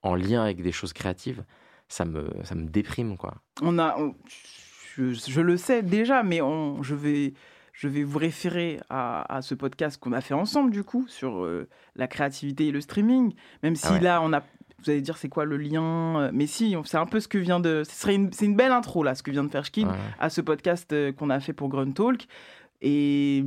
en 0.02 0.14
lien 0.14 0.42
avec 0.42 0.62
des 0.62 0.72
choses 0.72 0.92
créatives, 0.92 1.44
ça 1.88 2.04
me, 2.04 2.28
ça 2.44 2.54
me 2.54 2.66
déprime, 2.66 3.16
quoi. 3.16 3.34
On 3.62 3.78
a, 3.78 3.96
je, 4.96 5.12
je 5.12 5.40
le 5.40 5.56
sais 5.56 5.82
déjà, 5.82 6.22
mais 6.22 6.40
on, 6.40 6.82
je, 6.82 6.94
vais, 6.94 7.34
je 7.72 7.88
vais 7.88 8.02
vous 8.04 8.18
référer 8.18 8.80
à, 8.90 9.34
à 9.36 9.42
ce 9.42 9.54
podcast 9.54 9.98
qu'on 10.00 10.12
a 10.12 10.20
fait 10.20 10.34
ensemble, 10.34 10.70
du 10.70 10.84
coup, 10.84 11.06
sur 11.08 11.44
euh, 11.44 11.68
la 11.96 12.06
créativité 12.06 12.66
et 12.68 12.72
le 12.72 12.80
streaming. 12.80 13.34
Même 13.62 13.76
si 13.76 13.86
Ah 13.88 13.92
ouais. 13.94 14.00
là, 14.00 14.20
on 14.22 14.32
a. 14.32 14.40
Vous 14.84 14.90
allez 14.90 15.00
dire, 15.00 15.16
c'est 15.16 15.28
quoi 15.28 15.44
le 15.44 15.56
lien 15.56 16.20
euh, 16.20 16.30
Mais 16.32 16.46
si, 16.48 16.74
c'est 16.84 16.96
un 16.96 17.06
peu 17.06 17.20
ce 17.20 17.28
que 17.28 17.38
vient 17.38 17.60
de. 17.60 17.84
Ce 17.84 17.92
serait 17.94 18.16
une, 18.16 18.32
c'est 18.32 18.46
une 18.46 18.56
belle 18.56 18.72
intro, 18.72 19.02
là, 19.04 19.14
ce 19.14 19.22
que 19.22 19.30
vient 19.30 19.44
de 19.44 19.48
faire 19.50 19.64
Shkin 19.64 19.86
Ouais. 19.88 19.94
à 20.18 20.28
ce 20.28 20.40
podcast 20.40 20.92
euh, 20.92 21.12
qu'on 21.12 21.30
a 21.30 21.38
fait 21.40 21.52
pour 21.52 21.68
Grunt 21.68 21.92
Talk. 21.92 22.26
Et, 22.80 23.44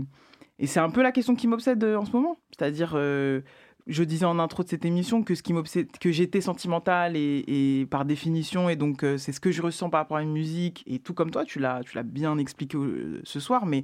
et 0.60 0.68
c'est 0.68 0.80
un 0.80 0.90
peu 0.90 1.02
la 1.04 1.12
question 1.12 1.36
qui 1.36 1.48
m'obsède 1.48 1.84
en 1.84 2.06
ce 2.06 2.12
moment. 2.12 2.38
C'est-à-dire, 2.58 2.94
euh, 2.96 3.42
je 3.88 4.04
disais 4.04 4.26
en 4.26 4.40
intro 4.40 4.64
de 4.64 4.70
cette 4.70 4.86
émission 4.86 5.24
que 5.24 5.36
ce 5.36 5.44
qui 5.44 5.54
m'obsède, 5.54 5.92
que 6.00 6.12
j'étais 6.12 6.42
sentimentale 6.42 7.16
et, 7.16 7.88
par 7.90 8.06
définition, 8.06 8.70
et 8.70 8.76
donc 8.76 9.04
euh, 9.04 9.18
c'est 9.18 9.32
ce 9.32 9.40
que 9.40 9.52
je 9.52 9.62
ressens 9.62 9.90
par 9.90 10.02
rapport 10.02 10.18
à 10.18 10.24
une 10.24 10.32
musique. 10.32 10.84
Et 10.88 11.00
tout 11.00 11.14
comme 11.14 11.32
toi, 11.32 11.46
tu 11.46 11.60
l'as, 11.60 11.82
tu 11.84 11.96
l'as 11.96 12.04
bien 12.04 12.38
expliqué 12.38 12.78
euh, 12.78 13.22
ce 13.24 13.40
soir, 13.40 13.66
mais, 13.66 13.84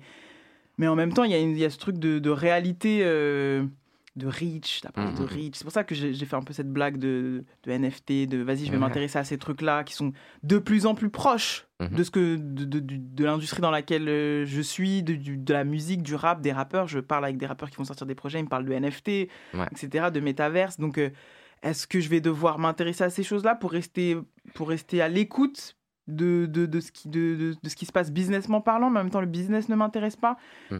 mais 0.77 0.87
en 0.87 0.95
même 0.95 1.13
temps, 1.13 1.23
il 1.23 1.31
y, 1.31 1.59
y 1.59 1.65
a 1.65 1.69
ce 1.69 1.77
truc 1.77 1.97
de, 1.99 2.19
de 2.19 2.29
réalité. 2.29 3.01
euh, 3.03 3.63
de 4.17 4.27
reach, 4.27 4.81
t'as 4.81 4.91
parlé 4.91 5.13
de 5.13 5.19
Mhm. 5.21 5.25
reach. 5.27 5.55
C'est 5.55 5.63
pour 5.63 5.71
ça 5.71 5.83
que 5.85 5.95
j'ai 5.95 6.13
fait 6.25 6.35
un 6.35 6.41
peu 6.41 6.51
cette 6.53 6.69
blague 6.71 6.97
de, 6.97 7.45
de 7.63 7.71
NFT, 7.71 8.27
de 8.27 8.39
vas-y, 8.43 8.65
je 8.65 8.71
vais 8.71 8.71
Ouais. 8.71 8.77
m'intéresser 8.77 9.17
à 9.17 9.23
ces 9.23 9.37
trucs-là 9.37 9.83
qui 9.85 9.93
sont 9.93 10.11
de 10.43 10.57
plus 10.57 10.85
en 10.85 10.95
plus 10.95 11.09
proches 11.09 11.65
Mhm. 11.79 11.95
de 11.95 12.03
ce 12.03 12.11
que 12.11 12.35
de, 12.35 12.65
de- 12.65 12.79
du- 12.79 12.99
de 12.99 13.23
l'industrie 13.25 13.61
dans 13.61 13.71
laquelle 13.71 14.09
euh, 14.09 14.45
je 14.45 14.59
suis, 14.61 15.01
de, 15.01 15.15
de 15.15 15.53
la 15.53 15.63
musique, 15.63 16.03
du 16.03 16.15
rap, 16.15 16.41
des 16.41 16.51
rappeurs. 16.51 16.87
Je 16.87 16.99
parle 16.99 17.23
avec 17.23 17.37
des 17.37 17.45
rappeurs 17.45 17.69
qui 17.69 17.77
vont 17.77 17.85
sortir 17.85 18.05
des 18.05 18.15
projets, 18.15 18.39
ils 18.39 18.43
me 18.43 18.49
parlent 18.49 18.65
de 18.65 18.73
NFT, 18.73 19.29
Ouais. 19.53 19.65
etc., 19.71 20.11
de 20.11 20.19
métaverse. 20.19 20.77
Donc, 20.77 20.97
euh, 20.97 21.09
est-ce 21.63 21.87
que 21.87 21.99
je 22.01 22.09
vais 22.09 22.19
devoir 22.21 22.59
m'intéresser 22.59 23.03
à 23.05 23.09
ces 23.09 23.23
choses-là 23.23 23.55
pour 23.55 23.71
rester, 23.71 24.17
pour 24.55 24.67
rester 24.69 25.01
à 25.01 25.07
l'écoute 25.07 25.77
de, 26.07 26.47
de, 26.47 26.65
de 26.65 26.79
ce 26.81 26.91
qui, 26.91 27.07
de, 27.07 27.35
de- 27.35 27.55
de 27.63 27.69
ce 27.69 27.75
qui 27.77 27.85
se 27.85 27.91
passe 27.93 28.11
businessment 28.11 28.59
parlant, 28.59 28.89
mais 28.89 28.99
en 28.99 29.03
même 29.03 29.11
temps, 29.11 29.21
le 29.21 29.27
business 29.27 29.69
ne 29.69 29.75
m'intéresse 29.75 30.17
pas? 30.17 30.35
Mm. 30.69 30.77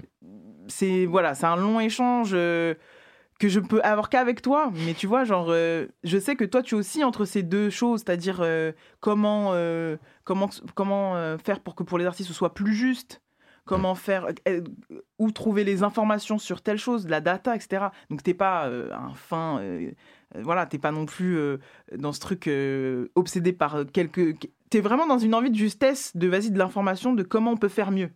C'est 0.68 1.06
voilà, 1.06 1.34
c'est 1.36 1.46
un 1.46 1.56
long 1.56 1.80
échange. 1.80 2.32
euh, 2.34 2.74
que 3.42 3.50
je 3.50 3.60
peux 3.60 3.82
avoir 3.82 4.10
qu'avec 4.10 4.44
toi, 4.44 4.72
mais 4.86 4.94
tu 4.94 5.08
vois, 5.08 5.24
genre, 5.24 5.48
euh, 5.50 5.88
je 6.04 6.20
sais 6.20 6.36
que 6.36 6.46
toi, 6.46 6.62
tu 6.62 6.76
es 6.76 6.78
aussi 6.78 7.04
entre 7.04 7.26
ces 7.26 7.42
deux 7.42 7.72
choses, 7.72 8.02
c'est-à-dire 8.02 8.42
euh, 8.42 8.72
comment, 9.00 9.54
euh, 9.54 9.98
comment, 10.26 10.48
comment 10.76 11.16
faire 11.40 11.60
pour 11.60 11.74
que 11.74 11.82
pour 11.82 11.98
les 11.98 12.06
artistes 12.06 12.28
ce 12.28 12.36
soit 12.36 12.54
plus 12.54 12.76
juste, 12.76 13.24
comment 13.66 13.96
faire, 13.96 14.28
où 15.18 15.32
trouver 15.32 15.64
les 15.64 15.82
informations 15.82 16.38
sur 16.38 16.62
telle 16.62 16.78
chose, 16.78 17.08
la 17.08 17.20
data, 17.20 17.56
etc. 17.56 17.88
Donc, 18.12 18.22
t'es 18.22 18.36
pas 18.36 18.68
un 18.68 19.16
fin, 19.16 19.60
voilà, 20.36 20.68
t'es 20.68 20.78
pas 20.78 20.92
non 20.92 21.08
plus 21.08 21.40
dans 21.98 22.14
ce 22.14 22.20
truc 22.20 22.48
obsédé 23.16 23.54
par 23.54 23.86
quelques. 23.92 24.36
T'es 24.70 24.82
vraiment 24.82 25.08
dans 25.08 25.18
une 25.18 25.34
envie 25.34 25.50
de 25.50 25.58
justesse, 25.58 26.16
de 26.16 26.28
vas-y, 26.28 26.52
de 26.52 26.60
l'information, 26.60 27.14
de 27.14 27.24
comment 27.24 27.54
on 27.54 27.58
peut 27.58 27.70
faire 27.70 27.90
mieux. 27.90 28.12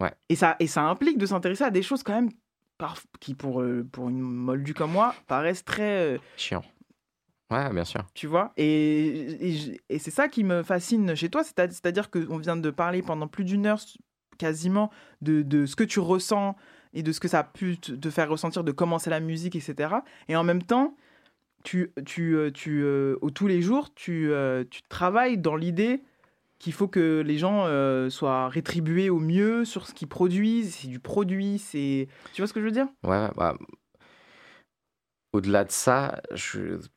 Ouais. 0.00 0.12
Et 0.28 0.36
ça, 0.36 0.56
et 0.60 0.66
ça 0.66 0.82
implique 0.82 1.16
de 1.16 1.24
s'intéresser 1.24 1.64
à 1.64 1.70
des 1.70 1.82
choses 1.82 2.02
quand 2.02 2.14
même 2.14 2.28
qui, 3.20 3.34
pour, 3.34 3.60
euh, 3.60 3.86
pour 3.90 4.08
une 4.08 4.20
moldue 4.20 4.74
comme 4.74 4.92
moi, 4.92 5.14
paraissent 5.26 5.64
très. 5.64 6.14
euh, 6.14 6.18
Chiant. 6.36 6.62
Ouais, 7.50 7.70
bien 7.72 7.84
sûr. 7.84 8.04
tu 8.14 8.26
vois 8.26 8.52
Et, 8.58 9.78
et, 9.88 9.98
c'est 9.98 10.10
ça 10.10 10.28
qui 10.28 10.44
me 10.44 10.62
fascine 10.62 11.14
chez 11.14 11.30
toi, 11.30 11.42
c'est-à- 11.44 11.68
c'est-à-dire 11.70 12.10
qu'on 12.10 12.36
vient 12.36 12.56
de 12.56 12.70
parler 12.70 13.00
pendant 13.02 13.26
plus 13.26 13.44
d'une 13.44 13.64
heure 13.66 13.80
quasiment 14.36 14.90
de, 15.22 15.42
de 15.42 15.64
ce 15.66 15.74
que 15.74 15.84
tu 15.84 15.98
ressens 15.98 16.56
et 16.92 17.02
de 17.02 17.10
ce 17.10 17.20
que 17.20 17.28
ça 17.28 17.40
a 17.40 17.44
pu 17.44 17.78
te 17.78 17.92
te 17.92 18.10
faire 18.10 18.28
ressentir, 18.28 18.64
de 18.64 18.72
commencer 18.72 19.08
la 19.10 19.20
musique, 19.20 19.56
etc. 19.56 20.02
Et 20.28 20.36
en 20.36 20.44
même 20.44 20.62
temps, 20.62 20.94
tu, 21.64 21.92
tu, 22.06 22.36
euh, 22.36 22.50
tu, 22.52 22.82
euh, 22.84 23.16
tous 23.34 23.46
les 23.46 23.62
jours, 23.62 23.92
tu, 23.94 24.30
euh, 24.30 24.64
tu 24.70 24.82
travailles 24.88 25.38
dans 25.38 25.56
l'idée 25.56 26.02
qu'il 26.58 26.72
faut 26.72 26.88
que 26.88 27.22
les 27.24 27.38
gens 27.38 27.66
euh, 27.66 28.10
soient 28.10 28.48
rétribués 28.48 29.10
au 29.10 29.18
mieux 29.18 29.64
sur 29.64 29.86
ce 29.86 29.94
qu'ils 29.94 30.08
produisent. 30.08 30.74
C'est 30.76 30.88
du 30.88 31.00
produit, 31.00 31.58
c'est. 31.58 32.08
Tu 32.32 32.42
vois 32.42 32.48
ce 32.48 32.52
que 32.52 32.60
je 32.60 32.66
veux 32.66 32.72
dire? 32.72 32.88
Ouais, 33.04 33.28
bah, 33.36 33.56
au-delà 35.32 35.64
de 35.64 35.70
ça, 35.70 36.20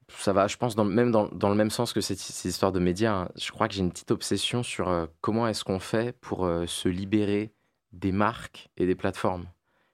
ça 0.10 0.34
va, 0.34 0.48
je 0.48 0.58
pense, 0.58 0.76
dans, 0.76 0.86
même 0.86 1.12
dans, 1.12 1.28
dans 1.30 1.50
le 1.50 1.56
même 1.56 1.70
sens 1.70 1.94
que 1.94 2.02
ces 2.02 2.48
histoires 2.48 2.72
de 2.72 2.80
médias. 2.80 3.14
hein. 3.14 3.30
Je 3.36 3.52
crois 3.52 3.68
que 3.68 3.74
j'ai 3.74 3.82
une 3.82 3.92
petite 3.92 4.12
obsession 4.12 4.64
sur 4.64 4.90
euh, 4.90 5.06
comment 5.20 5.48
est-ce 5.48 5.64
qu'on 5.64 5.80
fait 5.80 6.18
pour 6.20 6.46
euh, 6.46 6.66
se 6.66 6.90
libérer 6.90 7.54
des 7.92 8.12
marques 8.12 8.70
et 8.78 8.86
des 8.86 8.96
plateformes? 8.96 9.46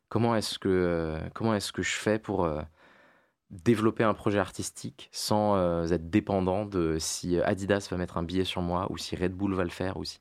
Comment 0.09 0.36
est-ce 0.36 0.59
que, 0.59 1.20
comment 1.34 1.53
est-ce 1.55 1.74
que 1.74 1.82
je 1.82 1.95
fais 1.95 2.20
pour 2.20 2.49
développer 3.50 4.04
un 4.04 4.14
projet 4.14 4.39
artistique 4.39 5.10
sans 5.12 5.56
euh, 5.56 5.88
être 5.88 6.10
dépendant 6.10 6.66
de 6.66 6.98
si 7.00 7.39
Adidas 7.39 7.88
va 7.89 7.98
mettre 7.98 8.18
un 8.18 8.24
billet 8.24 8.43
sur 8.43 8.62
moi 8.62 8.88
ou 8.91 8.98
si 8.98 9.16
Red 9.16 9.34
Bull 9.34 9.54
va 9.54 9.64
le 9.64 9.70
faire 9.70 9.98
ou 9.98 10.04
si... 10.04 10.20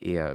Et 0.00 0.20
euh, 0.20 0.34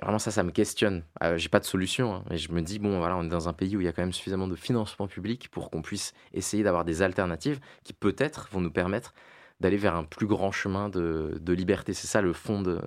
vraiment 0.00 0.18
ça, 0.18 0.30
ça 0.30 0.42
me 0.42 0.50
questionne. 0.50 1.04
Euh, 1.22 1.36
J'ai 1.38 1.48
pas 1.48 1.60
de 1.60 1.64
solution, 1.64 2.14
hein, 2.16 2.24
mais 2.30 2.36
je 2.36 2.52
me 2.52 2.62
dis 2.62 2.78
bon 2.78 2.98
voilà, 2.98 3.16
on 3.16 3.24
est 3.24 3.28
dans 3.28 3.48
un 3.48 3.52
pays 3.52 3.76
où 3.76 3.80
il 3.80 3.84
y 3.84 3.88
a 3.88 3.92
quand 3.92 4.02
même 4.02 4.12
suffisamment 4.12 4.48
de 4.48 4.56
financement 4.56 5.06
public 5.06 5.50
pour 5.50 5.70
qu'on 5.70 5.82
puisse 5.82 6.12
essayer 6.32 6.62
d'avoir 6.62 6.84
des 6.84 7.02
alternatives 7.02 7.60
qui 7.82 7.92
peut-être 7.92 8.48
vont 8.52 8.60
nous 8.60 8.70
permettre 8.70 9.14
d'aller 9.60 9.76
vers 9.76 9.94
un 9.94 10.04
plus 10.04 10.26
grand 10.26 10.52
chemin 10.52 10.88
de, 10.88 11.38
de 11.40 11.52
liberté. 11.52 11.94
C'est 11.94 12.06
ça 12.06 12.20
le 12.20 12.32
fond 12.32 12.60
de, 12.60 12.80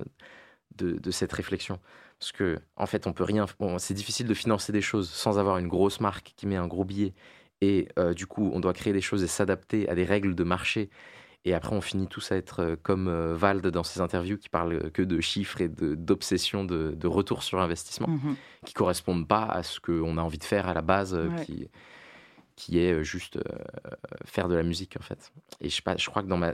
de, 0.76 1.12
cette 1.12 1.34
réflexion. 1.34 1.80
Parce 2.20 2.32
que, 2.32 2.60
en 2.76 2.86
fait, 2.86 3.08
on 3.08 3.14
peut 3.14 3.24
rien. 3.24 3.46
c'est 3.78 3.94
difficile 3.94 4.28
de 4.28 4.34
financer 4.34 4.72
des 4.72 4.82
choses 4.82 5.10
sans 5.10 5.40
avoir 5.40 5.58
une 5.58 5.68
grosse 5.68 6.00
marque 6.00 6.34
qui 6.36 6.48
met 6.48 6.56
un 6.56 6.68
gros 6.68 6.86
billet. 6.86 7.14
Et 7.62 7.88
euh, 7.98 8.14
du 8.14 8.28
coup, 8.28 8.52
on 8.54 8.60
doit 8.60 8.74
créer 8.74 8.94
des 8.94 9.02
choses 9.02 9.24
et 9.24 9.28
s'adapter 9.28 9.90
à 9.90 9.96
des 9.96 10.04
règles 10.06 10.36
de 10.36 10.44
marché. 10.44 10.90
Et 11.46 11.54
après, 11.54 11.76
on 11.76 11.82
finit 11.82 12.08
tous 12.08 12.32
à 12.32 12.36
être 12.36 12.60
euh, 12.62 12.76
comme 12.82 13.08
euh, 13.08 13.36
Vald 13.36 13.66
dans 13.68 13.84
ses 13.84 14.02
interviews 14.02 14.38
qui 14.38 14.50
parle 14.50 14.92
que 14.92 15.02
de 15.02 15.22
chiffres 15.22 15.62
et 15.62 15.70
d'obsession 15.70 16.66
de, 16.66 16.92
de 16.92 17.08
retour 17.08 17.42
sur 17.44 17.60
investissement 17.60 18.08
Mhm. 18.10 18.36
qui 18.66 18.74
correspondent 18.74 19.28
pas 19.28 19.44
à 19.46 19.64
ce 19.64 19.80
qu'on 19.80 20.18
a 20.18 20.22
envie 20.22 20.38
de 20.40 20.44
faire 20.44 20.68
à 20.68 20.74
la 20.74 20.82
base, 20.82 21.14
Ouais. 21.16 21.46
qui, 21.46 21.70
qui 22.56 22.80
est 22.80 23.04
juste 23.04 23.40
faire 24.26 24.48
de 24.50 24.56
la 24.56 24.64
musique 24.64 24.98
en 25.00 25.04
fait. 25.04 25.32
Et 25.62 25.70
je, 25.70 25.76
sais 25.76 25.82
pas, 25.82 25.96
je 25.98 26.10
crois 26.10 26.22
que 26.24 26.28
dans 26.28 26.38
ma. 26.38 26.54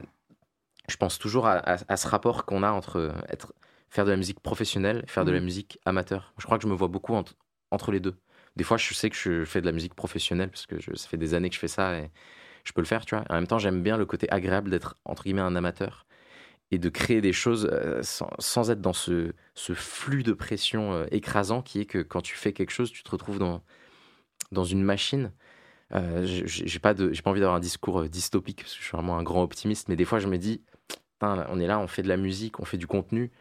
Je 0.89 0.97
pense 0.97 1.17
toujours 1.17 1.47
à, 1.47 1.53
à- 1.53 1.77
à 1.87 1.97
ce 1.97 2.07
rapport 2.07 2.45
qu'on 2.45 2.61
a 2.61 2.69
entre 2.71 3.13
être, 3.29 3.53
faire 3.89 4.03
de 4.05 4.11
la 4.11 4.17
musique 4.17 4.41
professionnelle 4.41 5.01
et 5.05 5.09
faire 5.09 5.23
de 5.25 5.31
la 5.31 5.39
Mhm. 5.39 5.45
musique 5.45 5.79
amateur. 5.85 6.33
Je 6.37 6.45
crois 6.45 6.57
que 6.57 6.63
je 6.63 6.67
me 6.67 6.75
vois 6.75 6.89
beaucoup 6.89 7.13
entre, 7.15 7.35
entre 7.71 7.91
les 7.91 7.99
deux. 8.01 8.15
Des 8.55 8.63
fois, 8.63 8.77
je 8.77 8.93
sais 8.93 9.09
que 9.09 9.15
je 9.15 9.45
fais 9.45 9.61
de 9.61 9.65
la 9.65 9.71
musique 9.71 9.95
professionnelle 9.95 10.49
parce 10.49 10.65
que 10.67 10.79
je- 10.79 10.95
ça 10.95 11.07
fait 11.09 11.17
des 11.17 11.33
années 11.33 11.49
que 11.49 11.55
je 11.55 11.59
fais 11.59 11.67
ça 11.67 11.97
et 11.99 12.11
je 12.65 12.73
peux 12.73 12.81
le 12.81 12.87
faire, 12.87 13.05
tu 13.05 13.15
vois. 13.15 13.25
En 13.29 13.35
même 13.35 13.47
temps, 13.47 13.59
j'aime 13.59 13.83
bien 13.83 13.97
le 13.97 14.05
côté 14.05 14.29
agréable 14.31 14.69
d'être 14.71 14.97
entre 15.05 15.23
guillemets 15.23 15.41
un 15.41 15.55
amateur 15.55 16.05
et 16.71 16.79
de 16.79 16.89
créer 16.89 17.21
des 17.21 17.33
choses 17.33 17.69
euh, 17.71 18.01
sans, 18.03 18.71
être 18.71 18.81
dans 18.81 18.93
ce, 18.93 19.33
ce 19.55 19.73
flux 19.73 20.23
de 20.23 20.33
pression 20.33 20.93
euh, 20.93 21.05
écrasant 21.11 21.61
qui 21.61 21.81
est 21.81 21.85
que 21.85 21.99
quand 21.99 22.21
tu 22.21 22.35
fais 22.35 22.53
quelque 22.53 22.71
chose, 22.71 22.91
tu 22.91 23.03
te 23.03 23.11
retrouves 23.11 23.39
dans, 23.39 23.63
dans 24.51 24.63
une 24.63 24.83
machine. 24.83 25.31
Euh, 25.93 26.23
j'ai- 26.25 26.79
pas, 26.79 26.95
pas 26.95 27.03
envie 27.25 27.39
d'avoir 27.41 27.55
un 27.55 27.61
discours 27.61 28.01
euh, 28.01 28.09
dystopique 28.09 28.61
parce 28.63 28.73
que 28.73 28.79
je 28.81 28.85
suis 28.85 28.97
vraiment 28.97 29.17
un 29.17 29.23
grand 29.23 29.43
optimiste, 29.43 29.89
mais 29.89 29.95
des 29.95 30.05
fois 30.05 30.19
je 30.19 30.27
me 30.27 30.37
dis, 30.37 30.63
on 31.21 31.59
est 31.59 31.67
là, 31.67 31.79
on 31.79 31.87
fait 31.87 32.03
de 32.03 32.07
la 32.09 32.17
musique, 32.17 32.59
on 32.59 32.65
fait 32.65 32.77
du 32.77 32.87
contenu 32.87 33.31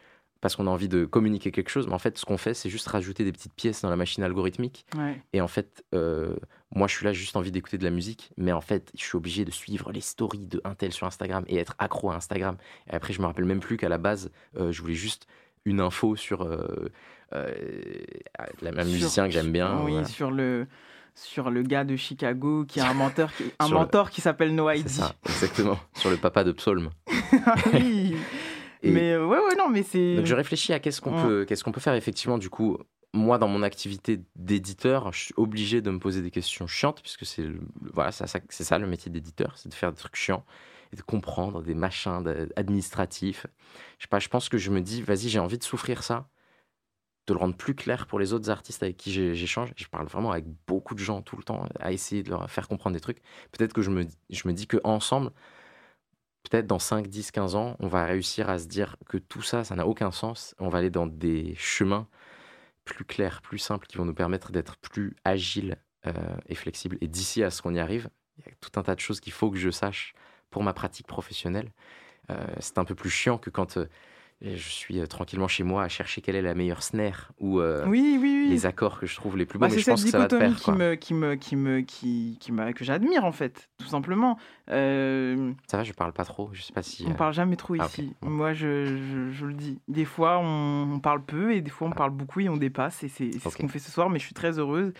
parce 0.43 0.55
qu'on 0.57 0.67
a 0.67 0.69
envie 0.69 0.89
de 0.89 1.05
communiquer 1.05 1.51
quelque 1.51 1.69
chose, 1.69 1.87
mais 1.87 1.93
en 1.93 1.99
fait 1.99 2.17
ce 2.19 2.25
qu'on 2.25 2.37
fait 2.37 2.53
c'est 2.53 2.69
juste 2.69 2.87
rajouter 2.89 3.23
des 3.23 3.31
petites 3.31 3.53
pièces 3.53 3.81
dans 3.81 3.89
la 3.89 3.95
machine 3.95 4.23
algorithmique. 4.23 4.85
Ouais. 4.97 5.19
Et 5.33 5.39
en 5.41 5.47
fait, 5.47 5.83
euh, 5.95 6.35
moi, 6.75 6.87
je 6.87 6.93
suis 6.95 7.05
là 7.05 7.13
juste 7.13 7.35
envie 7.37 7.51
d'écouter 7.51 7.77
de 7.77 7.83
la 7.83 7.89
musique, 7.91 8.31
mais 8.35 8.51
en 8.51 8.59
fait, 8.61 8.91
je 8.97 9.03
suis 9.03 9.15
obligé 9.15 9.45
de 9.45 9.51
suivre 9.51 9.91
les 9.93 10.01
stories 10.01 10.45
de 10.47 10.59
un 10.65 10.75
tel 10.75 10.91
sur 10.91 11.07
Instagram 11.07 11.45
et 11.47 11.57
être 11.57 11.75
accro 11.79 12.11
à 12.11 12.15
Instagram. 12.15 12.57
Et 12.91 12.95
après, 12.95 13.13
je 13.13 13.21
me 13.21 13.25
rappelle 13.27 13.45
même 13.45 13.59
plus 13.61 13.77
qu'à 13.77 13.89
la 13.89 13.97
base, 13.99 14.31
euh, 14.57 14.71
je 14.71 14.81
voulais 14.81 14.93
juste 14.95 15.27
une 15.65 15.79
info 15.79 16.15
sur 16.17 16.41
euh, 16.41 16.91
euh, 17.33 17.53
la- 18.61 18.71
un 18.71 18.73
Sur- 18.73 18.85
musicien 18.85 19.25
que 19.27 19.31
j'aime 19.31 19.51
bien. 19.53 19.79
Oui, 19.83 19.91
voilà. 19.93 20.07
sur 20.07 20.29
le 20.31 20.67
sur 21.15 21.51
le 21.51 21.61
gars 21.61 21.83
de 21.83 21.95
Chicago 21.95 22.65
qui 22.67 22.79
a 22.79 22.89
un 22.89 22.93
mentor 22.95 23.31
qui, 23.33 23.43
un 23.59 23.67
le- 23.69 23.73
mentor 23.75 24.09
qui 24.09 24.19
s'appelle 24.21 24.55
No 24.55 24.69
ID. 24.69 24.89
Ça, 24.89 25.13
exactement. 25.29 25.77
sur 25.93 26.09
le 26.09 26.17
papa 26.17 26.43
de 26.43 26.51
Psaume. 26.51 26.89
Ah 27.45 27.55
oui. 27.73 28.15
Et- 28.83 28.91
Mais 28.91 29.13
euh, 29.13 29.25
ouais 29.25 29.39
ouais 29.39 29.55
non 29.57 29.69
mais 29.69 29.81
c'est 29.83 30.15
Donc 30.15 30.25
je 30.25 30.35
réfléchis 30.35 30.73
à 30.73 30.79
qu'est-ce 30.79 31.01
qu'on 31.01 31.15
Ouais. 31.15 31.23
peut, 31.23 31.45
qu'est-ce 31.45 31.63
qu'on 31.63 31.71
peut 31.71 31.81
faire 31.81 31.93
effectivement. 31.95 32.37
Du 32.37 32.49
coup, 32.49 32.77
moi 33.13 33.37
dans 33.37 33.47
mon 33.47 33.63
activité 33.63 34.19
d'éditeur, 34.35 35.11
je 35.13 35.19
suis 35.25 35.33
obligé 35.37 35.81
de 35.81 35.89
me 35.89 35.99
poser 35.99 36.21
des 36.21 36.31
questions 36.31 36.67
chiantes 36.67 37.01
puisque 37.01 37.25
c'est 37.25 37.45
voilà, 37.93 38.11
ça, 38.11 38.27
ça- 38.27 38.39
c'est 38.49 38.63
ça 38.63 38.77
le 38.79 38.87
métier 38.87 39.11
d'éditeur, 39.11 39.57
c'est 39.57 39.69
de 39.69 39.73
faire 39.73 39.91
des 39.91 39.97
trucs 39.97 40.15
chiants 40.15 40.45
et 40.91 40.95
de 40.95 41.01
comprendre 41.01 41.63
des 41.63 41.73
machins 41.73 42.23
administratifs. 42.55 43.47
Je 43.97 44.03
sais 44.03 44.07
pas, 44.09 44.19
je 44.19 44.29
pense 44.29 44.49
que 44.49 44.57
je 44.57 44.69
me 44.69 44.81
dis, 44.81 45.01
vas-y, 45.01 45.29
j'ai 45.29 45.39
envie 45.39 45.57
de 45.57 45.63
souffrir 45.63 46.03
ça, 46.03 46.27
de 47.27 47.33
le 47.33 47.39
rendre 47.39 47.55
plus 47.55 47.73
clair 47.73 48.05
pour 48.05 48.19
les 48.19 48.33
autres 48.33 48.49
artistes 48.49 48.83
avec 48.83 48.97
qui 48.97 49.11
j'échange. 49.11 49.71
Je 49.77 49.87
parle 49.87 50.07
vraiment 50.07 50.31
avec 50.31 50.45
beaucoup 50.67 50.93
de 50.93 50.99
gens 50.99 51.21
tout 51.21 51.37
le 51.37 51.43
temps 51.43 51.65
à 51.79 51.91
essayer 51.93 52.21
de 52.21 52.29
leur 52.29 52.49
faire 52.51 52.67
comprendre 52.67 52.95
des 52.95 52.99
trucs. 52.99 53.21
Peut-être 53.53 53.71
que 53.73 53.81
je 53.81 53.89
me, 53.91 54.05
je 54.29 54.47
me 54.47 54.53
dis 54.53 54.67
que 54.67 54.77
ensemble 54.83 55.31
peut-être 56.43 56.67
dans 56.67 56.79
5, 56.79 57.07
10, 57.07 57.31
15 57.31 57.55
ans, 57.55 57.75
on 57.79 57.87
va 57.87 58.05
réussir 58.05 58.49
à 58.49 58.59
se 58.59 58.67
dire 58.67 58.97
que 59.07 59.17
tout 59.17 59.41
ça, 59.41 59.63
ça 59.63 59.75
n'a 59.75 59.87
aucun 59.87 60.11
sens. 60.11 60.55
On 60.59 60.69
va 60.69 60.79
aller 60.79 60.89
dans 60.89 61.07
des 61.07 61.55
chemins 61.55 62.07
plus 62.85 63.05
clairs, 63.05 63.41
plus 63.41 63.59
simples, 63.59 63.87
qui 63.87 63.97
vont 63.97 64.05
nous 64.05 64.13
permettre 64.13 64.51
d'être 64.51 64.77
plus 64.77 65.15
agiles 65.23 65.77
euh, 66.05 66.13
et 66.47 66.55
flexibles. 66.55 66.97
Et 67.01 67.07
d'ici 67.07 67.43
à 67.43 67.49
ce 67.49 67.61
qu'on 67.61 67.73
y 67.73 67.79
arrive, 67.79 68.09
il 68.37 68.45
y 68.45 68.49
a 68.49 68.55
tout 68.59 68.77
un 68.79 68.83
tas 68.83 68.95
de 68.95 68.99
choses 68.99 69.19
qu'il 69.19 69.33
faut 69.33 69.51
que 69.51 69.57
je 69.57 69.69
sache 69.69 70.13
pour 70.49 70.63
ma 70.63 70.73
pratique 70.73 71.07
professionnelle. 71.07 71.71
Euh, 72.29 72.45
c'est 72.59 72.77
un 72.77 72.85
peu 72.85 72.95
plus 72.95 73.09
chiant 73.09 73.37
que 73.37 73.49
quand 73.49 73.77
euh, 73.77 73.87
je 74.43 74.69
suis 74.69 74.99
euh, 74.99 75.05
tranquillement 75.07 75.47
chez 75.47 75.63
moi 75.63 75.83
à 75.83 75.87
chercher 75.87 76.21
quelle 76.21 76.35
est 76.35 76.41
la 76.41 76.53
meilleure 76.53 76.83
snare 76.83 77.31
ou 77.39 77.59
euh, 77.61 77.85
Oui, 77.87 78.17
oui, 78.21 78.43
oui. 78.43 78.47
les 78.49 78.65
accords 78.65 78.99
que 78.99 79.05
je 79.05 79.15
trouve 79.15 79.37
les 79.37 79.45
plus 79.45 79.57
beaux. 79.57 79.65
Bah, 79.65 79.69
mais 79.69 79.75
c'est 79.75 79.81
je 79.83 79.89
pense 79.89 80.03
que 80.03 80.09
ça 80.09 80.17
va 80.19 80.27
dichotomie 80.27 80.53
pair. 80.53 80.61
qui 80.61 80.71
me, 80.71 80.95
qui 80.95 81.13
me, 81.13 81.35
qui 81.35 81.55
me, 81.55 81.79
qui, 81.81 82.37
qui 82.39 82.51
m'a- 82.51 82.73
que 82.73 82.83
j'admire 82.83 83.23
en 83.23 83.31
fait, 83.31 83.69
tout 83.77 83.87
simplement. 83.87 84.37
Euh, 84.69 85.51
Ça 85.67 85.77
va, 85.77 85.83
je 85.83 85.93
parle 85.93 86.11
pas 86.13 86.25
trop. 86.25 86.49
Je 86.53 86.61
sais 86.61 86.73
pas 86.73 86.83
si. 86.83 87.05
on 87.07 87.13
parle 87.13 87.33
jamais 87.33 87.55
trop 87.55 87.75
ah, 87.79 87.85
ici. 87.85 88.13
Moi, 88.21 88.53
je, 88.53 88.85
je, 88.85 89.31
je 89.31 89.45
le 89.45 89.53
dis. 89.53 89.79
Des 89.87 90.05
fois, 90.05 90.39
on, 90.39 90.93
on 90.93 90.99
parle 90.99 91.23
peu 91.23 91.53
et 91.53 91.61
des 91.61 91.71
fois, 91.71 91.87
on 91.87 91.91
parle 91.91 92.11
beaucoup 92.11 92.41
et 92.41 92.49
on 92.49 92.57
dépasse. 92.57 93.03
Et 93.03 93.07
c'est 93.07 93.31
ce 93.31 93.57
qu'on 93.57 93.67
fait 93.67 93.79
ce 93.79 93.91
soir, 93.91 94.09
mais 94.09 94.19
je 94.19 94.25
suis 94.25 94.33
très 94.35 94.59
heureuse. 94.59 94.93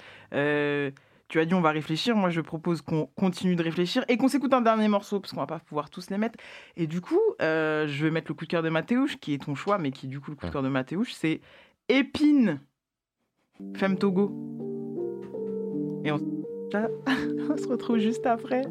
Tu 1.34 1.40
as 1.40 1.46
dit, 1.46 1.56
on 1.56 1.62
va 1.62 1.72
réfléchir. 1.72 2.16
Moi, 2.16 2.30
je 2.30 2.42
propose 2.42 2.84
qu'on 2.84 3.08
continue 3.16 3.56
de 3.56 3.64
réfléchir 3.64 4.06
et 4.08 4.18
qu'on 4.18 4.28
s'écoute 4.28 4.54
un 4.54 4.62
dernier 4.62 4.88
morceau 4.88 5.20
parce 5.20 5.34
qu'on 5.34 5.40
va 5.40 5.48
pas 5.48 5.58
pouvoir 5.58 5.90
tous 5.90 6.12
les 6.12 6.20
mettre. 6.20 6.38
Et 6.78 6.86
du 6.86 7.02
coup, 7.02 7.20
euh, 7.42 7.88
je 7.88 8.06
vais 8.06 8.12
mettre 8.12 8.30
le 8.30 8.36
coup 8.36 8.46
de 8.46 8.52
cœur 8.52 8.62
de 8.62 8.70
Mathéouche, 8.70 9.18
qui 9.18 9.34
est 9.34 9.44
ton 9.44 9.56
choix, 9.56 9.80
mais 9.80 9.90
qui, 9.90 10.06
du 10.06 10.20
coup, 10.20 10.30
le 10.30 10.36
coup 10.36 10.46
de 10.46 10.52
cœur 10.52 10.62
de 10.62 10.70
Mathéouche, 10.70 11.12
c'est 11.14 11.42
Épine, 11.90 12.60
Femme 13.76 13.98
Togo. 13.98 14.26
Et 16.06 16.12
on, 16.12 16.18
on 17.50 17.58
se 17.58 17.68
retrouve 17.68 17.98
juste 17.98 18.28
après. 18.28 18.62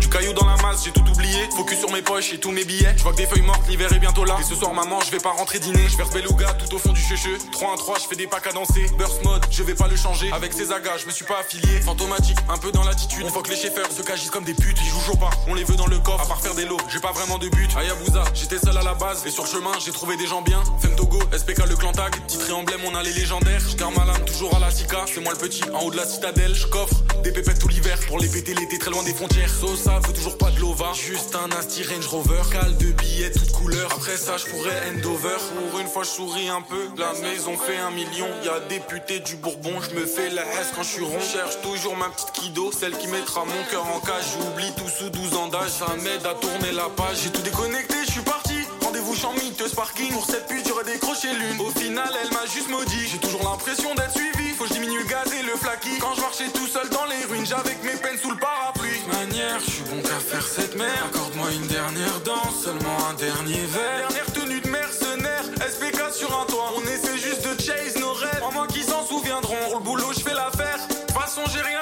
Du 0.00 0.08
caillou 0.08 0.32
dans 0.32 0.46
la 0.46 0.56
masse, 0.62 0.86
j'ai 0.86 0.92
tout 0.92 1.11
Focus 1.50 1.78
sur 1.80 1.90
mes 1.92 2.02
poches 2.02 2.32
et 2.32 2.38
tous 2.38 2.50
mes 2.50 2.64
billets. 2.64 2.94
Je 2.96 3.02
vois 3.02 3.12
que 3.12 3.18
des 3.18 3.26
feuilles 3.26 3.42
mortes, 3.42 3.62
l'hiver 3.68 3.92
est 3.92 3.98
bientôt 3.98 4.24
là. 4.24 4.36
Et 4.40 4.44
ce 4.44 4.54
soir, 4.54 4.72
maman, 4.74 5.00
je 5.00 5.10
vais 5.10 5.18
pas 5.18 5.30
rentrer 5.30 5.58
dîner. 5.58 5.88
Je 5.88 5.96
verse 5.96 6.10
beluga 6.10 6.52
tout 6.54 6.74
au 6.74 6.78
fond 6.78 6.92
du 6.92 7.00
cheveu. 7.00 7.38
3 7.52 7.72
1 7.72 7.76
3, 7.76 7.98
je 7.98 8.08
fais 8.08 8.16
des 8.16 8.26
packs 8.26 8.46
à 8.46 8.52
danser. 8.52 8.86
Burst 8.96 9.24
mode, 9.24 9.44
je 9.50 9.62
vais 9.62 9.74
pas 9.74 9.88
le 9.88 9.96
changer. 9.96 10.30
Avec 10.32 10.52
ces 10.52 10.72
agas, 10.72 10.98
je 10.98 11.06
me 11.06 11.10
suis 11.10 11.24
pas 11.24 11.40
affilié. 11.40 11.80
Fantomatique, 11.80 12.38
un 12.48 12.58
peu 12.58 12.72
dans 12.72 12.84
l'attitude. 12.84 13.24
On 13.26 13.30
voit 13.30 13.42
que 13.42 13.50
les 13.50 13.56
chauffeurs 13.56 13.90
se 13.90 14.02
cagissent 14.02 14.30
comme 14.30 14.44
des 14.44 14.54
putes. 14.54 14.78
Ils 14.80 14.88
jouent 14.88 15.16
pas, 15.16 15.30
on 15.48 15.54
les 15.54 15.64
veut 15.64 15.76
dans 15.76 15.86
le 15.86 15.98
coffre. 15.98 16.24
À 16.24 16.26
part 16.26 16.40
faire 16.40 16.54
des 16.54 16.64
lots, 16.64 16.78
j'ai 16.88 17.00
pas 17.00 17.12
vraiment 17.12 17.38
de 17.38 17.48
but. 17.48 17.70
Ayabusa, 17.76 18.24
j'étais 18.34 18.58
seul 18.58 18.76
à 18.76 18.82
la 18.82 18.94
base. 18.94 19.24
Et 19.26 19.30
sur 19.30 19.44
le 19.44 19.50
chemin, 19.50 19.72
j'ai 19.84 19.92
trouvé 19.92 20.16
des 20.16 20.26
gens 20.26 20.42
bien. 20.42 20.62
Femme 20.80 20.96
Togo, 20.96 21.18
SPK 21.36 21.66
le 21.68 21.76
clan 21.76 21.92
tag. 21.92 22.14
Emblème, 22.52 22.80
on 22.84 22.94
a 22.94 23.02
les 23.02 23.12
légendaires. 23.12 23.62
Je 23.66 23.76
garde 23.76 23.96
ma 23.96 24.04
lame 24.04 24.24
toujours 24.26 24.54
à 24.54 24.58
la 24.58 24.70
sika. 24.70 25.04
C'est 25.12 25.20
moi 25.20 25.32
le 25.32 25.38
petit, 25.38 25.62
en 25.72 25.84
haut 25.84 25.90
de 25.90 25.96
la 25.96 26.06
citadelle. 26.06 26.54
Je 26.54 26.66
coffre 26.66 26.94
des 27.24 27.32
pépettes 27.32 27.58
tout 27.58 27.68
l'hiver. 27.68 27.98
Pour 28.06 28.18
les 28.18 28.28
péter 28.28 28.54
l'été, 28.54 28.78
très 28.78 28.90
loin 28.90 29.02
des 29.02 29.14
frontières. 29.14 29.48
Sosa 29.48 30.00
toujours 30.14 30.36
pas 30.36 30.50
de 30.50 30.60
l'ova. 30.60 30.92
Juste 30.92 31.31
un 31.36 31.50
Asti 31.52 31.82
Range 31.82 32.06
Rover. 32.06 32.42
Cale 32.50 32.76
de 32.76 32.92
billets 32.92 33.30
toutes 33.30 33.52
couleurs. 33.52 33.92
Après 33.92 34.16
ça, 34.16 34.36
je 34.36 34.46
pourrais 34.46 34.90
endover. 34.90 35.36
Pour 35.70 35.80
une 35.80 35.86
fois, 35.86 36.02
je 36.02 36.08
souris 36.08 36.48
un 36.48 36.62
peu. 36.62 36.88
La 36.96 37.12
maison 37.20 37.56
fait 37.56 37.78
un 37.78 37.90
million. 37.90 38.26
Y 38.44 38.48
a 38.48 38.60
député 38.68 39.20
du 39.20 39.36
Bourbon. 39.36 39.80
Je 39.80 39.94
me 39.98 40.06
fais 40.06 40.30
la 40.30 40.42
S 40.42 40.72
quand 40.74 40.82
je 40.82 40.88
suis 40.88 41.04
rond. 41.04 41.20
Cherche 41.20 41.60
toujours 41.62 41.96
ma 41.96 42.08
petite 42.08 42.32
Kido. 42.32 42.70
Celle 42.72 42.96
qui 42.98 43.08
mettra 43.08 43.44
mon 43.44 43.62
cœur 43.70 43.86
en 43.86 44.00
cage. 44.00 44.24
J'oublie 44.38 44.72
tout 44.76 44.88
sous 44.88 45.10
12 45.10 45.34
ans 45.34 45.48
d'âge. 45.48 45.70
Ça 45.70 45.86
m'aide 46.02 46.26
à 46.26 46.34
tourner 46.34 46.72
la 46.72 46.88
page. 46.88 47.18
J'ai 47.24 47.30
tout 47.30 47.42
déconnecté, 47.42 47.94
je 48.06 48.12
suis 48.12 48.22
parti. 48.22 48.54
Rendez-vous 48.82 49.14
champ 49.14 49.32
miteuse 49.34 49.74
parking. 49.74 50.12
Pour 50.12 50.26
cette 50.26 50.46
pute, 50.48 50.66
j'aurais 50.66 50.84
décroché 50.84 51.28
l'une. 51.32 51.60
Au 51.60 51.70
final, 51.70 52.10
elle 52.22 52.32
m'a 52.32 52.46
juste 52.46 52.68
maudit. 52.68 53.08
J'ai 53.10 53.18
toujours 53.18 53.44
l'impression 53.44 53.94
d'être 53.94 54.12
suivi. 54.12 54.50
Faut 54.54 54.64
que 54.64 54.70
je 54.70 54.74
diminue 54.74 54.98
le 54.98 55.06
gaz 55.06 55.32
et 55.32 55.42
le 55.42 55.56
flaky. 55.56 55.98
Quand 56.00 56.14
je 56.14 56.20
marchais 56.20 56.48
tout 56.52 56.66
seul 56.66 56.88
dans 56.90 57.06
les 57.06 57.24
ruines, 57.26 57.46
j'avais 57.46 57.76
mes 57.84 57.98
peines 57.98 58.18
sous 58.18 58.30
le 58.30 58.36
parapluie. 58.36 58.81
Manière, 59.08 59.58
je 59.58 59.70
suis 59.70 59.82
bon 59.90 60.00
qu'à 60.00 60.20
faire 60.20 60.46
cette 60.46 60.76
merde. 60.76 61.10
Accorde-moi 61.12 61.50
une 61.52 61.66
dernière 61.66 62.20
danse, 62.24 62.64
seulement 62.64 63.08
un 63.10 63.14
dernier 63.14 63.66
verre. 63.66 64.08
Dernière 64.08 64.32
tenue 64.32 64.60
de 64.60 64.68
mercenaire, 64.68 65.42
SPK 65.58 66.14
sur 66.14 66.30
un 66.38 66.46
toit. 66.46 66.72
On 66.76 66.82
essaie 66.82 67.18
juste 67.18 67.42
de 67.42 67.60
chase 67.60 67.98
nos 67.98 68.12
rêves. 68.12 68.42
En 68.42 68.52
moi 68.52 68.66
qui 68.68 68.82
s'en 68.82 69.04
souviendront. 69.04 69.56
Pour 69.70 69.78
le 69.78 69.84
boulot, 69.84 70.12
je 70.14 70.20
fais 70.20 70.34
l'affaire. 70.34 70.78
De 70.88 70.94
toute 70.94 71.10
façon, 71.10 71.42
j'ai 71.52 71.60
rien 71.62 71.81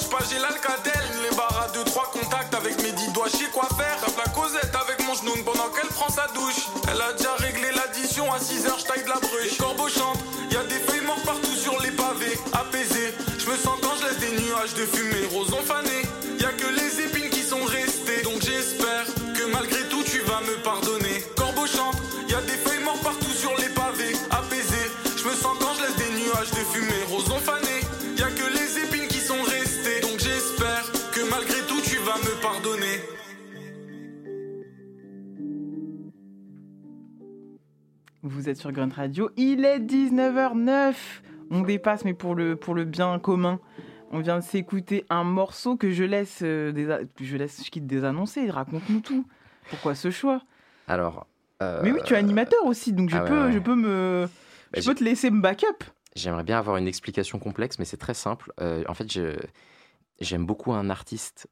marche 0.00 0.10
pas, 0.10 0.24
j'ai 0.30 0.38
l'alcatel. 0.38 1.02
Les 1.22 1.36
barres 1.36 1.64
à 1.64 1.68
deux, 1.72 1.84
trois 1.84 2.10
contacts 2.12 2.54
avec 2.54 2.80
mes 2.82 2.92
dix 2.92 3.08
doigts, 3.12 3.28
je 3.32 3.38
sais 3.38 3.50
quoi 3.52 3.68
faire. 3.76 3.96
Tape 4.00 4.16
la 4.24 4.32
causette 4.32 4.72
avec 4.74 5.04
mon 5.06 5.14
genou 5.14 5.32
pendant 5.44 5.68
qu'elle 5.70 5.88
prend 5.88 6.08
sa 6.08 6.26
douche. 6.34 6.68
Elle 6.90 7.00
a 7.00 7.12
déjà 7.12 7.34
réglé 7.36 7.70
l'addition 7.72 8.32
à 8.32 8.38
6 8.38 8.66
heures, 8.66 8.78
je 8.78 8.86
taille 8.86 9.04
de 9.04 9.08
la 9.08 9.20
bruche. 9.20 9.58
Corbeau 9.58 9.88
chante, 9.88 10.18
y 10.50 10.56
a 10.56 10.64
des 10.64 10.80
feuilles 10.80 11.04
mortes 11.06 11.24
partout 11.24 11.54
sur 11.54 11.80
les 11.82 11.90
pavés. 11.90 12.38
Apaisé, 12.52 13.14
je 13.38 13.50
me 13.50 13.56
sens 13.56 13.78
quand 13.82 13.94
je 14.00 14.06
laisse 14.06 14.18
des 14.18 14.32
nuages 14.40 14.74
de 14.74 14.86
fumée. 14.86 15.26
Rosons 15.32 15.64
fanés, 15.64 16.04
y 16.38 16.44
a 16.44 16.52
que 16.52 16.68
les 16.68 17.04
épines 17.04 17.30
qui 17.30 17.42
sont 17.42 17.64
restées. 17.64 18.22
Donc 18.22 18.40
j'espère 18.42 19.04
que 19.36 19.44
malgré 19.52 19.82
tout 19.88 20.02
tu 20.04 20.20
vas 20.20 20.40
me 20.40 20.56
pardonner. 20.62 21.24
Corbeau 21.36 21.66
chante, 21.66 21.96
y 22.28 22.34
a 22.34 22.40
des 22.42 22.58
feuilles 22.64 22.84
mortes 22.84 23.02
partout 23.02 23.34
sur 23.34 23.54
les 23.58 23.68
pavés. 23.70 24.16
Apaisé, 24.30 24.82
je 25.16 25.24
me 25.28 25.34
sens 25.34 25.56
quand 25.60 25.74
je 25.76 25.82
laisse 25.82 25.96
des 25.96 26.12
nuages 26.24 26.50
de 26.50 26.62
fumée. 26.72 27.04
Rosons 27.08 27.40
fanés, 27.40 27.59
Vous 38.22 38.48
êtes 38.48 38.58
sur 38.58 38.70
Grunt 38.72 38.90
Radio. 38.94 39.30
Il 39.36 39.64
est 39.64 39.78
19h09. 39.78 40.94
On 41.50 41.62
dépasse, 41.62 42.04
mais 42.04 42.14
pour 42.14 42.34
le, 42.34 42.56
pour 42.56 42.74
le 42.74 42.84
bien 42.84 43.18
commun. 43.18 43.58
On 44.12 44.18
vient 44.20 44.38
de 44.38 44.44
s'écouter 44.44 45.04
un 45.08 45.24
morceau 45.24 45.76
que 45.76 45.90
je 45.90 46.04
laisse, 46.04 46.40
euh, 46.42 47.04
je 47.20 47.36
laisse 47.36 47.64
je 47.64 47.70
quitte 47.70 47.86
désannoncer. 47.86 48.50
Raconte-nous 48.50 49.00
tout. 49.00 49.24
Pourquoi 49.70 49.94
ce 49.94 50.10
choix? 50.10 50.42
Alors. 50.88 51.26
euh, 51.62 51.80
Mais 51.82 51.92
oui, 51.92 52.00
tu 52.04 52.14
es 52.14 52.16
animateur 52.16 52.64
aussi, 52.66 52.92
donc 52.92 53.08
je, 53.08 53.16
ah 53.16 53.20
peux, 53.20 53.44
ouais. 53.46 53.52
je 53.52 53.58
peux 53.58 53.74
me. 53.76 54.28
Bah, 54.72 54.80
je 54.80 54.88
peux 54.88 54.94
te 54.96 55.04
laisser 55.04 55.30
me 55.30 55.40
backup. 55.40 55.84
J'aimerais 56.16 56.42
bien 56.42 56.58
avoir 56.58 56.76
une 56.76 56.88
explication 56.88 57.38
complexe, 57.38 57.78
mais 57.78 57.84
c'est 57.84 57.96
très 57.96 58.14
simple. 58.14 58.52
Euh, 58.60 58.82
en 58.88 58.94
fait, 58.94 59.10
je- 59.12 59.38
j'aime 60.20 60.44
beaucoup 60.44 60.72
un 60.72 60.90
artiste 60.90 61.48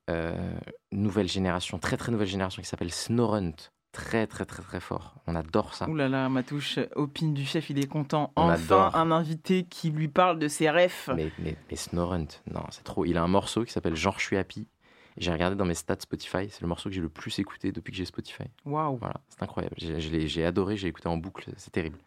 nouvelle 0.91 1.29
génération, 1.29 1.79
très 1.79 1.97
très 1.97 2.11
nouvelle 2.13 2.27
génération, 2.29 2.61
qui 2.61 2.69
s'appelle 2.69 2.93
Snorunt. 2.93 3.55
Très 3.99 4.29
très 4.29 4.45
très 4.45 4.63
très 4.63 4.79
fort. 4.79 5.17
On 5.27 5.35
adore 5.35 5.75
ça. 5.75 5.89
Ouh 5.89 5.97
là 5.97 6.09
là, 6.09 6.29
ma 6.29 6.45
touche, 6.45 6.79
Opine 6.95 7.35
du 7.35 7.45
chef, 7.45 7.69
il 7.69 7.81
est 7.81 7.89
content. 7.89 8.33
On 8.37 8.43
enfin, 8.43 8.53
adore. 8.53 8.97
un 8.97 9.11
invité 9.11 9.65
qui 9.65 9.91
lui 9.91 10.07
parle 10.07 10.39
de 10.39 10.47
ses 10.47 10.71
refs. 10.71 11.11
Mais, 11.17 11.33
mais, 11.41 11.57
mais 11.69 11.77
Snorunt, 11.77 12.29
non, 12.49 12.63
c'est 12.71 12.85
trop. 12.85 13.05
Il 13.05 13.17
a 13.17 13.23
un 13.25 13.29
morceau 13.29 13.65
qui 13.65 13.73
s'appelle 13.73 13.97
Genre 13.97 14.19
Je 14.19 14.25
suis 14.25 14.37
happy. 14.37 14.69
J'ai 15.17 15.33
regardé 15.33 15.57
dans 15.57 15.65
mes 15.65 15.75
stats 15.75 15.97
Spotify, 15.99 16.49
c'est 16.49 16.61
le 16.63 16.69
morceau 16.69 16.89
que 16.89 16.95
j'ai 16.95 17.01
le 17.01 17.09
plus 17.09 17.37
écouté 17.41 17.73
depuis 17.73 17.91
que 17.91 17.97
j'ai 17.97 18.05
Spotify. 18.05 18.45
Waouh. 18.65 18.97
Voilà, 18.99 19.17
c'est 19.29 19.43
incroyable. 19.43 19.75
J'ai 19.77 20.45
adoré, 20.45 20.77
j'ai 20.77 20.87
écouté 20.87 21.09
en 21.09 21.17
boucle, 21.17 21.51
c'est 21.57 21.73
terrible. 21.73 21.99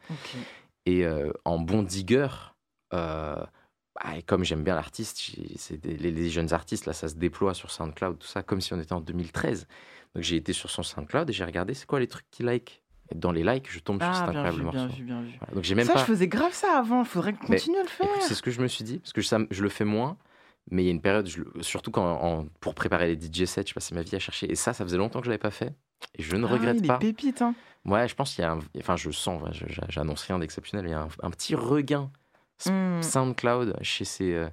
Et 0.86 1.06
euh, 1.06 1.30
en 1.44 1.60
bon 1.60 1.84
digger, 1.84 2.30
euh, 2.94 3.36
bah, 3.96 4.16
et 4.16 4.24
comme 4.24 4.46
j'aime 4.46 4.64
bien 4.64 4.76
l'artiste, 4.76 5.34
les, 5.84 5.98
les 5.98 6.30
jeunes 6.30 6.54
artistes, 6.54 6.86
là, 6.86 6.94
ça 6.94 7.10
se 7.10 7.16
déploie 7.16 7.54
sur 7.54 7.70
SoundCloud, 7.70 8.18
tout 8.18 8.28
ça, 8.28 8.44
comme 8.44 8.62
si 8.62 8.74
on 8.74 8.80
était 8.80 8.94
en 8.94 9.02
2013. 9.02 9.68
Donc 10.16 10.24
j'ai 10.24 10.36
été 10.36 10.54
sur 10.54 10.70
son 10.70 10.84
SoundCloud 10.84 11.30
et 11.30 11.34
j'ai 11.34 11.46
regardé 11.46 11.74
c'est 11.74 11.86
quoi 11.86 12.00
les 12.00 12.08
trucs 12.08 12.30
qu'il 12.32 12.46
like? 12.46 12.82
Et 13.12 13.16
dans 13.16 13.32
les 13.32 13.44
likes, 13.44 13.70
je 13.70 13.80
tombe 13.80 14.02
sur 14.02 14.10
Ah, 14.12 14.14
cet 14.16 14.24
incroyable 14.36 14.58
vu, 14.64 14.70
bien 14.70 14.88
vu, 14.88 15.04
bien 15.04 15.22
vu. 15.22 15.32
Voilà, 15.40 15.54
donc 15.54 15.64
j'ai 15.64 15.76
même 15.76 15.86
ça, 15.86 15.94
pas. 15.94 16.00
je 16.00 16.06
faisais 16.06 16.28
grave 16.28 16.54
ça 16.54 16.78
avant. 16.78 17.02
Il 17.02 17.06
faudrait 17.06 17.34
Mais, 17.50 17.58
continuer 17.58 17.80
à 17.80 17.84
le 17.84 17.90
faire. 17.90 18.08
C'est 18.22 18.34
ce 18.36 18.42
que 18.42 18.52
je 18.52 18.62
me 18.62 18.68
suis 18.68 18.84
dit, 18.86 19.00
parce 19.00 19.12
que 19.14 19.22
ça, 19.22 19.40
je 19.50 19.64
le 19.64 19.70
fais 19.70 19.84
moins. 19.86 20.18
Mais 20.70 20.84
il 20.84 20.86
y 20.86 20.90
a 20.90 20.92
une 20.92 21.02
période, 21.02 21.28
je 21.28 21.42
surtout 21.62 21.92
quand, 21.92 22.06
en- 22.06 22.46
pour 22.62 22.76
préparer 22.76 23.08
les 23.08 23.16
DJ 23.20 23.46
sets, 23.46 23.66
je 23.68 23.74
passais 23.74 23.96
ma 23.96 24.04
vie 24.04 24.16
à 24.16 24.20
chercher. 24.20 24.50
Et 24.50 24.56
ça, 24.56 24.74
ça 24.74 24.86
faisait 24.86 24.98
longtemps 24.98 25.20
que 25.20 25.26
je 25.26 25.32
l'avais 25.32 25.40
pas 25.40 25.52
fait. 25.52 25.74
Et 26.18 26.24
je 26.24 26.36
ne 26.36 26.46
Ah, 26.46 26.50
regrette 26.52 26.78
il 26.82 26.88
pas. 26.88 27.00
pépite, 27.00 27.42
hein. 27.42 27.54
Ouais, 27.84 28.08
je 28.08 28.14
pense 28.16 28.34
qu'il 28.36 28.44
y 28.44 28.46
a 28.46 28.52
un... 28.54 28.60
Enfin, 28.78 28.96
je 28.96 29.10
sens, 29.12 29.42
ouais, 29.42 29.50
j'annonce 29.90 30.22
rien 30.24 30.38
d'exceptionnel, 30.40 30.86
mais 30.86 30.92
il 30.92 30.94
y 30.94 30.96
a 30.96 31.02
un, 31.02 31.08
un 31.24 31.32
petit 31.32 31.56
regain 31.56 32.12
S- 32.60 32.72
Mm. 32.72 33.02
SoundCloud 33.02 33.76
chez 33.82 34.06
ces 34.06 34.34
euh, 34.36 34.48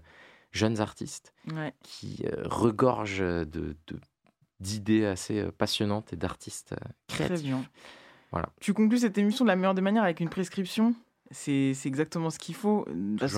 jeunes 0.50 0.80
artistes 0.80 1.34
Ouais. 1.54 1.74
qui 1.82 2.24
euh, 2.26 2.42
regorgent 2.46 3.18
de, 3.20 3.44
de- 3.86 4.00
d'idées 4.60 5.06
assez 5.06 5.40
euh, 5.40 5.50
passionnantes 5.50 6.12
et 6.12 6.16
d'artistes 6.16 6.72
euh, 6.72 6.88
Très 7.06 7.24
créatifs. 7.26 7.46
bien. 7.46 7.64
Voilà. 8.32 8.48
Tu 8.60 8.74
conclus 8.74 8.98
cette 8.98 9.16
émission 9.18 9.44
de 9.44 9.48
la 9.48 9.56
meilleure 9.56 9.74
des 9.74 9.80
manières 9.82 10.02
avec 10.04 10.20
une 10.20 10.28
prescription. 10.28 10.94
C'est 11.30 11.74
exactement 11.84 12.30
ce 12.30 12.38
qu'il 12.38 12.54
faut. 12.54 12.86
euh, 12.88 13.16
Parce 13.20 13.34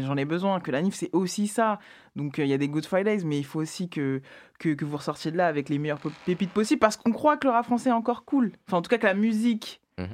j'en 0.00 0.16
ai 0.16 0.24
besoin. 0.24 0.58
Que 0.60 0.72
la 0.72 0.82
NIF, 0.82 0.94
c'est 0.96 1.10
aussi 1.14 1.46
ça. 1.46 1.78
Donc, 2.16 2.38
euh, 2.40 2.44
il 2.44 2.48
y 2.48 2.52
a 2.52 2.58
des 2.58 2.68
Good 2.68 2.86
Fridays, 2.86 3.24
mais 3.24 3.38
il 3.38 3.44
faut 3.44 3.60
aussi 3.60 3.88
que, 3.88 4.20
que, 4.58 4.70
que 4.74 4.84
vous 4.84 4.96
ressortiez 4.96 5.30
de 5.30 5.36
là 5.36 5.46
avec 5.46 5.68
les 5.68 5.78
meilleures 5.78 6.00
pépites 6.26 6.50
possibles. 6.50 6.80
Parce 6.80 6.96
qu'on 6.96 7.12
croit 7.12 7.36
que 7.36 7.46
le 7.46 7.52
rap 7.52 7.64
français 7.66 7.90
est 7.90 7.92
encore 7.92 8.24
cool. 8.24 8.50
Enfin, 8.66 8.78
en 8.78 8.82
tout 8.82 8.88
cas, 8.88 8.98
que 8.98 9.06
la 9.06 9.14
musique. 9.14 9.80
Mhm. 9.96 10.08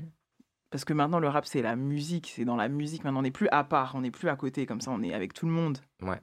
Parce 0.70 0.85
que 0.85 0.93
maintenant, 0.93 1.20
le 1.20 1.28
rap, 1.28 1.47
c'est 1.47 1.62
la 1.62 1.74
musique. 1.74 2.32
C'est 2.36 2.45
dans 2.45 2.57
la 2.57 2.69
musique. 2.69 3.03
Maintenant, 3.05 3.20
on 3.20 3.23
n'est 3.23 3.31
plus 3.31 3.49
à 3.51 3.65
part. 3.65 3.95
On 3.95 4.03
n'est 4.03 4.11
plus 4.11 4.28
à 4.28 4.36
côté. 4.36 4.66
Comme 4.66 4.82
ça, 4.82 4.91
on 4.91 5.03
est 5.03 5.15
avec 5.15 5.32
tout 5.32 5.47
le 5.47 5.53
monde. 5.53 5.78
Ouais, 6.03 6.20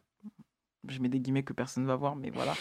Je 0.87 0.99
mets 0.99 1.09
des 1.09 1.19
guillemets 1.19 1.43
que 1.43 1.53
personne 1.53 1.83
ne 1.83 1.87
va 1.87 1.95
voir, 1.95 2.15
mais 2.15 2.29
voilà. 2.29 2.55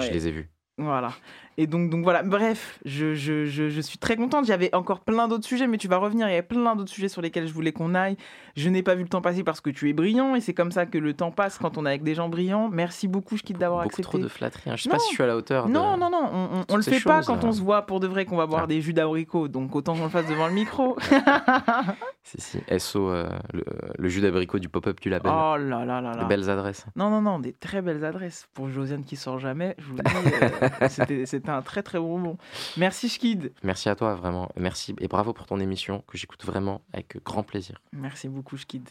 je 0.00 0.10
les 0.10 0.28
ai 0.28 0.30
vus. 0.30 0.50
Voilà. 0.78 1.12
Et 1.58 1.66
donc, 1.66 1.90
donc 1.90 2.02
voilà. 2.02 2.22
Bref, 2.22 2.78
je, 2.84 3.14
je, 3.14 3.44
je, 3.44 3.68
je 3.68 3.80
suis 3.80 3.98
très 3.98 4.16
contente. 4.16 4.46
J'avais 4.46 4.74
encore 4.74 5.00
plein 5.00 5.28
d'autres 5.28 5.44
sujets, 5.46 5.66
mais 5.66 5.76
tu 5.78 5.86
vas 5.88 5.98
revenir. 5.98 6.26
Il 6.28 6.30
y 6.30 6.34
avait 6.34 6.42
plein 6.42 6.74
d'autres 6.76 6.90
sujets 6.90 7.08
sur 7.08 7.20
lesquels 7.22 7.46
je 7.46 7.52
voulais 7.52 7.72
qu'on 7.72 7.94
aille. 7.94 8.16
Je 8.56 8.68
n'ai 8.70 8.82
pas 8.82 8.94
vu 8.94 9.02
le 9.02 9.08
temps 9.08 9.20
passer 9.20 9.44
parce 9.44 9.60
que 9.60 9.70
tu 9.70 9.88
es 9.88 9.92
brillant 9.92 10.34
et 10.34 10.40
c'est 10.40 10.54
comme 10.54 10.72
ça 10.72 10.86
que 10.86 10.98
le 10.98 11.12
temps 11.14 11.30
passe 11.30 11.58
quand 11.58 11.76
on 11.78 11.84
est 11.86 11.88
avec 11.90 12.02
des 12.02 12.14
gens 12.14 12.28
brillants. 12.28 12.68
Merci 12.70 13.06
beaucoup, 13.08 13.36
je 13.36 13.42
quitte 13.42 13.58
d'avoir 13.58 13.80
Beaucoup 13.82 13.88
accepté. 13.92 14.08
trop 14.10 14.18
de 14.18 14.28
flatterie. 14.28 14.70
hein. 14.70 14.76
Je 14.76 14.84
sais 14.84 14.88
Non. 14.88 14.94
pas 14.96 14.98
si 15.00 15.10
je 15.10 15.14
suis 15.14 15.22
à 15.22 15.26
la 15.26 15.36
hauteur. 15.36 15.66
de- 15.66 15.72
Non, 15.72 15.96
non, 15.98 16.10
non, 16.10 16.28
on, 16.32 16.48
on- 16.60 16.64
on 16.68 16.76
le 16.76 16.82
fait 16.82 17.00
pas 17.00 17.22
quand 17.22 17.44
euh. 17.44 17.48
on 17.48 17.52
se 17.52 17.60
voit 17.60 17.82
pour 17.82 18.00
de 18.00 18.06
vrai 18.06 18.24
qu'on 18.24 18.36
va 18.36 18.46
boire 18.46 18.62
Ah. 18.64 18.66
des 18.66 18.80
jus 18.80 18.92
d'abricot. 18.94 19.48
Donc 19.48 19.74
autant 19.76 19.94
qu'on 19.94 20.04
le 20.04 20.08
fasse 20.10 20.26
devant 20.28 20.46
le 20.48 20.54
micro. 20.54 20.96
Si, 22.24 22.40
si. 22.40 22.58
SO, 22.78 23.08
euh, 23.10 23.28
le, 23.52 23.64
le 23.98 24.08
jus 24.08 24.20
d'abricot 24.20 24.60
du 24.60 24.68
pop-up 24.68 25.00
du 25.00 25.10
label. 25.10 25.30
oh 25.34 25.56
là 25.58 25.84
là 25.84 26.00
là 26.00 26.14
là. 26.14 26.22
De 26.22 26.28
belles 26.28 26.48
adresses. 26.48 26.86
Non, 26.94 27.10
non, 27.10 27.20
non, 27.20 27.40
des 27.40 27.52
très 27.52 27.82
belles 27.82 28.04
adresses. 28.04 28.46
Pour 28.54 28.68
Josiane 28.68 29.02
qui 29.02 29.16
sort 29.16 29.40
jamais, 29.40 29.74
je 29.78 29.84
vous 29.86 29.96
le 29.96 30.02
dis, 30.04 30.34
euh, 30.80 30.88
c'était 30.88 31.26
c'était 31.42 31.50
un 31.50 31.62
très 31.62 31.82
très 31.82 31.98
bonbon. 31.98 32.38
Merci 32.76 33.08
Schkid. 33.08 33.52
Merci 33.64 33.88
à 33.88 33.96
toi, 33.96 34.14
vraiment. 34.14 34.48
Merci 34.56 34.94
et 35.00 35.08
bravo 35.08 35.32
pour 35.32 35.46
ton 35.46 35.58
émission 35.58 36.04
que 36.06 36.16
j'écoute 36.16 36.44
vraiment 36.44 36.82
avec 36.92 37.22
grand 37.24 37.42
plaisir. 37.42 37.80
Merci 37.92 38.28
beaucoup 38.28 38.56
Schkid. 38.56 38.88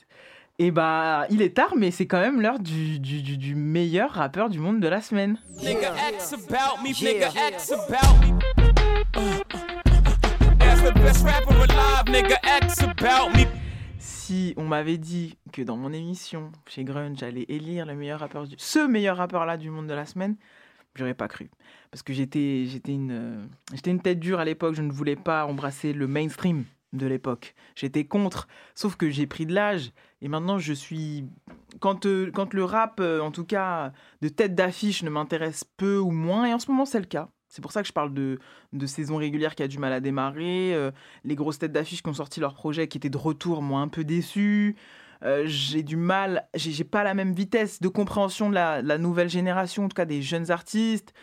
Et 0.60 0.70
bah, 0.70 1.26
il 1.30 1.42
est 1.42 1.56
tard, 1.56 1.74
mais 1.78 1.90
c'est 1.92 2.06
quand 2.08 2.20
même 2.20 2.42
l'heure 2.42 2.60
du, 2.60 3.00
du, 3.00 3.22
du- 3.24 3.38
du 3.38 3.56
meilleur 3.56 4.12
rappeur 4.12 4.50
du 4.50 4.60
monde 4.60 4.80
de 4.82 4.88
la 4.88 5.02
semaine. 5.02 5.38
Nigga 5.64 5.94
X 6.14 6.34
about 6.34 6.84
me, 6.84 6.90
nigga 6.90 7.30
X 7.52 7.72
about 7.72 8.20
me. 8.28 9.42
That's 10.60 10.82
the 10.84 10.94
best 10.96 11.24
rapper 11.26 11.56
alive, 11.56 12.06
nigga 12.12 12.38
X 12.64 12.82
about 12.84 13.30
me. 13.36 13.46
Si 13.98 14.54
on 14.58 14.66
m'avait 14.66 14.98
dit 14.98 15.38
que 15.52 15.62
dans 15.62 15.78
mon 15.78 15.92
émission 15.94 16.52
chez 16.68 16.84
Grunge, 16.84 17.18
j'allais 17.20 17.46
élire 17.50 17.86
le 17.86 17.96
meilleur 17.96 18.20
rappeur 18.20 18.46
du... 18.48 18.56
ce 18.58 18.86
meilleur 18.88 19.18
rappeur 19.18 19.46
là 19.46 19.58
du 19.58 19.70
monde 19.70 19.88
de 19.88 19.94
la 19.94 20.06
semaine, 20.06 20.36
j'aurais 20.96 21.14
pas 21.14 21.28
cru. 21.28 21.50
Parce 21.92 22.04
que 22.04 22.14
j'étais 22.14 22.66
j'étais 22.68 22.94
une, 22.94 23.50
j'étais 23.74 23.92
une 23.92 24.02
tête 24.02 24.20
dure 24.20 24.40
à 24.40 24.46
l'époque, 24.46 24.76
je 24.76 24.82
ne 24.82 24.92
voulais 24.92 25.18
pas 25.18 25.46
embrasser 25.46 25.92
le 25.92 26.08
mainstream 26.08 26.64
de 26.94 27.06
l'époque. 27.06 27.54
J'étais 27.76 28.06
contre, 28.06 28.48
sauf 28.76 28.96
que 28.96 29.10
j'ai 29.10 29.28
pris 29.28 29.46
de 29.46 29.54
l'âge 29.54 29.92
et 30.22 30.28
maintenant 30.28 30.58
je 30.58 30.74
suis... 30.74 31.26
Quand, 31.80 32.06
euh, 32.06 32.32
quand 32.34 32.54
le 32.54 32.64
rap, 32.64 33.00
euh, 33.00 33.20
en 33.22 33.32
tout 33.32 33.46
cas 33.46 33.94
de 34.22 34.28
tête 34.30 34.56
d'affiche, 34.56 35.04
ne 35.04 35.10
m'intéresse 35.10 35.64
peu 35.78 35.98
ou 35.98 36.12
moins, 36.12 36.46
et 36.46 36.54
en 36.54 36.60
ce 36.60 36.70
moment 36.70 36.86
c'est 36.86 37.00
le 37.00 37.06
cas. 37.06 37.30
C'est 37.48 37.62
pour 37.62 37.72
ça 37.72 37.82
que 37.82 37.88
je 37.88 37.94
parle 37.94 38.14
de, 38.14 38.40
de 38.72 38.86
saison 38.86 39.18
régulière 39.18 39.56
qui 39.56 39.64
a 39.64 39.68
du 39.68 39.78
mal 39.78 39.92
à 39.92 40.00
démarrer, 40.00 40.74
euh, 40.74 40.92
les 41.26 41.36
grosses 41.36 41.60
têtes 41.60 41.74
d'affiche 41.74 42.04
qui 42.04 42.10
ont 42.10 42.14
sorti 42.14 42.40
leur 42.40 42.54
projet 42.54 42.88
qui 42.88 42.98
étaient 42.98 43.10
de 43.10 43.18
retour 43.18 43.62
m'ont 43.62 43.80
un 43.80 43.90
peu 43.90 44.04
déçu. 44.04 44.76
J'ai 45.44 45.84
du 45.84 45.98
mal, 45.98 46.48
j'ai 46.56 46.84
pas 46.84 47.04
la 47.04 47.14
même 47.14 47.34
vitesse 47.34 47.80
de 47.80 47.88
compréhension 47.90 48.50
de 48.50 48.56
la 48.56 48.98
nouvelle 48.98 49.30
génération, 49.30 49.86
en 49.86 49.88
tout 49.88 49.94
cas 49.94 50.06
des 50.06 50.24
jeunes 50.24 50.50
artistes. 50.50 51.14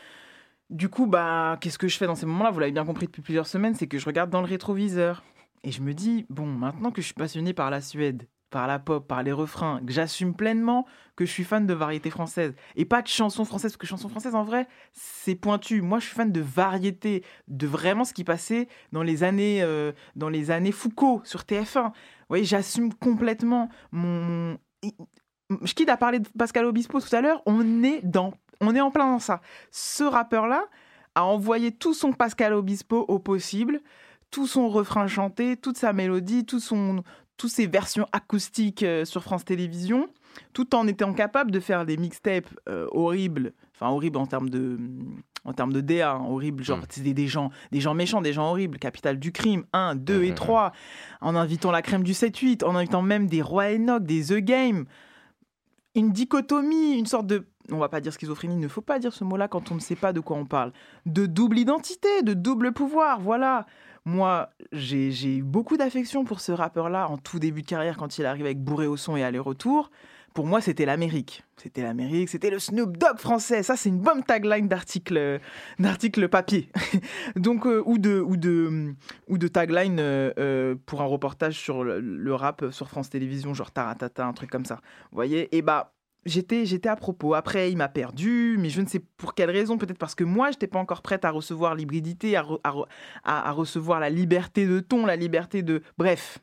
Du 0.71 0.91
coup, 0.91 1.07
bah, 1.07 1.57
qu'est-ce 1.61 1.79
que 1.79 1.89
je 1.89 1.97
fais 1.97 2.07
dans 2.07 2.15
ces 2.15 2.27
moments-là? 2.27 2.51
Vous 2.51 2.61
l'avez 2.61 2.73
bien 2.73 2.85
compris 2.85 3.07
depuis 3.07 3.23
plusieurs 3.23 3.47
semaines, 3.47 3.75
c'est 3.75 3.87
que 3.87 3.99
je 3.99 4.05
regarde 4.05 4.31
dans 4.31 4.41
le 4.41 4.47
rétroviseur. 4.47 5.23
Et 5.65 5.73
je 5.73 5.81
me 5.81 5.95
dis, 5.95 6.27
bon, 6.29 6.47
maintenant 6.47 6.91
que 6.91 7.01
je 7.01 7.07
suis 7.07 7.15
passionné 7.15 7.55
par 7.55 7.71
la 7.71 7.81
Suède, 7.81 8.29
par 8.51 8.67
la 8.67 8.79
pop, 8.79 9.07
par 9.07 9.23
les 9.23 9.33
refrains, 9.33 9.81
que 9.85 9.93
j'assume 9.93 10.35
pleinement 10.35 10.87
que 11.17 11.25
je 11.25 11.31
suis 11.31 11.45
fan 11.45 11.67
de 11.67 11.75
variété 11.75 12.11
française. 12.11 12.55
Et 12.77 12.85
pas 12.85 13.03
de 13.03 13.09
chansons 13.09 13.45
françaises, 13.45 13.73
parce 13.73 13.79
que 13.79 13.87
chansons 13.87 14.09
françaises, 14.09 14.35
en 14.35 14.45
vrai, 14.45 14.69
c'est 14.93 15.35
pointu. 15.35 15.81
Moi, 15.81 16.01
je 16.01 16.07
suis 16.07 16.15
fan 16.15 16.31
de 16.31 16.41
variété, 16.41 17.25
de 17.49 17.67
vraiment 17.67 18.05
ce 18.05 18.13
qui 18.13 18.25
passait 18.25 18.69
dans 18.93 19.03
les 19.03 19.23
années, 19.25 19.63
euh, 19.63 19.93
dans 20.17 20.29
les 20.29 20.51
années 20.51 20.73
Foucault 20.73 21.23
sur 21.25 21.41
TF1. 21.41 21.85
Vous 21.85 21.93
voyez, 22.29 22.45
j'assume 22.45 22.93
complètement 22.95 23.69
mon... 23.91 24.59
Je 25.63 25.73
quitte 25.73 25.89
à 25.89 25.97
parler 25.97 26.21
de 26.21 26.29
Pascal 26.39 26.67
Obispo 26.67 27.01
tout 27.01 27.17
à 27.17 27.23
l'heure, 27.23 27.43
on 27.47 27.83
est, 27.83 28.03
dans... 28.05 28.35
on 28.61 28.75
est 28.75 28.81
en 28.81 28.91
plein 28.91 29.13
dans 29.13 29.19
ça. 29.19 29.41
Ce 29.71 30.05
rappeur-là 30.05 30.65
a 31.15 31.25
envoyé 31.25 31.73
tout 31.73 31.95
son 31.95 32.13
Pascal 32.13 32.53
Obispo 32.53 33.05
au 33.09 33.19
possible, 33.19 33.81
tout 34.31 34.47
son 34.47 34.69
refrain 34.69 35.07
chanté, 35.07 35.57
toute 35.57 35.77
sa 35.77 35.93
mélodie, 35.93 36.45
tout 36.45 36.61
son, 36.61 37.03
toutes 37.37 37.51
ses 37.51 37.67
versions 37.67 38.07
acoustiques 38.13 38.83
euh, 38.83 39.05
sur 39.05 39.23
France 39.23 39.45
Télévisions, 39.45 40.09
tout 40.53 40.75
en 40.75 40.87
étant 40.87 41.13
capable 41.15 41.51
de 41.51 41.61
faire 41.61 41.87
des 41.87 41.97
mixtapes 41.97 42.49
euh, 42.69 42.87
horribles, 42.93 43.53
enfin 43.75 43.91
horribles 43.91 44.19
en 44.19 44.27
termes 44.27 44.51
de, 44.51 44.79
en 45.45 45.53
termes 45.53 45.73
de 45.73 45.81
DA, 45.81 46.13
hein, 46.13 46.25
horribles, 46.29 46.63
genre 46.63 46.81
c'est 46.91 47.03
des, 47.03 47.15
des 47.15 47.27
gens, 47.27 47.51
des 47.73 47.81
gens 47.81 47.95
méchants, 47.95 48.21
des 48.21 48.33
gens 48.33 48.51
horribles, 48.51 48.79
Capital 48.79 49.19
du 49.19 49.33
crime, 49.33 49.65
1, 49.73 49.95
2 49.97 50.25
et 50.25 50.35
3, 50.35 50.73
en 51.21 51.37
invitant 51.37 51.71
la 51.71 51.83
crème 51.83 52.03
du 52.03 52.13
7-8, 52.13 52.65
en 52.65 52.77
invitant 52.77 53.03
même 53.03 53.27
des 53.27 53.41
Roy 53.41 53.77
Enoch, 53.77 54.05
des 54.05 54.27
The 54.27 54.39
Game, 54.39 54.85
une 55.95 56.13
dichotomie, 56.13 56.99
une 56.99 57.07
sorte 57.07 57.27
de 57.27 57.47
on 57.71 57.79
va 57.79 57.89
pas 57.89 58.01
dire 58.01 58.13
schizophrénie, 58.13 58.55
il 58.55 58.61
ne 58.61 58.69
faut 58.69 58.81
pas 58.81 58.99
dire 58.99 59.13
ce 59.13 59.25
mot-là 59.25 59.49
quand 59.49 59.71
on 59.71 59.75
ne 59.75 59.81
sait 59.81 59.97
pas 59.97 60.13
de 60.13 60.21
quoi 60.21 60.37
on 60.37 60.47
parle, 60.47 60.73
de 61.07 61.27
double 61.27 61.59
identité, 61.59 62.23
de 62.23 62.35
double 62.35 62.73
pouvoir, 62.73 63.21
voilà. 63.21 63.67
Moi, 64.05 64.49
j'ai 64.73 65.37
eu 65.37 65.43
beaucoup 65.43 65.77
d'affection 65.77 66.25
pour 66.25 66.41
ce 66.41 66.53
rappeur-là 66.53 67.09
en 67.09 67.19
tout 67.19 67.39
début 67.39 67.63
de 67.63 67.67
carrière 67.67 67.99
quand 67.99 68.19
il 68.19 68.25
arrive 68.25 68.47
avec 68.47 68.59
Bourré 68.59 68.87
au 68.87 68.97
son 68.97 69.17
et 69.17 69.23
aller-retour. 69.23 69.91
Pour 70.35 70.47
moi, 70.47 70.61
c'était 70.61 70.87
l'Amérique. 70.87 71.43
C'était 71.57 71.83
l'Amérique, 71.83 72.29
c'était 72.29 72.51
le 72.51 72.59
Snoop 72.59 72.97
Dogg 72.97 73.19
français. 73.19 73.63
Ça, 73.63 73.77
c'est 73.77 73.89
une 73.89 73.99
bonne 73.99 74.23
tagline 74.23 74.69
d'article, 74.69 75.41
d'article 75.79 76.29
papier. 76.29 76.71
Donc, 77.37 77.67
euh, 77.67 77.83
ou 77.85 77.99
de, 77.99 78.21
ou 78.21 78.37
de, 78.37 78.95
ou 79.27 79.37
de 79.37 79.49
tagline 79.49 79.99
euh, 79.99 80.33
euh, 80.39 80.75
pour 80.87 81.03
un 81.03 81.07
reportage 81.07 81.59
sur 81.59 81.83
le, 81.83 82.01
le 82.01 82.35
rap 82.35 82.67
sur 82.71 82.89
France 82.89 83.11
Télévisions, 83.11 83.53
genre 83.53 83.73
Taratata, 83.73 84.25
un 84.25 84.33
truc 84.33 84.49
comme 84.49 84.65
ça. 84.65 84.77
Vous 85.11 85.17
voyez? 85.17 85.55
Et 85.57 85.61
bah, 85.61 85.93
j'étais, 86.29 86.67
j'étais 86.67 86.89
à 86.89 86.97
propos. 86.97 87.35
Après, 87.35 87.71
il 87.71 87.77
m'a 87.77 87.89
perdu, 87.89 88.57
mais 88.59 88.71
je 88.71 88.81
ne 88.81 88.87
sais 88.87 89.01
pour 89.17 89.35
quelle 89.35 89.51
raison. 89.51 89.79
Peut-être 89.79 89.99
parce 89.99 90.15
que 90.15 90.25
moi, 90.25 90.51
je 90.51 90.57
n'étais 90.57 90.67
pas 90.67 90.79
encore 90.79 91.03
prête 91.03 91.25
à 91.25 91.31
recevoir 91.31 91.75
l'hybridité, 91.75 92.37
à, 92.37 92.43
re- 92.43 92.61
à 92.65 92.71
re- 92.71 92.87
à- 93.25 93.49
à 93.49 93.53
recevoir 93.53 94.01
la 94.01 94.11
liberté 94.11 94.67
de 94.67 94.81
ton, 94.81 95.07
la 95.07 95.17
liberté 95.17 95.63
de. 95.63 95.83
Bref. 95.97 96.39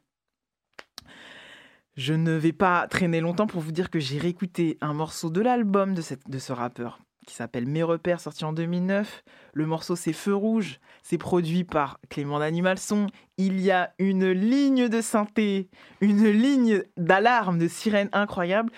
Je 1.95 2.13
ne 2.13 2.31
vais 2.33 2.51
pas 2.51 2.87
traîner 2.87 3.21
longtemps 3.21 3.47
pour 3.47 3.61
vous 3.61 3.71
dire 3.71 3.89
que 3.89 3.99
j'ai 3.99 4.17
réécouté 4.17 4.77
un 4.81 4.93
morceau 4.93 5.29
de 5.29 5.39
l'album 5.39 5.93
de, 5.93 6.01
de 6.27 6.39
ce 6.39 6.51
rappeur 6.51 6.99
qui 7.25 7.33
s'appelle 7.35 7.65
Mes 7.65 7.83
repères, 7.83 8.19
sorti 8.19 8.45
en 8.45 8.53
2009. 8.53 9.23
Le 9.53 9.65
morceau 9.65 9.95
c'est 9.95 10.13
Feu 10.13 10.35
rouge, 10.35 10.79
c'est 11.01 11.17
produit 11.17 11.63
par 11.63 11.99
Clément 12.09 12.37
d'Animal 12.39 12.77
Son. 12.77 13.07
Il 13.37 13.59
y 13.61 13.71
a 13.71 13.93
une 13.97 14.29
ligne 14.29 14.89
de 14.89 15.01
synthé, 15.01 15.69
une 16.01 16.27
ligne 16.29 16.83
d'alarme, 16.97 17.57
de 17.57 17.67
sirène 17.67 18.09
incroyable. 18.11 18.71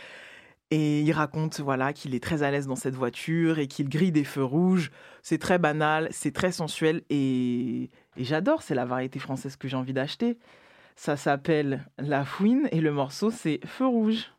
Et 0.69 1.01
il 1.01 1.11
raconte 1.13 1.61
voilà 1.61 1.93
qu'il 1.93 2.13
est 2.13 2.21
très 2.21 2.43
à 2.43 2.51
l'aise 2.51 2.67
dans 2.67 2.75
cette 2.75 2.95
voiture 2.95 3.57
et 3.57 3.67
qu'il 3.67 3.87
grille 3.87 4.11
des 4.11 4.25
feux 4.25 4.43
rouges. 4.43 4.91
C'est 5.21 5.37
très 5.37 5.59
banal, 5.59 6.09
c'est 6.11 6.33
très 6.33 6.51
sensuel 6.51 7.03
et, 7.09 7.89
et 8.17 8.23
j'adore. 8.23 8.61
C'est 8.61 8.75
la 8.75 8.85
variété 8.85 9.19
française 9.19 9.55
que 9.55 9.67
j'ai 9.67 9.77
envie 9.77 9.93
d'acheter. 9.93 10.37
Ça 10.97 11.15
s'appelle 11.15 11.85
La 11.97 12.25
Fouine 12.25 12.67
et 12.71 12.81
le 12.81 12.91
morceau 12.91 13.31
c'est 13.31 13.59
Feu 13.65 13.87
rouge. 13.87 14.31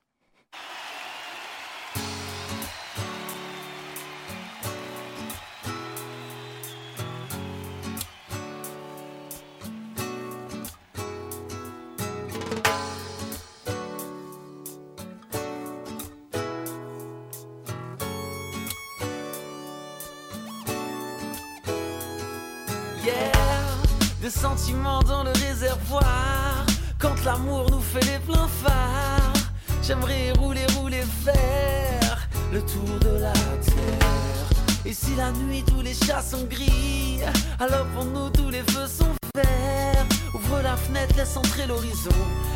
Faire 32.68 32.82
le 32.82 32.86
tour 32.86 32.98
de 33.00 33.18
la 33.20 33.32
terre. 33.32 34.48
Et 34.84 34.94
la 35.16 35.32
nuit 35.32 35.64
tous 35.66 35.82
les 35.82 35.94
chats 35.94 36.22
sont 36.22 36.44
gris, 36.44 37.20
alors 37.58 37.86
pour 37.94 38.04
nous 38.04 38.30
tous 38.30 38.50
les 38.50 38.62
feux 38.62 38.86
sont 38.86 39.14
verts. 39.34 40.06
Ouvre 40.34 40.62
la 40.62 40.76
fenêtre, 40.76 41.14
laisse 41.16 41.36
entrer 41.36 41.66
l'horizon, 41.66 42.10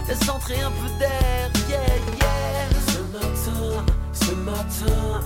laisse 0.09 0.29
entrer 0.29 0.61
un 0.61 0.71
peu 0.71 0.89
d'air. 0.99 1.51
Yeah, 1.69 1.79
yeah. 2.21 2.69
Ce 2.87 3.01
matin, 3.13 3.85
ce 4.13 4.35
matin, 4.35 5.21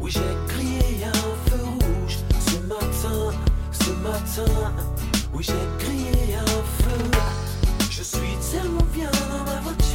oui 0.00 0.10
j'ai 0.10 0.54
crié 0.54 1.04
un 1.04 1.50
feu 1.50 1.62
rouge. 1.64 2.18
Ce 2.40 2.56
matin, 2.66 3.36
ce 3.72 3.90
matin, 3.90 4.72
oui 5.34 5.44
j'ai 5.44 5.84
crié 5.84 6.36
un 6.36 6.46
feu. 6.46 7.10
Je 7.90 8.02
suis 8.02 8.36
tellement 8.52 8.86
bien 8.94 9.10
dans 9.30 9.44
ma 9.44 9.60
voiture 9.60 9.87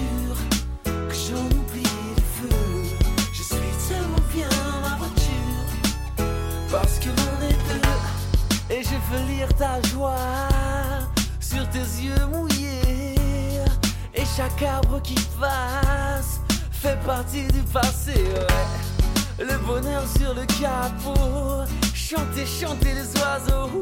chaque 14.35 14.63
arbre 14.63 14.99
qui 15.01 15.15
passe 15.39 16.39
fait 16.71 16.99
partie 17.05 17.45
du 17.47 17.59
passé. 17.71 18.13
Ouais. 18.15 19.45
Le 19.45 19.57
bonheur 19.59 20.03
sur 20.17 20.33
le 20.33 20.45
capot, 20.45 21.63
chanter, 21.93 22.45
chanter 22.45 22.93
les 22.93 23.21
oiseaux. 23.21 23.79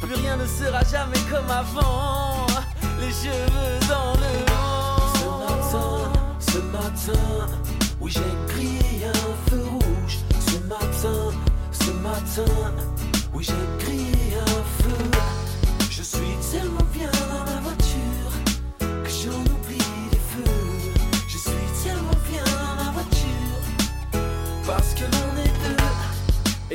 Plus 0.00 0.14
rien 0.14 0.36
ne 0.36 0.46
sera 0.46 0.82
jamais 0.84 1.18
comme 1.30 1.50
avant. 1.50 2.46
Les 3.00 3.10
cheveux 3.10 3.78
dans 3.88 4.12
le 4.14 4.32
vent. 4.52 6.10
Ce 6.38 6.58
matin, 6.58 7.02
ce 7.02 7.12
matin, 7.12 7.46
oui 8.00 8.12
j'ai 8.12 8.54
crié 8.54 9.06
un 9.06 9.50
feu 9.50 9.64
rouge. 9.68 10.18
Ce 10.46 10.58
matin, 10.68 11.36
ce 11.72 11.90
matin, 11.90 12.52
oui 13.32 13.44
j'ai 13.44 13.84
crié 13.84 14.38
un 14.40 14.82
feu. 14.82 15.10
Je 15.90 16.02
suis 16.02 16.36
tellement 16.52 16.86
bien 16.92 17.10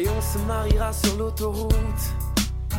et 0.02 0.10
on 0.10 0.22
se 0.22 0.40
mariera 0.48 0.92
sur 0.92 1.16
l'autoroute. 1.18 2.04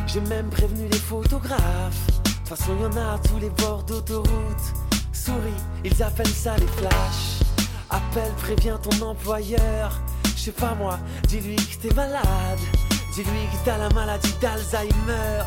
J'ai 0.07 0.21
même 0.21 0.49
prévenu 0.49 0.87
les 0.91 0.97
photographes. 0.97 2.07
De 2.07 2.29
toute 2.29 2.47
façon, 2.49 2.73
y 2.77 2.97
a 2.97 3.13
à 3.13 3.17
tous 3.19 3.39
les 3.39 3.49
bords 3.49 3.83
d'autoroute. 3.83 4.65
Souris, 5.13 5.61
ils 5.85 6.03
appellent 6.03 6.27
ça 6.27 6.57
les 6.57 6.67
flashs. 6.67 7.39
Appelle, 7.89 8.31
préviens 8.37 8.77
ton 8.77 9.05
employeur. 9.05 10.01
Je 10.35 10.41
sais 10.41 10.51
pas 10.51 10.75
moi, 10.75 10.99
dis-lui 11.27 11.55
que 11.55 11.87
t'es 11.87 11.93
malade. 11.95 12.59
Dis-lui 13.13 13.45
que 13.51 13.65
t'as 13.65 13.77
la 13.77 13.89
maladie 13.89 14.33
d'Alzheimer. 14.41 15.43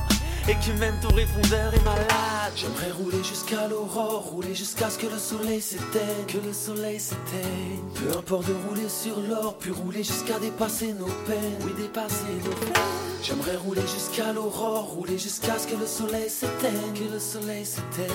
Et 0.48 0.55
que 0.55 0.78
même 0.78 0.94
ton 1.02 1.09
répondeur 1.09 1.74
est 1.74 1.85
malade. 1.85 2.52
J'aimerais 2.55 2.93
rouler 2.93 3.23
jusqu'à 3.24 3.66
l'aurore, 3.66 4.23
rouler 4.31 4.55
jusqu'à 4.55 4.89
ce 4.89 4.97
que 4.97 5.09
le 5.09 5.18
soleil 5.18 5.60
s'éteigne. 5.60 6.24
Que 6.28 6.39
le 6.39 6.52
soleil 6.52 7.01
s'éteigne. 7.01 7.82
Peu 7.97 8.16
importe 8.16 8.47
de 8.47 8.55
rouler 8.68 8.89
sur 8.89 9.18
l'or, 9.18 9.56
puis 9.59 9.73
rouler 9.73 10.05
jusqu'à 10.05 10.39
dépasser 10.39 10.93
nos 10.93 11.06
peines. 11.27 11.59
Oui, 11.64 11.73
dépasser 11.77 12.32
nos 12.44 12.51
peines. 12.51 12.82
J'aimerais 13.24 13.56
rouler 13.56 13.82
jusqu'à 13.82 14.32
l'aurore, 14.32 14.85
rouler 14.85 15.18
jusqu'à 15.18 15.59
ce 15.59 15.66
que 15.66 15.74
le 15.74 15.86
soleil 15.86 16.31
s'éteigne. 16.31 16.93
Que 16.94 17.12
le 17.12 17.18
soleil 17.18 17.66
s'éteigne. 17.66 18.06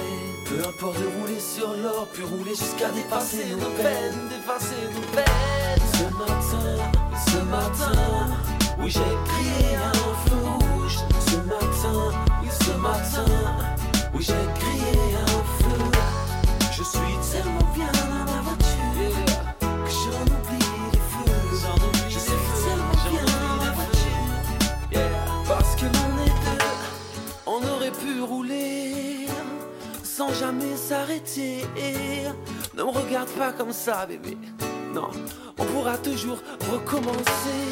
Peu 0.48 0.66
importe 0.66 1.00
de 1.00 1.08
rouler 1.20 1.40
sur 1.40 1.68
l'or, 1.84 2.08
puis 2.14 2.24
rouler 2.24 2.56
jusqu'à 2.56 2.90
dépasser 2.92 3.46
nos 3.60 3.72
peines. 3.76 4.30
Dépasser 4.30 4.88
nos 4.96 5.08
peines. 5.14 5.84
Ce 5.92 6.04
matin, 6.16 6.80
ce 7.28 7.38
matin, 7.52 8.30
oui, 8.80 8.90
j'ai 8.90 9.00
crié 9.00 9.76
un 9.76 9.92
rouge. 10.00 10.61
Ce 11.32 11.38
matin, 11.38 12.12
oui, 12.42 12.50
ce 12.52 12.72
matin, 12.72 13.26
oui, 14.14 14.22
j'ai 14.22 14.34
crié 14.60 15.16
un 15.16 15.40
feu. 15.64 15.82
Je 16.74 16.84
suis 16.84 17.16
tellement 17.32 17.72
bien 17.74 17.90
dans 18.10 18.26
ma 18.26 18.42
voiture 18.42 19.16
que 19.62 19.92
j'en 19.92 20.24
oublie 20.24 20.72
les 20.92 21.00
feux. 21.00 21.32
Je 22.10 22.20
suis 22.20 22.34
tellement 22.66 23.00
bien 23.10 23.24
dans 23.24 23.56
ma 23.64 23.72
voiture 23.72 25.08
parce 25.48 25.74
que 25.78 25.86
l'on 25.86 26.12
est 26.26 26.36
deux. 26.44 26.66
On 27.46 27.62
aurait 27.76 27.92
pu 27.92 28.22
rouler 28.22 29.28
sans 30.04 30.34
jamais 30.34 30.76
s'arrêter. 30.76 31.66
Ne 32.76 32.84
me 32.84 32.90
regarde 32.90 33.30
pas 33.30 33.54
comme 33.54 33.72
ça, 33.72 34.06
bébé. 34.06 34.38
Non, 34.94 35.12
on 35.58 35.64
pourra 35.64 35.98
toujours 35.98 36.40
recommencer. 36.70 37.64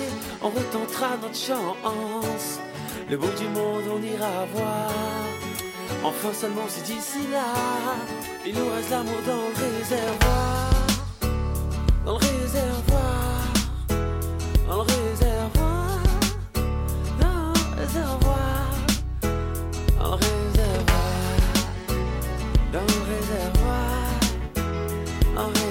On 0.42 0.48
retentera 0.48 1.18
notre 1.22 1.36
chance. 1.36 2.62
Le 3.10 3.18
bout 3.18 3.32
du 3.40 3.48
monde, 3.48 3.86
on 3.92 4.04
ira 4.04 4.46
voir. 4.54 4.92
Enfin, 6.04 6.32
seulement 6.32 6.68
si 6.68 6.82
d'ici 6.84 7.28
là, 7.32 7.56
il 8.46 8.54
nous 8.54 8.70
reste 8.70 8.92
l'amour 8.92 9.18
dans 9.26 9.36
le 9.36 9.54
réservoir. 9.66 10.70
Dans 12.06 12.12
le 12.12 12.18
réservoir. 12.18 13.48
Dans 14.68 14.76
le 14.76 14.82
réservoir. 14.82 16.00
Dans 17.20 17.54
le 17.56 17.82
réservoir. 17.82 18.70
Dans 19.98 20.10
le 20.10 20.16
réservoir. 20.16 21.10
Dans 22.72 22.82
le 22.82 23.00
réservoir. 23.10 23.90
En 25.36 25.48
réserve. 25.48 25.69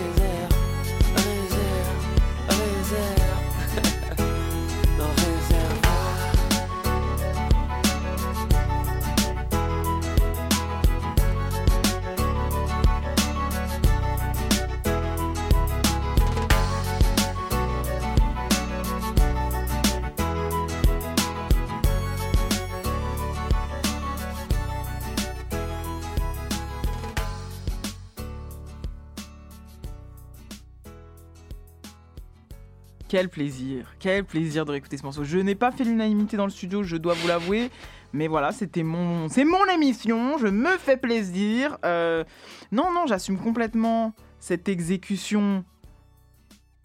Quel 33.19 33.31
plaisir, 33.31 33.97
quel 33.99 34.25
plaisir 34.25 34.65
de 34.65 34.71
réécouter 34.71 34.97
ce 34.97 35.03
morceau. 35.03 35.25
Je 35.25 35.39
n'ai 35.39 35.57
pas 35.57 35.73
fait 35.73 35.83
l'unanimité 35.83 36.37
dans 36.37 36.45
le 36.45 36.53
studio, 36.53 36.85
je 36.85 36.97
dois 36.97 37.15
vous 37.15 37.27
l'avouer. 37.27 37.69
Mais 38.13 38.29
voilà, 38.29 38.53
c'était 38.53 38.85
mon, 38.85 39.29
c'est 39.29 39.45
mon 39.45 39.65
émission, 39.75 40.39
je 40.39 40.47
me 40.47 40.79
fais 40.79 40.97
plaisir. 40.97 41.79
Euh, 41.85 42.23
non, 42.71 42.93
non, 42.93 43.09
j'assume 43.09 43.37
complètement 43.37 44.15
cette 44.39 44.69
exécution 44.69 45.65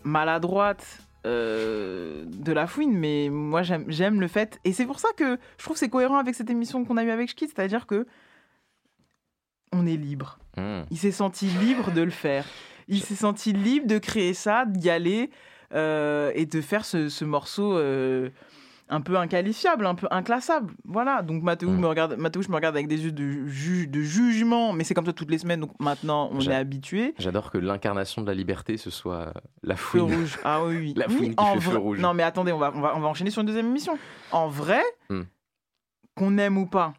maladroite 0.03 1.03
euh, 1.27 2.23
de 2.25 2.51
la 2.51 2.65
fouine, 2.65 2.97
mais 2.97 3.29
moi 3.29 3.61
j'aime, 3.61 4.19
le 4.19 4.27
fait, 4.27 4.59
et 4.63 4.73
c'est 4.73 4.87
pour 4.87 4.99
ça 4.99 5.09
que 5.15 5.37
je 5.59 5.63
trouve 5.63 5.75
que 5.75 5.79
c'est 5.81 5.89
cohérent 5.89 6.17
avec 6.17 6.33
cette 6.33 6.49
émission 6.49 6.83
qu'on 6.83 6.97
a 6.97 7.03
eue 7.03 7.11
avec 7.11 7.29
Schkid, 7.29 7.51
c'est-à-dire 7.55 7.85
que 7.85 8.07
on 9.71 9.85
est 9.85 9.97
libre. 9.97 10.39
Hmm. 10.57 10.81
Il 10.89 10.97
s'est 10.97 11.11
senti 11.11 11.45
libre 11.45 11.91
de 11.91 12.01
le 12.01 12.09
faire. 12.09 12.47
Il 12.87 13.03
s'est 13.03 13.13
senti 13.13 13.53
libre 13.53 13.85
de 13.85 13.99
créer 13.99 14.33
ça, 14.33 14.65
d'y 14.65 14.89
aller 14.89 15.29
et 15.73 16.45
de 16.45 16.61
faire 16.61 16.85
ce, 16.85 17.09
ce 17.09 17.25
morceau 17.25 17.77
euh, 17.77 18.29
un 18.89 19.01
peu 19.01 19.15
inqualifiable, 19.17 19.85
un 19.87 19.95
peu 19.95 20.07
inclassable. 20.11 20.73
Voilà. 20.83 21.21
Donc 21.23 21.41
Mathéo 21.41 21.69
Mm. 21.69 21.79
me 21.79 21.87
regarde, 21.87 22.15
Mathéo, 22.17 22.41
je 22.43 22.49
me 22.49 22.55
regarde 22.55 22.75
avec 22.75 22.87
des 22.87 23.05
yeux 23.05 23.11
de, 23.11 23.47
ju- 23.47 23.87
de 23.87 24.01
jugement, 24.01 24.73
mais 24.73 24.83
c'est 24.83 24.93
comme 24.93 25.05
ça 25.05 25.13
toutes 25.13 25.31
les 25.31 25.37
semaines. 25.39 25.61
Donc 25.61 25.71
maintenant, 25.79 26.29
on 26.31 26.41
est 26.41 26.53
habitué. 26.53 27.15
J'adore 27.17 27.49
que 27.49 27.57
l'incarnation 27.57 28.21
de 28.21 28.27
la 28.27 28.33
liberté, 28.35 28.77
ce 28.77 28.89
soit 28.91 29.33
la 29.63 29.75
Feu 29.75 29.99
fouine. 29.99 30.15
rouge. 30.15 30.37
Ah 30.43 30.63
oui, 30.63 30.75
oui. 30.77 30.93
La 30.97 31.07
Oui, 31.07 31.15
fouine 31.15 31.35
qui 31.35 31.43
en 31.43 31.55
fait 31.55 31.71
feu 31.71 31.77
rouge. 31.77 31.99
Non, 31.99 32.13
mais 32.13 32.23
attendez, 32.23 32.51
on 32.51 32.59
va, 32.59 32.71
on 32.75 32.81
va, 32.81 32.93
on 32.95 32.99
va 32.99 33.07
enchaîner 33.07 33.31
sur 33.31 33.39
une 33.41 33.47
deuxième 33.47 33.67
émission. 33.67 33.97
En 34.31 34.47
vrai, 34.49 34.81
Hmm. 35.09 35.23
qu'on 36.15 36.37
aime 36.37 36.57
ou 36.57 36.67
pas, 36.67 36.93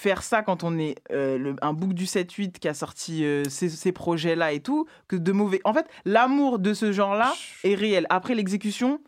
faire 0.00 0.22
ça 0.22 0.42
quand 0.42 0.62
on 0.62 0.78
est 0.78 0.94
euh, 1.10 1.36
le- 1.38 1.56
un 1.60 1.72
bouc 1.72 1.92
du 1.92 2.04
7-8 2.06 2.60
qui 2.60 2.68
a 2.68 2.74
sorti 2.74 3.24
euh, 3.24 3.42
ces, 3.48 3.68
ces 3.68 3.90
projets-là 3.90 4.52
et 4.52 4.60
tout, 4.60 4.86
que 5.08 5.16
de 5.16 5.32
mauvais. 5.32 5.60
En 5.64 5.74
fait, 5.74 5.86
l'amour 6.04 6.60
de 6.60 6.72
ce 6.72 6.92
genre-là 6.92 7.34
est 7.64 7.74
réel. 7.74 8.06
Après 8.08 8.36
l'exécution, 8.36 9.00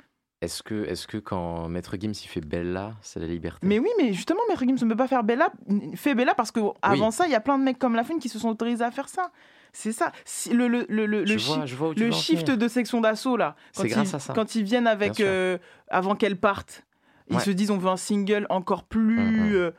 Est-ce 0.42 0.64
que, 0.64 0.84
est 0.88 1.06
que 1.06 1.18
quand 1.18 1.68
Maître 1.68 1.94
Gims 2.00 2.10
il 2.24 2.26
fait 2.26 2.40
Bella, 2.40 2.94
c'est 3.02 3.20
la 3.20 3.26
liberté? 3.28 3.64
Mais 3.64 3.78
oui, 3.78 3.88
mais 3.98 4.12
justement, 4.12 4.40
Maître 4.48 4.64
Gims 4.66 4.84
ne 4.84 4.88
peut 4.90 4.96
pas 4.96 5.06
faire 5.06 5.22
Bella, 5.22 5.52
fait 5.94 6.16
Bella 6.16 6.34
parce 6.34 6.50
que 6.50 6.58
avant 6.82 7.12
ça, 7.12 7.26
il 7.26 7.30
y 7.30 7.36
a 7.36 7.40
plein 7.40 7.56
de 7.58 7.62
mecs 7.62 7.78
comme 7.78 7.94
la 7.94 8.02
qui 8.02 8.28
se 8.28 8.40
sont 8.40 8.48
autorisés 8.48 8.82
à 8.82 8.90
faire 8.90 9.08
ça. 9.08 9.30
C'est 9.72 9.92
ça. 9.92 10.10
Le, 10.52 10.66
le, 10.66 10.86
le, 10.88 11.06
le, 11.06 11.24
Je 11.24 11.34
le 11.34 11.40
vois- 11.40 11.66
je 11.66 11.76
vois 11.76 11.94
shift 12.10 12.50
de 12.50 12.66
section 12.68 13.00
d'assaut, 13.00 13.36
là, 13.36 13.54
quand 13.76 13.82
C'est 13.82 13.88
ils, 13.88 13.92
grâce 13.92 14.14
à 14.14 14.18
ça. 14.18 14.32
quand 14.34 14.56
ils 14.56 14.64
viennent 14.64 14.88
avec, 14.88 15.20
euh, 15.20 15.56
avant 15.88 16.16
qu'elle 16.16 16.36
parte, 16.36 16.84
ils 17.28 17.36
Ouais. 17.36 17.42
se 17.44 17.52
disent 17.52 17.70
on 17.70 17.78
veut 17.78 17.90
un 17.90 17.96
single 17.96 18.46
encore 18.50 18.82
plus. 18.82 19.20
Mhm. 19.20 19.52
euh, 19.54 19.70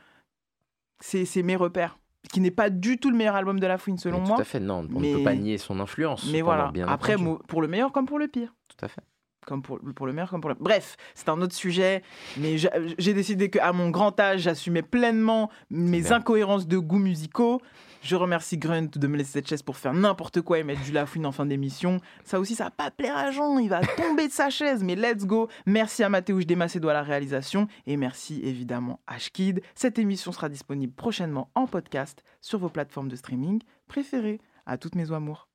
c'est 1.02 1.42
mes 1.42 1.56
repères. 1.56 1.98
Qui 2.32 2.40
n'est 2.40 2.52
pas 2.52 2.70
du 2.70 2.98
tout 2.98 3.10
le 3.10 3.16
meilleur 3.16 3.34
album 3.34 3.58
de 3.58 3.66
la 3.66 3.78
fouine, 3.78 3.98
selon 3.98 4.20
moi. 4.20 4.36
Tout 4.36 4.42
à 4.42 4.44
fait, 4.44 4.60
non, 4.60 4.86
on 4.94 5.00
Mais- 5.00 5.12
ne 5.12 5.16
peut 5.18 5.24
pas 5.24 5.34
nier 5.34 5.58
son 5.58 5.80
influence. 5.80 6.28
Mais 6.30 6.40
voilà. 6.40 6.70
bien 6.70 6.86
Après, 6.86 7.16
entendu. 7.16 7.38
pour 7.48 7.60
le 7.60 7.66
meilleur 7.68 7.90
comme 7.92 8.06
pour 8.06 8.18
le 8.20 8.28
pire. 8.28 8.54
Tout 8.68 8.84
à 8.84 8.88
fait. 8.88 9.02
Comme 9.44 9.60
pour, 9.60 9.80
pour 9.96 10.06
le 10.06 10.12
meilleur 10.12 10.30
comme 10.30 10.40
pour 10.40 10.50
le... 10.50 10.56
Bref, 10.60 10.96
c'est 11.16 11.28
un 11.28 11.40
autre 11.42 11.54
sujet, 11.54 12.02
mais 12.36 12.58
j'a- 12.58 12.70
j'ai 12.96 13.12
décidé 13.12 13.50
qu'à 13.50 13.72
mon 13.72 13.90
grand 13.90 14.18
âge, 14.20 14.42
j'assumais 14.42 14.82
pleinement 14.82 15.50
mes 15.68 16.12
incohérences 16.12 16.68
de 16.68 16.78
goûts 16.78 17.00
musicaux. 17.00 17.60
Je 18.02 18.16
remercie 18.16 18.58
Grunt 18.58 18.88
de 18.96 19.06
me 19.06 19.16
laisser 19.16 19.30
cette 19.34 19.48
chaise 19.48 19.62
pour 19.62 19.76
faire 19.76 19.94
n'importe 19.94 20.40
quoi 20.40 20.58
et 20.58 20.64
mettre 20.64 20.82
du 20.82 20.90
Lafouine 20.90 21.24
en 21.24 21.30
fin 21.30 21.46
d'émission. 21.46 22.00
Ça 22.24 22.40
aussi, 22.40 22.56
ça 22.56 22.64
va 22.64 22.70
pas 22.72 22.90
plaire 22.90 23.16
à 23.16 23.30
Jean, 23.30 23.58
il 23.58 23.68
va 23.68 23.80
tomber 23.96 24.26
de 24.26 24.32
sa 24.32 24.50
chaise, 24.50 24.82
mais 24.82 24.96
let's 24.96 25.24
go. 25.24 25.48
Merci 25.66 26.02
à 26.02 26.08
Mathéouche 26.08 26.44
Desmacédo 26.44 26.88
à 26.88 26.94
la 26.94 27.04
réalisation 27.04 27.68
et 27.86 27.96
merci 27.96 28.40
évidemment 28.42 28.98
à 29.06 29.18
Shkid. 29.18 29.62
Cette 29.76 30.00
émission 30.00 30.32
sera 30.32 30.48
disponible 30.48 30.92
prochainement 30.92 31.50
en 31.54 31.68
podcast 31.68 32.24
sur 32.40 32.58
vos 32.58 32.68
plateformes 32.68 33.08
de 33.08 33.16
streaming 33.16 33.62
préférées. 33.86 34.40
À 34.66 34.78
toutes 34.78 34.96
mes 34.96 35.12
amours. 35.12 35.51